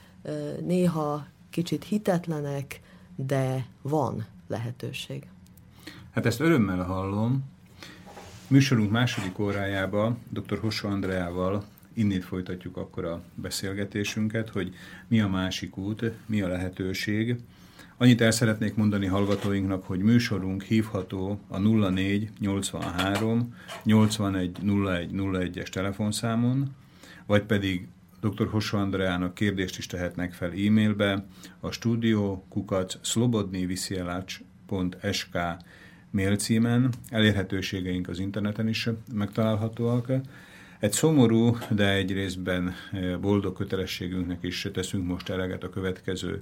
néha 0.60 1.26
kicsit 1.50 1.84
hitetlenek, 1.84 2.80
de 3.16 3.66
van 3.82 4.26
lehetőség. 4.46 5.26
Hát 6.10 6.26
ezt 6.26 6.40
örömmel 6.40 6.84
hallom, 6.84 7.44
Műsorunk 8.48 8.90
második 8.90 9.38
órájába 9.38 10.16
dr. 10.28 10.58
Hosso 10.58 10.88
Andreával 10.88 11.64
innét 11.92 12.24
folytatjuk 12.24 12.76
akkor 12.76 13.04
a 13.04 13.22
beszélgetésünket, 13.34 14.48
hogy 14.48 14.74
mi 15.08 15.20
a 15.20 15.28
másik 15.28 15.76
út, 15.76 16.12
mi 16.26 16.40
a 16.40 16.48
lehetőség. 16.48 17.36
Annyit 17.98 18.20
el 18.20 18.30
szeretnék 18.30 18.74
mondani 18.74 19.06
hallgatóinknak, 19.06 19.84
hogy 19.84 20.00
műsorunk 20.00 20.62
hívható 20.62 21.40
a 21.48 21.58
04 21.58 22.30
83 22.38 23.54
81 23.82 24.56
01 24.62 25.10
01-es 25.12 25.68
telefonszámon, 25.68 26.74
vagy 27.26 27.42
pedig 27.42 27.88
dr. 28.20 28.48
Hosso 28.48 28.76
Andreának 28.76 29.34
kérdést 29.34 29.78
is 29.78 29.86
tehetnek 29.86 30.32
fel 30.32 30.50
e-mailbe 30.50 31.26
a 31.60 31.70
stúdió 31.70 32.44
kukac 32.48 32.96
slobodnivisielac.sk 33.00 35.38
mail 36.10 36.36
címen, 36.36 36.92
elérhetőségeink 37.08 38.08
az 38.08 38.18
interneten 38.18 38.68
is 38.68 38.88
megtalálhatóak. 39.14 40.12
Egy 40.78 40.92
szomorú, 40.92 41.56
de 41.70 41.92
egy 41.92 42.12
részben 42.12 42.74
boldog 43.20 43.56
kötelességünknek 43.56 44.42
is 44.42 44.68
teszünk 44.72 45.06
most 45.06 45.28
eleget 45.28 45.64
a 45.64 45.70
következő 45.70 46.40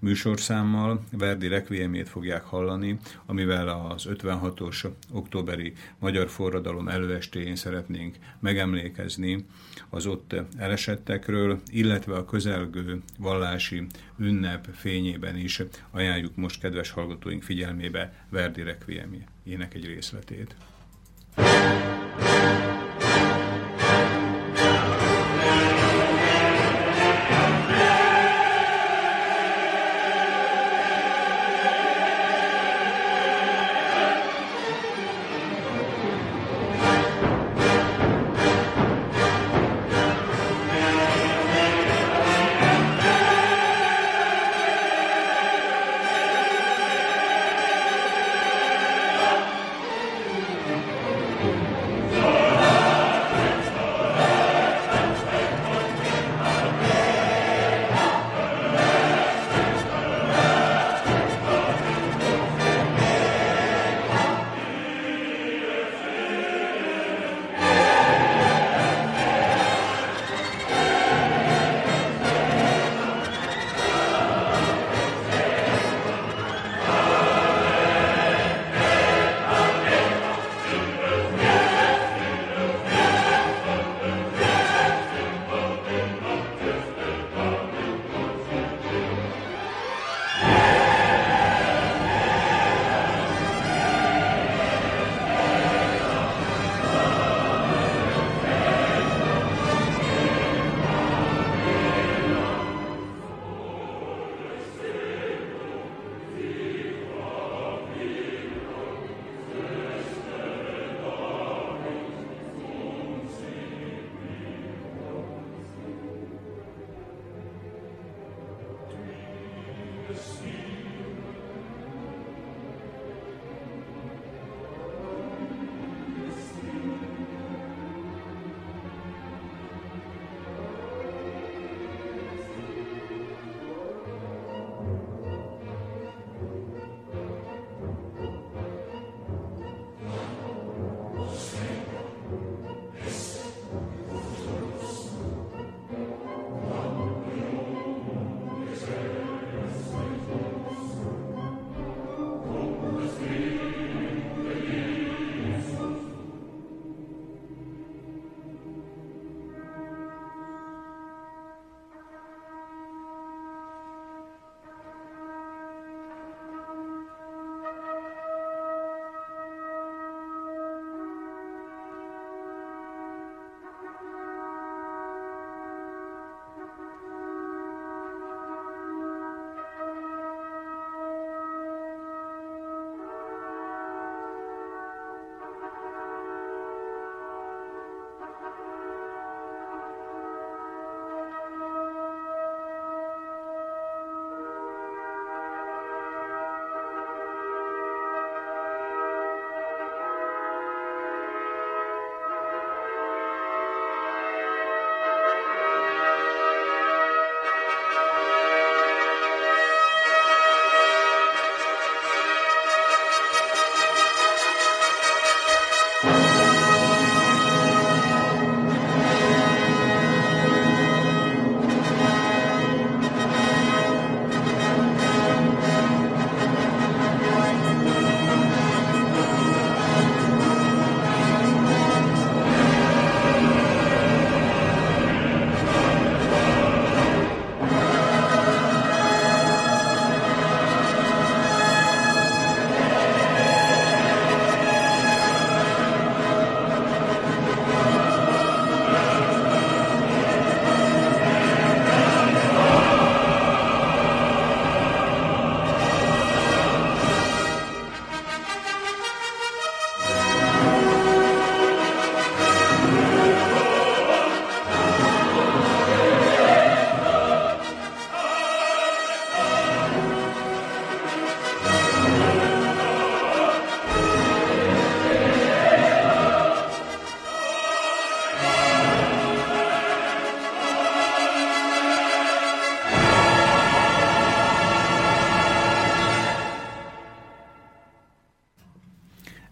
műsorszámmal 0.00 1.04
Verdi 1.12 1.48
Requiemét 1.48 2.08
fogják 2.08 2.42
hallani, 2.42 2.98
amivel 3.26 3.68
az 3.68 4.06
56-os 4.08 4.90
októberi 5.12 5.72
magyar 5.98 6.28
forradalom 6.28 6.88
előestéjén 6.88 7.56
szeretnénk 7.56 8.16
megemlékezni 8.38 9.46
az 9.88 10.06
ott 10.06 10.34
elesettekről, 10.56 11.60
illetve 11.70 12.14
a 12.14 12.24
közelgő 12.24 13.02
vallási 13.18 13.86
ünnep 14.18 14.68
fényében 14.74 15.36
is 15.36 15.62
ajánljuk 15.90 16.36
most 16.36 16.60
kedves 16.60 16.90
hallgatóink 16.90 17.42
figyelmébe 17.42 18.26
Verdi 18.28 18.62
Requiemjének 18.62 19.74
egy 19.74 19.86
részletét. 19.86 20.56
Thank 21.36 21.84
you. 21.84 21.99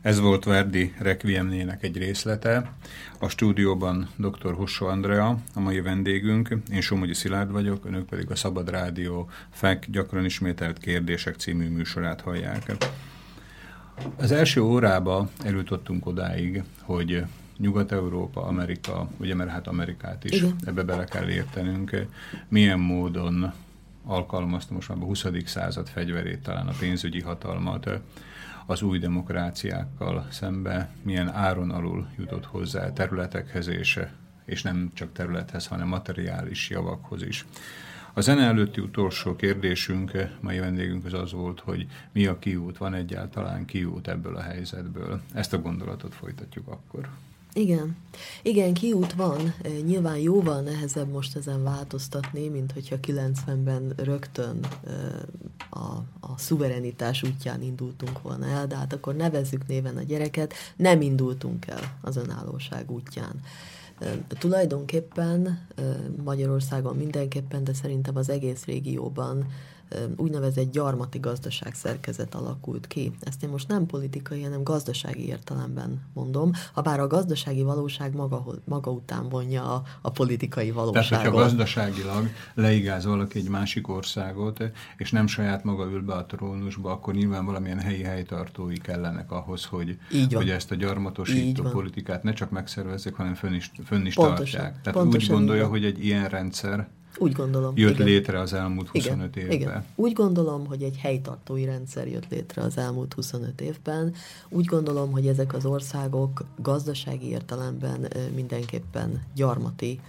Ez 0.09 0.21
volt 0.21 0.45
Verdi 0.45 0.95
Requiemnének 0.99 1.83
egy 1.83 1.97
részlete. 1.97 2.73
A 3.19 3.29
stúdióban 3.29 4.09
dr. 4.17 4.55
Hossó 4.55 4.87
Andrea, 4.87 5.39
a 5.55 5.61
mai 5.61 5.81
vendégünk, 5.81 6.57
én 6.73 6.81
Somogyi 6.81 7.15
Szilárd 7.15 7.51
vagyok, 7.51 7.85
önök 7.85 8.07
pedig 8.07 8.31
a 8.31 8.37
Szabad 8.37 8.71
Rádió 8.71 9.31
FEK 9.51 9.87
gyakran 9.91 10.25
ismételt 10.25 10.79
kérdések 10.79 11.35
című 11.35 11.69
műsorát 11.69 12.21
hallják. 12.21 12.77
Az 14.17 14.33
első 14.33 14.61
órába 14.61 15.31
eljutottunk 15.45 16.07
odáig, 16.07 16.63
hogy 16.83 17.25
Nyugat-Európa, 17.57 18.43
Amerika, 18.43 19.09
ugye 19.17 19.35
mert 19.35 19.51
hát 19.51 19.67
Amerikát 19.67 20.25
is 20.25 20.41
Igen. 20.41 20.57
ebbe 20.65 20.83
bele 20.83 21.05
kell 21.05 21.29
értenünk, 21.29 22.07
milyen 22.49 22.79
módon 22.79 23.53
alkalmazta 24.05 24.75
most 24.75 24.89
már 24.89 24.99
a 24.99 25.05
20. 25.05 25.25
század 25.45 25.89
fegyverét, 25.89 26.43
talán 26.43 26.67
a 26.67 26.75
pénzügyi 26.79 27.21
hatalmat, 27.21 27.91
az 28.71 28.83
új 28.83 28.99
demokráciákkal 28.99 30.27
szembe 30.31 30.91
milyen 31.03 31.29
áron 31.29 31.71
alul 31.71 32.09
jutott 32.17 32.45
hozzá 32.45 32.93
területekhez, 32.93 33.67
és, 33.67 34.01
és 34.45 34.63
nem 34.63 34.91
csak 34.95 35.13
területhez, 35.13 35.67
hanem 35.67 35.89
materiális 35.89 36.71
javakhoz 36.71 37.23
is. 37.23 37.47
A 38.13 38.21
zene 38.21 38.43
előtti 38.43 38.81
utolsó 38.81 39.37
kérdésünk, 39.37 40.13
mai 40.41 40.59
vendégünk 40.59 41.05
az 41.05 41.13
az 41.13 41.33
volt, 41.33 41.61
hogy 41.61 41.87
mi 42.13 42.27
a 42.27 42.39
kiút, 42.39 42.79
van 42.79 42.95
egyáltalán 42.95 43.65
kiút 43.65 44.09
ebből 44.09 44.37
a 44.37 44.43
helyzetből. 44.43 45.21
Ezt 45.35 45.53
a 45.53 45.61
gondolatot 45.61 46.15
folytatjuk 46.15 46.69
akkor. 46.69 47.09
Igen. 47.53 47.97
Igen, 48.43 48.75
kiút 48.75 49.13
van. 49.13 49.55
Nyilván 49.85 50.19
jóval 50.19 50.61
nehezebb 50.61 51.09
most 51.09 51.37
ezen 51.37 51.63
változtatni, 51.63 52.49
mint 52.49 52.73
hogyha 52.73 52.97
90-ben 53.03 53.93
rögtön 53.97 54.67
a, 55.71 55.87
a 56.21 56.39
szuverenitás 56.39 57.23
útján 57.23 57.63
indultunk 57.63 58.23
volna 58.23 58.47
el, 58.47 58.67
de 58.67 58.77
hát 58.77 58.93
akkor 58.93 59.15
nevezzük 59.15 59.67
néven 59.67 59.97
a 59.97 60.03
gyereket, 60.03 60.55
nem 60.77 61.01
indultunk 61.01 61.67
el 61.67 61.97
az 62.01 62.17
önállóság 62.17 62.91
útján. 62.91 63.41
Tulajdonképpen 64.29 65.67
Magyarországon 66.25 66.97
mindenképpen, 66.97 67.65
de 67.65 67.73
szerintem 67.73 68.17
az 68.17 68.29
egész 68.29 68.65
régióban 68.65 69.47
úgynevezett 70.17 70.73
gyarmati 70.73 71.19
gazdaság 71.19 71.75
szerkezet 71.75 72.35
alakult 72.35 72.87
ki. 72.87 73.13
Ezt 73.21 73.43
én 73.43 73.49
most 73.49 73.69
nem 73.69 73.87
politikai, 73.87 74.43
hanem 74.43 74.63
gazdasági 74.63 75.27
értelemben 75.27 76.03
mondom, 76.15 76.53
ha 76.73 76.81
bár 76.81 77.01
a 77.01 77.07
gazdasági 77.07 77.63
valóság 77.63 78.15
maga, 78.15 78.45
maga 78.65 78.91
után 78.91 79.29
vonja 79.29 79.75
a, 79.75 79.83
a 80.03 80.11
politikai 80.11 80.71
valóságot. 80.71 81.09
Tehát, 81.09 81.25
hogyha 81.25 81.41
gazdaságilag 81.41 82.29
leigáz 82.55 83.05
valaki 83.05 83.39
egy 83.39 83.49
másik 83.49 83.89
országot, 83.89 84.63
és 84.97 85.11
nem 85.11 85.27
saját 85.27 85.65
maga 85.65 85.85
ül 85.91 86.03
be 86.03 86.15
a 86.15 86.27
trónusba, 86.27 86.91
akkor 86.91 87.15
nyilván 87.15 87.45
valamilyen 87.45 87.79
helyi 87.79 88.03
helytartói 88.03 88.79
kellenek 88.79 89.31
ahhoz, 89.31 89.65
hogy, 89.65 89.99
hogy 90.31 90.51
ezt 90.51 90.71
a 90.71 90.75
gyarmatosító 90.75 91.63
politikát 91.63 92.23
ne 92.23 92.33
csak 92.33 92.51
megszervezzék, 92.51 93.15
hanem 93.15 93.35
fönn 93.35 93.55
is, 93.55 93.71
fönn 93.85 94.07
is 94.07 94.15
pontosan, 94.15 94.61
tartják. 94.61 94.83
Tehát 94.83 94.99
pontosan 94.99 95.31
úgy 95.31 95.39
gondolja, 95.39 95.61
igen. 95.61 95.73
hogy 95.73 95.85
egy 95.85 96.05
ilyen 96.05 96.29
rendszer 96.29 96.89
úgy 97.17 97.33
gondolom. 97.33 97.73
Jött 97.77 97.95
igen. 97.95 98.07
létre 98.07 98.41
az 98.41 98.53
elmúlt 98.53 98.89
25 98.89 99.37
igen, 99.37 99.51
évben. 99.51 99.69
Igen. 99.69 99.85
Úgy 99.95 100.13
gondolom, 100.13 100.67
hogy 100.67 100.83
egy 100.83 100.97
helytartói 100.97 101.65
rendszer 101.65 102.09
jött 102.09 102.29
létre 102.29 102.63
az 102.63 102.79
elmúlt 102.79 103.15
25 103.15 103.61
évben. 103.61 104.15
Úgy 104.49 104.65
gondolom, 104.65 105.11
hogy 105.11 105.27
ezek 105.27 105.55
az 105.55 105.65
országok 105.65 106.45
gazdasági 106.57 107.29
értelemben 107.29 108.09
mindenképpen 108.35 109.23
gyarmati 109.35 110.01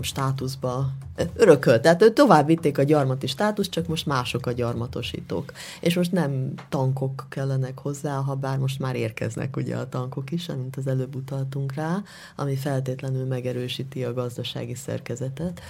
státuszba 0.00 0.90
örökölt. 1.34 1.82
Tehát 1.82 2.12
tovább 2.12 2.46
vitték 2.46 2.78
a 2.78 2.82
gyarmati 2.82 3.26
státusz, 3.26 3.68
csak 3.68 3.86
most 3.86 4.06
mások 4.06 4.46
a 4.46 4.52
gyarmatosítók. 4.52 5.52
És 5.80 5.96
most 5.96 6.12
nem 6.12 6.52
tankok 6.68 7.26
kellenek 7.28 7.78
hozzá, 7.78 8.16
ha 8.16 8.34
bár 8.34 8.58
most 8.58 8.78
már 8.78 8.96
érkeznek 8.96 9.56
ugye 9.56 9.76
a 9.76 9.88
tankok 9.88 10.30
is, 10.30 10.48
amint 10.48 10.76
az 10.76 10.86
előbb 10.86 11.14
utaltunk 11.14 11.74
rá, 11.74 12.02
ami 12.36 12.56
feltétlenül 12.56 13.26
megerősíti 13.26 14.04
a 14.04 14.12
gazdasági 14.12 14.74
szerkezetet 14.74 15.60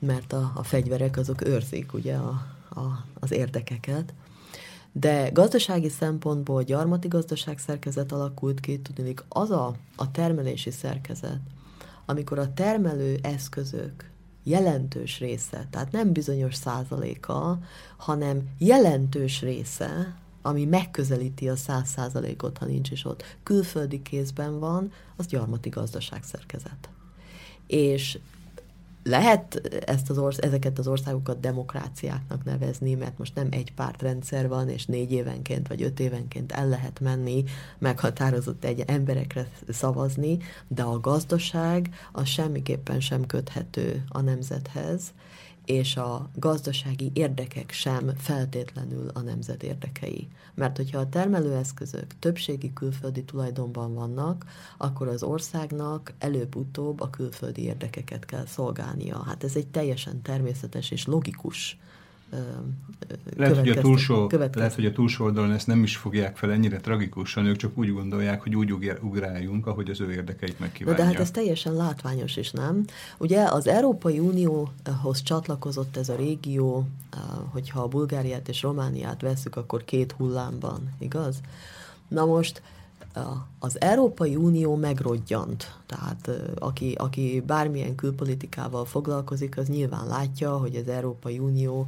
mert 0.00 0.32
a, 0.32 0.52
a 0.54 0.62
fegyverek 0.62 1.16
azok 1.16 1.46
őrzik 1.46 1.92
ugye 1.92 2.16
a, 2.16 2.46
a, 2.70 3.04
az 3.20 3.32
érdekeket. 3.32 4.14
De 4.92 5.30
gazdasági 5.30 5.88
szempontból 5.88 6.62
gyarmati 6.62 7.08
gazdaság 7.08 7.58
szerkezet 7.58 8.12
alakult 8.12 8.60
ki, 8.60 8.78
tudnék 8.78 9.24
az 9.28 9.50
a, 9.50 9.74
a 9.96 10.10
termelési 10.10 10.70
szerkezet, 10.70 11.40
amikor 12.06 12.38
a 12.38 12.52
termelő 12.54 13.18
eszközök 13.22 14.10
jelentős 14.42 15.18
része, 15.18 15.66
tehát 15.70 15.92
nem 15.92 16.12
bizonyos 16.12 16.54
százaléka, 16.54 17.58
hanem 17.96 18.48
jelentős 18.58 19.40
része, 19.40 20.16
ami 20.42 20.64
megközelíti 20.64 21.48
a 21.48 21.56
száz 21.56 21.88
százalékot, 21.88 22.58
ha 22.58 22.64
nincs 22.64 22.90
is 22.90 23.04
ott, 23.04 23.36
külföldi 23.42 24.02
kézben 24.02 24.58
van, 24.58 24.92
az 25.16 25.26
gyarmati 25.26 25.68
gazdaság 25.68 26.22
szerkezet. 26.22 26.88
És 27.66 28.18
lehet 29.02 29.60
ezt 29.86 30.10
az 30.10 30.18
orsz- 30.18 30.44
ezeket 30.44 30.78
az 30.78 30.86
országokat 30.86 31.40
demokráciáknak 31.40 32.44
nevezni, 32.44 32.94
mert 32.94 33.18
most 33.18 33.34
nem 33.34 33.48
egy 33.50 33.72
pártrendszer 33.72 34.48
van, 34.48 34.68
és 34.68 34.86
négy 34.86 35.12
évenként 35.12 35.68
vagy 35.68 35.82
öt 35.82 36.00
évenként 36.00 36.52
el 36.52 36.68
lehet 36.68 37.00
menni 37.00 37.44
meghatározott 37.78 38.64
egy 38.64 38.80
emberekre 38.86 39.48
szavazni, 39.68 40.38
de 40.68 40.82
a 40.82 41.00
gazdaság 41.00 41.88
az 42.12 42.26
semmiképpen 42.26 43.00
sem 43.00 43.26
köthető 43.26 44.04
a 44.08 44.20
nemzethez, 44.20 45.02
és 45.70 45.96
a 45.96 46.30
gazdasági 46.34 47.10
érdekek 47.14 47.70
sem 47.70 48.10
feltétlenül 48.16 49.08
a 49.08 49.20
nemzet 49.20 49.62
érdekei. 49.62 50.28
Mert 50.54 50.76
hogyha 50.76 50.98
a 50.98 51.08
termelőeszközök 51.08 52.18
többségi 52.18 52.72
külföldi 52.72 53.24
tulajdonban 53.24 53.94
vannak, 53.94 54.44
akkor 54.76 55.08
az 55.08 55.22
országnak 55.22 56.12
előbb-utóbb 56.18 57.00
a 57.00 57.10
külföldi 57.10 57.62
érdekeket 57.62 58.24
kell 58.24 58.46
szolgálnia. 58.46 59.22
Hát 59.22 59.44
ez 59.44 59.56
egy 59.56 59.66
teljesen 59.66 60.22
természetes 60.22 60.90
és 60.90 61.06
logikus 61.06 61.78
lehet, 63.36 63.56
hogy 63.58 63.68
a 63.68 63.80
túlsó, 63.80 64.30
lehet, 64.52 64.74
hogy 64.74 64.86
a 64.86 64.92
túlsó 64.92 65.24
oldalon 65.24 65.52
ezt 65.52 65.66
nem 65.66 65.82
is 65.82 65.96
fogják 65.96 66.36
fel 66.36 66.52
ennyire 66.52 66.76
tragikusan, 66.76 67.46
ők 67.46 67.56
csak 67.56 67.78
úgy 67.78 67.92
gondolják, 67.92 68.42
hogy 68.42 68.56
úgy 68.56 68.72
ugráljunk, 69.02 69.66
ahogy 69.66 69.90
az 69.90 70.00
ő 70.00 70.12
érdekeit 70.12 70.58
megkívánja. 70.58 70.98
De, 70.98 71.04
de 71.04 71.12
hát 71.12 71.20
ez 71.20 71.30
teljesen 71.30 71.72
látványos 71.74 72.36
is, 72.36 72.50
nem? 72.50 72.84
Ugye 73.18 73.42
az 73.42 73.66
Európai 73.66 74.18
Unióhoz 74.18 75.22
csatlakozott 75.22 75.96
ez 75.96 76.08
a 76.08 76.16
régió, 76.16 76.86
hogyha 77.50 77.80
a 77.80 77.88
Bulgáriát 77.88 78.48
és 78.48 78.62
Romániát 78.62 79.20
veszük, 79.20 79.56
akkor 79.56 79.84
két 79.84 80.12
hullámban, 80.12 80.94
igaz? 80.98 81.40
Na 82.08 82.24
most 82.24 82.62
az 83.58 83.80
Európai 83.80 84.36
Unió 84.36 84.76
megrodjant, 84.76 85.78
tehát 85.86 86.30
aki, 86.58 86.92
aki 86.92 87.42
bármilyen 87.46 87.94
külpolitikával 87.94 88.84
foglalkozik, 88.84 89.58
az 89.58 89.68
nyilván 89.68 90.06
látja, 90.06 90.56
hogy 90.56 90.76
az 90.76 90.88
Európai 90.88 91.38
Unió 91.38 91.86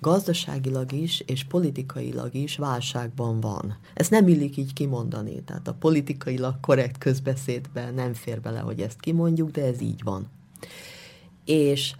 gazdaságilag 0.00 0.92
is 0.92 1.20
és 1.20 1.44
politikailag 1.44 2.34
is 2.34 2.56
válságban 2.56 3.40
van. 3.40 3.76
Ezt 3.94 4.10
nem 4.10 4.28
illik 4.28 4.56
így 4.56 4.72
kimondani, 4.72 5.42
tehát 5.42 5.68
a 5.68 5.74
politikailag 5.78 6.60
korrekt 6.60 6.98
közbeszédben 6.98 7.94
nem 7.94 8.14
fér 8.14 8.40
bele, 8.40 8.58
hogy 8.58 8.80
ezt 8.80 9.00
kimondjuk, 9.00 9.50
de 9.50 9.64
ez 9.64 9.80
így 9.80 10.02
van. 10.02 10.26
És 11.44 11.94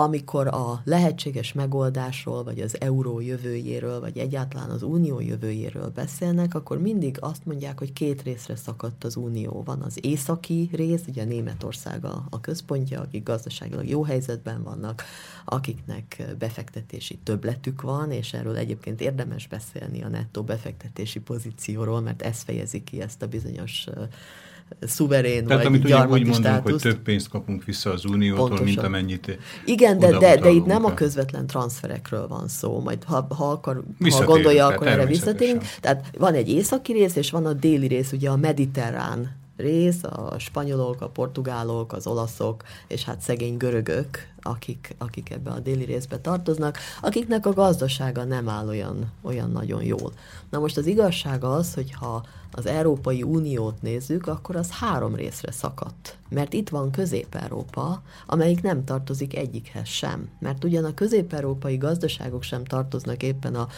amikor 0.00 0.46
a 0.46 0.80
lehetséges 0.84 1.52
megoldásról, 1.52 2.44
vagy 2.44 2.60
az 2.60 2.80
euró 2.80 3.20
jövőjéről, 3.20 4.00
vagy 4.00 4.18
egyáltalán 4.18 4.70
az 4.70 4.82
unió 4.82 5.20
jövőjéről 5.20 5.88
beszélnek, 5.88 6.54
akkor 6.54 6.80
mindig 6.80 7.16
azt 7.20 7.46
mondják, 7.46 7.78
hogy 7.78 7.92
két 7.92 8.22
részre 8.22 8.56
szakadt 8.56 9.04
az 9.04 9.16
unió. 9.16 9.62
Van 9.64 9.82
az 9.82 9.98
északi 10.00 10.70
rész, 10.72 11.02
ugye 11.08 11.24
Németország 11.24 12.04
a, 12.04 12.26
a 12.30 12.40
központja, 12.40 13.00
akik 13.00 13.22
gazdaságilag 13.22 13.88
jó 13.88 14.02
helyzetben 14.02 14.62
vannak, 14.62 15.02
akiknek 15.44 16.34
befektetési 16.38 17.18
többletük 17.18 17.82
van, 17.82 18.10
és 18.10 18.32
erről 18.32 18.56
egyébként 18.56 19.00
érdemes 19.00 19.46
beszélni 19.48 20.02
a 20.02 20.08
nettó 20.08 20.42
befektetési 20.42 21.20
pozícióról, 21.20 22.00
mert 22.00 22.22
ez 22.22 22.42
fejezi 22.42 22.84
ki 22.84 23.00
ezt 23.00 23.22
a 23.22 23.26
bizonyos 23.26 23.88
szuverén 24.80 25.46
Tehát 25.46 25.62
vagy 25.62 25.66
amit 25.66 25.84
úgy 25.84 26.08
mondunk, 26.08 26.34
státuszt. 26.34 26.82
hogy 26.82 26.92
több 26.92 27.02
pénzt 27.02 27.28
kapunk 27.28 27.64
vissza 27.64 27.92
az 27.92 28.04
Uniótól, 28.04 28.48
Pontosan. 28.48 28.66
mint 28.66 28.82
amennyit 28.82 29.38
Igen, 29.64 29.98
de, 29.98 30.18
de, 30.18 30.36
de 30.36 30.50
itt 30.50 30.66
nem 30.66 30.84
a 30.84 30.94
közvetlen 30.94 31.46
transferekről 31.46 32.28
van 32.28 32.48
szó, 32.48 32.80
majd 32.80 33.04
ha, 33.04 33.26
ha, 33.36 33.50
akar, 33.50 33.82
ha 34.10 34.24
gondolja, 34.24 34.66
akkor 34.66 34.86
erre 34.86 35.06
visszatérünk. 35.06 35.62
Tehát 35.80 36.10
van 36.18 36.34
egy 36.34 36.48
északi 36.48 36.92
rész, 36.92 37.16
és 37.16 37.30
van 37.30 37.46
a 37.46 37.52
déli 37.52 37.86
rész, 37.86 38.12
ugye 38.12 38.30
a 38.30 38.36
mediterrán 38.36 39.38
rész, 39.56 40.02
a 40.02 40.34
spanyolok, 40.38 41.00
a 41.00 41.08
portugálok, 41.08 41.92
az 41.92 42.06
olaszok, 42.06 42.62
és 42.88 43.04
hát 43.04 43.20
szegény 43.20 43.56
görögök, 43.56 44.29
akik, 44.42 44.94
akik 44.98 45.30
ebbe 45.30 45.50
a 45.50 45.60
déli 45.60 45.84
részbe 45.84 46.18
tartoznak, 46.18 46.78
akiknek 47.00 47.46
a 47.46 47.52
gazdasága 47.52 48.24
nem 48.24 48.48
áll 48.48 48.68
olyan, 48.68 49.12
olyan 49.22 49.50
nagyon 49.50 49.82
jól. 49.82 50.12
Na 50.50 50.58
most 50.58 50.76
az 50.76 50.86
igazság 50.86 51.44
az, 51.44 51.74
hogy 51.74 51.92
ha 51.92 52.24
az 52.52 52.66
Európai 52.66 53.22
Uniót 53.22 53.82
nézzük, 53.82 54.26
akkor 54.26 54.56
az 54.56 54.70
három 54.70 55.14
részre 55.14 55.52
szakadt. 55.52 56.18
Mert 56.28 56.52
itt 56.52 56.68
van 56.68 56.90
Közép-Európa, 56.90 58.02
amelyik 58.26 58.62
nem 58.62 58.84
tartozik 58.84 59.36
egyikhez 59.36 59.88
sem. 59.88 60.28
Mert 60.38 60.64
ugyan 60.64 60.84
a 60.84 60.94
közép-európai 60.94 61.76
gazdaságok 61.76 62.42
sem 62.42 62.64
tartoznak 62.64 63.22
éppen 63.22 63.54
a, 63.54 63.68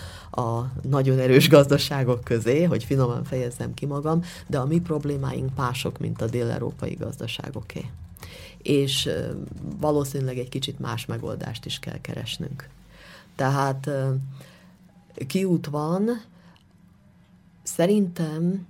a 0.41 0.73
nagyon 0.83 1.19
erős 1.19 1.49
gazdaságok 1.49 2.25
közé, 2.25 2.63
hogy 2.63 2.85
finoman 2.85 3.25
fejezzem 3.25 3.75
ki 3.75 3.87
magam, 3.87 4.23
de 4.47 4.59
a 4.59 4.67
mi 4.67 4.81
problémáink 4.81 5.57
mások, 5.57 5.99
mint 5.99 6.23
a 6.23 6.27
dél-európai 6.27 6.95
gazdaságoké. 7.01 7.91
És 8.63 9.09
valószínűleg 9.81 10.39
egy 10.39 10.49
kicsit 10.49 10.79
más 10.79 11.07
megoldást 11.07 11.67
is 11.67 11.79
kell 11.79 12.01
keresnünk. 12.01 12.69
Tehát 13.35 13.91
kiút 15.27 15.67
van, 15.67 16.11
Szerintem, 17.63 18.67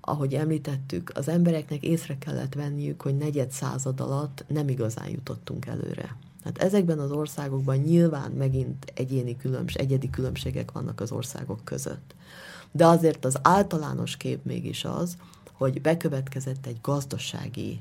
ahogy 0.00 0.34
említettük, 0.34 1.12
az 1.14 1.28
embereknek 1.28 1.82
észre 1.82 2.18
kellett 2.18 2.54
venniük, 2.54 3.02
hogy 3.02 3.16
negyed 3.16 3.50
század 3.50 4.00
alatt 4.00 4.44
nem 4.48 4.68
igazán 4.68 5.08
jutottunk 5.08 5.66
előre. 5.66 6.16
Hát 6.44 6.58
ezekben 6.58 6.98
az 6.98 7.10
országokban 7.10 7.76
nyilván 7.76 8.30
megint 8.30 8.92
egyéni 8.94 9.36
különbség, 9.36 9.80
egyedi 9.80 10.10
különbségek 10.10 10.72
vannak 10.72 11.00
az 11.00 11.12
országok 11.12 11.64
között. 11.64 12.14
De 12.72 12.86
azért 12.86 13.24
az 13.24 13.38
általános 13.42 14.16
kép 14.16 14.44
mégis 14.44 14.84
az, 14.84 15.16
hogy 15.52 15.80
bekövetkezett 15.80 16.66
egy 16.66 16.78
gazdasági 16.82 17.80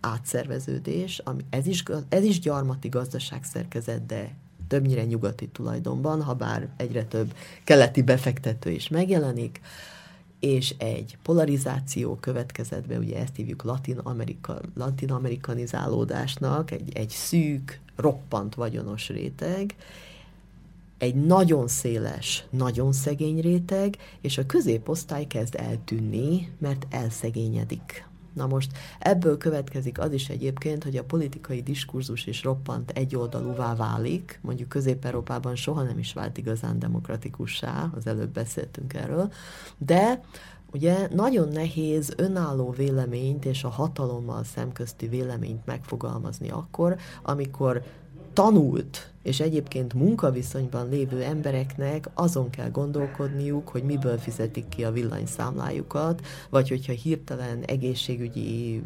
átszerveződés, 0.00 1.18
ami 1.24 1.44
ez 1.50 1.66
is, 1.66 1.82
ez 2.08 2.24
is 2.24 2.40
gyarmati 2.40 2.88
gazdaságszerkezet, 2.88 4.06
de 4.06 4.34
többnyire 4.68 5.04
nyugati 5.04 5.48
tulajdonban, 5.48 6.22
ha 6.22 6.34
bár 6.34 6.68
egyre 6.76 7.04
több 7.04 7.34
keleti 7.64 8.02
befektető 8.02 8.70
is 8.70 8.88
megjelenik, 8.88 9.60
és 10.40 10.74
egy 10.78 11.18
polarizáció 11.22 12.16
következett 12.16 12.86
be, 12.86 12.98
ugye 12.98 13.18
ezt 13.18 13.36
hívjuk 13.36 13.62
Latin-Amerika, 13.62 14.60
latin-amerikanizálódásnak, 14.74 16.70
egy, 16.70 16.90
egy 16.96 17.08
szűk, 17.08 17.80
roppant 17.96 18.54
vagyonos 18.54 19.08
réteg, 19.08 19.74
egy 20.98 21.14
nagyon 21.14 21.68
széles, 21.68 22.44
nagyon 22.50 22.92
szegény 22.92 23.40
réteg, 23.40 23.96
és 24.20 24.38
a 24.38 24.46
középosztály 24.46 25.26
kezd 25.26 25.54
eltűnni, 25.54 26.52
mert 26.58 26.86
elszegényedik. 26.90 28.08
Na 28.32 28.46
most 28.46 28.72
ebből 28.98 29.38
következik 29.38 29.98
az 29.98 30.12
is 30.12 30.28
egyébként, 30.28 30.84
hogy 30.84 30.96
a 30.96 31.04
politikai 31.04 31.62
diskurzus 31.62 32.26
is 32.26 32.42
roppant 32.42 32.90
egyoldalúvá 32.90 33.74
válik, 33.74 34.38
mondjuk 34.42 34.68
Közép-Európában 34.68 35.56
soha 35.56 35.82
nem 35.82 35.98
is 35.98 36.12
vált 36.12 36.38
igazán 36.38 36.78
demokratikussá, 36.78 37.90
az 37.96 38.06
előbb 38.06 38.32
beszéltünk 38.32 38.94
erről, 38.94 39.32
de 39.78 40.20
Ugye 40.72 41.08
nagyon 41.14 41.48
nehéz 41.48 42.12
önálló 42.16 42.70
véleményt 42.70 43.44
és 43.44 43.64
a 43.64 43.68
hatalommal 43.68 44.44
szemközti 44.44 45.08
véleményt 45.08 45.66
megfogalmazni 45.66 46.50
akkor, 46.50 46.96
amikor 47.22 47.82
tanult 48.32 49.10
és 49.22 49.40
egyébként 49.40 49.94
munkaviszonyban 49.94 50.88
lévő 50.88 51.22
embereknek 51.22 52.08
azon 52.14 52.50
kell 52.50 52.70
gondolkodniuk, 52.70 53.68
hogy 53.68 53.82
miből 53.82 54.18
fizetik 54.18 54.68
ki 54.68 54.84
a 54.84 54.92
villanyszámlájukat, 54.92 56.26
vagy 56.48 56.68
hogyha 56.68 56.92
hirtelen 56.92 57.62
egészségügyi 57.66 58.82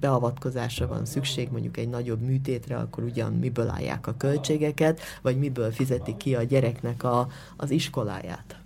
beavatkozásra 0.00 0.86
van 0.86 1.04
szükség, 1.04 1.48
mondjuk 1.50 1.76
egy 1.76 1.88
nagyobb 1.88 2.20
műtétre, 2.20 2.76
akkor 2.76 3.04
ugyan 3.04 3.32
miből 3.32 3.68
állják 3.68 4.06
a 4.06 4.14
költségeket, 4.16 5.00
vagy 5.22 5.38
miből 5.38 5.70
fizetik 5.70 6.16
ki 6.16 6.34
a 6.34 6.42
gyereknek 6.42 7.04
a, 7.04 7.28
az 7.56 7.70
iskoláját. 7.70 8.56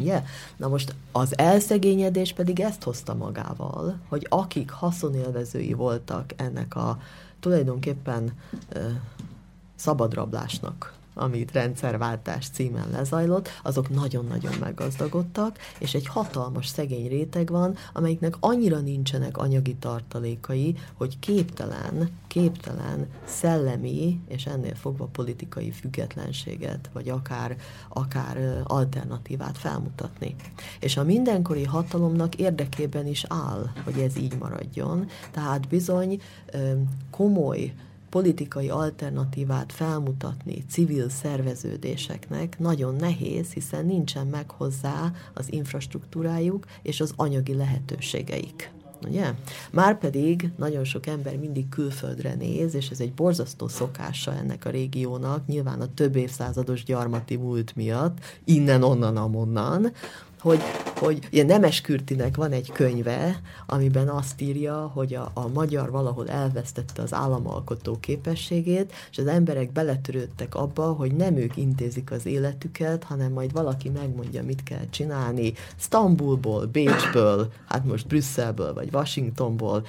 Ugye? 0.00 0.22
Na 0.56 0.68
most 0.68 0.94
az 1.12 1.38
elszegényedés 1.38 2.32
pedig 2.32 2.60
ezt 2.60 2.82
hozta 2.82 3.14
magával, 3.14 3.98
hogy 4.08 4.26
akik 4.28 4.70
haszonélvezői 4.70 5.72
voltak 5.72 6.32
ennek 6.36 6.76
a 6.76 6.98
tulajdonképpen 7.40 8.32
szabadrablásnak, 9.78 10.96
amit 11.18 11.52
rendszerváltás 11.52 12.48
címen 12.48 12.90
lezajlott, 12.90 13.48
azok 13.62 13.88
nagyon-nagyon 13.88 14.52
meggazdagodtak, 14.60 15.58
és 15.78 15.94
egy 15.94 16.06
hatalmas 16.06 16.66
szegény 16.66 17.08
réteg 17.08 17.50
van, 17.50 17.76
amelyiknek 17.92 18.34
annyira 18.40 18.78
nincsenek 18.78 19.36
anyagi 19.36 19.74
tartalékai, 19.74 20.74
hogy 20.94 21.18
képtelen, 21.18 22.10
képtelen 22.26 23.06
szellemi, 23.24 24.20
és 24.28 24.46
ennél 24.46 24.74
fogva 24.74 25.04
politikai 25.04 25.70
függetlenséget, 25.70 26.90
vagy 26.92 27.08
akár, 27.08 27.56
akár 27.88 28.62
alternatívát 28.64 29.58
felmutatni. 29.58 30.34
És 30.80 30.96
a 30.96 31.04
mindenkori 31.04 31.64
hatalomnak 31.64 32.34
érdekében 32.34 33.06
is 33.06 33.24
áll, 33.28 33.70
hogy 33.84 33.98
ez 33.98 34.16
így 34.16 34.38
maradjon, 34.38 35.08
tehát 35.30 35.68
bizony 35.68 36.20
komoly 37.10 37.72
politikai 38.10 38.68
alternatívát 38.68 39.72
felmutatni 39.72 40.64
civil 40.70 41.08
szerveződéseknek 41.08 42.58
nagyon 42.58 42.94
nehéz, 42.94 43.52
hiszen 43.52 43.86
nincsen 43.86 44.26
meg 44.26 44.50
hozzá 44.50 45.12
az 45.34 45.52
infrastruktúrájuk 45.52 46.66
és 46.82 47.00
az 47.00 47.12
anyagi 47.16 47.54
lehetőségeik. 47.54 48.70
Ugye? 49.06 49.34
Márpedig 49.70 50.50
nagyon 50.56 50.84
sok 50.84 51.06
ember 51.06 51.36
mindig 51.36 51.68
külföldre 51.68 52.34
néz, 52.34 52.74
és 52.74 52.88
ez 52.90 53.00
egy 53.00 53.12
borzasztó 53.12 53.68
szokása 53.68 54.34
ennek 54.34 54.64
a 54.64 54.70
régiónak, 54.70 55.46
nyilván 55.46 55.80
a 55.80 55.94
több 55.94 56.16
évszázados 56.16 56.84
gyarmati 56.84 57.36
múlt 57.36 57.76
miatt, 57.76 58.18
innen, 58.44 58.82
onnan, 58.82 59.16
amonnan, 59.16 59.92
hogy, 60.40 60.60
hogy 60.96 61.26
ilyen 61.30 61.46
Nemes 61.46 61.80
Kürtinek 61.80 62.36
van 62.36 62.52
egy 62.52 62.72
könyve, 62.72 63.40
amiben 63.66 64.08
azt 64.08 64.40
írja, 64.40 64.90
hogy 64.94 65.14
a, 65.14 65.30
a 65.34 65.48
magyar 65.48 65.90
valahol 65.90 66.28
elvesztette 66.28 67.02
az 67.02 67.14
államalkotó 67.14 67.98
képességét, 68.00 68.92
és 69.10 69.18
az 69.18 69.26
emberek 69.26 69.72
beletörődtek 69.72 70.54
abba, 70.54 70.92
hogy 70.92 71.14
nem 71.14 71.36
ők 71.36 71.56
intézik 71.56 72.10
az 72.10 72.26
életüket, 72.26 73.04
hanem 73.04 73.32
majd 73.32 73.52
valaki 73.52 73.88
megmondja, 73.88 74.42
mit 74.42 74.62
kell 74.62 74.88
csinálni. 74.90 75.52
Stambulból, 75.76 76.66
Bécsből, 76.66 77.52
hát 77.66 77.84
most 77.84 78.06
Brüsszelből, 78.06 78.74
vagy 78.74 78.88
Washingtonból, 78.92 79.86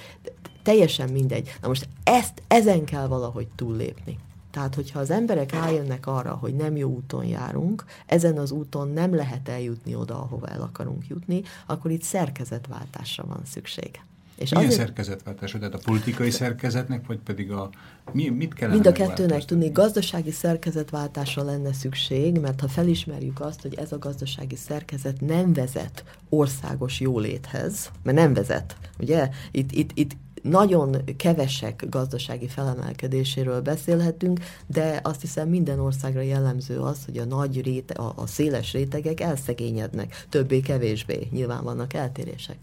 teljesen 0.64 1.10
mindegy. 1.10 1.58
Na 1.62 1.68
most 1.68 1.88
ezt, 2.04 2.42
ezen 2.48 2.86
kell 2.86 3.08
valahogy 3.08 3.48
túllépni. 3.56 4.18
Tehát, 4.52 4.76
hogyha 4.76 5.00
az 5.00 5.10
emberek 5.10 5.52
rájönnek 5.52 6.08
arra, 6.08 6.34
hogy 6.34 6.56
nem 6.56 6.76
jó 6.76 6.90
úton 6.90 7.26
járunk, 7.26 7.86
ezen 8.06 8.38
az 8.38 8.52
úton 8.52 8.90
nem 8.90 9.16
lehet 9.16 9.50
eljutni 9.50 9.96
oda, 9.96 10.22
ahova 10.22 10.48
el 10.48 10.62
akarunk 10.62 11.08
jutni, 11.08 11.42
akkor 11.66 11.92
itt 11.92 12.04
szerkezetváltásra 12.04 13.26
van 13.26 13.42
szükség. 13.46 14.00
És 14.40 14.52
Milyen 14.52 14.68
azért, 14.68 14.82
szerkezetváltás? 14.82 15.52
Tehát 15.52 15.74
a 15.74 15.80
politikai 15.84 16.30
szerkezetnek, 16.30 17.06
vagy 17.08 17.18
pedig 17.18 17.52
a... 17.52 17.70
Mi, 18.12 18.30
mit 18.30 18.54
kellene 18.54 18.74
Mind 18.74 18.88
a 18.88 18.92
kettőnek 18.92 19.46
tudni, 19.46 19.70
gazdasági 19.70 20.32
szerkezetváltásra 20.32 21.44
lenne 21.44 21.74
szükség, 21.74 22.40
mert 22.40 22.60
ha 22.60 22.68
felismerjük 22.68 23.40
azt, 23.40 23.62
hogy 23.62 23.76
ez 23.76 23.92
a 23.92 23.98
gazdasági 23.98 24.56
szerkezet 24.56 25.22
nem 25.22 25.54
vezet 25.54 26.04
országos 26.30 27.00
jóléthez, 27.00 27.92
mert 28.04 28.18
nem 28.18 28.34
vezet, 28.34 28.76
ugye? 29.00 29.30
Itt, 29.52 29.72
itt, 29.72 29.92
itt 29.94 30.12
nagyon 30.44 30.96
kevesek 31.18 31.86
gazdasági 31.90 32.48
felemelkedéséről 32.48 33.62
beszélhetünk, 33.62 34.40
de 34.68 35.00
azt 35.04 35.22
hiszem 35.22 35.50
minden 35.50 35.80
országra 35.80 36.22
jellemző 36.22 36.80
az, 36.80 37.06
hogy 37.06 37.18
a 37.18 37.26
nagy 37.26 37.62
réte, 37.62 37.94
a, 37.94 38.14
a 38.16 38.28
széles 38.28 38.72
rétegek 38.72 39.20
elszegényednek, 39.20 40.26
többé-kevésbé, 40.30 41.28
nyilván 41.32 41.64
vannak 41.64 41.94
eltérések. 41.94 42.58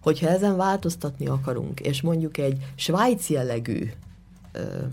Hogyha 0.00 0.28
ezen 0.28 0.56
változtatni 0.56 1.26
akarunk, 1.26 1.80
és 1.80 2.02
mondjuk 2.02 2.38
egy 2.38 2.64
svájci 2.74 3.32
jellegű 3.32 3.90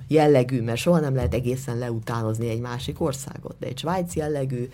jellegű, 0.07 0.61
mert 0.61 0.79
soha 0.79 0.99
nem 0.99 1.15
lehet 1.15 1.33
egészen 1.33 1.77
leutánozni 1.77 2.49
egy 2.49 2.59
másik 2.59 3.01
országot, 3.01 3.55
de 3.59 3.67
egy 3.67 3.77
svájci 3.77 4.19
jellegű 4.19 4.69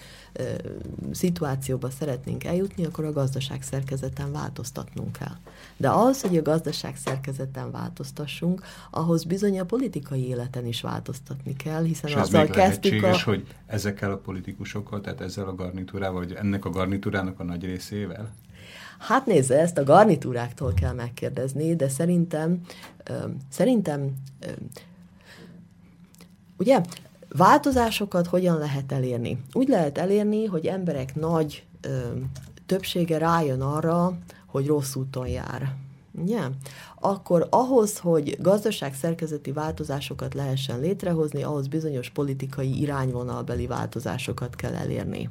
szituációba 1.11 1.89
szeretnénk 1.89 2.43
eljutni, 2.43 2.85
akkor 2.85 3.05
a 3.05 3.11
gazdaság 3.11 3.61
szerkezeten 3.61 4.31
változtatnunk 4.31 5.11
kell. 5.11 5.35
De 5.77 5.89
az, 5.89 6.21
hogy 6.21 6.37
a 6.37 6.41
gazdaság 6.41 6.97
szerkezeten 6.97 7.71
változtassunk, 7.71 8.61
ahhoz 8.89 9.23
bizony 9.23 9.59
a 9.59 9.65
politikai 9.65 10.27
életen 10.27 10.65
is 10.65 10.81
változtatni 10.81 11.55
kell, 11.55 11.83
hiszen 11.83 12.09
És 12.09 12.15
azzal 12.15 12.47
kezdtük 12.47 13.03
a... 13.03 13.21
hogy 13.23 13.45
ezekkel 13.65 14.11
a 14.11 14.17
politikusokkal, 14.17 15.01
tehát 15.01 15.21
ezzel 15.21 15.47
a 15.47 15.55
garnitúrával, 15.55 16.19
vagy 16.19 16.33
ennek 16.33 16.65
a 16.65 16.69
garnitúrának 16.69 17.39
a 17.39 17.43
nagy 17.43 17.63
részével? 17.63 18.33
Hát 18.99 19.25
nézze, 19.25 19.59
ezt 19.59 19.77
a 19.77 19.83
garnitúráktól 19.83 20.73
kell 20.73 20.93
megkérdezni, 20.93 21.75
de 21.75 21.89
szerintem, 21.89 22.61
szerintem, 23.49 24.13
ugye, 26.57 26.81
változásokat 27.29 28.27
hogyan 28.27 28.57
lehet 28.57 28.91
elérni? 28.91 29.43
Úgy 29.53 29.67
lehet 29.67 29.97
elérni, 29.97 30.45
hogy 30.45 30.65
emberek 30.65 31.15
nagy 31.15 31.65
többsége 32.65 33.17
rájön 33.17 33.61
arra, 33.61 34.17
hogy 34.45 34.67
rossz 34.67 34.95
úton 34.95 35.27
jár. 35.27 35.75
Ja. 36.25 36.49
Akkor 36.99 37.47
ahhoz, 37.49 37.97
hogy 37.97 38.37
gazdaságszerkezeti 38.41 39.51
változásokat 39.51 40.33
lehessen 40.33 40.79
létrehozni, 40.79 41.43
ahhoz 41.43 41.67
bizonyos 41.67 42.09
politikai 42.09 42.81
irányvonalbeli 42.81 43.67
változásokat 43.67 44.55
kell 44.55 44.73
elérni. 44.73 45.29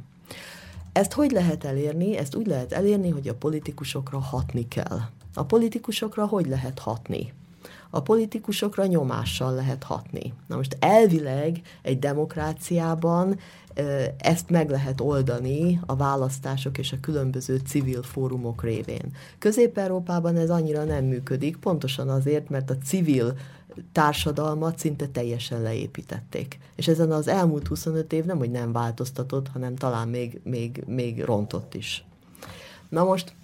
Ezt 0.94 1.12
hogy 1.12 1.30
lehet 1.30 1.64
elérni? 1.64 2.16
Ezt 2.16 2.34
úgy 2.34 2.46
lehet 2.46 2.72
elérni, 2.72 3.10
hogy 3.10 3.28
a 3.28 3.34
politikusokra 3.34 4.18
hatni 4.18 4.68
kell. 4.68 5.00
A 5.34 5.44
politikusokra 5.44 6.26
hogy 6.26 6.46
lehet 6.46 6.78
hatni? 6.78 7.32
A 7.90 8.02
politikusokra 8.02 8.86
nyomással 8.86 9.54
lehet 9.54 9.82
hatni. 9.82 10.32
Na 10.46 10.56
most 10.56 10.76
elvileg 10.80 11.60
egy 11.82 11.98
demokráciában 11.98 13.38
ezt 14.18 14.50
meg 14.50 14.70
lehet 14.70 15.00
oldani 15.00 15.80
a 15.86 15.96
választások 15.96 16.78
és 16.78 16.92
a 16.92 17.00
különböző 17.00 17.60
civil 17.66 18.02
fórumok 18.02 18.62
révén. 18.62 19.12
Közép-Európában 19.38 20.36
ez 20.36 20.50
annyira 20.50 20.84
nem 20.84 21.04
működik, 21.04 21.56
pontosan 21.56 22.08
azért, 22.08 22.48
mert 22.48 22.70
a 22.70 22.78
civil 22.78 23.36
társadalmat 23.92 24.78
szinte 24.78 25.06
teljesen 25.06 25.62
leépítették. 25.62 26.58
És 26.76 26.88
ezen 26.88 27.12
az 27.12 27.28
elmúlt 27.28 27.66
25 27.66 28.12
év 28.12 28.24
nem, 28.24 28.38
hogy 28.38 28.50
nem 28.50 28.72
változtatott, 28.72 29.48
hanem 29.48 29.74
talán 29.74 30.08
még, 30.08 30.40
még, 30.44 30.82
még 30.86 31.22
rontott 31.22 31.74
is. 31.74 32.04
Na 32.88 33.04
most 33.04 33.34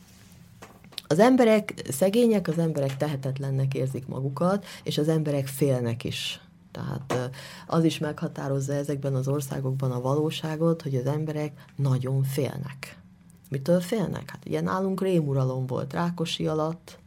az 1.06 1.18
emberek 1.18 1.74
szegények, 1.88 2.48
az 2.48 2.58
emberek 2.58 2.96
tehetetlennek 2.96 3.74
érzik 3.74 4.06
magukat, 4.06 4.64
és 4.82 4.98
az 4.98 5.08
emberek 5.08 5.46
félnek 5.46 6.04
is. 6.04 6.40
Tehát 6.70 7.30
az 7.66 7.84
is 7.84 7.98
meghatározza 7.98 8.72
ezekben 8.72 9.14
az 9.14 9.28
országokban 9.28 9.90
a 9.92 10.00
valóságot, 10.00 10.82
hogy 10.82 10.94
az 10.94 11.06
emberek 11.06 11.52
nagyon 11.76 12.22
félnek. 12.22 12.98
Mitől 13.48 13.80
félnek? 13.80 14.30
Hát 14.30 14.46
ugye 14.46 14.60
nálunk 14.60 15.02
rémuralom 15.02 15.66
volt 15.66 15.92
Rákosi 15.92 16.46
alatt, 16.46 16.98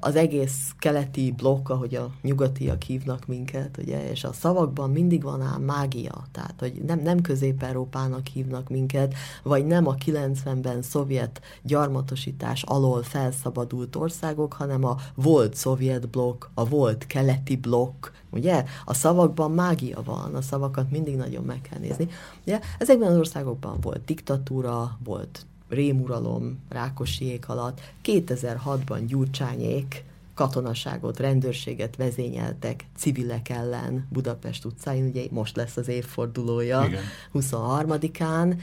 az 0.00 0.16
egész 0.16 0.74
keleti 0.78 1.32
blokk, 1.32 1.68
ahogy 1.68 1.94
a 1.94 2.10
nyugatiak 2.22 2.82
hívnak 2.82 3.26
minket, 3.26 3.76
ugye, 3.78 4.10
és 4.10 4.24
a 4.24 4.32
szavakban 4.32 4.90
mindig 4.90 5.22
van 5.22 5.42
ám 5.42 5.62
mágia, 5.62 6.24
tehát, 6.32 6.54
hogy 6.58 6.82
nem, 6.86 7.00
nem 7.00 7.20
Közép-Európának 7.20 8.26
hívnak 8.26 8.68
minket, 8.68 9.14
vagy 9.42 9.66
nem 9.66 9.86
a 9.86 9.94
90-ben 9.94 10.82
szovjet 10.82 11.40
gyarmatosítás 11.62 12.62
alól 12.62 13.02
felszabadult 13.02 13.96
országok, 13.96 14.52
hanem 14.52 14.84
a 14.84 14.96
volt 15.14 15.54
szovjet 15.54 16.08
blokk, 16.08 16.44
a 16.54 16.64
volt 16.64 17.06
keleti 17.06 17.56
blokk, 17.56 18.06
ugye? 18.30 18.64
A 18.84 18.94
szavakban 18.94 19.50
mágia 19.50 20.02
van, 20.04 20.34
a 20.34 20.42
szavakat 20.42 20.90
mindig 20.90 21.16
nagyon 21.16 21.44
meg 21.44 21.60
kell 21.60 21.78
nézni. 21.78 22.08
Ugye? 22.46 22.60
Ezekben 22.78 23.10
az 23.10 23.18
országokban 23.18 23.80
volt 23.80 24.04
diktatúra, 24.04 24.98
volt 25.04 25.46
rémuralom 25.68 26.58
Rákosiék 26.68 27.48
alatt, 27.48 27.80
2006-ban 28.04 29.02
Gyurcsányék 29.06 30.04
katonaságot, 30.34 31.18
rendőrséget 31.18 31.96
vezényeltek 31.96 32.84
civilek 32.96 33.48
ellen 33.48 34.06
Budapest 34.10 34.64
utcáin, 34.64 35.06
ugye 35.06 35.24
most 35.30 35.56
lesz 35.56 35.76
az 35.76 35.88
évfordulója, 35.88 36.84
Igen. 36.84 37.02
23-án, 37.34 38.58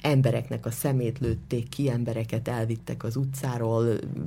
embereknek 0.00 0.66
a 0.66 0.70
szemét 0.70 1.18
lőtték 1.18 1.68
ki, 1.68 1.90
embereket 1.90 2.48
elvittek 2.48 3.04
az 3.04 3.16
utcáról, 3.16 3.86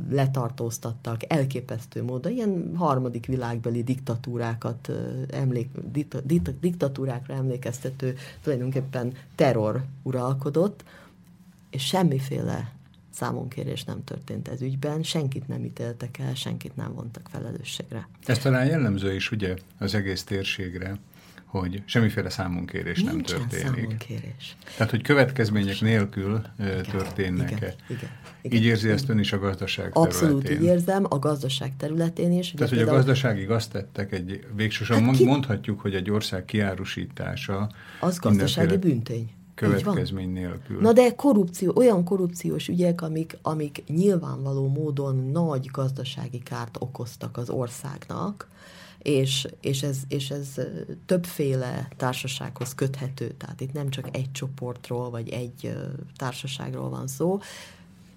letartóztattak, 0.09 1.21
elképesztő 1.27 2.03
módon, 2.03 2.31
ilyen 2.31 2.71
harmadik 2.75 3.25
világbeli 3.25 3.83
diktatúrákat 3.83 4.91
emlék, 5.31 5.69
diktatúrákra 6.59 7.33
emlékeztető 7.33 8.15
tulajdonképpen 8.41 9.13
terror 9.35 9.83
uralkodott, 10.03 10.83
és 11.69 11.85
semmiféle 11.85 12.71
számonkérés 13.09 13.83
nem 13.83 14.03
történt 14.03 14.47
ez 14.47 14.61
ügyben, 14.61 15.03
senkit 15.03 15.47
nem 15.47 15.63
ítéltek 15.63 16.17
el, 16.17 16.35
senkit 16.35 16.75
nem 16.75 16.93
vontak 16.93 17.29
felelősségre. 17.31 18.07
Ez 18.25 18.37
talán 18.37 18.65
jellemző 18.65 19.13
is 19.15 19.31
ugye 19.31 19.55
az 19.77 19.93
egész 19.93 20.23
térségre, 20.23 20.97
hogy 21.45 21.83
semmiféle 21.85 22.29
számonkérés 22.29 23.03
Nincsen 23.03 23.39
nem 23.39 23.47
történik. 23.47 23.75
számonkérés. 23.75 24.55
Tehát, 24.75 24.91
hogy 24.91 25.01
következmények 25.01 25.81
nélkül 25.81 26.41
igen, 26.59 26.83
történnek. 26.83 27.51
Igen, 27.51 27.73
igen, 27.87 28.09
igen. 28.41 28.57
Így 28.57 28.65
érzi 28.65 28.89
ezt 28.89 29.09
ön 29.09 29.19
is 29.19 29.33
a 29.33 29.39
gazdaság 29.39 29.89
Abszolút 29.93 30.43
területén. 30.43 30.57
így 30.57 30.63
érzem, 30.63 31.05
a 31.09 31.19
gazdaság 31.19 31.77
területén 31.77 32.31
is. 32.31 32.51
Tehát, 32.51 32.69
hogy 32.69 32.81
a 32.81 32.85
gazdaságig 32.85 33.49
azt 33.49 33.71
tettek, 33.71 34.11
egy, 34.11 34.45
végsősorban 34.55 35.05
hát 35.05 35.15
ki... 35.15 35.25
mondhatjuk, 35.25 35.79
hogy 35.79 35.95
egy 35.95 36.11
ország 36.11 36.45
kiárusítása. 36.45 37.69
Az 37.99 38.19
gazdasági 38.19 38.77
bűntény 38.77 39.29
következmény 39.60 40.30
nélkül. 40.30 40.81
Na 40.81 40.94
de 40.94 41.15
korrupció, 41.15 41.73
olyan 41.76 42.03
korrupciós 42.03 42.68
ügyek, 42.68 43.02
amik, 43.02 43.38
amik 43.41 43.84
nyilvánvaló 43.88 44.68
módon 44.68 45.15
nagy 45.15 45.65
gazdasági 45.72 46.40
kárt 46.40 46.77
okoztak 46.80 47.38
az 47.38 47.49
országnak, 47.49 48.48
és, 48.99 49.48
és, 49.61 49.84
ez, 49.84 49.98
és 50.07 50.30
ez 50.30 50.56
többféle 51.06 51.88
társasághoz 51.98 52.76
köthető, 52.76 53.27
tehát 53.38 53.61
itt 53.61 53.73
nem 53.73 53.90
csak 53.90 54.15
egy 54.15 54.31
csoportról, 54.31 55.10
vagy 55.10 55.30
egy 55.30 55.73
társaságról 56.15 56.90
van 56.90 57.07
szó, 57.07 57.40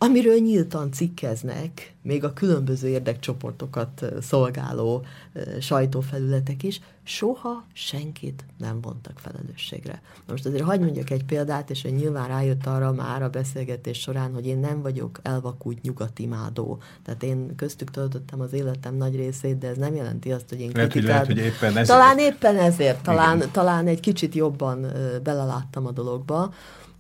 amiről 0.03 0.39
nyíltan 0.39 0.93
cikkeznek 0.93 1.95
még 2.03 2.25
a 2.25 2.33
különböző 2.33 2.89
érdekcsoportokat 2.89 4.05
szolgáló 4.21 5.05
sajtófelületek 5.61 6.63
is, 6.63 6.81
soha 7.05 7.65
senkit 7.73 8.45
nem 8.59 8.81
vontak 8.81 9.19
felelősségre. 9.19 10.03
Most 10.29 10.47
azért 10.47 10.63
hagyd 10.63 10.83
mondjak 10.83 11.11
egy 11.11 11.25
példát, 11.25 11.71
és 11.71 11.83
hogy 11.83 11.95
nyilván 11.95 12.29
rájött 12.29 12.67
arra 12.67 12.93
már 12.93 13.23
a 13.23 13.29
beszélgetés 13.29 13.99
során, 13.99 14.35
hogy 14.35 14.47
én 14.47 14.59
nem 14.59 14.83
vagyok 14.83 15.21
elvakult 15.23 15.83
nyugatimádó. 15.83 16.79
Tehát 17.05 17.23
én 17.23 17.55
köztük 17.57 17.91
töltöttem 17.91 18.41
az 18.41 18.53
életem 18.53 18.95
nagy 18.95 19.17
részét, 19.17 19.59
de 19.59 19.69
ez 19.69 19.77
nem 19.77 19.95
jelenti 19.95 20.33
azt, 20.33 20.49
hogy 20.49 20.61
én 20.61 20.71
lehet, 20.75 20.93
hogy, 20.93 21.03
lehet, 21.03 21.27
hogy 21.27 21.39
éppen 21.39 21.71
ezért. 21.71 21.87
Talán 21.87 22.19
éppen 22.19 22.57
ezért, 22.57 23.03
talán, 23.03 23.43
talán 23.53 23.87
egy 23.87 24.01
kicsit 24.01 24.35
jobban 24.35 24.87
beleláttam 25.23 25.87
a 25.87 25.91
dologba 25.91 26.53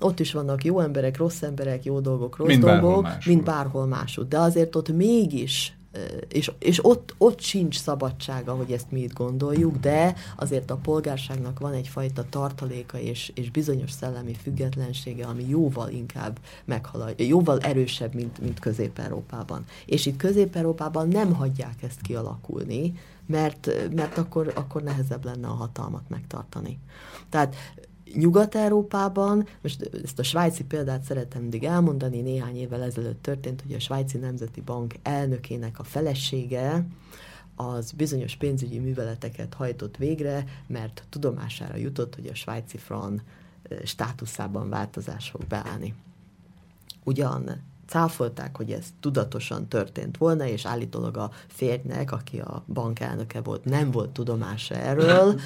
ott 0.03 0.21
is 0.21 0.33
vannak 0.33 0.65
jó 0.65 0.81
emberek, 0.81 1.17
rossz 1.17 1.43
emberek, 1.43 1.85
jó 1.85 2.01
dolgok, 2.01 2.37
rossz 2.37 2.49
mint 2.49 2.61
dolgok, 2.61 3.03
bárhol 3.03 3.23
mint 3.27 3.45
bárhol 3.45 3.87
máshogy. 3.87 4.29
De 4.29 4.39
azért 4.39 4.77
ott 4.77 4.93
mégis 4.93 5.77
és, 6.29 6.51
és 6.59 6.85
ott, 6.85 7.15
ott 7.19 7.41
sincs 7.41 7.79
szabadsága, 7.79 8.55
hogy 8.55 8.73
ezt 8.73 8.91
mi 8.91 9.01
itt 9.01 9.13
gondoljuk, 9.13 9.77
de 9.77 10.15
azért 10.37 10.71
a 10.71 10.77
polgárságnak 10.77 11.59
van 11.59 11.73
egyfajta 11.73 12.25
tartaléka 12.31 12.99
és, 12.99 13.33
és 13.35 13.51
bizonyos 13.51 13.91
szellemi 13.91 14.35
függetlensége, 14.35 15.27
ami 15.27 15.49
jóval 15.49 15.91
inkább 15.91 16.39
meghaladja, 16.65 17.27
jóval 17.27 17.59
erősebb, 17.59 18.15
mint, 18.15 18.41
mint 18.41 18.59
Közép-Európában. 18.59 19.65
És 19.87 20.07
itt 20.07 20.17
Közép-Európában 20.17 21.09
nem 21.09 21.33
hagyják 21.33 21.83
ezt 21.83 22.01
kialakulni, 22.01 22.95
mert, 23.27 23.71
mert 23.95 24.19
akkor, 24.19 24.53
akkor 24.55 24.83
nehezebb 24.83 25.25
lenne 25.25 25.47
a 25.47 25.55
hatalmat 25.55 26.09
megtartani. 26.09 26.79
Tehát 27.29 27.55
Nyugat-Európában, 28.15 29.47
most 29.63 29.91
ezt 30.05 30.19
a 30.19 30.23
svájci 30.23 30.65
példát 30.65 31.03
szeretem 31.03 31.41
mindig 31.41 31.65
elmondani, 31.65 32.21
néhány 32.21 32.57
évvel 32.57 32.83
ezelőtt 32.83 33.23
történt, 33.23 33.63
hogy 33.63 33.75
a 33.75 33.81
Svájci 33.81 34.19
Nemzeti 34.19 34.61
Bank 34.61 34.95
elnökének 35.03 35.79
a 35.79 35.85
felesége 35.85 36.87
az 37.57 37.93
bizonyos 37.93 38.37
pénzügyi 38.37 38.79
műveleteket 38.79 39.55
hajtott 39.55 39.97
végre, 39.97 40.45
mert 40.67 41.05
tudomására 41.09 41.77
jutott, 41.77 42.15
hogy 42.15 42.27
a 42.27 42.35
svájci 42.35 42.77
fran 42.77 43.23
státuszában 43.85 44.69
változás 44.69 45.29
fog 45.31 45.45
beállni. 45.45 45.95
Ugyan 47.05 47.63
cáfolták, 47.87 48.57
hogy 48.57 48.73
ez 48.73 48.87
tudatosan 49.01 49.69
történt 49.69 50.17
volna, 50.17 50.47
és 50.47 50.67
állítólag 50.67 51.17
a 51.17 51.31
férjnek, 51.47 52.13
aki 52.13 52.41
a 52.41 52.65
bank 52.67 53.01
elnöke 53.01 53.41
volt, 53.41 53.65
nem 53.65 53.91
volt 53.91 54.11
tudomása 54.11 54.75
erről, 54.75 55.35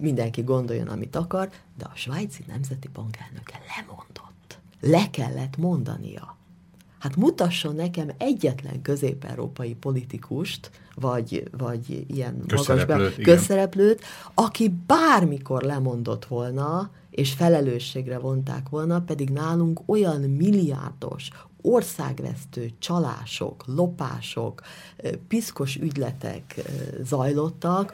mindenki 0.00 0.42
gondoljon, 0.42 0.88
amit 0.88 1.16
akar, 1.16 1.50
de 1.78 1.84
a 1.84 1.92
svájci 1.94 2.44
nemzeti 2.46 2.88
bank 2.92 3.16
elnöke 3.16 3.60
lemondott. 3.76 4.58
Le 4.80 5.10
kellett 5.10 5.56
mondania. 5.56 6.36
Hát 6.98 7.16
mutasson 7.16 7.74
nekem 7.74 8.10
egyetlen 8.18 8.82
közép-európai 8.82 9.74
politikust, 9.74 10.70
vagy, 10.94 11.48
vagy 11.58 12.04
ilyen 12.08 12.44
magas 12.48 12.84
közszereplőt, 13.22 14.02
aki 14.34 14.74
bármikor 14.86 15.62
lemondott 15.62 16.24
volna, 16.24 16.90
és 17.10 17.32
felelősségre 17.32 18.18
vonták 18.18 18.68
volna, 18.68 19.00
pedig 19.00 19.30
nálunk 19.30 19.80
olyan 19.86 20.20
milliárdos, 20.20 21.30
országvesztő 21.62 22.70
csalások, 22.78 23.64
lopások, 23.66 24.62
piszkos 25.28 25.76
ügyletek 25.76 26.60
zajlottak, 27.02 27.92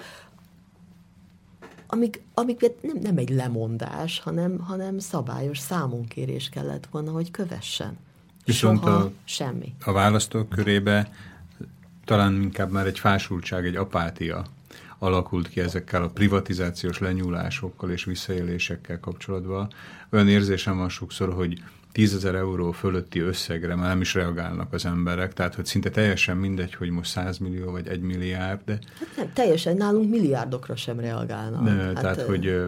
amik, 1.91 2.23
amik 2.35 2.61
nem, 2.83 2.99
nem 3.03 3.17
egy 3.17 3.31
lemondás, 3.31 4.21
hanem, 4.21 4.59
hanem 4.59 4.99
szabályos 4.99 5.59
számonkérés 5.59 6.49
kellett 6.49 6.87
volna, 6.91 7.11
hogy 7.11 7.31
kövessen. 7.31 7.99
Viszont 8.45 8.79
Soha 8.79 8.97
a, 8.97 9.11
semmi. 9.25 9.75
A 9.85 9.93
választók 9.93 10.49
körébe 10.49 11.13
talán 12.05 12.43
inkább 12.43 12.71
már 12.71 12.87
egy 12.87 12.99
fásultság, 12.99 13.67
egy 13.67 13.77
apátia 13.77 14.45
alakult 14.99 15.49
ki 15.49 15.61
ezekkel 15.61 16.03
a 16.03 16.09
privatizációs 16.09 16.99
lenyúlásokkal 16.99 17.91
és 17.91 18.05
visszaélésekkel 18.05 19.01
kapcsolatban. 19.01 19.73
Olyan 20.11 20.29
érzésem 20.29 20.77
van 20.77 20.89
sokszor, 20.89 21.33
hogy 21.33 21.63
tízezer 21.93 22.35
euró 22.35 22.73
fölötti 22.73 23.19
összegre 23.19 23.75
már 23.75 23.89
nem 23.89 24.01
is 24.01 24.15
reagálnak 24.15 24.73
az 24.73 24.87
emberek, 24.87 25.33
tehát 25.33 25.55
hogy 25.55 25.67
szinte 25.67 25.91
teljesen 25.91 26.37
mindegy, 26.37 26.75
hogy 26.75 26.91
most 26.91 27.11
100 27.11 27.39
millió 27.39 27.71
vagy 27.71 27.89
1 27.89 28.01
milliárd. 28.01 28.61
De... 28.65 28.79
Hát 28.99 29.17
nem, 29.17 29.31
teljesen 29.33 29.77
nálunk 29.77 30.11
milliárdokra 30.11 30.77
sem 30.77 31.01
reagálnak. 31.01 31.65
De, 31.65 31.71
hát, 31.71 31.95
tehát, 31.95 32.23
hogy 32.23 32.63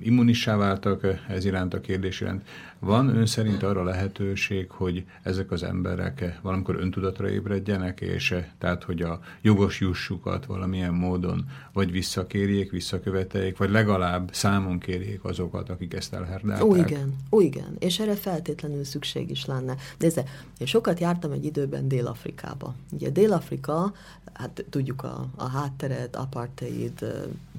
immunissá 0.00 0.56
váltak 0.56 1.06
ez 1.28 1.44
iránt 1.44 1.74
a 1.74 1.80
kérdés 1.80 2.20
iránt. 2.20 2.48
Van 2.78 3.16
ön 3.16 3.26
szerint 3.26 3.62
arra 3.62 3.84
lehetőség, 3.84 4.70
hogy 4.70 5.04
ezek 5.22 5.50
az 5.50 5.62
emberek 5.62 6.38
valamikor 6.42 6.76
öntudatra 6.76 7.30
ébredjenek, 7.30 8.00
és 8.00 8.34
tehát, 8.58 8.82
hogy 8.82 9.02
a 9.02 9.20
jogos 9.42 9.80
jussukat 9.80 10.46
valamilyen 10.46 10.94
módon 10.94 11.44
vagy 11.72 11.90
visszakérjék, 11.90 12.70
visszaköveteljék, 12.70 13.56
vagy 13.56 13.70
legalább 13.70 14.30
számon 14.32 14.78
kérjék 14.78 15.24
azokat, 15.24 15.68
akik 15.68 15.94
ezt 15.94 16.14
elherdálták? 16.14 16.64
Ó, 16.64 16.76
igen, 16.76 17.16
ó, 17.30 17.40
igen, 17.40 17.76
és 17.78 17.98
erre 17.98 18.14
feltétlenül 18.14 18.51
szükség 18.82 19.30
is 19.30 19.44
lenne. 19.44 19.76
Nézze, 19.98 20.24
én 20.58 20.66
sokat 20.66 21.00
jártam 21.00 21.32
egy 21.32 21.44
időben 21.44 21.88
Dél-Afrikába. 21.88 22.74
Ugye 22.92 23.10
Dél-Afrika, 23.10 23.92
hát 24.32 24.64
tudjuk 24.70 25.02
a, 25.02 25.26
a 25.36 25.48
hátteret, 25.48 26.16
apartheid, 26.16 27.04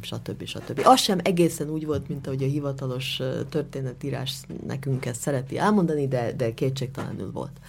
stb. 0.01 0.45
stb. 0.45 0.81
Az 0.83 0.99
sem 0.99 1.19
egészen 1.23 1.69
úgy 1.69 1.85
volt, 1.85 2.07
mint 2.07 2.27
ahogy 2.27 2.43
a 2.43 2.47
hivatalos 2.47 3.21
történetírás 3.49 4.35
nekünk 4.67 5.05
ezt 5.05 5.21
szereti 5.21 5.57
elmondani, 5.57 6.07
de, 6.07 6.33
de 6.33 6.53
kétségtelenül 6.53 7.31
volt. 7.31 7.59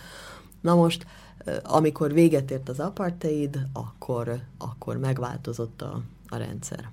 Na 0.61 0.75
most, 0.75 1.07
amikor 1.63 2.13
véget 2.13 2.51
ért 2.51 2.69
az 2.69 2.81
apartheid, 2.81 3.67
akkor, 3.73 4.41
akkor 4.59 4.97
megváltozott 4.97 5.83
a, 5.83 6.03
a 6.29 6.37
rendszer. 6.37 6.91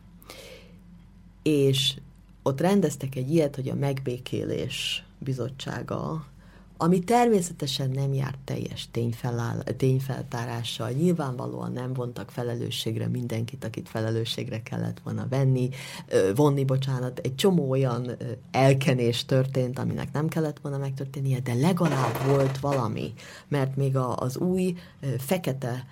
És 1.44 1.96
ott 2.44 2.62
rendeztek 2.62 3.16
egy 3.16 3.32
ilyet, 3.32 3.56
hogy 3.56 3.70
a 3.70 3.76
megbékélés 3.76 5.06
bizottsága 5.24 6.26
ami 6.82 7.00
természetesen 7.00 7.90
nem 7.90 8.14
járt 8.14 8.38
teljes 8.44 8.88
tényfeláll, 8.92 9.64
tényfeltárással. 9.78 10.90
Nyilvánvalóan 10.90 11.72
nem 11.72 11.94
vontak 11.94 12.32
felelősségre 12.32 13.08
mindenkit, 13.08 13.64
akit 13.64 13.90
felelősségre 13.90 14.64
kellett 14.64 15.00
volna 15.04 15.28
venni, 15.30 15.70
vonni, 16.36 16.66
bocsánat, 16.66 17.20
egy 17.20 17.36
csomó 17.36 17.70
olyan 17.70 18.12
elkenés 18.52 19.26
történt, 19.26 19.80
aminek 19.80 20.12
nem 20.12 20.28
kellett 20.28 20.60
volna 20.62 20.78
megtörténnie, 20.78 21.40
de 21.40 21.54
legalább 21.54 22.26
volt 22.26 22.60
valami, 22.60 23.14
mert 23.48 23.76
még 23.76 23.98
az 23.98 24.38
új 24.38 24.76
fekete 25.18 25.86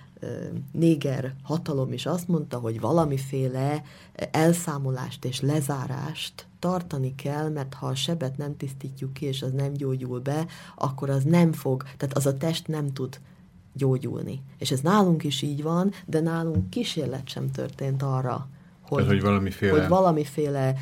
néger 0.72 1.34
hatalom 1.42 1.92
is 1.92 2.06
azt 2.06 2.28
mondta, 2.28 2.58
hogy 2.58 2.80
valamiféle 2.80 3.82
elszámolást 4.30 5.24
és 5.24 5.40
lezárást 5.40 6.46
tartani 6.58 7.14
kell, 7.14 7.48
mert 7.48 7.74
ha 7.74 7.86
a 7.86 7.94
sebet 7.94 8.36
nem 8.36 8.56
tisztítjuk 8.56 9.12
ki, 9.12 9.26
és 9.26 9.42
az 9.42 9.52
nem 9.52 9.72
gyógyul 9.72 10.20
be, 10.20 10.46
akkor 10.76 11.10
az 11.10 11.24
nem 11.24 11.52
fog, 11.52 11.82
tehát 11.82 12.16
az 12.16 12.26
a 12.26 12.36
test 12.36 12.68
nem 12.68 12.92
tud 12.92 13.20
gyógyulni. 13.72 14.42
És 14.58 14.70
ez 14.70 14.80
nálunk 14.80 15.24
is 15.24 15.42
így 15.42 15.62
van, 15.62 15.92
de 16.06 16.20
nálunk 16.20 16.70
kísérlet 16.70 17.28
sem 17.28 17.50
történt 17.50 18.02
arra, 18.02 18.48
hogy, 18.80 19.02
tehát, 19.02 19.12
hogy 19.12 19.22
valamiféle, 19.22 19.80
hogy 19.80 19.88
valamiféle 19.88 20.74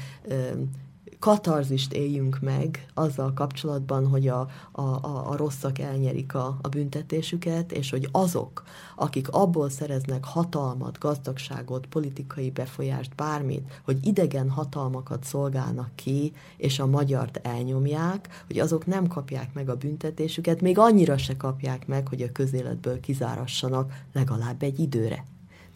katarzist 1.19 1.93
éljünk 1.93 2.39
meg 2.41 2.87
azzal 2.95 3.33
kapcsolatban, 3.33 4.09
hogy 4.09 4.29
a, 4.29 4.49
a, 4.73 4.83
a, 4.83 5.31
a 5.31 5.37
rosszak 5.37 5.79
elnyerik 5.79 6.35
a, 6.35 6.59
a 6.63 6.69
büntetésüket, 6.69 7.73
és 7.73 7.91
hogy 7.91 8.09
azok, 8.13 8.63
akik 8.97 9.29
abból 9.29 9.71
szereznek 9.71 10.25
hatalmat, 10.25 10.99
gazdagságot, 10.99 11.87
politikai 11.87 12.51
befolyást, 12.51 13.15
bármit, 13.15 13.81
hogy 13.85 14.07
idegen 14.07 14.51
hatalmakat 14.51 15.25
szolgálnak 15.25 15.91
ki, 15.95 16.33
és 16.57 16.79
a 16.79 16.87
magyart 16.87 17.41
elnyomják, 17.43 18.45
hogy 18.47 18.59
azok 18.59 18.87
nem 18.87 19.07
kapják 19.07 19.55
meg 19.55 19.69
a 19.69 19.77
büntetésüket, 19.77 20.61
még 20.61 20.79
annyira 20.79 21.19
se 21.19 21.37
kapják 21.37 21.87
meg, 21.87 22.09
hogy 22.09 22.23
a 22.23 22.33
közéletből 22.33 23.01
kizárassanak 23.01 23.93
legalább 24.13 24.63
egy 24.63 24.79
időre. 24.79 25.25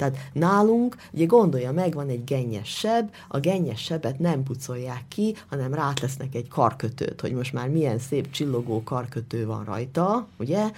Tehát 0.02 0.30
nálunk, 0.32 0.96
ugye 1.12 1.24
gondolja 1.24 1.72
meg, 1.72 1.94
van 1.94 2.08
egy 2.08 2.24
gennyes 2.24 2.68
seb, 2.68 3.10
a 3.28 3.38
gennyes 3.38 3.80
sebet 3.80 4.18
nem 4.18 4.42
pucolják 4.42 5.04
ki, 5.08 5.34
hanem 5.48 5.74
rátesznek 5.74 6.34
egy 6.34 6.48
karkötőt, 6.48 7.20
hogy 7.20 7.32
most 7.32 7.52
már 7.52 7.68
milyen 7.68 7.98
szép 7.98 8.30
csillogó 8.30 8.82
karkötő 8.82 9.46
van 9.46 9.64
rajta, 9.64 10.26
ugye? 10.38 10.70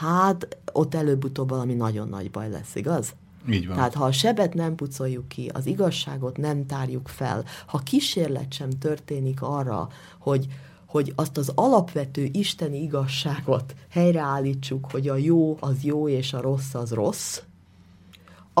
Hát 0.00 0.56
ott 0.72 0.94
előbb-utóbb 0.94 1.48
valami 1.48 1.74
nagyon 1.74 2.08
nagy 2.08 2.30
baj 2.30 2.50
lesz, 2.50 2.74
igaz? 2.74 3.14
Így 3.50 3.66
van. 3.66 3.76
Tehát 3.76 3.94
ha 3.94 4.04
a 4.04 4.12
sebet 4.12 4.54
nem 4.54 4.74
pucoljuk 4.74 5.28
ki, 5.28 5.50
az 5.54 5.66
igazságot 5.66 6.36
nem 6.36 6.66
tárjuk 6.66 7.08
fel, 7.08 7.44
ha 7.66 7.78
kísérlet 7.78 8.52
sem 8.52 8.70
történik 8.70 9.42
arra, 9.42 9.88
hogy, 10.18 10.46
hogy 10.86 11.12
azt 11.16 11.36
az 11.36 11.52
alapvető 11.54 12.28
isteni 12.32 12.82
igazságot 12.82 13.74
helyreállítsuk, 13.90 14.90
hogy 14.90 15.08
a 15.08 15.16
jó 15.16 15.56
az 15.60 15.82
jó 15.82 16.08
és 16.08 16.32
a 16.32 16.40
rossz 16.40 16.74
az 16.74 16.92
rossz, 16.92 17.40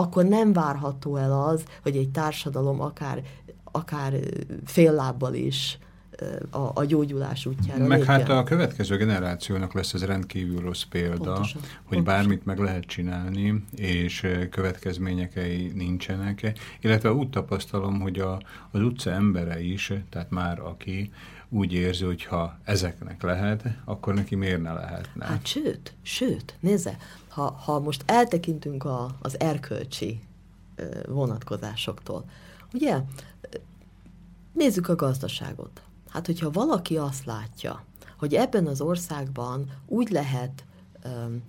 akkor 0.00 0.24
nem 0.24 0.52
várható 0.52 1.16
el 1.16 1.42
az, 1.42 1.64
hogy 1.82 1.96
egy 1.96 2.08
társadalom 2.08 2.80
akár, 2.80 3.22
akár 3.64 4.14
fél 4.64 4.92
lábbal 4.92 5.34
is 5.34 5.78
a, 6.50 6.70
a 6.74 6.84
gyógyulás 6.84 7.46
útjára. 7.46 7.86
Meg 7.86 7.98
lépjen. 7.98 8.18
hát 8.18 8.28
a 8.28 8.42
következő 8.42 8.96
generációnak 8.96 9.72
lesz 9.72 9.94
ez 9.94 10.04
rendkívül 10.04 10.60
rossz 10.60 10.82
példa, 10.82 11.32
pontosan, 11.32 11.60
hogy 11.60 11.70
pontosan. 11.88 12.04
bármit 12.04 12.44
meg 12.44 12.58
lehet 12.58 12.84
csinálni, 12.84 13.64
és 13.76 14.26
következményekei 14.50 15.72
nincsenek. 15.74 16.52
Illetve 16.80 17.12
úgy 17.12 17.30
tapasztalom, 17.30 18.00
hogy 18.00 18.18
a, 18.18 18.40
az 18.70 18.80
utca 18.80 19.10
embere 19.10 19.62
is, 19.62 19.92
tehát 20.10 20.30
már 20.30 20.60
aki 20.60 21.12
úgy 21.48 21.72
érzi, 21.72 22.04
hogy 22.04 22.24
ha 22.24 22.58
ezeknek 22.64 23.22
lehet, 23.22 23.64
akkor 23.84 24.14
neki 24.14 24.34
miért 24.34 24.62
ne 24.62 24.72
lehetne? 24.72 25.24
Hát 25.26 25.46
sőt, 25.46 25.92
sőt, 26.02 26.54
nézze, 26.60 26.96
ha, 27.30 27.50
ha 27.50 27.78
most 27.78 28.02
eltekintünk 28.06 28.84
a, 28.84 29.16
az 29.20 29.40
erkölcsi 29.40 30.20
vonatkozásoktól, 31.08 32.24
ugye, 32.72 33.00
nézzük 34.52 34.88
a 34.88 34.94
gazdaságot. 34.94 35.82
Hát, 36.08 36.26
hogyha 36.26 36.50
valaki 36.50 36.96
azt 36.96 37.24
látja, 37.24 37.84
hogy 38.18 38.34
ebben 38.34 38.66
az 38.66 38.80
országban 38.80 39.70
úgy 39.86 40.10
lehet 40.10 40.64
um, 41.04 41.42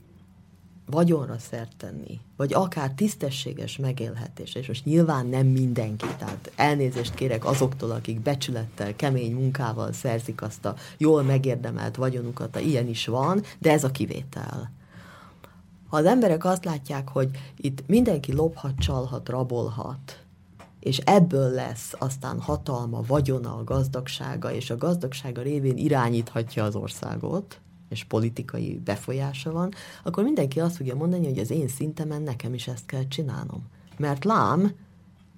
vagyonra 0.86 1.38
szert 1.38 1.78
tenni, 1.78 2.20
vagy 2.38 2.54
akár 2.54 2.92
tisztességes 2.92 3.78
megélhetés, 3.78 4.56
és 4.56 4.68
most 4.68 4.86
nyilván 4.86 5.26
nem 5.26 5.48
mindenki, 5.48 6.06
tehát 6.18 6.52
elnézést 6.56 7.14
kérek 7.14 7.46
azoktól, 7.46 7.92
akik 7.92 8.20
becsülettel, 8.20 8.96
kemény 8.96 9.34
munkával 9.34 9.92
szerzik 9.92 10.42
azt 10.42 10.66
a 10.66 10.76
jól 10.98 11.24
megérdemelt 11.24 11.96
vagyonukat, 11.96 12.60
ilyen 12.60 12.88
is 12.88 13.08
van, 13.08 13.44
de 13.60 13.72
ez 13.72 13.84
a 13.84 13.92
kivétel. 13.92 14.72
Ha 15.92 15.98
az 15.98 16.06
emberek 16.06 16.46
azt 16.46 16.66
látják, 16.66 17.10
hogy 17.10 17.30
itt 17.58 17.88
mindenki 17.88 18.34
lophat, 18.34 18.80
csalhat, 18.80 19.30
rabolhat, 19.30 20.24
és 20.80 20.98
ebből 20.98 21.50
lesz 21.50 21.94
aztán 22.00 22.40
hatalma, 22.40 23.02
vagyona, 23.08 23.64
gazdagsága, 23.64 24.52
és 24.54 24.70
a 24.70 24.78
gazdagsága 24.78 25.42
révén 25.42 25.78
irányíthatja 25.78 26.64
az 26.64 26.76
országot, 26.76 27.60
és 27.90 28.04
politikai 28.04 28.82
befolyása 28.84 29.52
van, 29.52 29.74
akkor 30.04 30.24
mindenki 30.24 30.60
azt 30.60 30.76
fogja 30.76 30.96
mondani, 30.96 31.28
hogy 31.28 31.40
az 31.40 31.52
én 31.52 31.68
szintemen 31.68 32.22
nekem 32.22 32.54
is 32.54 32.68
ezt 32.68 32.86
kell 32.86 33.08
csinálnom. 33.08 33.64
Mert 33.98 34.24
lám, 34.24 34.72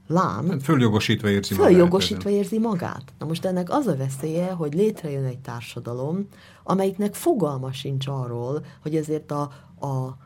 lám... 0.07 0.49
Hát 0.49 0.63
följogosítva 0.63 1.29
érzi 1.29 1.53
magát. 1.53 1.71
Följogosítva 1.71 2.29
érzi 2.29 2.59
magát. 2.59 3.03
Na 3.19 3.25
most 3.25 3.45
ennek 3.45 3.69
az 3.69 3.87
a 3.87 3.95
veszélye, 3.95 4.51
hogy 4.51 4.73
létrejön 4.73 5.25
egy 5.25 5.39
társadalom, 5.39 6.27
amelyiknek 6.63 7.13
fogalma 7.13 7.71
sincs 7.71 8.07
arról, 8.07 8.65
hogy 8.81 8.95
ezért 8.95 9.31
a, 9.31 9.41
a, 9.79 10.17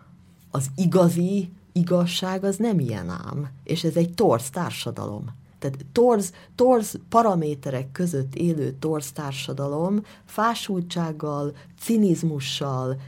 az 0.52 0.68
igazi 0.76 1.50
igazság 1.72 2.44
az 2.44 2.58
nem 2.58 2.80
ilyen 2.80 3.10
ám, 3.10 3.50
és 3.64 3.84
ez 3.84 3.96
egy 3.96 4.14
torz 4.14 4.50
társadalom. 4.50 5.26
Tehát 5.60 5.86
torz, 5.92 6.34
torz 6.56 7.00
paraméterek 7.10 7.92
között 7.92 8.36
élő 8.36 8.76
torz 8.80 9.12
társadalom 9.12 10.04
fásultsággal, 10.26 11.56
cinizmussal 11.80 13.00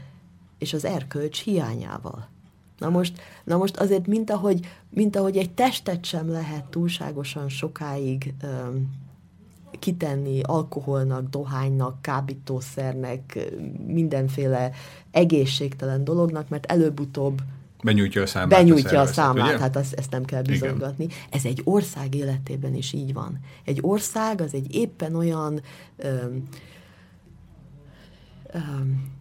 és 0.58 0.72
az 0.72 0.84
erkölcs 0.84 1.42
hiányával. 1.42 2.28
Na 2.78 2.88
most, 2.88 3.20
na 3.44 3.56
most 3.56 3.76
azért, 3.76 4.06
mint 4.06 4.30
ahogy, 4.30 4.66
mint 4.90 5.16
ahogy 5.16 5.36
egy 5.36 5.50
testet 5.50 6.04
sem 6.04 6.30
lehet 6.30 6.64
túlságosan 6.64 7.48
sokáig 7.48 8.34
öm, 8.42 8.90
kitenni 9.80 10.40
alkoholnak, 10.42 11.28
dohánynak, 11.30 12.02
kábítószernek, 12.02 13.50
mindenféle 13.86 14.70
egészségtelen 15.10 16.04
dolognak, 16.04 16.48
mert 16.48 16.66
előbb-utóbb 16.66 17.40
Benyújtja 17.82 18.22
a 18.22 18.26
számlát. 18.26 18.58
Benyújtja 18.58 18.98
a, 18.98 19.02
a 19.02 19.06
számlát, 19.06 19.48
ugye? 19.48 19.58
hát 19.58 19.76
azt, 19.76 19.92
ezt 19.92 20.10
nem 20.10 20.24
kell 20.24 20.42
bizonygatni. 20.42 21.04
Igen. 21.04 21.16
Ez 21.30 21.44
egy 21.44 21.60
ország 21.64 22.14
életében 22.14 22.74
is 22.74 22.92
így 22.92 23.12
van. 23.12 23.38
Egy 23.64 23.78
ország 23.80 24.40
az 24.40 24.54
egy 24.54 24.74
éppen 24.74 25.14
olyan 25.14 25.60
öm, 25.96 26.42
öm, 28.52 29.12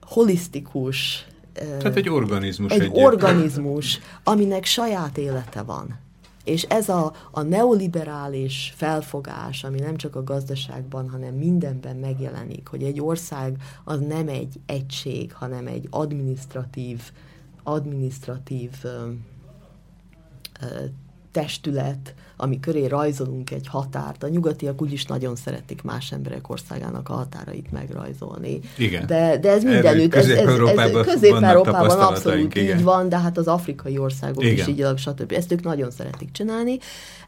holisztikus, 0.00 1.26
tehát 1.54 1.96
egy 1.96 2.08
organizmus. 2.08 2.72
Egy, 2.72 2.80
egy 2.80 2.90
organizmus, 2.92 4.00
aminek 4.24 4.64
saját 4.64 5.18
élete 5.18 5.62
van. 5.62 5.98
És 6.44 6.62
ez 6.62 6.88
a, 6.88 7.12
a 7.30 7.42
neoliberális 7.42 8.72
felfogás, 8.76 9.64
ami 9.64 9.78
nem 9.78 9.96
csak 9.96 10.16
a 10.16 10.24
gazdaságban, 10.24 11.08
hanem 11.10 11.34
mindenben 11.34 11.96
megjelenik, 11.96 12.68
hogy 12.68 12.82
egy 12.82 13.00
ország 13.00 13.62
az 13.84 14.00
nem 14.00 14.28
egy 14.28 14.60
egység, 14.66 15.32
hanem 15.32 15.66
egy 15.66 15.86
administratív, 15.90 17.00
administratív 17.62 18.70
ö, 18.82 19.10
ö, 20.60 20.84
testület, 21.30 22.14
ami 22.36 22.60
köré 22.60 22.86
rajzolunk 22.86 23.50
egy 23.50 23.66
határt. 23.66 24.22
A 24.22 24.28
nyugatiak 24.28 24.82
úgyis 24.82 25.04
nagyon 25.04 25.36
szeretik 25.36 25.82
más 25.82 26.12
emberek 26.12 26.48
országának 26.48 27.08
a 27.08 27.12
határait 27.12 27.72
megrajzolni. 27.72 28.60
Igen. 28.76 29.06
De, 29.06 29.38
de 29.38 29.50
ez 29.50 29.62
mindenütt. 29.62 30.14
Ez, 30.14 30.28
ez, 30.28 30.48
ez 30.76 31.06
Közép-Európában 31.06 32.00
abszolút 32.00 32.54
igen. 32.54 32.76
így 32.76 32.82
van, 32.82 33.08
de 33.08 33.18
hát 33.18 33.38
az 33.38 33.46
afrikai 33.46 33.98
országok 33.98 34.42
igen. 34.42 34.54
is 34.54 34.66
így, 34.66 34.86
stb. 34.96 35.32
Ezt 35.32 35.52
ők 35.52 35.62
nagyon 35.62 35.90
szeretik 35.90 36.30
csinálni. 36.32 36.78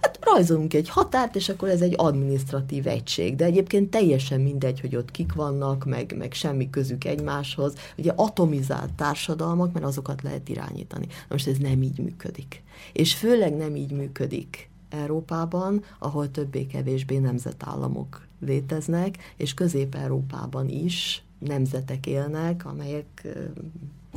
Hát 0.00 0.18
rajzolunk 0.20 0.74
egy 0.74 0.88
határt, 0.88 1.36
és 1.36 1.48
akkor 1.48 1.68
ez 1.68 1.80
egy 1.80 1.94
administratív 1.96 2.86
egység. 2.86 3.36
De 3.36 3.44
egyébként 3.44 3.90
teljesen 3.90 4.40
mindegy, 4.40 4.80
hogy 4.80 4.96
ott 4.96 5.10
kik 5.10 5.32
vannak, 5.32 5.84
meg, 5.84 6.14
meg 6.18 6.32
semmi 6.32 6.70
közük 6.70 7.04
egymáshoz. 7.04 7.74
Ugye 7.96 8.12
atomizált 8.16 8.92
társadalmak, 8.92 9.72
mert 9.72 9.84
azokat 9.84 10.22
lehet 10.22 10.48
irányítani. 10.48 11.06
Most 11.28 11.48
ez 11.48 11.56
nem 11.56 11.82
így 11.82 11.98
működik. 11.98 12.62
És 12.92 13.14
főleg 13.14 13.56
nem 13.56 13.76
így 13.76 13.92
működik 13.92 14.68
Európában, 14.88 15.84
ahol 15.98 16.30
többé-kevésbé 16.30 17.18
nemzetállamok 17.18 18.26
léteznek, 18.40 19.18
és 19.36 19.54
Közép-Európában 19.54 20.68
is 20.68 21.22
nemzetek 21.38 22.06
élnek, 22.06 22.66
amelyek 22.66 23.26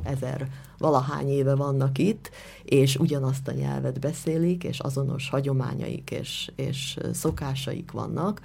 ezer 0.03 0.49
valahány 0.77 1.29
éve 1.29 1.55
vannak 1.55 1.97
itt, 1.97 2.29
és 2.63 2.95
ugyanazt 2.95 3.47
a 3.47 3.51
nyelvet 3.51 3.99
beszélik, 3.99 4.63
és 4.63 4.79
azonos 4.79 5.29
hagyományaik 5.29 6.11
és, 6.11 6.51
és 6.55 6.97
szokásaik 7.13 7.91
vannak. 7.91 8.41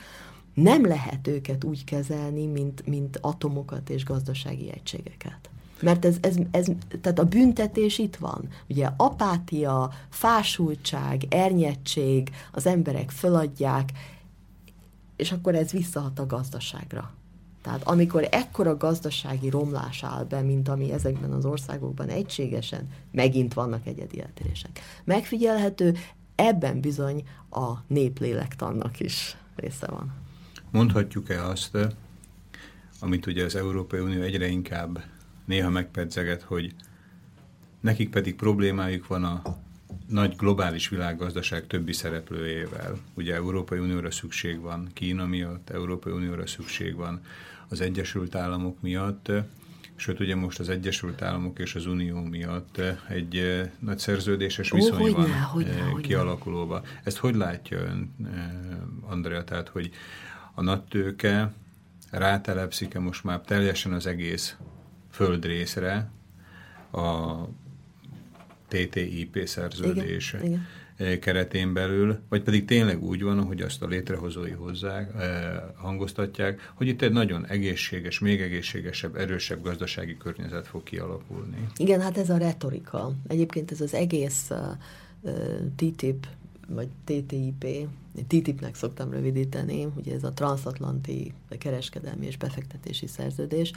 Nem 0.54 0.86
lehet 0.86 1.26
őket 1.26 1.64
úgy 1.64 1.84
kezelni, 1.84 2.46
mint, 2.46 2.86
mint 2.86 3.18
atomokat 3.20 3.90
és 3.90 4.04
gazdasági 4.04 4.70
egységeket. 4.70 5.50
Mert 5.84 6.04
ez, 6.04 6.16
ez, 6.20 6.36
ez, 6.50 6.66
tehát 7.00 7.18
a 7.18 7.24
büntetés 7.24 7.98
itt 7.98 8.16
van. 8.16 8.48
Ugye 8.68 8.88
apátia, 8.96 9.90
fásultság, 10.08 11.22
ernyedség, 11.28 12.30
az 12.52 12.66
emberek 12.66 13.10
föladják, 13.10 13.90
és 15.16 15.32
akkor 15.32 15.54
ez 15.54 15.70
visszahat 15.70 16.18
a 16.18 16.26
gazdaságra. 16.26 17.12
Tehát 17.62 17.82
amikor 17.82 18.28
ekkora 18.30 18.76
gazdasági 18.76 19.50
romlás 19.50 20.04
áll 20.04 20.24
be, 20.24 20.40
mint 20.40 20.68
ami 20.68 20.92
ezekben 20.92 21.32
az 21.32 21.44
országokban 21.44 22.08
egységesen, 22.08 22.88
megint 23.10 23.54
vannak 23.54 23.86
egyedi 23.86 24.20
eltérések. 24.20 24.80
Megfigyelhető, 25.04 25.94
ebben 26.34 26.80
bizony 26.80 27.24
a 27.50 27.72
néplélektannak 27.86 29.00
is 29.00 29.36
része 29.56 29.86
van. 29.86 30.12
Mondhatjuk-e 30.70 31.46
azt, 31.46 31.78
amit 33.00 33.26
ugye 33.26 33.44
az 33.44 33.54
Európai 33.54 34.00
Unió 34.00 34.22
egyre 34.22 34.46
inkább 34.46 35.02
néha 35.44 35.70
megpedzeget, 35.70 36.42
hogy 36.42 36.74
nekik 37.80 38.10
pedig 38.10 38.34
problémájuk 38.34 39.06
van 39.06 39.24
a 39.24 39.42
nagy 40.08 40.36
globális 40.36 40.88
világgazdaság 40.88 41.66
többi 41.66 41.92
szereplőjével. 41.92 42.98
Ugye 43.14 43.34
Európai 43.34 43.78
Unióra 43.78 44.10
szükség 44.10 44.60
van 44.60 44.88
Kína 44.92 45.26
miatt, 45.26 45.70
Európai 45.70 46.12
Unióra 46.12 46.46
szükség 46.46 46.94
van 46.94 47.20
az 47.68 47.80
Egyesült 47.80 48.34
Államok 48.34 48.80
miatt, 48.80 49.30
sőt 49.96 50.20
ugye 50.20 50.34
most 50.36 50.58
az 50.58 50.68
Egyesült 50.68 51.22
Államok 51.22 51.58
és 51.58 51.74
az 51.74 51.86
Unió 51.86 52.20
miatt 52.20 52.80
egy 53.08 53.36
eh, 53.36 53.70
nagy 53.78 53.98
szerződéses 53.98 54.70
viszony 54.70 55.10
Ó, 55.10 55.12
van 55.12 55.12
hogyne, 55.12 55.34
eh, 55.34 55.42
hogyne, 55.42 56.00
kialakulóba. 56.00 56.82
Ezt 57.04 57.16
hogy 57.16 57.34
látja 57.34 57.78
ön, 57.78 58.14
eh, 58.24 59.10
Andrea, 59.10 59.44
tehát 59.44 59.68
hogy 59.68 59.90
a 60.54 60.62
nagy 60.62 60.82
tőke 60.82 61.52
rátelepszik-e 62.10 62.98
most 62.98 63.24
már 63.24 63.40
teljesen 63.40 63.92
az 63.92 64.06
egész 64.06 64.56
földrészre 65.14 66.10
a 66.92 67.34
TTIP 68.68 69.40
szerződés 69.44 70.32
igen, 70.32 70.46
igen. 70.46 70.66
Eh, 70.96 71.18
keretén 71.18 71.72
belül, 71.72 72.18
vagy 72.28 72.42
pedig 72.42 72.64
tényleg 72.64 73.02
úgy 73.02 73.22
van, 73.22 73.44
hogy 73.44 73.60
azt 73.60 73.82
a 73.82 73.86
létrehozói 73.86 74.50
hozzák, 74.50 75.14
eh, 75.14 75.62
hangoztatják, 75.74 76.72
hogy 76.74 76.86
itt 76.86 77.02
egy 77.02 77.12
nagyon 77.12 77.46
egészséges, 77.46 78.18
még 78.18 78.40
egészségesebb, 78.40 79.16
erősebb 79.16 79.62
gazdasági 79.62 80.16
környezet 80.16 80.66
fog 80.66 80.82
kialakulni. 80.82 81.68
Igen, 81.76 82.00
hát 82.00 82.18
ez 82.18 82.30
a 82.30 82.36
retorika. 82.36 83.12
Egyébként 83.28 83.70
ez 83.70 83.80
az 83.80 83.94
egész 83.94 84.50
uh, 84.50 85.30
TTIP 85.76 86.26
vagy 86.68 86.88
TTIP, 87.04 87.66
TTIP-nek 88.26 88.74
szoktam 88.74 89.10
rövidíteni, 89.10 89.86
ugye 89.96 90.14
ez 90.14 90.24
a 90.24 90.32
transatlanti 90.32 91.32
kereskedelmi 91.58 92.26
és 92.26 92.36
befektetési 92.36 93.06
szerződés, 93.06 93.72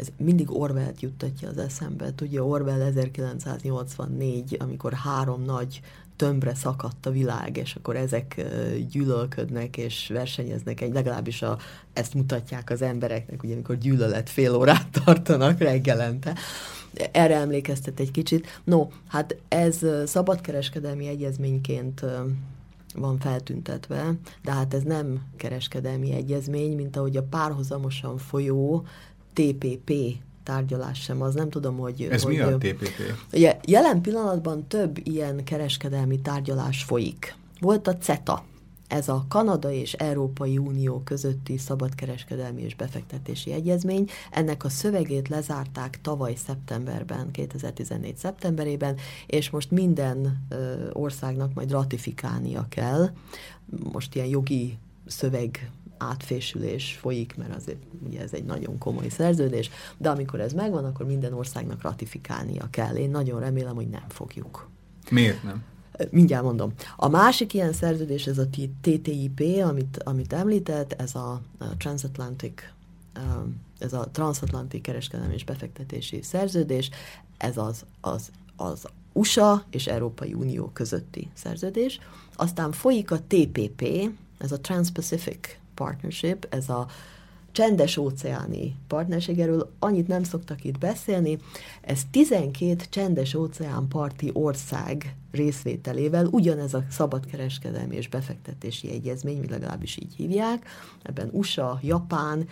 ez 0.00 0.08
mindig 0.16 0.50
Orwell-t 0.50 1.00
juttatja 1.00 1.48
az 1.48 1.58
eszembe. 1.58 2.12
Tudja, 2.12 2.46
Orwell 2.46 2.80
1984, 2.80 4.56
amikor 4.58 4.92
három 4.92 5.42
nagy 5.42 5.80
tömbre 6.16 6.54
szakadt 6.54 7.06
a 7.06 7.10
világ, 7.10 7.56
és 7.56 7.74
akkor 7.74 7.96
ezek 7.96 8.44
gyűlölködnek 8.90 9.76
és 9.76 10.10
versenyeznek 10.12 10.80
egy, 10.80 10.92
legalábbis 10.92 11.42
a, 11.42 11.58
ezt 11.92 12.14
mutatják 12.14 12.70
az 12.70 12.82
embereknek, 12.82 13.42
ugye 13.42 13.52
amikor 13.52 13.78
gyűlölet 13.78 14.30
fél 14.30 14.54
órát 14.54 14.86
tartanak 15.04 15.58
reggelente. 15.58 16.34
Erre 17.12 17.34
emlékeztet 17.34 18.00
egy 18.00 18.10
kicsit. 18.10 18.60
No, 18.64 18.88
hát 19.08 19.36
ez 19.48 19.78
szabadkereskedelmi 20.06 21.06
egyezményként 21.06 22.04
van 22.94 23.18
feltüntetve, 23.18 24.14
de 24.42 24.52
hát 24.52 24.74
ez 24.74 24.82
nem 24.82 25.22
kereskedelmi 25.36 26.12
egyezmény, 26.12 26.76
mint 26.76 26.96
ahogy 26.96 27.16
a 27.16 27.22
párhuzamosan 27.22 28.18
folyó 28.18 28.86
TPP 29.32 29.92
tárgyalás 30.42 31.00
sem, 31.00 31.22
az 31.22 31.34
nem 31.34 31.50
tudom, 31.50 31.76
hogy... 31.76 32.08
Ez 32.10 32.22
hogy, 32.22 32.34
mi 32.34 32.40
a 32.40 32.58
TPP? 32.58 32.84
Ugye, 33.32 33.58
jelen 33.64 34.00
pillanatban 34.00 34.66
több 34.68 34.98
ilyen 35.02 35.44
kereskedelmi 35.44 36.20
tárgyalás 36.20 36.82
folyik. 36.82 37.34
Volt 37.60 37.88
a 37.88 37.96
CETA, 37.96 38.44
ez 38.90 39.08
a 39.08 39.24
Kanada 39.28 39.72
és 39.72 39.92
Európai 39.92 40.58
Unió 40.58 41.00
közötti 41.04 41.58
szabadkereskedelmi 41.58 42.62
és 42.62 42.74
befektetési 42.74 43.52
egyezmény. 43.52 44.08
Ennek 44.30 44.64
a 44.64 44.68
szövegét 44.68 45.28
lezárták 45.28 46.00
tavaly 46.02 46.34
szeptemberben, 46.34 47.30
2014 47.30 48.16
szeptemberében, 48.16 48.96
és 49.26 49.50
most 49.50 49.70
minden 49.70 50.46
ö, 50.48 50.88
országnak 50.92 51.54
majd 51.54 51.70
ratifikálnia 51.70 52.66
kell. 52.68 53.10
Most 53.92 54.14
ilyen 54.14 54.26
jogi 54.26 54.78
szöveg 55.06 55.70
átfésülés 56.00 56.98
folyik, 57.00 57.36
mert 57.36 57.54
azért 57.56 57.78
ugye 58.06 58.20
ez 58.20 58.32
egy 58.32 58.44
nagyon 58.44 58.78
komoly 58.78 59.08
szerződés, 59.08 59.70
de 59.96 60.10
amikor 60.10 60.40
ez 60.40 60.52
megvan, 60.52 60.84
akkor 60.84 61.06
minden 61.06 61.32
országnak 61.32 61.82
ratifikálnia 61.82 62.68
kell. 62.70 62.94
Én 62.94 63.10
nagyon 63.10 63.40
remélem, 63.40 63.74
hogy 63.74 63.88
nem 63.88 64.08
fogjuk. 64.08 64.68
Miért 65.10 65.42
nem? 65.42 65.62
Mindjárt 66.10 66.44
mondom. 66.44 66.72
A 66.96 67.08
másik 67.08 67.54
ilyen 67.54 67.72
szerződés, 67.72 68.26
ez 68.26 68.38
a 68.38 68.48
TTIP, 68.80 69.40
amit, 69.64 70.02
amit 70.02 70.32
említett, 70.32 70.92
ez 70.92 71.14
a, 71.14 71.40
Transatlantic 71.78 72.62
ez 73.78 73.92
a 73.92 74.08
transatlanti 74.12 74.80
kereskedelmi 74.80 75.34
és 75.34 75.44
befektetési 75.44 76.22
szerződés, 76.22 76.90
ez 77.36 77.56
az, 77.56 77.84
az, 78.00 78.30
az 78.56 78.86
USA 79.12 79.64
és 79.70 79.86
Európai 79.86 80.34
Unió 80.34 80.70
közötti 80.72 81.30
szerződés. 81.34 82.00
Aztán 82.34 82.72
folyik 82.72 83.10
a 83.10 83.20
TPP, 83.26 84.10
ez 84.38 84.52
a 84.52 84.60
Trans-Pacific 84.60 85.58
Partnership, 85.80 86.46
ez 86.50 86.68
a 86.68 86.86
csendes 87.52 87.96
óceáni 87.96 88.76
partnerség, 88.86 89.38
erről 89.38 89.72
annyit 89.78 90.08
nem 90.08 90.22
szoktak 90.22 90.64
itt 90.64 90.78
beszélni. 90.78 91.38
Ez 91.80 92.00
12 92.10 92.84
csendes 92.90 93.34
óceán 93.34 93.88
parti 93.88 94.30
ország 94.32 95.16
részvételével 95.30 96.26
ugyanez 96.26 96.74
a 96.74 96.84
szabadkereskedelmi 96.90 97.96
és 97.96 98.08
befektetési 98.08 98.90
egyezmény, 98.90 99.46
legalábbis 99.50 99.96
így 99.96 100.14
hívják. 100.16 100.66
Ebben 101.02 101.28
USA, 101.32 101.78
Japán, 101.82 102.48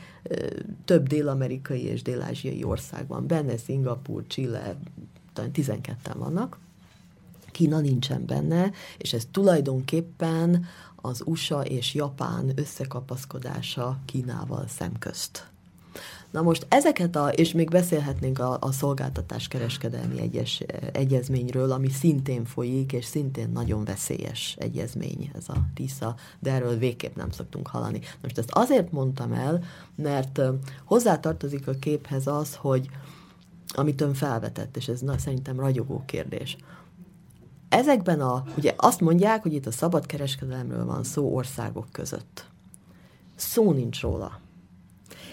több 0.84 1.06
dél-amerikai 1.06 1.82
és 1.84 2.02
dél-ázsiai 2.02 2.64
ország 2.64 3.06
van 3.06 3.26
benne, 3.26 3.56
Szingapur, 3.56 4.26
Chile, 4.26 4.76
talán 5.32 5.50
12-en 5.55 6.14
vannak. 6.16 6.59
Kína 7.50 7.80
nincsen 7.80 8.26
benne, 8.26 8.70
és 8.98 9.12
ez 9.12 9.26
tulajdonképpen 9.30 10.66
az 11.00 11.22
USA 11.24 11.64
és 11.64 11.94
Japán 11.94 12.52
összekapaszkodása 12.54 13.98
Kínával 14.04 14.64
szemközt. 14.68 15.46
Na 16.30 16.42
most 16.42 16.66
ezeket 16.68 17.16
a, 17.16 17.28
és 17.28 17.52
még 17.52 17.68
beszélhetnénk 17.68 18.38
a, 18.38 18.56
a 18.60 18.72
szolgáltatás 18.72 19.48
kereskedelmi 19.48 20.20
egyes, 20.20 20.62
egyezményről, 20.92 21.72
ami 21.72 21.88
szintén 21.88 22.44
folyik, 22.44 22.92
és 22.92 23.04
szintén 23.04 23.50
nagyon 23.50 23.84
veszélyes 23.84 24.56
egyezmény 24.58 25.30
ez 25.34 25.48
a 25.48 25.56
TISZA, 25.74 26.14
de 26.38 26.52
erről 26.52 26.78
végképp 26.78 27.16
nem 27.16 27.30
szoktunk 27.30 27.66
hallani. 27.66 28.00
Most 28.22 28.38
ezt 28.38 28.50
azért 28.50 28.92
mondtam 28.92 29.32
el, 29.32 29.62
mert 29.94 30.40
hozzátartozik 30.84 31.68
a 31.68 31.72
képhez 31.72 32.26
az, 32.26 32.54
hogy 32.54 32.88
amit 33.74 34.00
ön 34.00 34.14
felvetett, 34.14 34.76
és 34.76 34.88
ez 34.88 35.00
na, 35.00 35.18
szerintem 35.18 35.60
ragyogó 35.60 36.02
kérdés, 36.06 36.56
ezekben 37.69 38.20
a, 38.20 38.45
ugye 38.57 38.74
azt 38.77 39.01
mondják, 39.01 39.43
hogy 39.43 39.53
itt 39.53 39.66
a 39.66 39.70
szabad 39.70 40.07
kereskedelemről 40.07 40.85
van 40.85 41.05
szó 41.05 41.35
országok 41.35 41.86
között. 41.93 42.47
Szó 43.36 43.73
nincs 43.73 44.01
róla. 44.01 44.40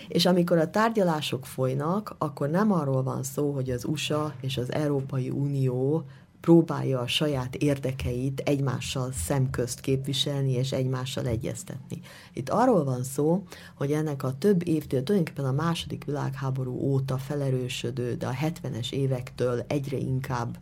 És 0.07 0.25
amikor 0.25 0.57
a 0.57 0.69
tárgyalások 0.69 1.45
folynak, 1.45 2.15
akkor 2.17 2.49
nem 2.49 2.71
arról 2.71 3.03
van 3.03 3.23
szó, 3.23 3.51
hogy 3.51 3.69
az 3.69 3.85
USA 3.85 4.33
és 4.41 4.57
az 4.57 4.71
Európai 4.71 5.29
Unió 5.29 6.05
próbálja 6.45 6.99
a 6.99 7.07
saját 7.07 7.55
érdekeit 7.55 8.39
egymással 8.39 9.11
szemközt 9.11 9.79
képviselni 9.79 10.51
és 10.51 10.71
egymással 10.71 11.25
egyeztetni. 11.25 11.99
Itt 12.33 12.49
arról 12.49 12.83
van 12.83 13.03
szó, 13.03 13.43
hogy 13.75 13.91
ennek 13.91 14.23
a 14.23 14.37
több 14.37 14.67
évtől, 14.67 15.03
tulajdonképpen 15.03 15.49
a 15.49 15.63
második 15.63 16.03
világháború 16.03 16.79
óta 16.79 17.17
felerősödő, 17.17 18.15
de 18.15 18.27
a 18.27 18.31
70-es 18.31 18.91
évektől 18.91 19.63
egyre 19.67 19.97
inkább 19.97 20.57
öm, 20.57 20.61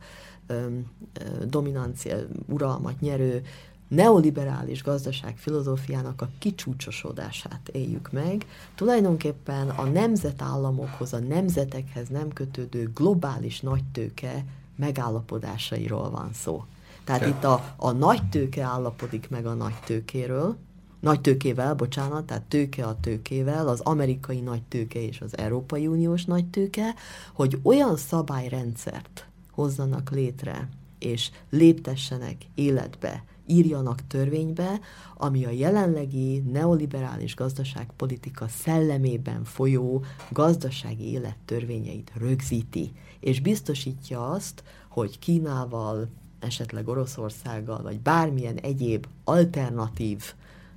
dominancia, 1.48 2.15
uralmat 2.48 2.99
nyerő 2.99 3.44
neoliberális 3.88 4.84
gazdaság 4.84 5.38
filozófiának 5.38 6.22
a 6.22 6.30
kicsúcsosodását 6.40 7.70
éljük 7.72 8.11
meg. 8.11 8.45
Tulajdonképpen 8.76 9.70
a 9.70 9.84
nemzetállamokhoz, 9.84 11.14
a 11.14 11.20
nemzetekhez 11.20 12.07
nem 12.07 12.30
kötődő 12.34 12.91
globális 12.94 13.61
nagytőke 13.61 14.45
megállapodásairól 14.76 16.10
van 16.10 16.30
szó. 16.34 16.64
Tehát 17.03 17.22
Te. 17.22 17.28
itt 17.28 17.44
a, 17.44 17.74
a 17.78 17.91
nagy 17.91 18.30
tőke 18.30 18.64
állapodik 18.64 19.30
meg 19.30 19.45
a 19.45 19.53
nagy 19.53 19.80
tőkéről, 19.86 20.56
nagy 20.99 21.22
tőkével, 21.22 21.74
bocsánat, 21.74 22.26
tehát 22.26 22.44
tőke 22.44 22.86
a 22.86 22.98
tőkével, 22.99 23.68
az 23.68 23.80
amerikai 23.80 24.40
nagy 24.40 24.61
tőke 24.61 25.02
és 25.02 25.22
az 25.22 25.38
Európai 25.38 25.88
Uniós 25.88 26.26
nagy 26.26 26.45
tőke, 26.45 26.94
hogy 27.34 27.60
olyan 27.64 27.98
szabályrendszert 27.98 29.28
hozzanak 29.53 30.11
létre, 30.11 30.69
és 30.99 31.31
léptessenek 31.49 32.35
életbe, 32.55 33.23
írjanak 33.47 34.07
törvénybe, 34.07 34.80
ami 35.17 35.45
a 35.45 35.49
jelenlegi 35.49 36.39
neoliberális 36.39 37.35
gazdaságpolitika 37.35 38.47
szellemében 38.47 39.43
folyó 39.43 40.03
gazdasági 40.30 41.11
élet 41.11 41.38
törvényeit 41.45 42.11
rögzíti, 42.15 42.91
és 43.19 43.41
biztosítja 43.41 44.30
azt, 44.30 44.63
hogy 44.89 45.19
Kínával, 45.19 46.07
esetleg 46.39 46.88
Oroszországgal, 46.88 47.81
vagy 47.81 47.99
bármilyen 47.99 48.57
egyéb 48.57 49.07
alternatív 49.23 50.23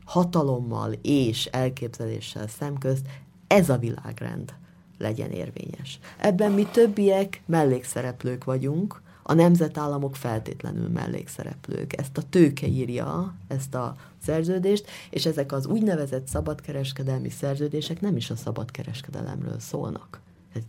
hatalommal 0.04 0.92
és 1.02 1.46
elképzeléssel 1.46 2.48
szemközt 2.48 3.06
ez 3.46 3.68
a 3.68 3.78
világrend 3.78 4.54
legyen 4.98 5.30
érvényes. 5.30 5.98
Ebben 6.16 6.52
mi 6.52 6.66
többiek 6.72 7.42
mellékszereplők 7.46 8.44
vagyunk, 8.44 9.04
a 9.28 9.34
nemzetállamok 9.34 10.16
feltétlenül 10.16 10.88
mellékszereplők. 10.88 11.98
Ezt 11.98 12.18
a 12.18 12.22
tőke 12.30 12.66
írja, 12.66 13.34
ezt 13.48 13.74
a 13.74 13.96
szerződést, 14.22 14.86
és 15.10 15.26
ezek 15.26 15.52
az 15.52 15.66
úgynevezett 15.66 16.26
szabadkereskedelmi 16.26 17.30
szerződések 17.30 18.00
nem 18.00 18.16
is 18.16 18.30
a 18.30 18.36
szabadkereskedelemről 18.36 19.58
szólnak. 19.58 20.20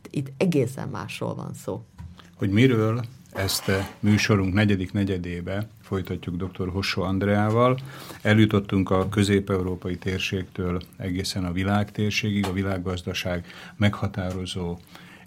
Itt 0.09 0.31
egészen 0.37 0.87
másról 0.87 1.35
van 1.35 1.53
szó. 1.53 1.83
Hogy 2.35 2.49
miről 2.49 3.03
ezt 3.31 3.67
a 3.69 3.87
műsorunk 3.99 4.53
negyedik 4.53 4.93
negyedébe 4.93 5.67
folytatjuk 5.87 6.35
dr. 6.35 6.69
Hossó 6.69 7.01
Andreával. 7.01 7.77
Eljutottunk 8.21 8.89
a 8.89 9.09
közép-európai 9.09 9.97
térségtől 9.97 10.81
egészen 10.97 11.45
a 11.45 11.51
világtérségig, 11.51 12.45
a 12.45 12.53
világgazdaság 12.53 13.45
meghatározó 13.75 14.77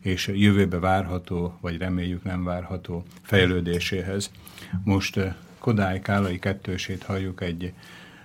és 0.01 0.31
jövőbe 0.35 0.79
várható, 0.79 1.59
vagy 1.61 1.79
reméljük 1.79 2.25
nem 2.25 2.45
várható 2.45 3.05
fejlődéséhez. 3.23 4.31
Most 4.85 5.17
eh, 5.17 5.35
Kodály 5.59 6.01
Kálai 6.01 6.39
kettősét 6.39 7.03
halljuk 7.03 7.41
egy 7.41 7.73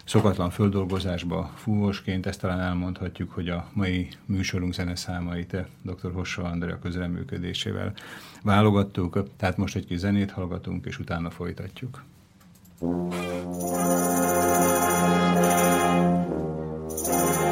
szokatlan 0.06 0.50
földolgozásba 0.50 1.52
fúvósként, 1.56 2.26
ezt 2.26 2.40
talán 2.40 2.60
elmondhatjuk, 2.60 3.32
hogy 3.32 3.50
a 3.50 3.70
mai 3.74 4.08
műsorunk 4.26 4.74
zeneszámait 4.74 5.54
eh, 5.54 5.66
dr. 5.82 6.12
Hossa 6.14 6.44
Andrea 6.44 6.80
közreműködésével 6.80 7.94
válogattuk, 8.44 9.24
tehát 9.38 9.58
most 9.58 9.76
egy 9.76 9.86
kis 9.86 9.98
zenét 9.98 10.32
hallgatunk, 10.32 10.86
és 10.86 11.00
utána 11.00 11.30
folytatjuk. 11.30 12.04
Thank 12.86 13.14
you. 17.40 17.45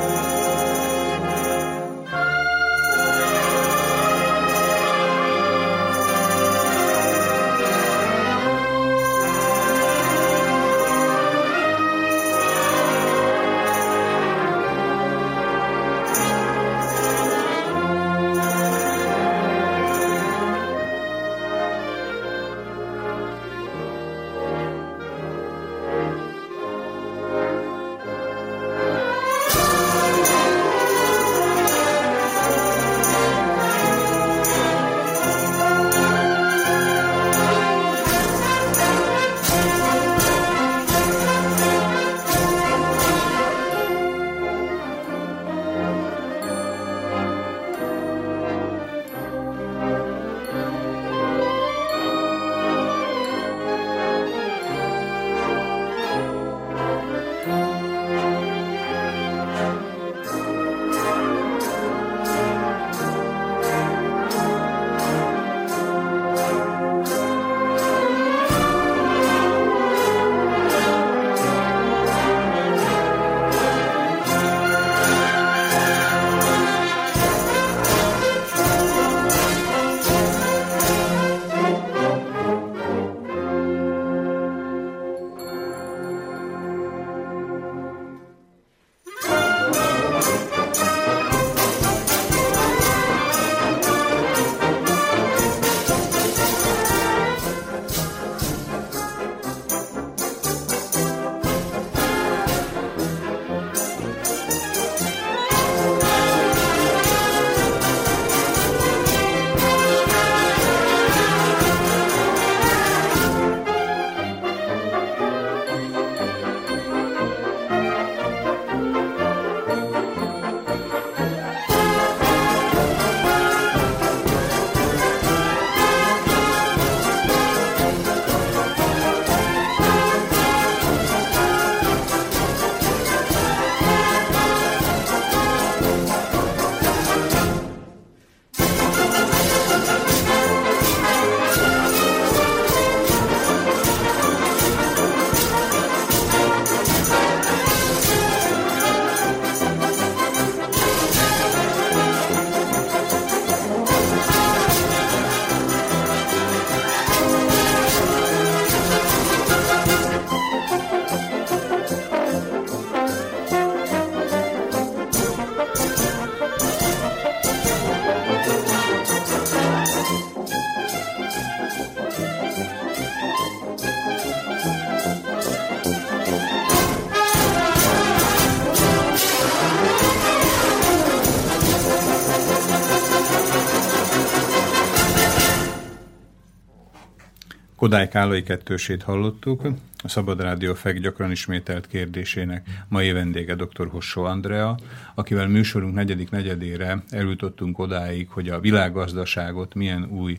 Kodály 187.93 188.09
Kálai 188.09 188.43
kettősét 188.43 189.03
hallottuk, 189.03 189.61
a 190.03 190.07
Szabad 190.07 190.41
Rádió 190.41 190.73
FEG 190.73 190.99
gyakran 190.99 191.31
ismételt 191.31 191.87
kérdésének 191.87 192.69
mai 192.87 193.11
vendége 193.11 193.55
dr. 193.55 193.87
Hossó 193.87 194.23
Andrea, 194.23 194.77
akivel 195.15 195.47
műsorunk 195.47 195.93
negyedik 195.93 196.29
negyedére 196.29 197.03
eljutottunk 197.09 197.79
odáig, 197.79 198.29
hogy 198.29 198.49
a 198.49 198.59
világgazdaságot 198.59 199.73
milyen 199.73 200.05
új 200.05 200.37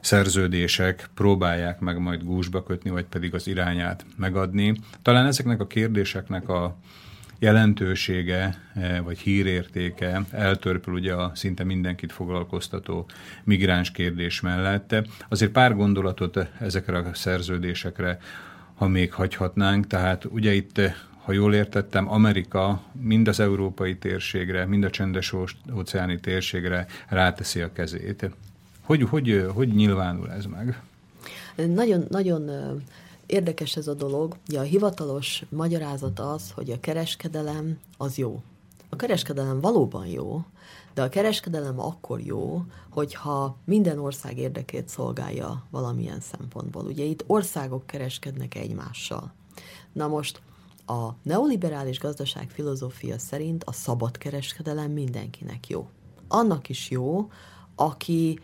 szerződések 0.00 1.10
próbálják 1.14 1.78
meg 1.78 1.98
majd 1.98 2.22
gúzsba 2.22 2.62
kötni, 2.62 2.90
vagy 2.90 3.04
pedig 3.04 3.34
az 3.34 3.46
irányát 3.46 4.04
megadni. 4.16 4.74
Talán 5.02 5.26
ezeknek 5.26 5.60
a 5.60 5.66
kérdéseknek 5.66 6.48
a 6.48 6.76
jelentősége 7.40 8.58
e, 8.74 9.00
vagy 9.00 9.18
hírértéke 9.18 10.22
eltörpül 10.30 10.94
ugye 10.94 11.14
a 11.14 11.32
szinte 11.34 11.64
mindenkit 11.64 12.12
foglalkoztató 12.12 13.06
migráns 13.44 13.90
kérdés 13.90 14.40
mellett. 14.40 14.94
Azért 15.28 15.50
pár 15.50 15.74
gondolatot 15.74 16.48
ezekre 16.60 16.98
a 16.98 17.14
szerződésekre, 17.14 18.18
ha 18.74 18.88
még 18.88 19.12
hagyhatnánk, 19.12 19.86
tehát 19.86 20.24
ugye 20.24 20.52
itt 20.52 20.80
ha 21.24 21.32
jól 21.32 21.54
értettem, 21.54 22.10
Amerika 22.10 22.82
mind 22.92 23.28
az 23.28 23.40
európai 23.40 23.96
térségre, 23.96 24.66
mind 24.66 24.84
a 24.84 24.90
csendes 24.90 25.34
óceáni 25.74 26.20
térségre 26.20 26.86
ráteszi 27.08 27.60
a 27.60 27.72
kezét. 27.72 28.30
Hogy, 28.80 29.02
hogy, 29.02 29.46
hogy 29.54 29.68
nyilvánul 29.68 30.30
ez 30.30 30.44
meg? 30.44 30.80
Nagyon, 31.54 32.04
nagyon 32.08 32.50
érdekes 33.30 33.76
ez 33.76 33.88
a 33.88 33.94
dolog. 33.94 34.36
Ugye 34.48 34.58
a 34.58 34.62
hivatalos 34.62 35.44
magyarázat 35.48 36.18
az, 36.18 36.50
hogy 36.50 36.70
a 36.70 36.80
kereskedelem 36.80 37.78
az 37.96 38.16
jó. 38.16 38.42
A 38.88 38.96
kereskedelem 38.96 39.60
valóban 39.60 40.06
jó, 40.06 40.44
de 40.94 41.02
a 41.02 41.08
kereskedelem 41.08 41.80
akkor 41.80 42.20
jó, 42.20 42.62
hogyha 42.90 43.56
minden 43.64 43.98
ország 43.98 44.38
érdekét 44.38 44.88
szolgálja 44.88 45.64
valamilyen 45.70 46.20
szempontból. 46.20 46.84
Ugye 46.84 47.04
itt 47.04 47.24
országok 47.26 47.86
kereskednek 47.86 48.54
egymással. 48.54 49.32
Na 49.92 50.08
most 50.08 50.40
a 50.86 51.08
neoliberális 51.22 51.98
gazdaság 51.98 52.50
filozófia 52.50 53.18
szerint 53.18 53.64
a 53.64 53.72
szabad 53.72 54.18
kereskedelem 54.18 54.90
mindenkinek 54.90 55.68
jó. 55.68 55.88
Annak 56.28 56.68
is 56.68 56.90
jó, 56.90 57.30
aki 57.74 58.40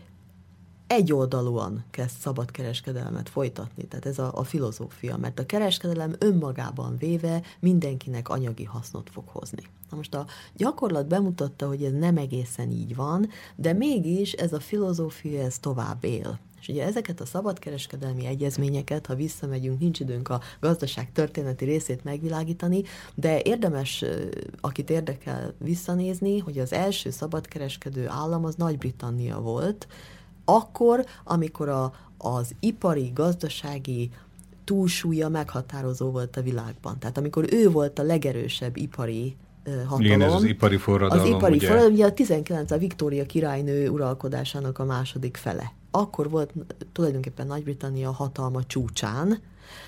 egyoldalúan 0.87 1.83
kezd 1.91 2.17
szabad 2.19 2.51
kereskedelmet 2.51 3.29
folytatni. 3.29 3.85
Tehát 3.85 4.05
ez 4.05 4.19
a, 4.19 4.31
a 4.33 4.43
filozófia, 4.43 5.17
mert 5.17 5.39
a 5.39 5.45
kereskedelem 5.45 6.15
önmagában 6.19 6.97
véve 6.97 7.41
mindenkinek 7.59 8.29
anyagi 8.29 8.63
hasznot 8.63 9.09
fog 9.09 9.23
hozni. 9.27 9.63
Na 9.89 9.97
most 9.97 10.15
a 10.15 10.25
gyakorlat 10.55 11.07
bemutatta, 11.07 11.67
hogy 11.67 11.83
ez 11.83 11.93
nem 11.93 12.17
egészen 12.17 12.69
így 12.69 12.95
van, 12.95 13.29
de 13.55 13.73
mégis 13.73 14.31
ez 14.31 14.53
a 14.53 14.59
filozófia 14.59 15.43
ez 15.43 15.59
tovább 15.59 16.03
él. 16.03 16.39
És 16.61 16.67
ugye 16.67 16.83
ezeket 16.83 17.21
a 17.21 17.25
szabadkereskedelmi 17.25 18.25
egyezményeket, 18.25 19.05
ha 19.05 19.15
visszamegyünk, 19.15 19.79
nincs 19.79 19.99
időnk 19.99 20.29
a 20.29 20.41
gazdaság 20.59 21.11
történeti 21.11 21.65
részét 21.65 22.03
megvilágítani, 22.03 22.83
de 23.15 23.41
érdemes, 23.41 24.03
akit 24.61 24.89
érdekel 24.89 25.53
visszanézni, 25.57 26.39
hogy 26.39 26.59
az 26.59 26.73
első 26.73 27.09
szabadkereskedő 27.09 28.07
állam 28.07 28.45
az 28.45 28.55
Nagy-Britannia 28.55 29.39
volt, 29.39 29.87
akkor, 30.49 31.05
amikor 31.23 31.69
a, 31.69 31.93
az 32.17 32.55
ipari, 32.59 33.11
gazdasági 33.13 34.09
túlsúlya 34.63 35.29
meghatározó 35.29 36.11
volt 36.11 36.37
a 36.37 36.41
világban. 36.41 36.99
Tehát 36.99 37.17
amikor 37.17 37.45
ő 37.51 37.69
volt 37.69 37.99
a 37.99 38.03
legerősebb 38.03 38.77
ipari 38.77 39.35
hatalom. 39.75 40.01
Igen, 40.01 40.21
ez 40.21 40.33
az 40.33 40.43
ipari 40.43 40.77
forradalom. 40.77 41.23
Az 41.23 41.29
ipari 41.29 41.55
ugye? 41.55 41.65
forradalom, 41.67 41.93
ugye 41.93 42.05
a 42.05 42.13
19. 42.13 42.71
a 42.71 42.77
Viktória 42.77 43.25
királynő 43.25 43.89
uralkodásának 43.89 44.79
a 44.79 44.85
második 44.85 45.37
fele. 45.37 45.73
Akkor 45.91 46.29
volt 46.29 46.53
tulajdonképpen 46.91 47.47
Nagy-Britannia 47.47 48.11
hatalma 48.11 48.63
csúcsán, 48.63 49.39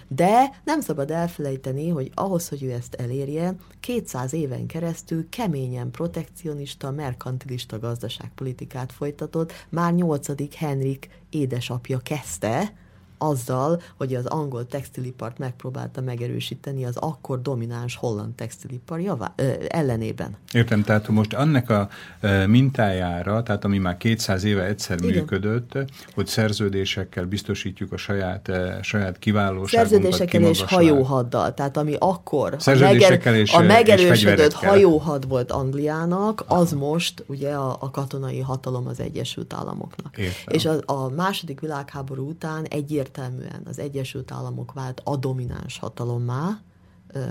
de 0.07 0.61
nem 0.64 0.81
szabad 0.81 1.11
elfelejteni, 1.11 1.89
hogy 1.89 2.11
ahhoz, 2.14 2.49
hogy 2.49 2.64
ő 2.64 2.72
ezt 2.72 2.93
elérje, 2.93 3.56
200 3.80 4.34
éven 4.34 4.65
keresztül 4.65 5.30
keményen 5.30 5.91
protekcionista, 5.91 6.91
merkantilista 6.91 7.80
gazdaságpolitikát 7.80 8.91
folytatott, 8.91 9.53
már 9.69 9.93
8. 9.93 10.56
Henrik 10.56 11.10
édesapja 11.30 11.97
kezdte, 11.97 12.73
azzal, 13.20 13.82
hogy 13.98 14.16
az 14.16 14.26
angol 14.26 14.68
textilipart 14.68 15.38
megpróbálta 15.38 16.02
megerősíteni 16.02 16.86
az 16.86 16.98
akkor 16.98 17.41
domináns 17.41 17.96
holland 17.96 18.34
textilipar 18.34 19.00
javá, 19.00 19.34
ö, 19.36 19.52
ellenében. 19.68 20.38
Értem, 20.52 20.84
tehát 20.84 21.08
most 21.08 21.34
annak 21.34 21.70
a 21.70 21.90
ö, 22.22 22.46
mintájára, 22.46 23.44
tehát 23.44 23.66
ami 23.66 23.78
már 23.78 23.98
200 23.98 24.44
éve 24.44 24.64
egyszer 24.64 24.98
Igen. 25.02 25.16
működött, 25.16 25.78
hogy 26.14 26.28
szerződésekkel 26.28 27.26
biztosítjuk 27.26 27.91
a 27.91 27.98
saját, 27.98 28.48
ö, 28.48 28.70
saját 28.82 29.20
kiválóságunkat, 29.20 29.90
Szerződésekkel 29.90 30.41
és 30.41 30.62
hajóhaddal, 30.62 31.54
tehát 31.54 31.78
ami 31.78 31.96
akkor 32.00 32.56
a, 32.66 32.74
meger, 32.76 33.36
és, 33.36 33.54
a 33.54 33.62
megerősödött 33.62 34.54
hajóhad 34.54 35.28
volt 35.28 35.52
Angliának, 35.52 36.44
az 36.48 36.72
most 36.72 37.24
ugye 37.28 37.52
a, 37.54 37.78
a 37.80 37.91
katonai 37.91 38.40
hatalom 38.40 38.88
az 38.88 39.00
Egyesült 39.00 39.54
Államoknak. 39.54 40.18
Értem. 40.18 40.54
És 40.54 40.66
a, 40.66 40.80
a 40.86 41.10
második 41.10 41.60
világháború 41.60 42.28
után 42.28 42.66
egyért 42.66 43.09
egyértelműen 43.10 43.61
az 43.65 43.80
Egyesült 43.80 44.31
Államok 44.31 44.73
vált 44.73 45.02
a 45.03 45.15
domináns 45.15 45.80
hatalommá, 45.80 46.60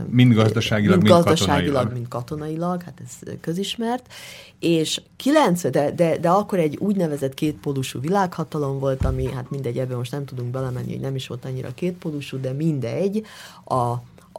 mind 0.08 0.34
gazdaságilag, 0.34 0.96
mind, 0.96 1.08
mind 1.08 1.24
gazdaságilag, 1.24 1.64
katonailag. 1.64 1.92
mind 1.92 2.08
katonailag, 2.08 2.82
hát 2.82 3.00
ez 3.04 3.38
közismert, 3.40 4.12
és 4.58 5.02
90, 5.16 5.72
de, 5.72 5.90
de, 5.90 6.18
de 6.18 6.28
akkor 6.28 6.58
egy 6.58 6.76
úgynevezett 6.76 7.34
kétpólusú 7.34 8.00
világhatalom 8.00 8.78
volt, 8.78 9.04
ami, 9.04 9.32
hát 9.32 9.50
mindegy, 9.50 9.78
ebben 9.78 9.96
most 9.96 10.12
nem 10.12 10.24
tudunk 10.24 10.50
belemenni, 10.50 10.90
hogy 10.90 11.00
nem 11.00 11.14
is 11.14 11.26
volt 11.26 11.44
annyira 11.44 11.74
kétpólusú, 11.74 12.40
de 12.40 12.52
mindegy, 12.52 13.22
a, 13.64 13.74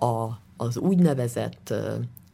a, 0.05 0.39
az 0.57 0.77
úgynevezett 0.77 1.73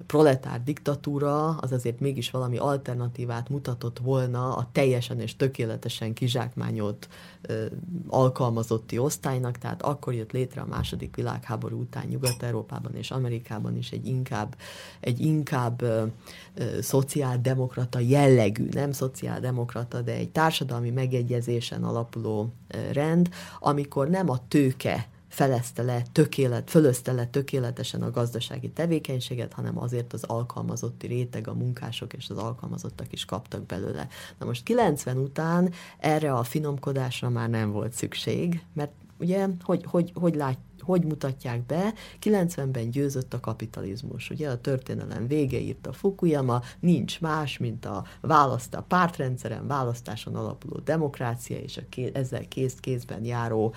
proletár 0.06 0.64
diktatúra 0.64 1.48
az 1.48 1.72
azért 1.72 2.00
mégis 2.00 2.32
valami 2.32 2.58
alternatívát 2.58 3.50
mutatott 3.50 4.00
volna 4.00 4.56
a 4.56 4.70
teljesen 4.72 5.20
és 5.20 5.36
tökéletesen 5.36 6.14
kizsákmányolt 6.14 7.08
ö, 7.42 7.66
alkalmazotti 8.08 8.98
osztálynak, 8.98 9.58
tehát 9.58 9.82
akkor 9.82 10.14
jött 10.14 10.32
létre 10.32 10.62
a 10.62 10.66
második 10.66 11.16
világháború 11.16 11.80
után 11.80 12.08
Nyugat-Európában 12.08 12.96
és 12.96 13.12
Amerikában 13.12 13.78
is 13.78 13.92
egy 13.92 14.08
inkább, 14.08 14.56
egy 15.00 15.20
inkább 15.20 15.82
ö, 15.82 16.06
ö, 16.54 16.82
szociáldemokrata 16.82 18.00
jellegű, 18.00 18.68
nem 18.72 18.92
szociáldemokrata, 18.92 20.02
de 20.02 20.14
egy 20.14 20.30
társadalmi 20.30 20.90
megegyezésen 20.90 21.84
alapuló 21.84 22.54
ö, 22.68 22.92
rend, 22.92 23.30
amikor 23.60 24.10
nem 24.10 24.30
a 24.30 24.48
tőke 24.48 25.08
felezte 25.28 25.84
le, 25.84 26.04
tökélet, 26.12 26.70
fölözte 26.70 27.12
le 27.12 27.26
tökéletesen 27.26 28.02
a 28.02 28.12
gazdasági 28.12 28.70
tevékenységet, 28.70 29.54
hanem 29.54 29.78
azért 29.78 30.14
az 30.14 30.24
alkalmazotti 30.24 31.08
réteg, 31.08 31.48
a 31.48 31.54
munkások 31.54 32.14
és 32.14 32.30
az 32.30 32.38
alkalmazottak 32.38 33.12
is 33.12 33.26
kaptak 33.26 33.66
belőle. 33.66 34.08
Na 34.40 34.46
most 34.46 34.64
90 34.64 35.18
után 35.18 35.72
erre 35.98 36.34
a 36.34 36.44
finomkodásra 36.44 37.30
már 37.30 37.50
nem 37.50 37.72
volt 37.72 37.94
szükség, 37.94 38.64
mert 38.74 38.92
ugye, 39.20 39.48
hogy, 39.62 39.84
hogy, 39.88 40.12
hogy 40.16 40.36
lát, 40.36 40.58
hogy 40.80 41.04
mutatják 41.04 41.66
be, 41.66 41.94
90-ben 42.22 42.90
győzött 42.90 43.34
a 43.34 43.40
kapitalizmus. 43.40 44.30
Ugye 44.30 44.50
a 44.50 44.62
történelem 44.62 45.28
vége 45.28 45.76
a 45.84 45.94
Fukuyama, 45.94 46.62
nincs 46.80 47.22
más, 47.22 47.58
mint 47.58 47.86
a 47.86 48.04
választ, 48.22 48.76
a 48.76 48.82
pártrendszeren, 48.82 49.68
választáson 49.68 50.36
alapuló 50.36 50.80
demokrácia 50.84 51.58
és 51.58 51.78
a 51.78 51.82
ké, 51.90 52.12
ezzel 52.14 52.48
kéz-kézben 52.48 53.26
járó 53.26 53.74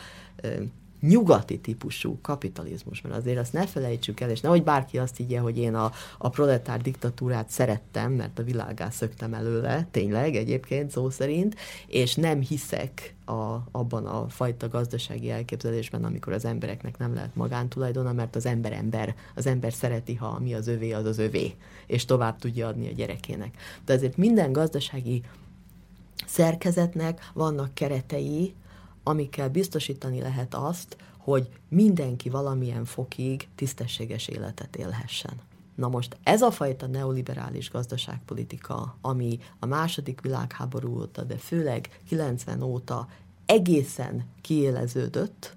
nyugati 1.01 1.59
típusú 1.59 2.19
kapitalizmus, 2.23 3.01
mert 3.01 3.15
azért 3.15 3.39
azt 3.39 3.53
ne 3.53 3.67
felejtsük 3.67 4.21
el, 4.21 4.31
és 4.31 4.41
nehogy 4.41 4.63
bárki 4.63 4.99
azt 4.99 5.17
higgye, 5.17 5.39
hogy 5.39 5.59
én 5.59 5.75
a, 5.75 5.93
a 6.19 6.29
proletár 6.29 6.81
diktatúrát 6.81 7.51
szerettem, 7.51 8.13
mert 8.13 8.39
a 8.39 8.43
világá 8.43 8.91
szöktem 8.91 9.35
előle, 9.35 9.87
tényleg 9.91 10.37
egyébként 10.37 10.91
szó 10.91 11.11
szerint, 11.11 11.57
és 11.87 12.15
nem 12.15 12.41
hiszek 12.41 13.15
a, 13.25 13.63
abban 13.71 14.07
a 14.07 14.29
fajta 14.29 14.69
gazdasági 14.69 15.31
elképzelésben, 15.31 16.05
amikor 16.05 16.33
az 16.33 16.45
embereknek 16.45 16.99
nem 16.99 17.15
lehet 17.15 17.35
magántulajdona, 17.35 18.13
mert 18.13 18.37
az 18.37 18.47
ember 18.47 18.73
ember, 18.73 19.15
az 19.35 19.47
ember 19.47 19.73
szereti, 19.73 20.15
ha 20.15 20.39
mi 20.39 20.55
az 20.55 20.67
övé, 20.67 20.93
az 20.93 21.05
az 21.05 21.19
övé, 21.19 21.55
és 21.87 22.05
tovább 22.05 22.39
tudja 22.39 22.67
adni 22.67 22.89
a 22.89 22.93
gyerekének. 22.93 23.57
De 23.85 23.93
azért 23.93 24.17
minden 24.17 24.53
gazdasági 24.53 25.23
szerkezetnek 26.27 27.31
vannak 27.35 27.75
keretei, 27.75 28.55
amikkel 29.09 29.49
biztosítani 29.49 30.21
lehet 30.21 30.55
azt, 30.55 30.97
hogy 31.17 31.49
mindenki 31.69 32.29
valamilyen 32.29 32.85
fokig 32.85 33.49
tisztességes 33.55 34.29
életet 34.29 34.77
élhessen. 34.77 35.33
Na 35.75 35.89
most 35.89 36.17
ez 36.23 36.43
a 36.43 36.51
fajta 36.51 36.87
neoliberális 36.87 37.71
gazdaságpolitika, 37.71 38.97
ami 39.01 39.39
a 39.59 39.67
második 39.67 40.21
világháború 40.21 41.01
óta, 41.01 41.23
de 41.23 41.37
főleg 41.37 42.01
90 42.09 42.63
óta 42.63 43.09
egészen 43.47 44.25
kiéleződött, 44.41 45.57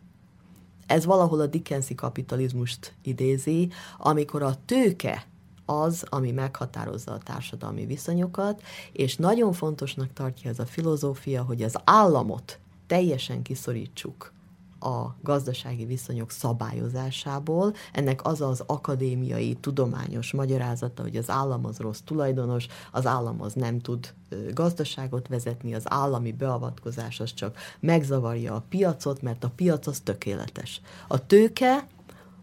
ez 0.85 1.05
valahol 1.05 1.39
a 1.39 1.47
Dickensi 1.47 1.95
kapitalizmust 1.95 2.93
idézi, 3.03 3.69
amikor 3.97 4.43
a 4.43 4.55
tőke 4.65 5.25
az, 5.65 6.05
ami 6.09 6.31
meghatározza 6.31 7.11
a 7.11 7.17
társadalmi 7.17 7.85
viszonyokat, 7.85 8.61
és 8.91 9.15
nagyon 9.15 9.53
fontosnak 9.53 10.13
tartja 10.13 10.49
ez 10.49 10.59
a 10.59 10.65
filozófia, 10.65 11.43
hogy 11.43 11.61
az 11.61 11.75
államot 11.83 12.59
teljesen 12.91 13.41
kiszorítsuk 13.41 14.33
a 14.79 15.15
gazdasági 15.21 15.85
viszonyok 15.85 16.31
szabályozásából. 16.31 17.73
Ennek 17.93 18.25
az 18.25 18.41
az 18.41 18.63
akadémiai, 18.65 19.53
tudományos 19.53 20.31
magyarázata, 20.31 21.01
hogy 21.01 21.15
az 21.15 21.29
állam 21.29 21.65
az 21.65 21.77
rossz 21.77 21.99
tulajdonos, 22.05 22.67
az 22.91 23.05
állam 23.05 23.41
az 23.41 23.53
nem 23.53 23.79
tud 23.79 24.13
gazdaságot 24.53 25.27
vezetni, 25.27 25.73
az 25.73 25.83
állami 25.85 26.31
beavatkozás 26.31 27.19
az 27.19 27.33
csak 27.33 27.57
megzavarja 27.79 28.55
a 28.55 28.63
piacot, 28.69 29.21
mert 29.21 29.43
a 29.43 29.51
piac 29.55 29.87
az 29.87 29.99
tökéletes. 29.99 30.81
A 31.07 31.25
tőke 31.25 31.87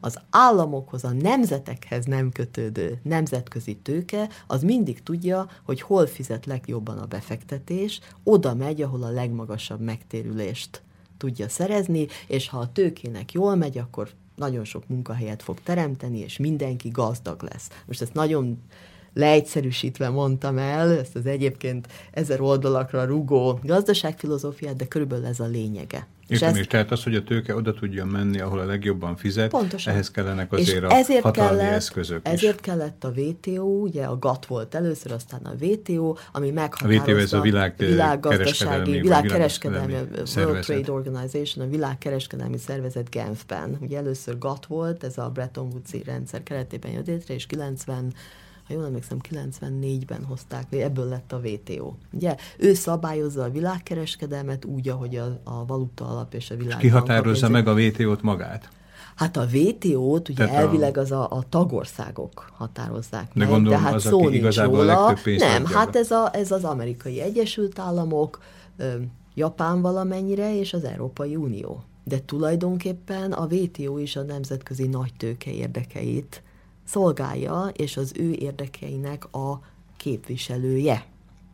az 0.01 0.19
államokhoz, 0.31 1.05
a 1.05 1.13
nemzetekhez 1.13 2.05
nem 2.05 2.31
kötődő 2.31 3.01
nemzetközi 3.03 3.77
tőke, 3.77 4.29
az 4.47 4.63
mindig 4.63 5.03
tudja, 5.03 5.49
hogy 5.63 5.81
hol 5.81 6.07
fizet 6.07 6.47
legjobban 6.47 6.99
a 6.99 7.07
befektetés, 7.07 8.01
oda 8.25 8.55
megy, 8.55 8.83
ahol 8.83 9.03
a 9.03 9.11
legmagasabb 9.11 9.81
megtérülést 9.81 10.83
tudja 11.17 11.49
szerezni, 11.49 12.07
és 12.27 12.49
ha 12.49 12.59
a 12.59 12.73
tőkének 12.73 13.33
jól 13.33 13.55
megy, 13.55 13.79
akkor 13.79 14.09
nagyon 14.35 14.65
sok 14.65 14.89
munkahelyet 14.89 15.43
fog 15.43 15.61
teremteni, 15.61 16.19
és 16.19 16.37
mindenki 16.37 16.89
gazdag 16.89 17.43
lesz. 17.43 17.69
Most 17.87 18.03
ezt 18.03 18.15
nagyon 18.15 18.63
leegyszerűsítve 19.15 20.09
mondtam 20.09 20.59
el, 20.59 20.99
ezt 20.99 21.17
az 21.17 21.27
egyébként 21.27 21.89
ezer 22.11 22.41
oldalakra 22.41 23.05
rugó 23.05 23.59
gazdaságfilozófiát, 23.63 24.77
de 24.77 24.87
körülbelül 24.87 25.27
ez 25.27 25.41
a 25.41 25.47
lényege. 25.47 26.07
Értem, 26.29 26.55
és, 26.55 26.61
és 26.61 26.67
tehát 26.67 26.91
az, 26.91 27.03
hogy 27.03 27.15
a 27.15 27.23
tőke 27.23 27.55
oda 27.55 27.75
tudjon 27.75 28.09
menni, 28.09 28.41
ahol 28.41 28.59
a 28.59 28.65
legjobban 28.65 29.17
fizet, 29.17 29.51
Pontosan. 29.51 29.93
ehhez 29.93 30.11
kellenek 30.11 30.53
azért 30.53 30.83
és 30.83 30.83
a 30.83 30.91
ezért 30.91 31.23
hatalmi 31.23 31.59
kellett, 31.59 31.75
eszközök 31.75 32.21
is. 32.27 32.33
Ezért 32.33 32.61
kellett 32.61 33.05
a 33.05 33.09
WTO, 33.17 33.63
ugye 33.63 34.05
a 34.05 34.19
GATT 34.19 34.47
volt 34.47 34.75
először, 34.75 35.13
aztán 35.13 35.41
a 35.45 35.65
WTO, 35.65 36.17
ami 36.33 36.51
meghatározta 36.51 37.11
a 37.11 37.15
WTO 37.15 37.21
ez 37.23 37.33
a 37.33 37.41
világ 37.41 37.75
világgazdasági, 37.77 39.01
világkereskedelmi, 39.01 39.95
World 40.37 40.65
Trade 40.65 40.93
Organization, 40.93 41.67
a 41.67 41.71
világkereskedelmi 41.71 42.59
szervezet 42.59 43.11
Genfben. 43.11 43.77
Ugye 43.81 43.97
először 43.97 44.39
GATT 44.39 44.67
volt, 44.67 45.05
ez 45.05 45.19
a 45.19 45.31
Bretton 45.31 45.67
Woods-i 45.67 46.03
rendszer 46.03 46.43
keretében 46.43 46.91
jött 46.91 47.07
létre, 47.07 47.35
és 47.35 47.47
90 47.47 48.13
ha 48.69 48.75
jól 48.75 48.85
emlékszem, 48.85 49.19
94-ben 49.31 50.25
hozták, 50.25 50.67
ebből 50.71 51.09
lett 51.09 51.33
a 51.33 51.41
WTO. 51.45 51.95
Ugye, 52.13 52.37
ő 52.59 52.75
szabályozza 52.75 53.43
a 53.43 53.51
világkereskedelmet 53.51 54.65
úgy, 54.65 54.89
ahogy 54.89 55.17
a, 55.17 55.41
a 55.45 55.65
valuta 55.67 56.09
alap 56.09 56.35
és 56.35 56.51
a 56.51 56.57
világ. 56.57 56.77
És 56.77 56.81
ki 56.81 56.89
határozza 56.89 57.49
meg 57.49 57.69
a 57.69 57.73
WTO-t 57.73 58.23
magát? 58.23 58.69
Hát 59.15 59.37
a 59.37 59.47
WTO-t 59.53 60.29
ugye 60.29 60.47
Tehát 60.47 60.63
elvileg 60.63 60.97
az 60.97 61.13
a, 61.13 61.31
a 61.31 61.43
tagországok 61.49 62.51
határozzák 62.57 63.25
De 63.25 63.39
meg, 63.39 63.49
gondolom, 63.49 63.79
tehát 63.79 63.95
az, 63.95 64.03
szó 64.03 64.25
aki 64.25 64.37
igazából 64.37 64.79
róla. 64.79 65.17
Nem, 65.25 65.65
hát 65.65 65.97
ez, 65.97 66.11
a, 66.11 66.31
ez 66.33 66.51
az 66.51 66.65
amerikai 66.65 67.21
Egyesült 67.21 67.79
Államok, 67.79 68.39
Japán 69.35 69.81
valamennyire, 69.81 70.59
és 70.59 70.73
az 70.73 70.85
Európai 70.85 71.37
Unió. 71.37 71.83
De 72.05 72.19
tulajdonképpen 72.21 73.33
a 73.33 73.47
WTO 73.51 73.99
is 73.99 74.17
a 74.17 74.23
nemzetközi 74.23 74.87
nagytőke 74.87 75.51
érdekeit 75.51 76.43
szolgálja, 76.89 77.71
és 77.77 77.97
az 77.97 78.13
ő 78.17 78.33
érdekeinek 78.33 79.35
a 79.35 79.61
képviselője. 79.97 81.07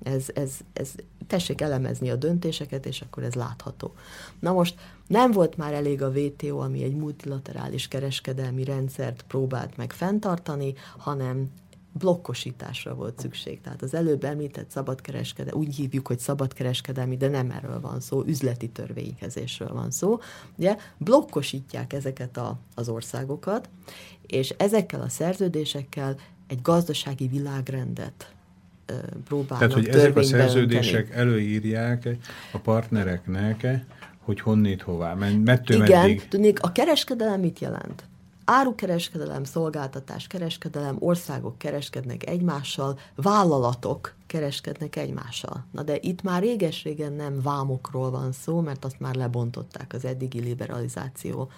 Ez, 0.03 0.27
ez, 0.35 0.53
ez, 0.73 0.95
tessék 1.27 1.61
elemezni 1.61 2.11
a 2.11 2.17
döntéseket, 2.17 2.87
és 2.87 3.01
akkor 3.01 3.23
ez 3.23 3.35
látható. 3.35 3.95
Na 4.41 4.53
most 4.53 4.75
nem 5.07 5.31
volt 5.31 5.57
már 5.57 5.73
elég 5.73 6.03
a 6.03 6.09
WTO, 6.09 6.59
ami 6.59 6.83
egy 6.83 6.95
multilaterális 6.95 7.89
kereskedelmi 7.89 8.65
rendszert 8.65 9.25
próbált 9.29 9.77
meg 9.77 9.93
fenntartani, 9.93 10.75
hanem 10.99 11.51
blokkosításra 11.99 12.95
volt 12.95 13.21
szükség. 13.21 13.61
Tehát 13.61 13.83
az 13.83 13.95
előbb 13.95 14.25
említett 14.25 14.71
szabadkereskedelmi, 14.71 15.67
úgy 15.67 15.75
hívjuk, 15.75 16.07
hogy 16.07 16.19
szabadkereskedelmi, 16.19 17.17
de 17.17 17.29
nem 17.29 17.51
erről 17.51 17.81
van 17.81 18.01
szó, 18.01 18.23
üzleti 18.27 18.69
törvénykezésről 18.69 19.73
van 19.73 19.91
szó. 19.91 20.19
Ugye 20.57 20.77
blokkosítják 20.99 21.93
ezeket 21.93 22.37
a, 22.37 22.59
az 22.75 22.89
országokat, 22.89 23.69
és 24.27 24.55
ezekkel 24.57 25.01
a 25.01 25.09
szerződésekkel 25.09 26.17
egy 26.47 26.63
gazdasági 26.63 27.27
világrendet 27.27 28.33
próbálnak 29.25 29.69
Tehát, 29.69 29.73
hogy 29.73 29.89
ezek 29.89 30.17
a 30.17 30.23
szerződések 30.23 31.01
önteni. 31.01 31.21
előírják 31.21 32.09
a 32.53 32.59
partnereknek, 32.59 33.67
hogy 34.19 34.41
honnét 34.41 34.83
hová, 34.83 35.15
mettő 35.15 35.75
Igen, 35.75 36.01
meddig. 36.01 36.29
tudnék, 36.29 36.63
a 36.63 36.73
kereskedelem 36.73 37.41
mit 37.41 37.59
jelent? 37.59 38.05
Árukereskedelem, 38.45 39.45
szolgáltatás 39.45 40.27
kereskedelem, 40.27 40.97
országok 40.99 41.59
kereskednek 41.59 42.27
egymással, 42.27 42.99
vállalatok 43.15 44.15
kereskednek 44.35 44.97
egymással. 44.97 45.65
Na 45.71 45.83
de 45.83 45.99
itt 46.01 46.23
már 46.23 46.43
réges-régen 46.43 47.13
nem 47.13 47.41
vámokról 47.43 48.11
van 48.11 48.33
szó, 48.33 48.61
mert 48.61 48.85
azt 48.85 49.01
már 49.01 49.15
lebontották 49.15 49.93
az 49.95 50.05
eddigi 50.05 50.41
liberalizáció 50.41 51.51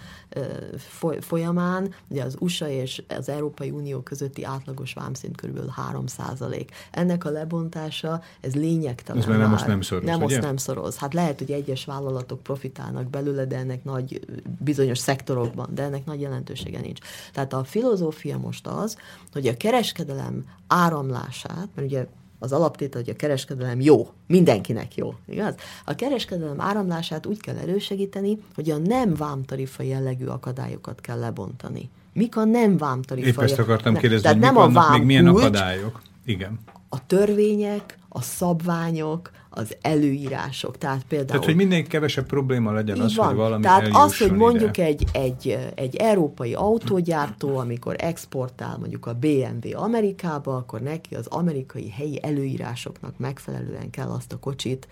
folyamán. 1.21 1.95
Ugye 2.09 2.23
az 2.23 2.37
USA 2.39 2.69
és 2.69 3.03
az 3.09 3.29
Európai 3.29 3.71
Unió 3.71 4.01
közötti 4.01 4.45
átlagos 4.45 4.93
vámszint 4.93 5.41
kb. 5.41 5.71
3 5.71 6.07
százalék. 6.07 6.71
Ennek 6.91 7.25
a 7.25 7.31
lebontása, 7.31 8.23
ez 8.41 8.55
lényegtelen. 8.55 9.23
Ez 9.23 9.29
már 9.29 9.39
nem 9.39 9.51
most 9.51 9.67
nem 9.67 9.81
szoroz, 9.81 10.05
Nem 10.05 10.21
most 10.21 10.41
nem 10.41 10.57
szoroz. 10.57 10.97
Hát 10.97 11.15
lehet, 11.15 11.39
hogy 11.39 11.51
egyes 11.51 11.85
vállalatok 11.85 12.43
profitálnak 12.43 13.11
belőle, 13.11 13.45
de 13.45 13.57
ennek 13.57 13.85
nagy, 13.85 14.21
bizonyos 14.59 14.99
szektorokban, 14.99 15.69
de 15.75 15.83
ennek 15.83 16.05
nagy 16.05 16.21
jelentősége 16.21 16.81
nincs. 16.81 16.99
Tehát 17.33 17.53
a 17.53 17.65
filozófia 17.65 18.39
most 18.39 18.67
az, 18.67 18.97
hogy 19.33 19.47
a 19.47 19.57
kereskedelem 19.57 20.45
áramlását, 20.67 21.69
mert 21.75 21.89
ugye 21.89 22.07
az 22.39 22.53
alaptétel, 22.53 23.01
hogy 23.01 23.11
a 23.11 23.17
kereskedelem 23.17 23.81
jó, 23.81 24.09
mindenkinek 24.27 24.95
jó, 24.97 25.15
igaz? 25.29 25.55
A 25.85 25.95
kereskedelem 25.95 26.61
áramlását 26.61 27.27
úgy 27.27 27.41
kell 27.41 27.57
elősegíteni, 27.57 28.39
hogy 28.55 28.71
a 28.71 28.79
nem 28.79 29.15
vámtarifa 29.15 29.83
jellegű 29.83 30.27
akadályokat 30.27 31.01
kell 31.01 31.19
lebontani. 31.19 31.91
Mik 32.13 32.37
a 32.37 32.45
nem 32.45 32.77
vámtarifa? 32.77 33.29
Épp 33.29 33.41
ezt 33.41 33.59
akartam 33.59 33.93
ne, 33.93 33.99
kérdezni, 33.99 34.29
hogy 34.29 34.39
nem 34.39 34.57
a 34.57 34.69
vám 34.69 34.93
még 34.93 35.03
milyen 35.03 35.25
kulcs, 35.25 35.43
akadályok? 35.43 36.03
Igen. 36.25 36.59
A 36.89 37.07
törvények, 37.07 37.99
a 38.09 38.23
szabványok, 38.23 39.31
az 39.57 39.77
előírások. 39.81 40.79
Tehát 40.79 41.05
például... 41.09 41.29
Tehát, 41.29 41.45
hogy 41.45 41.57
mindenki 41.57 41.89
kevesebb 41.89 42.27
probléma 42.27 42.73
legyen 42.73 43.01
az, 43.01 43.17
van. 43.17 43.27
hogy 43.27 43.37
valami 43.37 43.63
Tehát 43.63 43.89
az, 43.93 44.19
hogy 44.19 44.33
mondjuk 44.33 44.79
egy, 44.79 45.05
egy, 45.13 45.59
egy 45.75 45.97
európai 45.97 46.55
autógyártó, 46.55 47.57
amikor 47.57 47.95
exportál 47.99 48.77
mondjuk 48.79 49.07
a 49.07 49.15
BMW 49.15 49.77
Amerikába, 49.77 50.57
akkor 50.57 50.81
neki 50.81 51.15
az 51.15 51.27
amerikai 51.27 51.91
helyi 51.91 52.23
előírásoknak 52.23 53.19
megfelelően 53.19 53.91
kell 53.91 54.09
azt 54.09 54.33
a 54.33 54.39
kocsit 54.39 54.89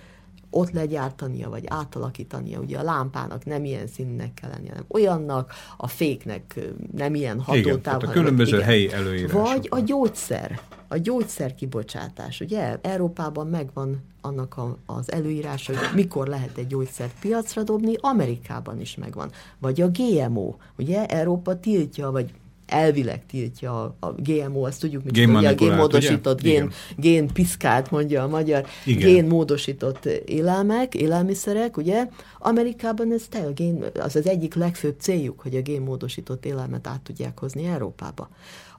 ott 0.55 0.71
legyártania, 0.71 1.49
vagy 1.49 1.65
átalakítania. 1.67 2.59
Ugye 2.59 2.79
a 2.79 2.83
lámpának 2.83 3.45
nem 3.45 3.65
ilyen 3.65 3.87
színnek 3.87 4.35
kell 4.35 4.51
lennie, 4.51 4.71
hanem 4.71 4.85
olyannak, 4.89 5.53
a 5.77 5.87
féknek 5.87 6.61
nem 6.97 7.15
ilyen 7.15 7.41
hatótáv. 7.41 8.03
Igen, 8.03 8.11
a 8.11 8.13
különböző 8.13 8.57
igen. 8.57 8.69
helyi 8.69 8.93
előírások. 8.93 9.47
Vagy 9.47 9.67
a 9.71 9.79
gyógyszer 9.79 10.61
a 10.89 10.97
gyógyszer 10.97 11.55
kibocsátás. 11.55 12.41
Ugye 12.41 12.79
Európában 12.83 13.47
megvan 13.47 14.03
annak 14.21 14.57
a, 14.57 14.77
az 14.87 15.13
előírása, 15.13 15.79
hogy 15.79 15.89
mikor 15.95 16.27
lehet 16.27 16.57
egy 16.57 16.67
gyógyszert 16.67 17.19
piacra 17.21 17.63
dobni, 17.63 17.95
Amerikában 18.01 18.81
is 18.81 18.97
megvan. 18.97 19.31
Vagy 19.59 19.81
a 19.81 19.89
GMO, 19.89 20.55
ugye 20.79 21.07
Európa 21.07 21.61
tiltja, 21.61 22.11
vagy 22.11 22.33
elvileg 22.67 23.27
tiltja 23.27 23.83
a, 23.83 23.97
a 24.01 24.13
GMO, 24.13 24.67
azt 24.67 24.81
tudjuk, 24.81 25.05
mit 25.05 25.27
ugye 25.27 25.49
a 25.49 25.55
génmódosított, 25.55 26.41
gén, 26.41 26.71
génpiszkát 26.97 27.91
mondja 27.91 28.23
a 28.23 28.29
magyar, 28.29 28.67
Igen. 28.85 29.09
génmódosított 29.09 30.05
élelmek, 30.27 30.95
élelmiszerek, 30.95 31.77
ugye? 31.77 32.09
Amerikában 32.39 33.13
ez 33.13 33.23
te, 33.29 33.39
a 33.39 33.53
gén, 33.53 33.85
az 34.01 34.17
az 34.17 34.27
egyik 34.27 34.55
legfőbb 34.55 34.97
céljuk, 34.99 35.41
hogy 35.41 35.57
a 35.57 35.61
génmódosított 35.61 36.45
élelmet 36.45 36.87
át 36.87 37.01
tudják 37.01 37.39
hozni 37.39 37.65
Európába 37.67 38.29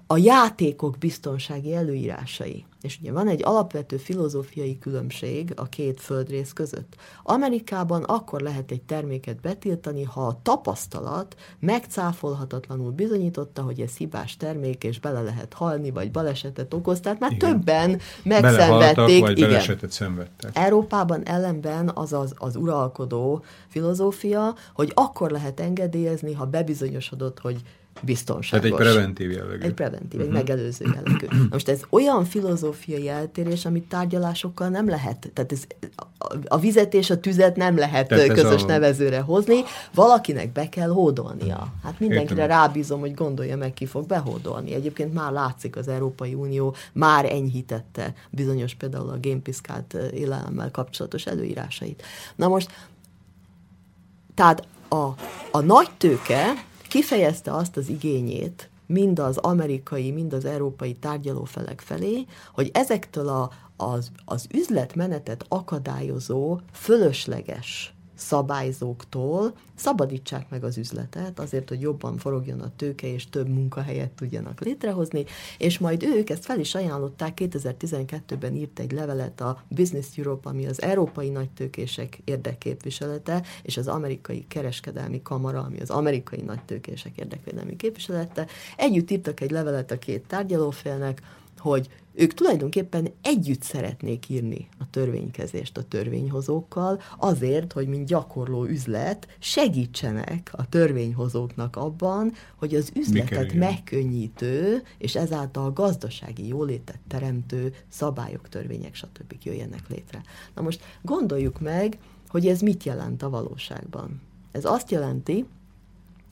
a 0.08 0.18
játékok 0.18 0.98
biztonsági 0.98 1.74
előírásai. 1.74 2.66
És 2.82 2.98
ugye 3.02 3.12
van 3.12 3.28
egy 3.28 3.42
alapvető 3.44 3.98
filozófiai 3.98 4.80
különbség 4.80 5.54
a 5.56 5.64
két 5.64 6.02
földrész 6.02 6.54
között. 6.54 6.96
Amerikában 7.24 8.04
akkor 8.04 8.42
lehet 8.42 8.72
egy 8.72 8.82
terméket 8.82 9.42
betiltani, 9.42 10.04
ha 10.04 10.28
a 10.28 10.40
tapasztalat 10.42 11.36
megcáfolhatatlanul 11.60 12.92
bizonyította, 12.92 13.62
hogy 13.62 13.80
ez 13.80 13.96
hibás 13.98 14.38
termék, 14.38 14.84
és 14.84 15.00
bele 15.00 15.22
lehet 15.22 15.54
halni, 15.54 15.92
vagy 15.92 16.12
balesetet 16.12 16.74
okoz. 16.74 17.00
Tehát 17.00 17.20
már 17.20 17.32
igen. 17.32 17.52
többen 17.52 18.00
megszenvedték. 18.24 19.22
vagy 19.22 19.38
igen. 19.38 19.50
balesetet 19.50 19.92
szenvedtek. 19.92 20.52
Európában 20.54 21.24
ellenben 21.24 21.92
az, 21.94 22.14
az 22.14 22.34
az 22.38 22.56
uralkodó 22.56 23.44
filozófia, 23.68 24.56
hogy 24.74 24.92
akkor 24.94 25.32
lehet 25.32 25.60
engedélyezni, 25.60 26.34
ha 26.34 26.46
bebizonyosodott, 26.46 27.40
hogy 27.40 27.62
biztonságos. 28.02 28.50
Tehát 28.50 28.66
egy 28.66 28.94
preventív 28.94 29.32
jellegű. 29.32 29.66
Egy 29.66 29.74
preventív, 29.74 30.20
uh-huh. 30.20 30.38
egy 30.38 30.46
megelőző 30.48 30.86
jellegű. 30.94 31.28
Most 31.50 31.70
ez 31.70 31.82
olyan 31.90 32.26
filozófiai 32.26 33.10
eltérés, 33.10 33.66
amit 33.66 33.84
tárgyalásokkal 33.84 34.70
nem 34.70 34.90
lehet, 34.90 35.32
tehát 35.34 35.52
ez, 35.52 35.64
a 36.48 36.58
vizet 36.58 36.94
és 36.94 37.10
a 37.10 37.20
tüzet 37.20 37.56
nem 37.56 37.78
lehet 37.78 38.08
tehát 38.08 38.28
közös 38.28 38.64
a... 38.64 38.66
nevezőre 38.66 39.20
hozni, 39.20 39.64
valakinek 39.94 40.52
be 40.52 40.70
kell 40.70 40.90
hódolnia. 40.90 41.74
Hát 41.84 42.00
mindenkire 42.00 42.42
Értem. 42.42 42.58
rábízom, 42.58 43.00
hogy 43.00 43.14
gondolja 43.14 43.58
meg, 43.58 43.74
ki 43.74 43.86
fog 43.86 44.06
behódolni. 44.06 44.74
Egyébként 44.74 45.14
már 45.14 45.32
látszik 45.32 45.76
az 45.76 45.88
Európai 45.88 46.34
Unió, 46.34 46.76
már 46.94 47.26
enyhítette 47.26 48.14
bizonyos 48.30 48.74
például 48.74 49.10
a 49.10 49.18
génpiszkált 49.18 49.94
élelemmel 49.94 50.72
kapcsolatos 50.72 51.26
előírásait. 51.26 52.04
Na 52.36 52.48
most 52.48 52.70
tehát 54.34 54.68
a, 54.88 55.06
a 55.52 55.60
nagy 55.62 55.90
tőke 55.98 56.54
kifejezte 56.96 57.54
azt 57.54 57.78
az 57.78 57.90
igényét, 57.90 58.70
mind 58.86 59.20
az 59.20 59.38
amerikai, 59.38 60.12
mind 60.12 60.34
az 60.34 60.46
európai 60.46 60.94
tárgyalófelek 60.94 61.82
felé, 61.82 62.26
hogy 62.54 62.70
ezektől 62.74 63.28
a, 63.28 63.52
az, 63.78 64.12
az 64.26 64.48
üzletmenetet 64.54 65.46
akadályozó, 65.48 66.60
fölösleges 66.72 67.95
szabályzóktól 68.16 69.54
szabadítsák 69.76 70.50
meg 70.50 70.64
az 70.64 70.78
üzletet, 70.78 71.40
azért, 71.40 71.70
hogy 71.70 71.82
jobban 71.82 72.18
forogjon 72.18 72.60
a 72.60 72.72
tőke, 72.76 73.08
és 73.08 73.30
több 73.30 73.48
munkahelyet 73.48 74.12
tudjanak 74.12 74.62
létrehozni, 74.62 75.26
és 75.58 75.78
majd 75.80 76.04
ők 76.04 76.30
ezt 76.30 76.46
fel 76.46 76.60
is 76.60 76.76
ajánlották, 76.76 77.38
2012-ben 77.42 78.56
írt 78.56 78.80
egy 78.80 78.92
levelet 78.92 79.42
a 79.42 79.64
Business 79.68 80.18
Europe, 80.18 80.50
ami 80.50 80.66
az 80.66 80.82
európai 80.82 81.30
nagytőkések 81.30 82.22
érdekképviselete, 82.24 83.44
és 83.64 83.78
az 83.78 83.88
amerikai 83.88 84.46
kereskedelmi 84.48 85.22
kamara, 85.22 85.60
ami 85.60 85.80
az 85.80 85.90
amerikai 85.90 86.42
nagytőkések 86.42 87.18
érdekvédelmi 87.18 87.76
képviselete. 87.76 88.48
Együtt 88.78 89.12
írtak 89.12 89.40
egy 89.40 89.52
levelet 89.52 89.92
a 89.92 89.98
két 89.98 90.28
tárgyalófélnek, 90.28 91.22
hogy 91.58 91.90
ők 92.14 92.34
tulajdonképpen 92.34 93.08
együtt 93.22 93.62
szeretnék 93.62 94.30
írni 94.30 94.68
a 94.80 94.90
törvénykezést 94.90 95.78
a 95.78 95.84
törvényhozókkal, 95.84 97.02
azért, 97.18 97.74
hogy 97.74 97.88
mint 97.88 98.08
gyakorló 98.08 98.64
üzlet 98.66 99.28
segítsenek 99.40 100.52
a 100.52 100.70
törvényhozóknak 100.70 101.76
abban, 101.76 102.32
hogy 102.56 102.76
az 102.76 102.92
üzletet 102.96 103.54
megkönnyítő, 103.54 104.84
és 104.98 105.16
ezáltal 105.16 105.72
gazdasági 105.72 106.48
jólétet 106.48 107.00
teremtő 107.08 107.74
szabályok, 107.90 108.50
törvények, 108.50 108.96
stb. 108.96 109.34
jöjjenek 109.44 109.90
létre. 109.90 110.22
Na 110.56 110.62
most 110.62 110.84
gondoljuk 111.02 111.60
meg, 111.60 111.98
hogy 112.28 112.48
ez 112.48 112.62
mit 112.62 112.84
jelent 112.84 113.24
a 113.24 113.30
valóságban. 113.30 114.22
Ez 114.52 114.66
azt 114.66 114.92
jelenti, 114.92 115.46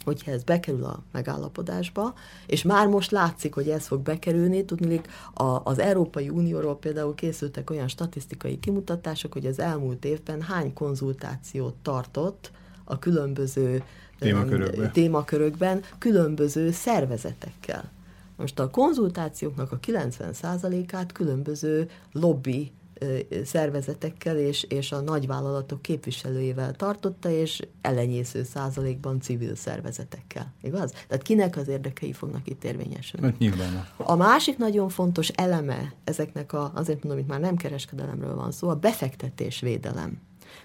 hogyha 0.04 0.32
ez 0.32 0.44
bekerül 0.44 0.84
a 0.84 1.04
megállapodásba, 1.12 2.14
és 2.48 2.64
már 2.64 2.88
most 2.88 3.12
látszik, 3.12 3.54
hogy 3.54 3.70
ez 3.70 3.88
fog 3.88 4.02
bekerülni, 4.02 4.66
tudnék, 4.66 5.08
a, 5.34 5.44
az 5.64 5.80
Európai 5.80 6.30
Unióról 6.30 6.78
például 6.78 7.16
készültek 7.16 7.70
olyan 7.70 7.88
statisztikai 7.88 8.60
kimutatások, 8.60 9.34
hogy 9.34 9.46
az 9.46 9.60
elmúlt 9.60 10.06
évben 10.06 10.42
hány 10.42 10.74
konzultációt 10.74 11.76
tartott 11.82 12.52
a 12.84 13.00
különböző 13.00 13.84
témakörökben, 14.20 14.92
témakörökben 14.92 15.82
különböző 15.98 16.72
szervezetekkel. 16.72 17.92
Most 18.36 18.60
a 18.60 18.70
konzultációknak 18.70 19.72
a 19.72 19.80
90%-át 19.80 21.12
különböző 21.12 21.90
lobby 22.12 22.72
szervezetekkel 23.46 24.38
és, 24.38 24.64
és 24.64 24.92
a 24.92 25.02
nagyvállalatok 25.02 25.82
képviselőivel 25.82 26.74
tartotta, 26.74 27.30
és 27.30 27.62
ellenyésző 27.82 28.44
százalékban 28.44 29.22
civil 29.22 29.56
szervezetekkel. 29.56 30.54
Igaz? 30.62 30.92
Tehát 30.92 31.24
kinek 31.24 31.58
az 31.58 31.68
érdekei 31.68 32.14
fognak 32.14 32.48
itt 32.48 32.64
érvényesülni? 32.64 33.26
Hát 33.26 33.38
nyilván. 33.38 33.88
A 33.98 34.16
másik 34.16 34.58
nagyon 34.58 34.90
fontos 34.90 35.28
eleme 35.28 35.94
ezeknek 36.04 36.54
a, 36.54 36.72
azért 36.76 37.04
mondom, 37.04 37.22
hogy 37.22 37.32
már 37.32 37.40
nem 37.40 37.56
kereskedelemről 37.56 38.36
van 38.36 38.52
szó, 38.52 38.70
a 38.70 38.76
befektetésvédelem. 38.76 40.22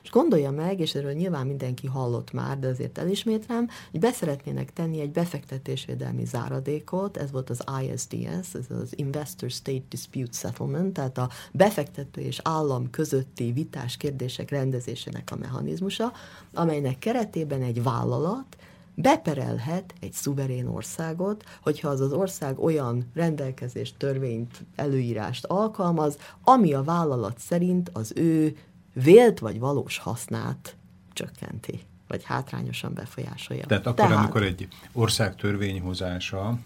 És 0.09 0.15
gondolja 0.15 0.51
meg, 0.51 0.81
és 0.81 0.95
erről 0.95 1.13
nyilván 1.13 1.47
mindenki 1.47 1.87
hallott 1.87 2.33
már, 2.33 2.59
de 2.59 2.69
azért 2.69 2.99
elismétlem, 2.99 3.69
hogy 3.91 4.01
beszeretnének 4.01 4.73
tenni 4.73 5.01
egy 5.01 5.11
befektetésvédelmi 5.11 6.25
záradékot, 6.25 7.17
ez 7.17 7.31
volt 7.31 7.51
az 7.51 7.65
ISDS, 7.83 8.55
ez 8.55 8.67
az 8.83 8.93
Investor 8.99 9.51
State 9.51 9.85
Dispute 9.89 10.33
Settlement, 10.33 10.93
tehát 10.93 11.19
a 11.19 11.29
befektető 11.53 12.21
és 12.21 12.41
állam 12.43 12.91
közötti 12.91 13.53
vitás 13.53 13.97
kérdések 13.97 14.51
rendezésének 14.51 15.29
a 15.33 15.37
mechanizmusa, 15.37 16.13
amelynek 16.55 16.99
keretében 16.99 17.63
egy 17.63 17.83
vállalat 17.83 18.57
beperelhet 18.95 19.95
egy 20.01 20.13
szuverén 20.13 20.67
országot, 20.67 21.45
hogyha 21.63 21.89
az 21.89 22.01
az 22.01 22.13
ország 22.13 22.59
olyan 22.59 23.11
rendelkezést, 23.15 23.95
törvényt, 23.99 24.65
előírást 24.77 25.45
alkalmaz, 25.45 26.19
ami 26.45 26.75
a 26.75 26.83
vállalat 26.83 27.39
szerint 27.39 27.91
az 27.93 28.13
ő 28.15 28.57
vélt 28.93 29.39
vagy 29.39 29.59
valós 29.59 29.99
hasznát 29.99 30.77
csökkenti, 31.13 31.81
vagy 32.09 32.25
hátrányosan 32.25 32.95
befolyásolja. 32.95 33.67
Tehát 33.67 33.87
akkor, 33.87 34.07
Tehát... 34.07 34.23
amikor 34.25 34.43
egy 34.43 34.69
ország 34.93 35.37
törvényhozása 35.37 36.59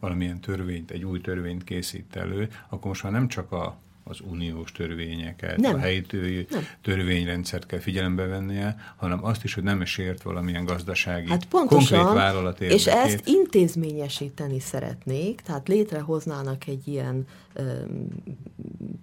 valamilyen 0.00 0.40
törvényt, 0.40 0.90
egy 0.90 1.04
új 1.04 1.20
törvényt 1.20 1.64
készít 1.64 2.16
elő, 2.16 2.48
akkor 2.68 2.88
most 2.88 3.02
már 3.02 3.12
nem 3.12 3.28
csak 3.28 3.52
a 3.52 3.76
az 4.08 4.20
uniós 4.30 4.72
törvényeket, 4.72 5.56
nem. 5.56 5.74
a 5.74 5.78
helyi 5.78 6.06
törvényrendszert 6.82 7.66
kell 7.66 7.78
figyelembe 7.78 8.26
vennie, 8.26 8.76
hanem 8.96 9.24
azt 9.24 9.44
is, 9.44 9.54
hogy 9.54 9.62
nem 9.62 9.84
sért 9.84 10.22
valamilyen 10.22 10.64
gazdasági, 10.64 11.28
hát 11.28 11.44
pontosan, 11.44 11.98
konkrét 11.98 12.22
vállalat 12.22 12.60
érdekét. 12.60 12.86
És 12.86 12.86
ezt 12.86 13.26
intézményesíteni 13.26 14.60
szeretnék, 14.60 15.40
tehát 15.40 15.68
létrehoznának 15.68 16.66
egy 16.66 16.88
ilyen 16.88 17.26
ö, 17.52 17.62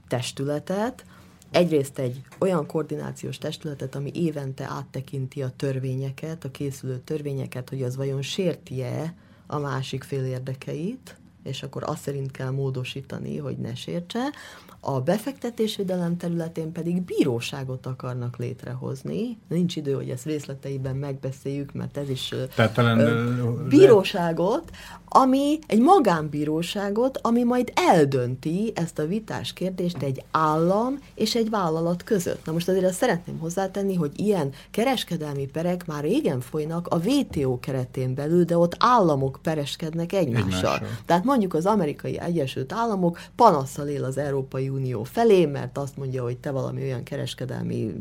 testületet, 0.07 1.05
egyrészt 1.53 1.99
egy 1.99 2.21
olyan 2.39 2.65
koordinációs 2.65 3.37
testületet, 3.37 3.95
ami 3.95 4.11
évente 4.13 4.65
áttekinti 4.65 5.43
a 5.43 5.51
törvényeket, 5.55 6.43
a 6.43 6.51
készülő 6.51 6.99
törvényeket, 6.99 7.69
hogy 7.69 7.83
az 7.83 7.95
vajon 7.95 8.21
sérti-e 8.21 9.15
a 9.47 9.57
másik 9.57 10.03
fél 10.03 10.25
érdekeit, 10.25 11.17
és 11.43 11.63
akkor 11.63 11.83
azt 11.85 12.01
szerint 12.01 12.31
kell 12.31 12.49
módosítani, 12.49 13.37
hogy 13.37 13.57
ne 13.57 13.75
sértse. 13.75 14.31
A 14.85 14.99
befektetésvédelem 14.99 16.17
területén 16.17 16.71
pedig 16.71 17.01
bíróságot 17.01 17.85
akarnak 17.85 18.37
létrehozni. 18.37 19.37
Nincs 19.47 19.75
idő, 19.75 19.93
hogy 19.93 20.09
ezt 20.09 20.25
részleteiben 20.25 20.95
megbeszéljük, 20.95 21.73
mert 21.73 21.97
ez 21.97 22.09
is 22.09 22.33
Tehát 22.55 22.73
talán, 22.73 22.99
ö, 22.99 23.67
bíróságot, 23.67 24.71
ami 25.15 25.59
egy 25.67 25.79
magánbíróságot, 25.79 27.19
ami 27.21 27.43
majd 27.43 27.71
eldönti 27.75 28.71
ezt 28.75 28.99
a 28.99 29.05
vitás 29.05 29.53
kérdést 29.53 30.01
egy 30.01 30.23
állam 30.31 30.99
és 31.15 31.35
egy 31.35 31.49
vállalat 31.49 32.03
között. 32.03 32.45
Na 32.45 32.51
most 32.51 32.69
azért 32.69 32.85
azt 32.85 32.97
szeretném 32.97 33.39
hozzátenni, 33.39 33.95
hogy 33.95 34.11
ilyen 34.19 34.51
kereskedelmi 34.71 35.45
perek 35.45 35.85
már 35.85 36.03
régen 36.03 36.39
folynak 36.39 36.87
a 36.87 36.97
WTO 36.97 37.59
keretén 37.59 38.13
belül, 38.13 38.43
de 38.43 38.57
ott 38.57 38.75
államok 38.79 39.39
pereskednek 39.41 40.13
egymással. 40.13 40.47
egymással. 40.47 40.87
Tehát 41.05 41.23
mondjuk 41.23 41.53
az 41.53 41.65
amerikai 41.65 42.19
Egyesült 42.19 42.73
Államok 42.73 43.19
panaszsal 43.35 43.87
él 43.87 44.03
az 44.03 44.17
Európai 44.17 44.69
Unió 44.73 45.03
felé, 45.03 45.45
mert 45.45 45.77
azt 45.77 45.97
mondja, 45.97 46.23
hogy 46.23 46.37
te 46.37 46.51
valami 46.51 46.81
olyan 46.81 47.03
kereskedelmi 47.03 47.93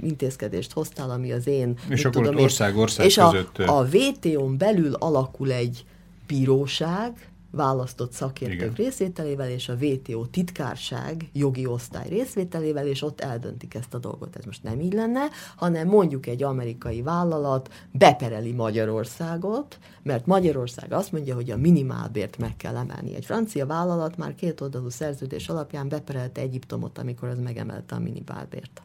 intézkedést 0.00 0.72
hoztál, 0.72 1.10
ami 1.10 1.32
az 1.32 1.46
én... 1.46 1.78
És 1.88 2.04
akkor 2.04 2.22
tudom, 2.22 2.42
ország, 2.42 2.76
ország 2.76 3.06
és 3.06 3.14
között... 3.14 3.58
a, 3.58 3.78
a 3.78 3.86
WTO-n 3.92 4.56
belül 4.56 4.94
alakul 4.94 5.52
egy 5.52 5.84
bíróság, 6.26 7.28
választott 7.50 8.12
szakértők 8.12 8.56
Igen. 8.56 8.74
részvételével, 8.74 9.50
és 9.50 9.68
a 9.68 9.76
VTO 9.76 10.26
titkárság 10.26 11.30
jogi 11.32 11.66
osztály 11.66 12.08
részvételével, 12.08 12.86
és 12.86 13.02
ott 13.02 13.20
eldöntik 13.20 13.74
ezt 13.74 13.94
a 13.94 13.98
dolgot. 13.98 14.36
Ez 14.36 14.44
most 14.44 14.62
nem 14.62 14.80
így 14.80 14.92
lenne, 14.92 15.20
hanem 15.56 15.88
mondjuk 15.88 16.26
egy 16.26 16.42
amerikai 16.42 17.02
vállalat 17.02 17.68
bepereli 17.92 18.52
Magyarországot, 18.52 19.78
mert 20.02 20.26
Magyarország 20.26 20.92
azt 20.92 21.12
mondja, 21.12 21.34
hogy 21.34 21.50
a 21.50 21.56
minimálbért 21.56 22.38
meg 22.38 22.56
kell 22.56 22.76
emelni. 22.76 23.14
Egy 23.14 23.24
francia 23.24 23.66
vállalat 23.66 24.16
már 24.16 24.34
két 24.34 24.60
oldalú 24.60 24.88
szerződés 24.88 25.48
alapján 25.48 25.88
beperelte 25.88 26.40
Egyiptomot, 26.40 26.98
amikor 26.98 27.28
az 27.28 27.38
megemelte 27.38 27.94
a 27.94 27.98
minimálbért. 27.98 28.82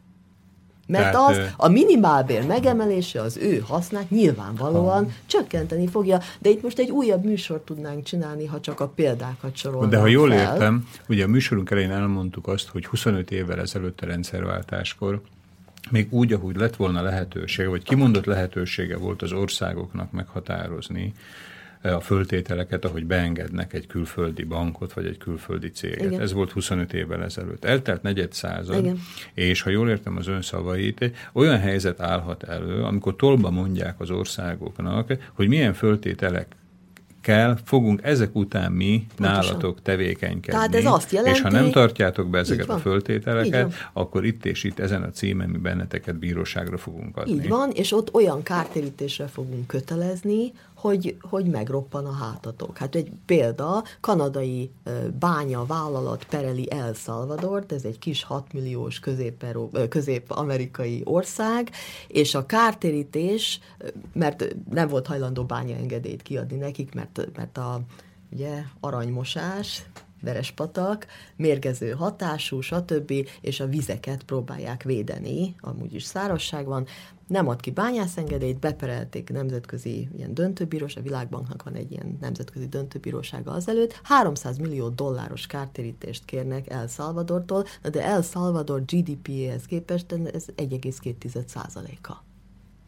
Mert 0.86 1.12
Tehát, 1.12 1.30
az 1.30 1.40
a 1.56 1.68
minimálbér 1.68 2.46
megemelése 2.46 3.20
az 3.20 3.36
ő 3.36 3.58
hasznát 3.66 4.10
nyilvánvalóan 4.10 5.04
ha. 5.04 5.10
csökkenteni 5.26 5.86
fogja, 5.86 6.20
de 6.38 6.48
itt 6.50 6.62
most 6.62 6.78
egy 6.78 6.90
újabb 6.90 7.24
műsort 7.24 7.64
tudnánk 7.64 8.04
csinálni, 8.04 8.46
ha 8.46 8.60
csak 8.60 8.80
a 8.80 8.88
példákat 8.88 9.56
sorolnánk 9.56 9.92
De 9.92 9.98
ha 9.98 10.06
jól 10.06 10.28
fel. 10.28 10.38
értem, 10.38 10.88
ugye 11.08 11.24
a 11.24 11.28
műsorunk 11.28 11.70
elején 11.70 11.90
elmondtuk 11.90 12.46
azt, 12.48 12.68
hogy 12.68 12.86
25 12.86 13.30
évvel 13.30 13.60
ezelőtt 13.60 14.00
a 14.00 14.06
rendszerváltáskor 14.06 15.20
még 15.90 16.12
úgy, 16.12 16.32
ahogy 16.32 16.56
lett 16.56 16.76
volna 16.76 17.02
lehetősége, 17.02 17.68
vagy 17.68 17.82
kimondott 17.82 18.24
lehetősége 18.24 18.96
volt 18.96 19.22
az 19.22 19.32
országoknak 19.32 20.12
meghatározni, 20.12 21.12
a 21.94 22.00
föltételeket, 22.00 22.84
ahogy 22.84 23.06
beengednek 23.06 23.72
egy 23.72 23.86
külföldi 23.86 24.44
bankot, 24.44 24.92
vagy 24.92 25.06
egy 25.06 25.18
külföldi 25.18 25.70
céget. 25.70 26.04
Igen. 26.04 26.20
Ez 26.20 26.32
volt 26.32 26.52
25 26.52 26.92
évvel 26.92 27.22
ezelőtt. 27.22 27.64
Eltelt 27.64 28.02
negyed 28.02 28.32
század, 28.32 28.78
Igen. 28.78 28.98
és 29.34 29.62
ha 29.62 29.70
jól 29.70 29.88
értem 29.88 30.16
az 30.16 30.26
ön 30.26 30.42
szavait, 30.42 31.10
olyan 31.32 31.58
helyzet 31.58 32.00
állhat 32.00 32.42
elő, 32.42 32.82
amikor 32.82 33.16
tolba 33.16 33.50
mondják 33.50 34.00
az 34.00 34.10
országoknak, 34.10 35.12
hogy 35.32 35.48
milyen 35.48 35.74
föltételek 35.74 36.56
kell, 37.26 37.56
fogunk 37.64 38.00
ezek 38.02 38.34
után 38.34 38.72
mi 38.72 39.06
Pontosan. 39.16 39.44
nálatok 39.44 39.82
tevékenykedni. 39.82 40.52
Tehát 40.52 40.74
ez 40.74 40.84
azt 40.84 41.12
jelenti, 41.12 41.38
és 41.38 41.42
ha 41.42 41.50
nem 41.50 41.70
tartjátok 41.70 42.28
be 42.28 42.38
ezeket 42.38 42.68
a 42.68 42.78
föltételeket, 42.78 43.74
akkor 43.92 44.24
itt 44.24 44.44
és 44.44 44.64
itt 44.64 44.78
ezen 44.78 45.02
a 45.02 45.10
címen 45.10 45.48
mi 45.48 45.58
benneteket 45.58 46.18
bíróságra 46.18 46.78
fogunk 46.78 47.16
adni. 47.16 47.32
Így 47.32 47.48
van, 47.48 47.70
és 47.70 47.92
ott 47.92 48.14
olyan 48.14 48.42
kártérítésre 48.42 49.26
fogunk 49.26 49.66
kötelezni, 49.66 50.52
hogy, 50.76 51.16
hogy 51.20 51.46
megroppan 51.46 52.06
a 52.06 52.12
hátatok. 52.12 52.78
Hát 52.78 52.94
egy 52.94 53.10
példa, 53.26 53.84
kanadai 54.00 54.70
bánya 55.18 55.64
vállalat 55.64 56.24
pereli 56.24 56.70
El 56.70 56.92
Salvadort, 56.92 57.72
ez 57.72 57.84
egy 57.84 57.98
kis 57.98 58.22
6 58.22 58.52
milliós 58.52 59.00
közép-amerikai 59.88 61.02
ország, 61.04 61.70
és 62.08 62.34
a 62.34 62.46
kártérítés, 62.46 63.60
mert 64.12 64.54
nem 64.70 64.88
volt 64.88 65.06
hajlandó 65.06 65.44
bányaengedélyt 65.44 66.22
kiadni 66.22 66.56
nekik, 66.56 66.94
mert, 66.94 67.28
mert 67.36 67.58
a 67.58 67.80
ugye, 68.32 68.62
aranymosás, 68.80 69.82
verespatak, 70.22 71.06
mérgező 71.36 71.90
hatású, 71.90 72.60
stb., 72.60 73.12
és 73.40 73.60
a 73.60 73.66
vizeket 73.66 74.22
próbálják 74.22 74.82
védeni, 74.82 75.54
amúgy 75.60 75.94
is 75.94 76.02
szárazság 76.02 76.66
van, 76.66 76.86
nem 77.26 77.48
ad 77.48 77.60
ki 77.60 77.70
bányászengedélyt, 77.70 78.58
beperelték 78.58 79.30
nemzetközi 79.30 80.08
ilyen 80.16 80.34
döntőbíróság, 80.34 80.98
a 80.98 81.06
Világbanknak 81.06 81.62
van 81.62 81.74
egy 81.74 81.92
ilyen 81.92 82.16
nemzetközi 82.20 82.66
döntőbírósága 82.66 83.50
azelőtt, 83.52 84.00
300 84.02 84.58
millió 84.58 84.88
dolláros 84.88 85.46
kártérítést 85.46 86.24
kérnek 86.24 86.70
El 86.70 86.86
Salvadortól, 86.86 87.64
de 87.82 88.04
El 88.04 88.22
Salvador 88.22 88.84
GDP-hez 88.84 89.64
képest 89.64 90.12
ez 90.12 90.44
1,2 90.56 91.46
százaléka. 91.46 92.25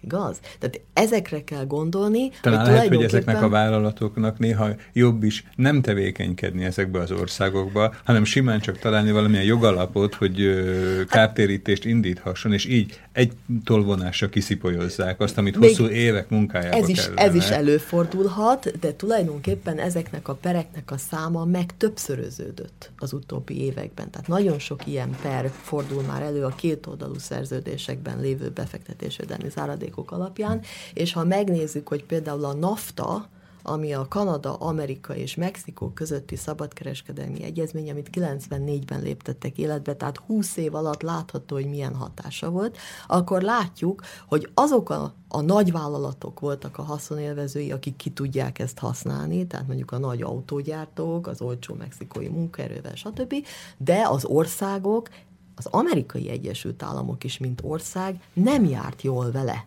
Igaz? 0.01 0.41
Tehát 0.59 0.81
ezekre 0.93 1.45
kell 1.45 1.67
gondolni. 1.67 2.31
Talán 2.41 2.61
hogy 2.61 2.69
lehet, 2.69 2.89
hogy 2.89 3.03
ezeknek 3.03 3.43
a 3.43 3.49
vállalatoknak 3.49 4.39
néha 4.39 4.69
jobb 4.93 5.23
is 5.23 5.45
nem 5.57 5.81
tevékenykedni 5.81 6.65
ezekbe 6.65 7.01
az 7.01 7.13
országokba, 7.13 7.95
hanem 8.05 8.25
simán 8.25 8.61
csak 8.61 8.79
találni 8.79 9.11
valamilyen 9.11 9.45
jogalapot, 9.45 10.15
hogy 10.15 10.65
hát- 10.99 11.09
kártérítést 11.09 11.85
indíthasson, 11.85 12.53
és 12.53 12.65
így 12.67 13.01
egy 13.19 13.33
tolvonásra 13.65 14.29
kiszipolyozzák 14.29 15.21
azt, 15.21 15.39
amit 15.39 15.59
Még 15.59 15.69
hosszú 15.69 15.91
évek 15.91 16.29
munkájába 16.29 16.77
ez 16.77 16.89
is, 16.89 17.01
kellene. 17.01 17.21
Ez 17.21 17.35
is 17.35 17.49
előfordulhat, 17.49 18.79
de 18.79 18.93
tulajdonképpen 18.93 19.79
ezeknek 19.79 20.29
a 20.29 20.35
pereknek 20.35 20.91
a 20.91 20.99
száma 20.99 21.45
meg 21.45 21.77
többszöröződött 21.77 22.91
az 22.99 23.13
utóbbi 23.13 23.65
években. 23.65 24.11
Tehát 24.11 24.29
nagyon 24.29 24.59
sok 24.59 24.87
ilyen 24.87 25.17
per 25.23 25.51
fordul 25.63 26.03
már 26.03 26.23
elő 26.23 26.45
a 26.45 26.53
kétoldalú 26.57 27.19
szerződésekben 27.19 28.21
lévő 28.21 28.49
befektetésvédelmi 28.49 29.49
záradék 29.49 29.89
százalékok 29.89 30.11
alapján, 30.11 30.61
és 30.95 31.13
ha 31.13 31.25
megnézzük, 31.25 31.89
hogy 31.89 32.05
például 32.05 32.45
a 32.45 32.55
NAFTA, 32.55 33.29
ami 33.69 33.93
a 33.93 34.09
Kanada, 34.09 34.55
Amerika 34.55 35.17
és 35.17 35.35
Mexikó 35.35 35.89
közötti 35.89 36.37
szabadkereskedelmi 36.37 37.43
egyezmény, 37.43 37.91
amit 37.91 38.11
94-ben 38.13 39.03
léptettek 39.03 39.59
életbe, 39.59 39.95
tehát 39.95 40.17
20 40.17 40.57
év 40.57 40.75
alatt 40.75 41.03
látható, 41.03 41.55
hogy 41.55 41.69
milyen 41.69 41.95
hatása 41.95 42.51
volt, 42.51 42.77
akkor 43.07 43.43
látjuk, 43.43 44.03
hogy 44.27 44.51
azok 44.55 44.91
a, 44.91 45.15
a 45.29 45.41
nagy 45.41 45.73
vállalatok 45.73 46.41
voltak 46.41 46.79
a 46.79 46.83
haszonélvezői, 46.83 47.73
akik 47.73 47.97
ki 47.97 48.11
tudják 48.11 48.59
ezt 48.59 48.79
használni, 48.79 49.47
tehát 49.47 49.67
mondjuk 49.67 49.93
a 49.93 49.99
nagy 49.99 50.23
autógyártók, 50.23 51.27
az 51.27 51.41
olcsó 51.41 51.75
mexikói 51.75 52.29
munkaerővel, 52.29 52.95
stb., 52.95 53.35
de 53.77 54.07
az 54.09 54.25
országok 54.25 55.09
az 55.57 55.67
amerikai 55.67 56.29
Egyesült 56.29 56.83
Államok 56.83 57.25
is, 57.25 57.39
mint 57.39 57.61
ország 57.65 58.21
nem 58.33 58.65
járt 58.65 59.03
jól 59.03 59.31
vele. 59.31 59.67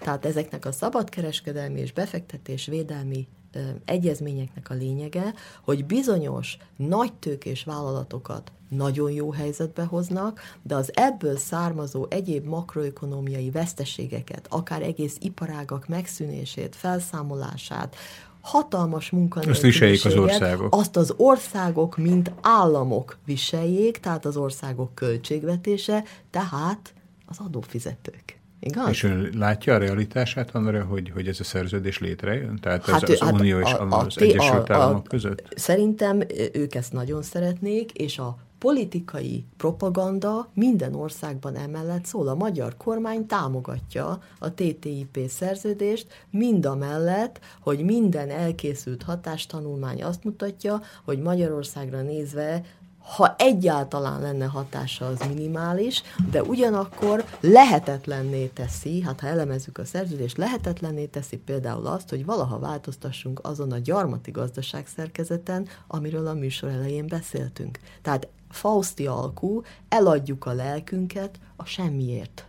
Tehát 0.00 0.24
ezeknek 0.24 0.64
a 0.64 0.72
szabadkereskedelmi 0.72 1.80
és 1.80 1.92
befektetés 1.92 2.66
védelmi 2.66 3.26
egyezményeknek 3.84 4.70
a 4.70 4.74
lényege, 4.74 5.34
hogy 5.64 5.84
bizonyos 5.84 6.56
nagy 6.76 7.12
tőkés 7.12 7.64
vállalatokat 7.64 8.52
nagyon 8.68 9.10
jó 9.10 9.30
helyzetbe 9.30 9.84
hoznak, 9.84 10.40
de 10.62 10.74
az 10.74 10.90
ebből 10.94 11.36
származó 11.36 12.06
egyéb 12.08 12.46
makroökonomiai 12.46 13.50
veszteségeket, 13.50 14.46
akár 14.48 14.82
egész 14.82 15.16
iparágak 15.20 15.88
megszűnését, 15.88 16.76
felszámolását, 16.76 17.96
hatalmas 18.40 19.10
munkanélküliséget, 19.10 20.04
az 20.04 20.14
országok. 20.14 20.74
azt 20.74 20.96
az 20.96 21.14
országok, 21.16 21.96
mint 21.96 22.32
államok 22.40 23.18
viseljék, 23.24 23.98
tehát 23.98 24.24
az 24.24 24.36
országok 24.36 24.94
költségvetése, 24.94 26.04
tehát 26.30 26.94
az 27.26 27.36
adófizetők. 27.38 28.37
Igaz? 28.60 28.88
És 28.88 29.02
ön 29.02 29.30
látja 29.36 29.74
a 29.74 29.78
realitását 29.78 30.50
van 30.50 30.86
hogy, 30.86 31.10
hogy 31.10 31.28
ez 31.28 31.40
a 31.40 31.44
szerződés 31.44 31.98
létrejön? 31.98 32.56
Tehát 32.56 32.84
hát 32.86 33.02
az, 33.02 33.10
az 33.10 33.18
hát 33.18 33.32
Unió 33.32 33.58
és 33.58 33.72
a, 33.72 33.88
az 33.88 34.16
a, 34.16 34.20
Egyesült 34.20 34.70
Államok 34.70 35.04
között? 35.04 35.42
Szerintem 35.56 36.22
ők 36.52 36.74
ezt 36.74 36.92
nagyon 36.92 37.22
szeretnék, 37.22 37.92
és 37.92 38.18
a 38.18 38.38
politikai 38.58 39.44
propaganda 39.56 40.48
minden 40.54 40.94
országban 40.94 41.56
emellett 41.56 42.04
szól. 42.04 42.28
A 42.28 42.34
magyar 42.34 42.76
kormány 42.76 43.26
támogatja 43.26 44.22
a 44.38 44.52
TTIP 44.54 45.18
szerződést, 45.28 46.06
mind 46.30 46.66
a 46.66 46.74
mellett, 46.74 47.40
hogy 47.60 47.84
minden 47.84 48.30
elkészült 48.30 49.02
hatástanulmány 49.02 50.02
azt 50.02 50.24
mutatja, 50.24 50.80
hogy 51.04 51.18
Magyarországra 51.18 52.02
nézve 52.02 52.62
ha 53.16 53.34
egyáltalán 53.38 54.20
lenne 54.20 54.44
hatása, 54.44 55.06
az 55.06 55.20
minimális, 55.28 56.02
de 56.30 56.42
ugyanakkor 56.42 57.24
lehetetlenné 57.40 58.46
teszi, 58.46 59.00
hát 59.00 59.20
ha 59.20 59.26
elemezzük 59.26 59.78
a 59.78 59.84
szerződést, 59.84 60.36
lehetetlenné 60.36 61.04
teszi 61.04 61.36
például 61.36 61.86
azt, 61.86 62.08
hogy 62.08 62.24
valaha 62.24 62.58
változtassunk 62.58 63.40
azon 63.42 63.72
a 63.72 63.78
gyarmati 63.78 64.30
gazdaság 64.30 64.86
szerkezeten, 64.86 65.68
amiről 65.86 66.26
a 66.26 66.34
műsor 66.34 66.68
elején 66.68 67.06
beszéltünk. 67.06 67.78
Tehát 68.02 68.28
Fausti 68.50 69.06
alkú, 69.06 69.62
eladjuk 69.88 70.46
a 70.46 70.52
lelkünket 70.52 71.38
a 71.56 71.64
semmiért. 71.64 72.46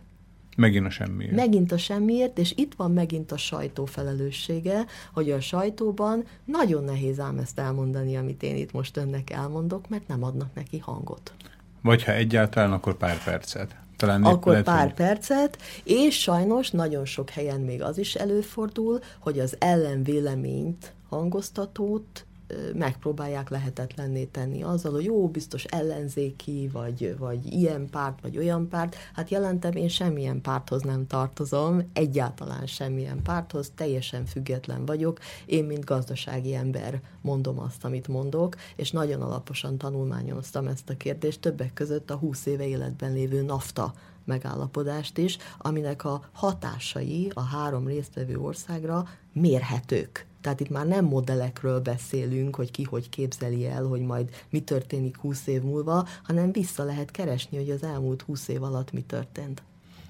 Megint 0.60 0.86
a 0.86 0.90
semmiért. 0.90 1.34
Megint 1.34 1.72
a 1.72 1.78
semmiért, 1.78 2.38
és 2.38 2.52
itt 2.56 2.74
van 2.76 2.92
megint 2.92 3.32
a 3.32 3.36
sajtó 3.36 3.84
felelőssége, 3.84 4.84
hogy 5.12 5.30
a 5.30 5.40
sajtóban 5.40 6.24
nagyon 6.44 6.84
nehéz 6.84 7.20
ám 7.20 7.38
ezt 7.38 7.58
elmondani, 7.58 8.16
amit 8.16 8.42
én 8.42 8.56
itt 8.56 8.72
most 8.72 8.96
önnek 8.96 9.30
elmondok, 9.30 9.88
mert 9.88 10.08
nem 10.08 10.24
adnak 10.24 10.54
neki 10.54 10.78
hangot. 10.78 11.34
Vagy 11.82 12.04
ha 12.04 12.12
egyáltalán, 12.12 12.72
akkor 12.72 12.96
pár 12.96 13.24
percet. 13.24 13.76
Talán 13.96 14.24
akkor 14.24 14.52
lehet, 14.52 14.66
pár 14.66 14.84
hogy... 14.84 14.94
percet, 14.94 15.58
és 15.84 16.20
sajnos 16.20 16.70
nagyon 16.70 17.04
sok 17.04 17.30
helyen 17.30 17.60
még 17.60 17.82
az 17.82 17.98
is 17.98 18.14
előfordul, 18.14 19.00
hogy 19.18 19.38
az 19.38 19.56
ellenvéleményt 19.58 20.92
hangoztatót 21.08 22.26
megpróbálják 22.74 23.48
lehetetlenné 23.48 24.24
tenni 24.24 24.62
azzal, 24.62 24.92
hogy 24.92 25.04
jó, 25.04 25.28
biztos 25.28 25.64
ellenzéki, 25.64 26.68
vagy, 26.72 27.16
vagy 27.18 27.52
ilyen 27.52 27.88
párt, 27.90 28.20
vagy 28.20 28.38
olyan 28.38 28.68
párt. 28.68 28.96
Hát 29.14 29.30
jelentem, 29.30 29.72
én 29.72 29.88
semmilyen 29.88 30.40
párthoz 30.40 30.82
nem 30.82 31.06
tartozom, 31.06 31.90
egyáltalán 31.92 32.66
semmilyen 32.66 33.22
párthoz, 33.22 33.72
teljesen 33.74 34.24
független 34.24 34.84
vagyok. 34.84 35.18
Én, 35.46 35.64
mint 35.64 35.84
gazdasági 35.84 36.54
ember 36.54 37.00
mondom 37.20 37.58
azt, 37.58 37.84
amit 37.84 38.08
mondok, 38.08 38.56
és 38.76 38.90
nagyon 38.90 39.22
alaposan 39.22 39.78
tanulmányoztam 39.78 40.66
ezt 40.66 40.90
a 40.90 40.96
kérdést, 40.96 41.40
többek 41.40 41.72
között 41.72 42.10
a 42.10 42.16
20 42.16 42.46
éve 42.46 42.66
életben 42.66 43.12
lévő 43.12 43.42
NAFTA 43.42 43.92
megállapodást 44.24 45.18
is, 45.18 45.38
aminek 45.58 46.04
a 46.04 46.28
hatásai 46.32 47.30
a 47.34 47.40
három 47.40 47.86
résztvevő 47.86 48.38
országra 48.38 49.08
mérhetők. 49.32 50.29
Tehát 50.40 50.60
itt 50.60 50.70
már 50.70 50.86
nem 50.86 51.04
modellekről 51.04 51.80
beszélünk, 51.80 52.54
hogy 52.54 52.70
ki 52.70 52.84
hogy 52.84 53.08
képzeli 53.08 53.66
el, 53.66 53.84
hogy 53.84 54.00
majd 54.00 54.30
mi 54.50 54.60
történik 54.60 55.16
20 55.16 55.46
év 55.46 55.62
múlva, 55.62 56.06
hanem 56.22 56.52
vissza 56.52 56.84
lehet 56.84 57.10
keresni, 57.10 57.56
hogy 57.56 57.70
az 57.70 57.82
elmúlt 57.82 58.22
20 58.22 58.48
év 58.48 58.62
alatt 58.62 58.92
mi 58.92 59.00
történt. 59.00 59.62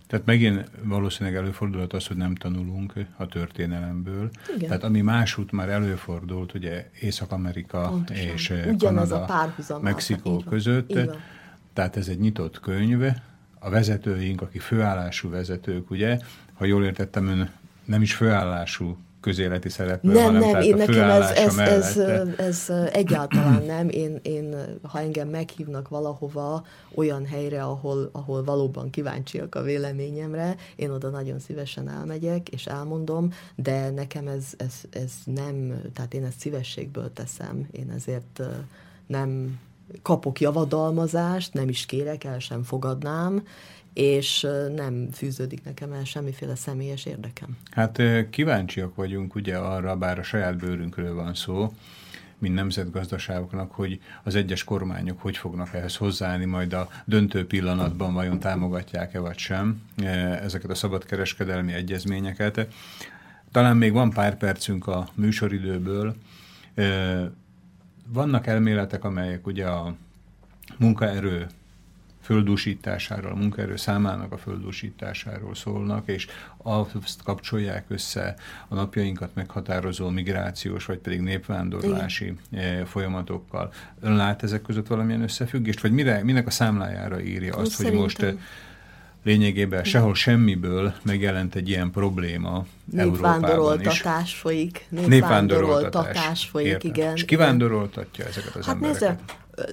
Tehát 0.07 0.27
megint 0.27 0.71
valószínűleg 0.83 1.39
előfordulhat 1.39 1.93
az, 1.93 2.07
hogy 2.07 2.17
nem 2.17 2.35
tanulunk 2.35 2.93
a 3.17 3.27
történelemből. 3.27 4.31
Igen. 4.57 4.69
Tehát 4.69 4.85
ami 4.85 5.01
másút 5.01 5.53
már 5.53 5.69
előfordult, 5.69 6.55
ugye 6.55 6.91
Észak-Amerika 7.01 7.89
Pontosan. 7.89 8.27
és 8.27 8.53
Ugyanez 8.67 9.09
Kanada, 9.09 9.81
Mexikó 9.81 10.39
között. 10.49 10.99
Tehát 11.73 11.97
ez 11.97 12.09
egy 12.09 12.19
nyitott 12.19 12.61
könyv. 12.61 13.03
A 13.59 13.71
vezetőink, 13.71 14.43
akik 14.43 14.61
főállású 14.61 15.31
vezetők, 15.31 15.91
ugye, 15.91 16.19
ha 16.55 16.65
jól 16.65 16.85
értettem, 16.85 17.27
ön 17.27 17.51
nem 17.85 18.03
is 18.03 18.15
főállású 18.15 18.97
közéleti 19.21 19.69
szereplő, 19.69 20.13
nem, 20.13 20.25
hanem 20.25 20.51
nem, 20.51 20.61
én 20.61 20.77
nekem 20.77 21.11
ez, 21.11 21.31
ez, 21.31 21.59
ez, 21.59 21.97
ez, 22.37 22.73
egyáltalán 22.93 23.63
nem. 23.63 23.89
Én, 23.89 24.19
én, 24.23 24.57
ha 24.83 25.01
engem 25.01 25.29
meghívnak 25.29 25.89
valahova, 25.89 26.65
olyan 26.95 27.27
helyre, 27.27 27.63
ahol, 27.63 28.09
ahol 28.13 28.45
valóban 28.45 28.91
kíváncsiak 28.91 29.55
a 29.55 29.63
véleményemre, 29.63 30.57
én 30.77 30.91
oda 30.91 31.09
nagyon 31.09 31.39
szívesen 31.39 31.89
elmegyek, 31.89 32.49
és 32.49 32.67
elmondom, 32.67 33.33
de 33.55 33.91
nekem 33.91 34.27
ez, 34.27 34.45
ez, 34.57 34.75
ez 34.91 35.13
nem, 35.25 35.81
tehát 35.95 36.15
én 36.15 36.25
ezt 36.25 36.41
szívességből 36.41 37.13
teszem, 37.13 37.69
én 37.71 37.91
ezért 37.91 38.41
nem 39.07 39.59
kapok 40.03 40.41
javadalmazást, 40.41 41.55
nem 41.55 41.69
is 41.69 41.87
kérek, 41.87 42.25
el 42.25 42.39
sem 42.39 42.63
fogadnám, 42.63 43.43
és 43.93 44.47
nem 44.75 45.09
fűződik 45.13 45.65
nekem 45.65 45.93
el 45.93 46.05
semmiféle 46.05 46.55
személyes 46.55 47.05
érdekem. 47.05 47.59
Hát 47.71 48.03
kíváncsiak 48.31 48.95
vagyunk 48.95 49.35
ugye 49.35 49.57
arra, 49.57 49.97
bár 49.97 50.19
a 50.19 50.23
saját 50.23 50.57
bőrünkről 50.57 51.15
van 51.15 51.35
szó, 51.35 51.73
mint 52.39 52.55
nemzetgazdaságoknak, 52.55 53.73
hogy 53.73 54.01
az 54.23 54.35
egyes 54.35 54.65
kormányok 54.65 55.21
hogy 55.21 55.37
fognak 55.37 55.75
ehhez 55.75 55.97
hozzáállni, 55.97 56.45
majd 56.45 56.73
a 56.73 56.89
döntő 57.05 57.47
pillanatban 57.47 58.15
vajon 58.15 58.39
támogatják-e 58.39 59.19
vagy 59.19 59.39
sem 59.39 59.83
ezeket 60.43 60.71
a 60.71 60.75
szabadkereskedelmi 60.75 61.73
egyezményeket. 61.73 62.67
talán 63.51 63.77
még 63.77 63.93
van 63.93 64.11
pár 64.11 64.37
percünk 64.37 64.87
a 64.87 65.09
műsoridőből. 65.15 66.17
Vannak 68.07 68.47
elméletek, 68.47 69.05
amelyek 69.05 69.47
ugye 69.47 69.67
a 69.67 69.95
munkaerő 70.79 71.47
földúsításáról, 72.21 73.33
a 73.33 73.35
munkaerő 73.35 73.77
számának 73.77 74.33
a 74.33 74.37
földúsításáról 74.37 75.55
szólnak, 75.55 76.09
és 76.09 76.27
azt 76.57 77.23
kapcsolják 77.23 77.85
össze 77.89 78.35
a 78.69 78.75
napjainkat 78.75 79.31
meghatározó 79.35 80.09
migrációs, 80.09 80.85
vagy 80.85 80.99
pedig 80.99 81.21
népvándorlási 81.21 82.35
Igen. 82.53 82.87
folyamatokkal. 82.87 83.73
Ön 84.01 84.17
lát 84.17 84.43
ezek 84.43 84.63
között 84.63 84.87
valamilyen 84.87 85.23
összefüggést, 85.23 85.81
vagy 85.81 85.93
mire, 85.93 86.23
minek 86.25 86.47
a 86.47 86.51
számlájára 86.51 87.21
írja 87.21 87.57
azt, 87.57 87.83
hogy 87.83 87.93
most 87.93 88.35
lényegében 89.23 89.85
sehol 89.85 90.15
semmiből 90.15 90.95
megjelent 91.03 91.55
egy 91.55 91.69
ilyen 91.69 91.91
probléma 91.91 92.67
Népvándoroltatás 92.85 94.35
folyik. 94.35 94.87
Népvándoroltatás 94.89 96.45
folyik, 96.45 96.69
Értem. 96.69 96.91
igen. 96.91 97.15
És 97.15 97.25
kivándoroltatja 97.25 98.25
ezeket 98.25 98.55
az 98.55 98.67
hát 98.67 98.75
embereket? 98.75 99.01
Nézze, 99.01 99.19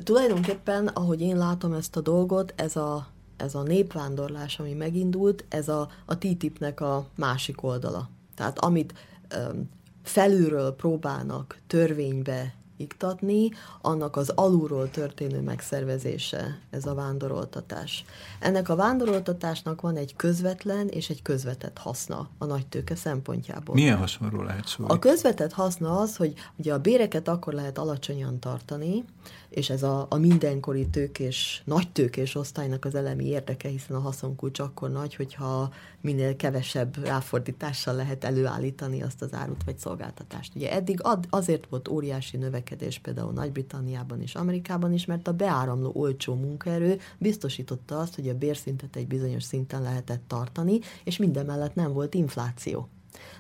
tulajdonképpen, 0.03 0.88
ahogy 0.88 1.22
én 1.22 1.38
látom 1.38 1.73
ezt 1.73 1.95
a 1.95 2.01
dolgot, 2.01 2.53
ez 2.55 2.76
a, 2.76 3.07
ez 3.38 3.55
a 3.55 3.61
népvándorlás, 3.61 4.59
ami 4.59 4.73
megindult, 4.73 5.45
ez 5.49 5.68
a, 5.68 5.89
a 6.05 6.18
TTIP-nek 6.18 6.81
a 6.81 7.07
másik 7.15 7.64
oldala. 7.64 8.09
Tehát 8.35 8.59
amit 8.59 8.93
um, 9.35 9.69
felülről 10.03 10.76
próbálnak 10.76 11.57
törvénybe 11.68 12.53
iktatni, 12.77 13.49
annak 13.81 14.15
az 14.15 14.30
alulról 14.30 14.89
történő 14.89 15.41
megszervezése, 15.41 16.59
ez 16.69 16.85
a 16.85 16.93
vándoroltatás. 16.93 18.05
Ennek 18.39 18.69
a 18.69 18.76
vándoroltatásnak 18.76 19.81
van 19.81 19.95
egy 19.95 20.15
közvetlen 20.15 20.88
és 20.88 21.09
egy 21.09 21.22
közvetett 21.22 21.77
haszna 21.77 22.30
a 22.38 22.45
nagytőke 22.45 22.95
szempontjából. 22.95 23.76
Milyen 23.76 23.97
haszonról 23.97 24.45
lehet 24.45 24.68
szólni? 24.68 24.93
A 24.93 24.99
közvetett 24.99 25.53
haszna 25.53 25.99
az, 25.99 26.15
hogy 26.15 26.34
ugye 26.55 26.73
a 26.73 26.80
béreket 26.80 27.27
akkor 27.27 27.53
lehet 27.53 27.77
alacsonyan 27.77 28.39
tartani, 28.39 29.03
és 29.49 29.69
ez 29.69 29.84
a, 29.84 30.06
a 30.10 30.18
mindenkori 30.18 30.88
tőkés, 30.88 31.61
nagy 31.65 31.91
tőkés 31.91 32.36
osztálynak 32.36 32.86
az 32.86 32.95
elemi 32.95 33.26
érdeke, 33.26 33.68
hiszen 33.68 33.95
a 33.95 33.99
haszonkulcs 33.99 34.60
akkor 34.60 34.91
nagy, 34.91 35.15
hogyha 35.15 35.69
minél 36.02 36.36
kevesebb 36.36 37.03
ráfordítással 37.03 37.95
lehet 37.95 38.24
előállítani 38.24 39.02
azt 39.02 39.22
az 39.22 39.34
árut 39.34 39.64
vagy 39.64 39.78
szolgáltatást. 39.78 40.56
Ugye 40.56 40.72
eddig 40.72 40.99
ad, 41.03 41.26
azért 41.30 41.68
volt 41.69 41.88
óriási 41.88 42.38
növekedés 42.38 42.99
például 42.99 43.32
Nagy-Britanniában 43.32 44.22
és 44.22 44.36
Amerikában 44.36 44.94
is, 44.94 45.06
mert 45.06 45.28
a 45.28 45.34
beáramló 45.34 45.91
olcsó 45.94 46.36
munkaerő 46.36 46.99
biztosította 47.18 47.99
azt, 47.99 48.15
hogy 48.15 48.30
a 48.30 48.38
bérszintet 48.38 48.95
egy 48.95 49.07
bizonyos 49.07 49.44
szinten 49.44 49.82
lehetett 49.82 50.24
tartani, 50.28 50.80
és 51.03 51.18
minden 51.18 51.45
mellett 51.45 51.76
nem 51.76 51.94
volt 51.94 52.14
infláció. 52.14 52.90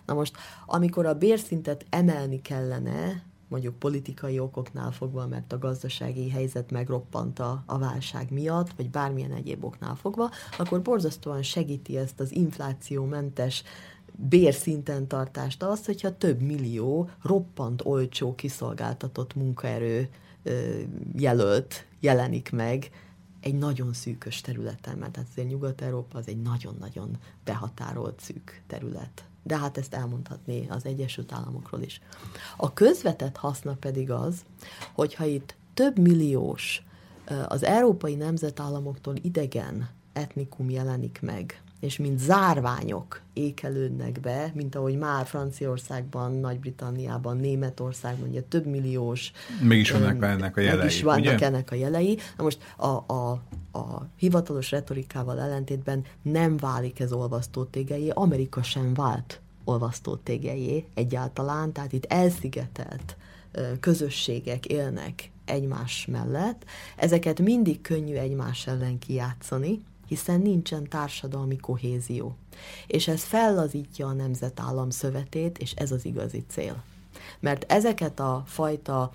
Na 0.05 0.13
most, 0.13 0.35
amikor 0.65 1.05
a 1.05 1.13
bérszintet 1.13 1.85
emelni 1.89 2.41
kellene, 2.41 3.23
mondjuk 3.47 3.79
politikai 3.79 4.39
okoknál 4.39 4.91
fogva, 4.91 5.27
mert 5.27 5.53
a 5.53 5.57
gazdasági 5.57 6.29
helyzet 6.29 6.71
megroppant 6.71 7.39
a, 7.39 7.63
a 7.65 7.77
válság 7.77 8.31
miatt, 8.31 8.71
vagy 8.75 8.89
bármilyen 8.89 9.31
egyéb 9.31 9.63
oknál 9.63 9.95
fogva, 9.95 10.29
akkor 10.57 10.81
borzasztóan 10.81 11.43
segíti 11.43 11.97
ezt 11.97 12.19
az 12.19 12.31
inflációmentes 12.31 13.63
bérszinten 14.17 15.07
tartást 15.07 15.63
az, 15.63 15.85
hogyha 15.85 16.17
több 16.17 16.41
millió 16.41 17.09
roppant 17.23 17.81
olcsó 17.85 18.35
kiszolgáltatott 18.35 19.35
munkaerő 19.35 20.09
jelölt 21.15 21.85
jelenik 21.99 22.51
meg 22.51 22.89
egy 23.47 23.57
nagyon 23.57 23.93
szűkös 23.93 24.41
területen, 24.41 24.97
mert 24.97 25.15
hát 25.15 25.25
azért 25.31 25.47
Nyugat-Európa 25.47 26.17
az 26.17 26.27
egy 26.27 26.41
nagyon-nagyon 26.41 27.17
behatárolt 27.43 28.19
szűk 28.19 28.61
terület 28.67 29.25
de 29.47 29.57
hát 29.57 29.77
ezt 29.77 29.93
elmondhatni 29.93 30.65
az 30.69 30.85
Egyesült 30.85 31.31
Államokról 31.31 31.81
is. 31.81 32.01
A 32.57 32.73
közvetett 32.73 33.37
haszna 33.37 33.73
pedig 33.73 34.11
az, 34.11 34.45
hogyha 34.93 35.25
itt 35.25 35.55
több 35.73 35.99
milliós, 35.99 36.81
az 37.47 37.63
európai 37.63 38.15
nemzetállamoktól 38.15 39.15
idegen 39.21 39.89
etnikum 40.13 40.69
jelenik 40.69 41.19
meg, 41.21 41.61
és 41.79 41.97
mint 41.97 42.19
zárványok 42.19 43.21
ékelődnek 43.33 44.19
be, 44.19 44.51
mint 44.53 44.75
ahogy 44.75 44.97
már 44.97 45.25
Franciaországban, 45.25 46.31
Nagy-Britanniában, 46.31 47.37
Németországban, 47.37 48.29
ugye 48.29 48.41
több 48.41 48.65
milliós... 48.65 49.31
Mégis 49.61 49.91
vannak 49.91 50.23
ennek 50.23 50.57
a 50.57 50.61
jelei, 50.61 50.79
Mégis 50.79 51.01
vannak 51.01 51.35
ugye? 51.35 51.45
ennek 51.45 51.71
a 51.71 51.75
jelei. 51.75 52.17
Na 52.37 52.43
most 52.43 52.73
a, 52.77 53.13
a, 53.13 53.31
a 53.71 54.07
hivatalos 54.17 54.71
retorikával 54.71 55.39
ellentétben 55.39 56.03
nem 56.21 56.57
válik 56.57 56.99
ez 56.99 57.11
olvasztó 57.11 57.63
tégelyé, 57.63 58.09
Amerika 58.09 58.63
sem 58.63 58.93
vált 58.93 59.41
olvasztó 59.63 60.15
tégelyé 60.15 60.85
egyáltalán, 60.93 61.71
tehát 61.71 61.93
itt 61.93 62.05
elszigetelt 62.05 63.17
közösségek 63.79 64.65
élnek 64.65 65.31
egymás 65.45 66.05
mellett, 66.11 66.65
ezeket 66.95 67.39
mindig 67.39 67.81
könnyű 67.81 68.15
egymás 68.15 68.67
ellen 68.67 68.99
kijátszani, 68.99 69.81
hiszen 70.07 70.41
nincsen 70.41 70.89
társadalmi 70.89 71.57
kohézió. 71.57 72.35
És 72.87 73.07
ez 73.07 73.23
fellazítja 73.23 74.07
a 74.07 74.13
nemzetállam 74.13 74.89
szövetét, 74.89 75.57
és 75.57 75.71
ez 75.71 75.91
az 75.91 76.05
igazi 76.05 76.43
cél. 76.47 76.83
Mert 77.39 77.71
ezeket 77.71 78.19
a 78.19 78.43
fajta 78.45 79.11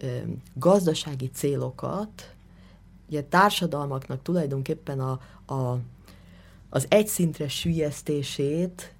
ö, 0.00 0.18
gazdasági 0.54 1.30
célokat, 1.30 2.34
ugye 3.08 3.22
társadalmaknak 3.22 4.22
tulajdonképpen 4.22 5.00
a, 5.00 5.20
a, 5.54 5.78
az 6.68 6.86
egyszintre 6.88 7.48
sülyeztését 7.48 8.94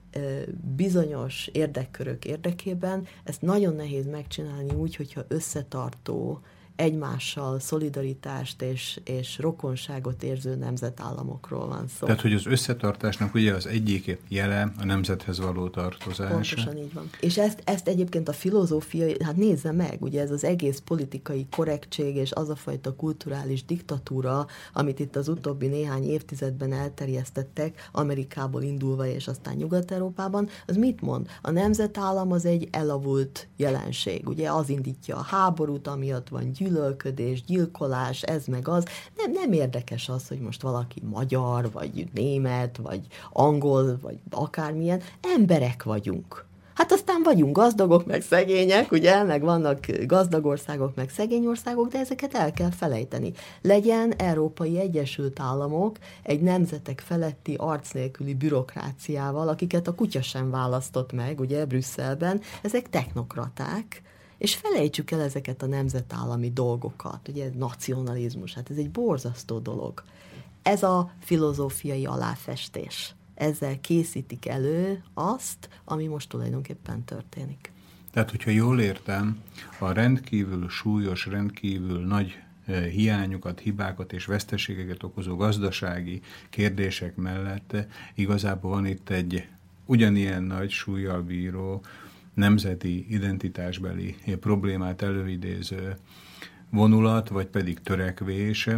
bizonyos 0.77 1.47
érdekkörök 1.53 2.25
érdekében 2.25 3.07
ezt 3.25 3.43
nagyon 3.43 3.75
nehéz 3.75 4.07
megcsinálni 4.07 4.75
úgy, 4.75 4.97
hogyha 4.97 5.25
összetartó, 5.29 6.41
egymással 6.77 7.61
szolidaritást 7.61 8.63
és, 8.63 9.01
és 9.05 9.39
rokonságot 9.39 10.23
érző 10.23 10.55
nemzetállamokról 10.55 11.67
van 11.67 11.89
szó. 11.99 12.07
Tehát, 12.07 12.21
hogy 12.21 12.33
az 12.33 12.47
összetartásnak 12.47 13.35
ugye 13.35 13.55
az 13.55 13.67
egyik 13.67 14.19
jele 14.29 14.73
a 14.79 14.85
nemzethez 14.85 15.39
való 15.39 15.69
tartozás. 15.69 16.31
Pontosan 16.31 16.77
így 16.77 16.95
van. 16.95 17.11
És 17.21 17.39
ezt, 17.39 17.63
ezt 17.65 17.89
egyébként 17.89 18.29
a 18.29 18.33
filozófia, 18.33 19.07
hát 19.25 19.37
nézze 19.37 19.73
meg, 19.73 19.97
ugye 20.01 20.21
ez 20.21 20.31
az 20.31 20.45
egész 20.45 20.83
politikai 20.85 21.47
korrektség 21.51 22.17
és 22.17 22.33
az 22.33 22.49
a 22.49 22.57
fajta 22.57 22.95
kulturális 22.95 23.65
diktatúra, 23.65 24.47
amit 24.73 24.99
itt 24.99 25.17
az 25.17 25.29
utóbbi 25.29 25.67
néhány 25.67 26.05
évtizedben 26.05 26.73
elterjesztettek, 26.73 27.89
Amerikából 27.93 28.63
indulva 28.63 29.07
és 29.07 29.29
aztán 29.29 29.57
Nyugat-Európában, 29.57 30.49
az 30.67 30.77
mit 30.77 31.01
mond? 31.01 31.27
A 31.43 31.51
nemzetállam 31.51 32.33
az 32.33 32.45
egy 32.45 32.69
elavult 32.71 33.49
jelenség, 33.57 34.29
ugye 34.29 34.51
az 34.51 34.69
indítja 34.69 35.17
a 35.17 35.23
háborút, 35.23 35.87
amiatt 35.87 36.29
van 36.29 36.53
gyűlölet, 36.53 36.63
gyűlölködés, 36.65 37.45
gyilkolás, 37.45 38.23
ez 38.23 38.47
meg 38.47 38.69
az. 38.69 38.85
Nem, 39.17 39.33
nem 39.33 39.53
érdekes 39.53 40.09
az, 40.09 40.29
hogy 40.29 40.41
most 40.41 40.63
valaki 40.63 41.03
magyar, 41.11 41.71
vagy 41.73 42.09
német, 42.13 42.77
vagy 42.77 43.01
angol, 43.33 43.99
vagy 44.03 44.19
akármilyen. 44.31 45.03
Emberek 45.37 45.83
vagyunk. 45.83 46.45
Hát 46.75 46.93
aztán 46.93 47.23
vagyunk 47.23 47.57
gazdagok, 47.57 48.07
meg 48.07 48.23
szegények, 48.23 48.93
ugye, 48.93 49.23
meg 49.23 49.43
vannak 49.43 49.87
gazdag 50.07 50.47
országok, 50.47 50.95
meg 50.95 51.11
szegény 51.11 51.47
országok, 51.47 51.89
de 51.89 51.99
ezeket 51.99 52.35
el 52.35 52.53
kell 52.53 52.71
felejteni. 52.71 53.33
Legyen 53.63 54.13
Európai 54.13 54.79
Egyesült 54.79 55.41
Államok 55.41 55.97
egy 56.23 56.41
nemzetek 56.41 57.01
feletti 57.01 57.55
arc 57.59 57.93
nélküli 57.93 58.35
bürokráciával, 58.35 59.49
akiket 59.49 59.89
a 59.89 59.95
kutya 59.95 60.23
sem 60.23 60.51
választott 60.51 61.13
meg, 61.13 61.41
ugye, 61.41 61.65
Brüsszelben, 61.65 62.41
ezek 62.63 62.91
technokraták, 62.91 64.03
és 64.45 64.55
felejtsük 64.55 65.11
el 65.11 65.21
ezeket 65.21 65.63
a 65.63 65.67
nemzetállami 65.67 66.51
dolgokat, 66.51 67.29
ugye 67.29 67.51
nacionalizmus, 67.55 68.55
hát 68.55 68.71
ez 68.71 68.77
egy 68.77 68.91
borzasztó 68.91 69.59
dolog. 69.59 70.03
Ez 70.63 70.83
a 70.83 71.13
filozófiai 71.19 72.07
aláfestés. 72.07 73.15
Ezzel 73.35 73.81
készítik 73.81 74.47
elő 74.47 75.03
azt, 75.15 75.69
ami 75.85 76.07
most 76.07 76.29
tulajdonképpen 76.29 77.05
történik. 77.05 77.73
Tehát, 78.11 78.31
hogyha 78.31 78.51
jól 78.51 78.81
értem, 78.81 79.43
a 79.79 79.93
rendkívül 79.93 80.69
súlyos, 80.69 81.27
rendkívül 81.27 82.07
nagy 82.07 82.39
eh, 82.67 82.85
hiányokat, 82.85 83.61
hibákat 83.61 84.13
és 84.13 84.25
veszteségeket 84.25 85.03
okozó 85.03 85.37
gazdasági 85.37 86.21
kérdések 86.51 87.17
mellett 87.17 87.77
igazából 88.15 88.71
van 88.71 88.87
itt 88.87 89.11
egy 89.11 89.49
ugyanilyen 89.87 90.43
nagy 90.43 90.71
súlyjal 90.71 91.23
bíró 91.23 91.83
nemzeti 92.35 93.07
identitásbeli 93.09 94.17
problémát 94.41 95.03
előidéző 95.03 95.97
vonulat, 96.71 97.29
vagy 97.29 97.47
pedig 97.47 97.81
törekvés, 97.81 98.69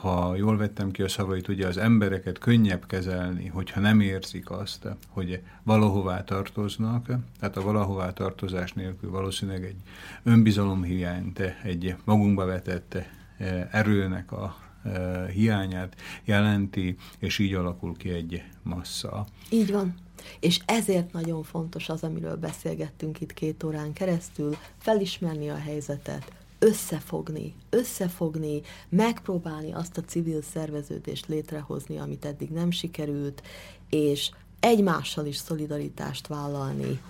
ha 0.00 0.36
jól 0.36 0.56
vettem 0.56 0.90
ki 0.90 1.02
a 1.02 1.08
szavait, 1.08 1.48
ugye 1.48 1.66
az 1.66 1.76
embereket 1.76 2.38
könnyebb 2.38 2.86
kezelni, 2.86 3.46
hogyha 3.46 3.80
nem 3.80 4.00
érzik 4.00 4.50
azt, 4.50 4.88
hogy 5.08 5.40
valahová 5.62 6.24
tartoznak, 6.24 7.06
tehát 7.40 7.56
a 7.56 7.62
valahová 7.62 8.12
tartozás 8.12 8.72
nélkül 8.72 9.10
valószínűleg 9.10 9.64
egy 9.64 9.80
önbizalomhiányt, 10.22 11.38
egy 11.62 11.96
magunkba 12.04 12.44
vetett 12.44 12.94
eh, 13.38 13.68
erőnek 13.70 14.32
a 14.32 14.56
eh, 14.84 15.28
hiányát 15.28 15.96
jelenti, 16.24 16.96
és 17.18 17.38
így 17.38 17.54
alakul 17.54 17.96
ki 17.96 18.10
egy 18.10 18.42
massza. 18.62 19.26
Így 19.50 19.72
van. 19.72 19.94
És 20.40 20.60
ezért 20.64 21.12
nagyon 21.12 21.42
fontos 21.42 21.88
az, 21.88 22.02
amiről 22.02 22.36
beszélgettünk 22.36 23.20
itt 23.20 23.32
két 23.32 23.62
órán 23.62 23.92
keresztül, 23.92 24.56
felismerni 24.78 25.48
a 25.48 25.56
helyzetet, 25.56 26.32
összefogni, 26.58 27.54
összefogni, 27.70 28.62
megpróbálni 28.88 29.72
azt 29.72 29.96
a 29.96 30.02
civil 30.02 30.42
szerveződést 30.42 31.26
létrehozni, 31.26 31.98
amit 31.98 32.24
eddig 32.24 32.50
nem 32.50 32.70
sikerült, 32.70 33.42
és 33.90 34.30
egymással 34.60 35.26
is 35.26 35.36
szolidaritást 35.36 36.26
vállalni, 36.26 37.00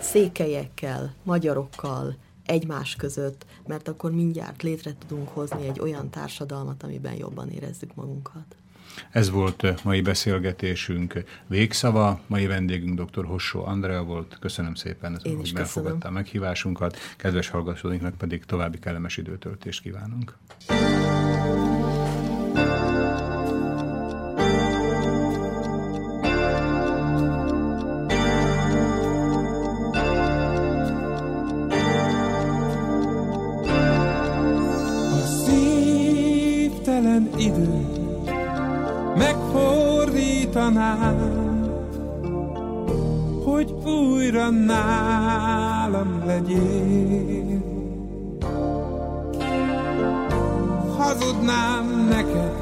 székelyekkel, 0.00 1.14
magyarokkal, 1.22 2.16
egymás 2.46 2.96
között, 2.96 3.46
mert 3.66 3.88
akkor 3.88 4.12
mindjárt 4.12 4.62
létre 4.62 4.94
tudunk 4.98 5.28
hozni 5.28 5.66
egy 5.66 5.80
olyan 5.80 6.10
társadalmat, 6.10 6.82
amiben 6.82 7.14
jobban 7.14 7.50
érezzük 7.50 7.94
magunkat. 7.94 8.56
Ez 9.10 9.30
volt 9.30 9.84
mai 9.84 10.00
beszélgetésünk 10.00 11.24
végszava. 11.46 12.20
Mai 12.26 12.46
vendégünk 12.46 13.00
dr. 13.00 13.24
Hossó 13.24 13.64
Andrea 13.64 14.02
volt. 14.02 14.36
Köszönöm 14.40 14.74
szépen, 14.74 15.18
hogy 15.22 15.52
befogadta 15.52 16.08
a 16.08 16.10
meghívásunkat. 16.10 16.98
Kedves 17.16 17.48
hallgatóinknak 17.48 18.14
pedig 18.14 18.44
további 18.44 18.78
kellemes 18.78 19.16
időtöltést 19.16 19.82
kívánunk. 19.82 20.36
Megfordítanám, 40.94 41.72
hogy 43.44 43.74
újra 43.84 44.50
nálam 44.50 46.22
legyél. 46.26 47.62
Hazudnám 50.96 52.06
neked 52.08 52.52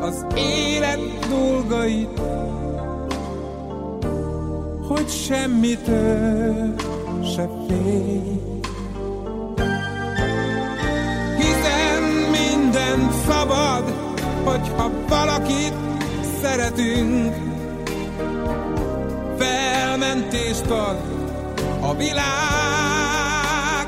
az 0.00 0.26
élet 0.34 1.28
dolgait, 1.28 2.20
hogy 4.88 5.08
semmitől 5.08 6.74
se 7.34 7.48
félj. 7.68 8.49
Szeretünk, 16.80 17.34
felmentést 19.38 20.70
ad 20.70 20.96
a 21.80 21.94
világ. 21.96 23.86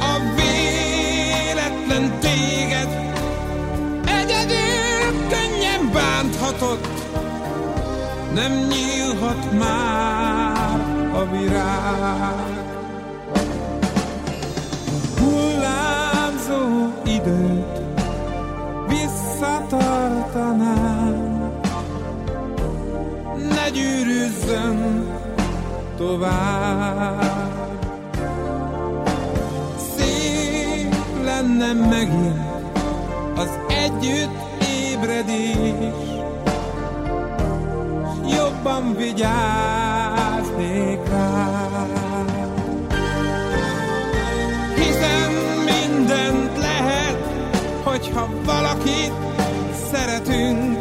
A 0.00 0.18
véletlen 0.36 2.18
téged 2.20 2.88
egyedül 4.04 5.28
könnyen 5.28 5.90
bánthatott, 5.92 6.88
nem 8.34 8.52
nyílhat 8.52 9.52
már 9.58 10.80
a 11.12 11.30
virág. 11.30 12.47
Tovább. 25.98 27.56
Szép 29.96 30.94
lenne 31.24 31.72
megint 31.72 32.78
az 33.36 33.58
együtt 33.68 34.62
ébredés, 34.90 36.08
jobban 38.30 38.94
vigyáznék 38.96 39.88
rá. 41.10 41.58
hogyha 47.98 48.28
valakit 48.44 49.12
szeretünk, 49.90 50.77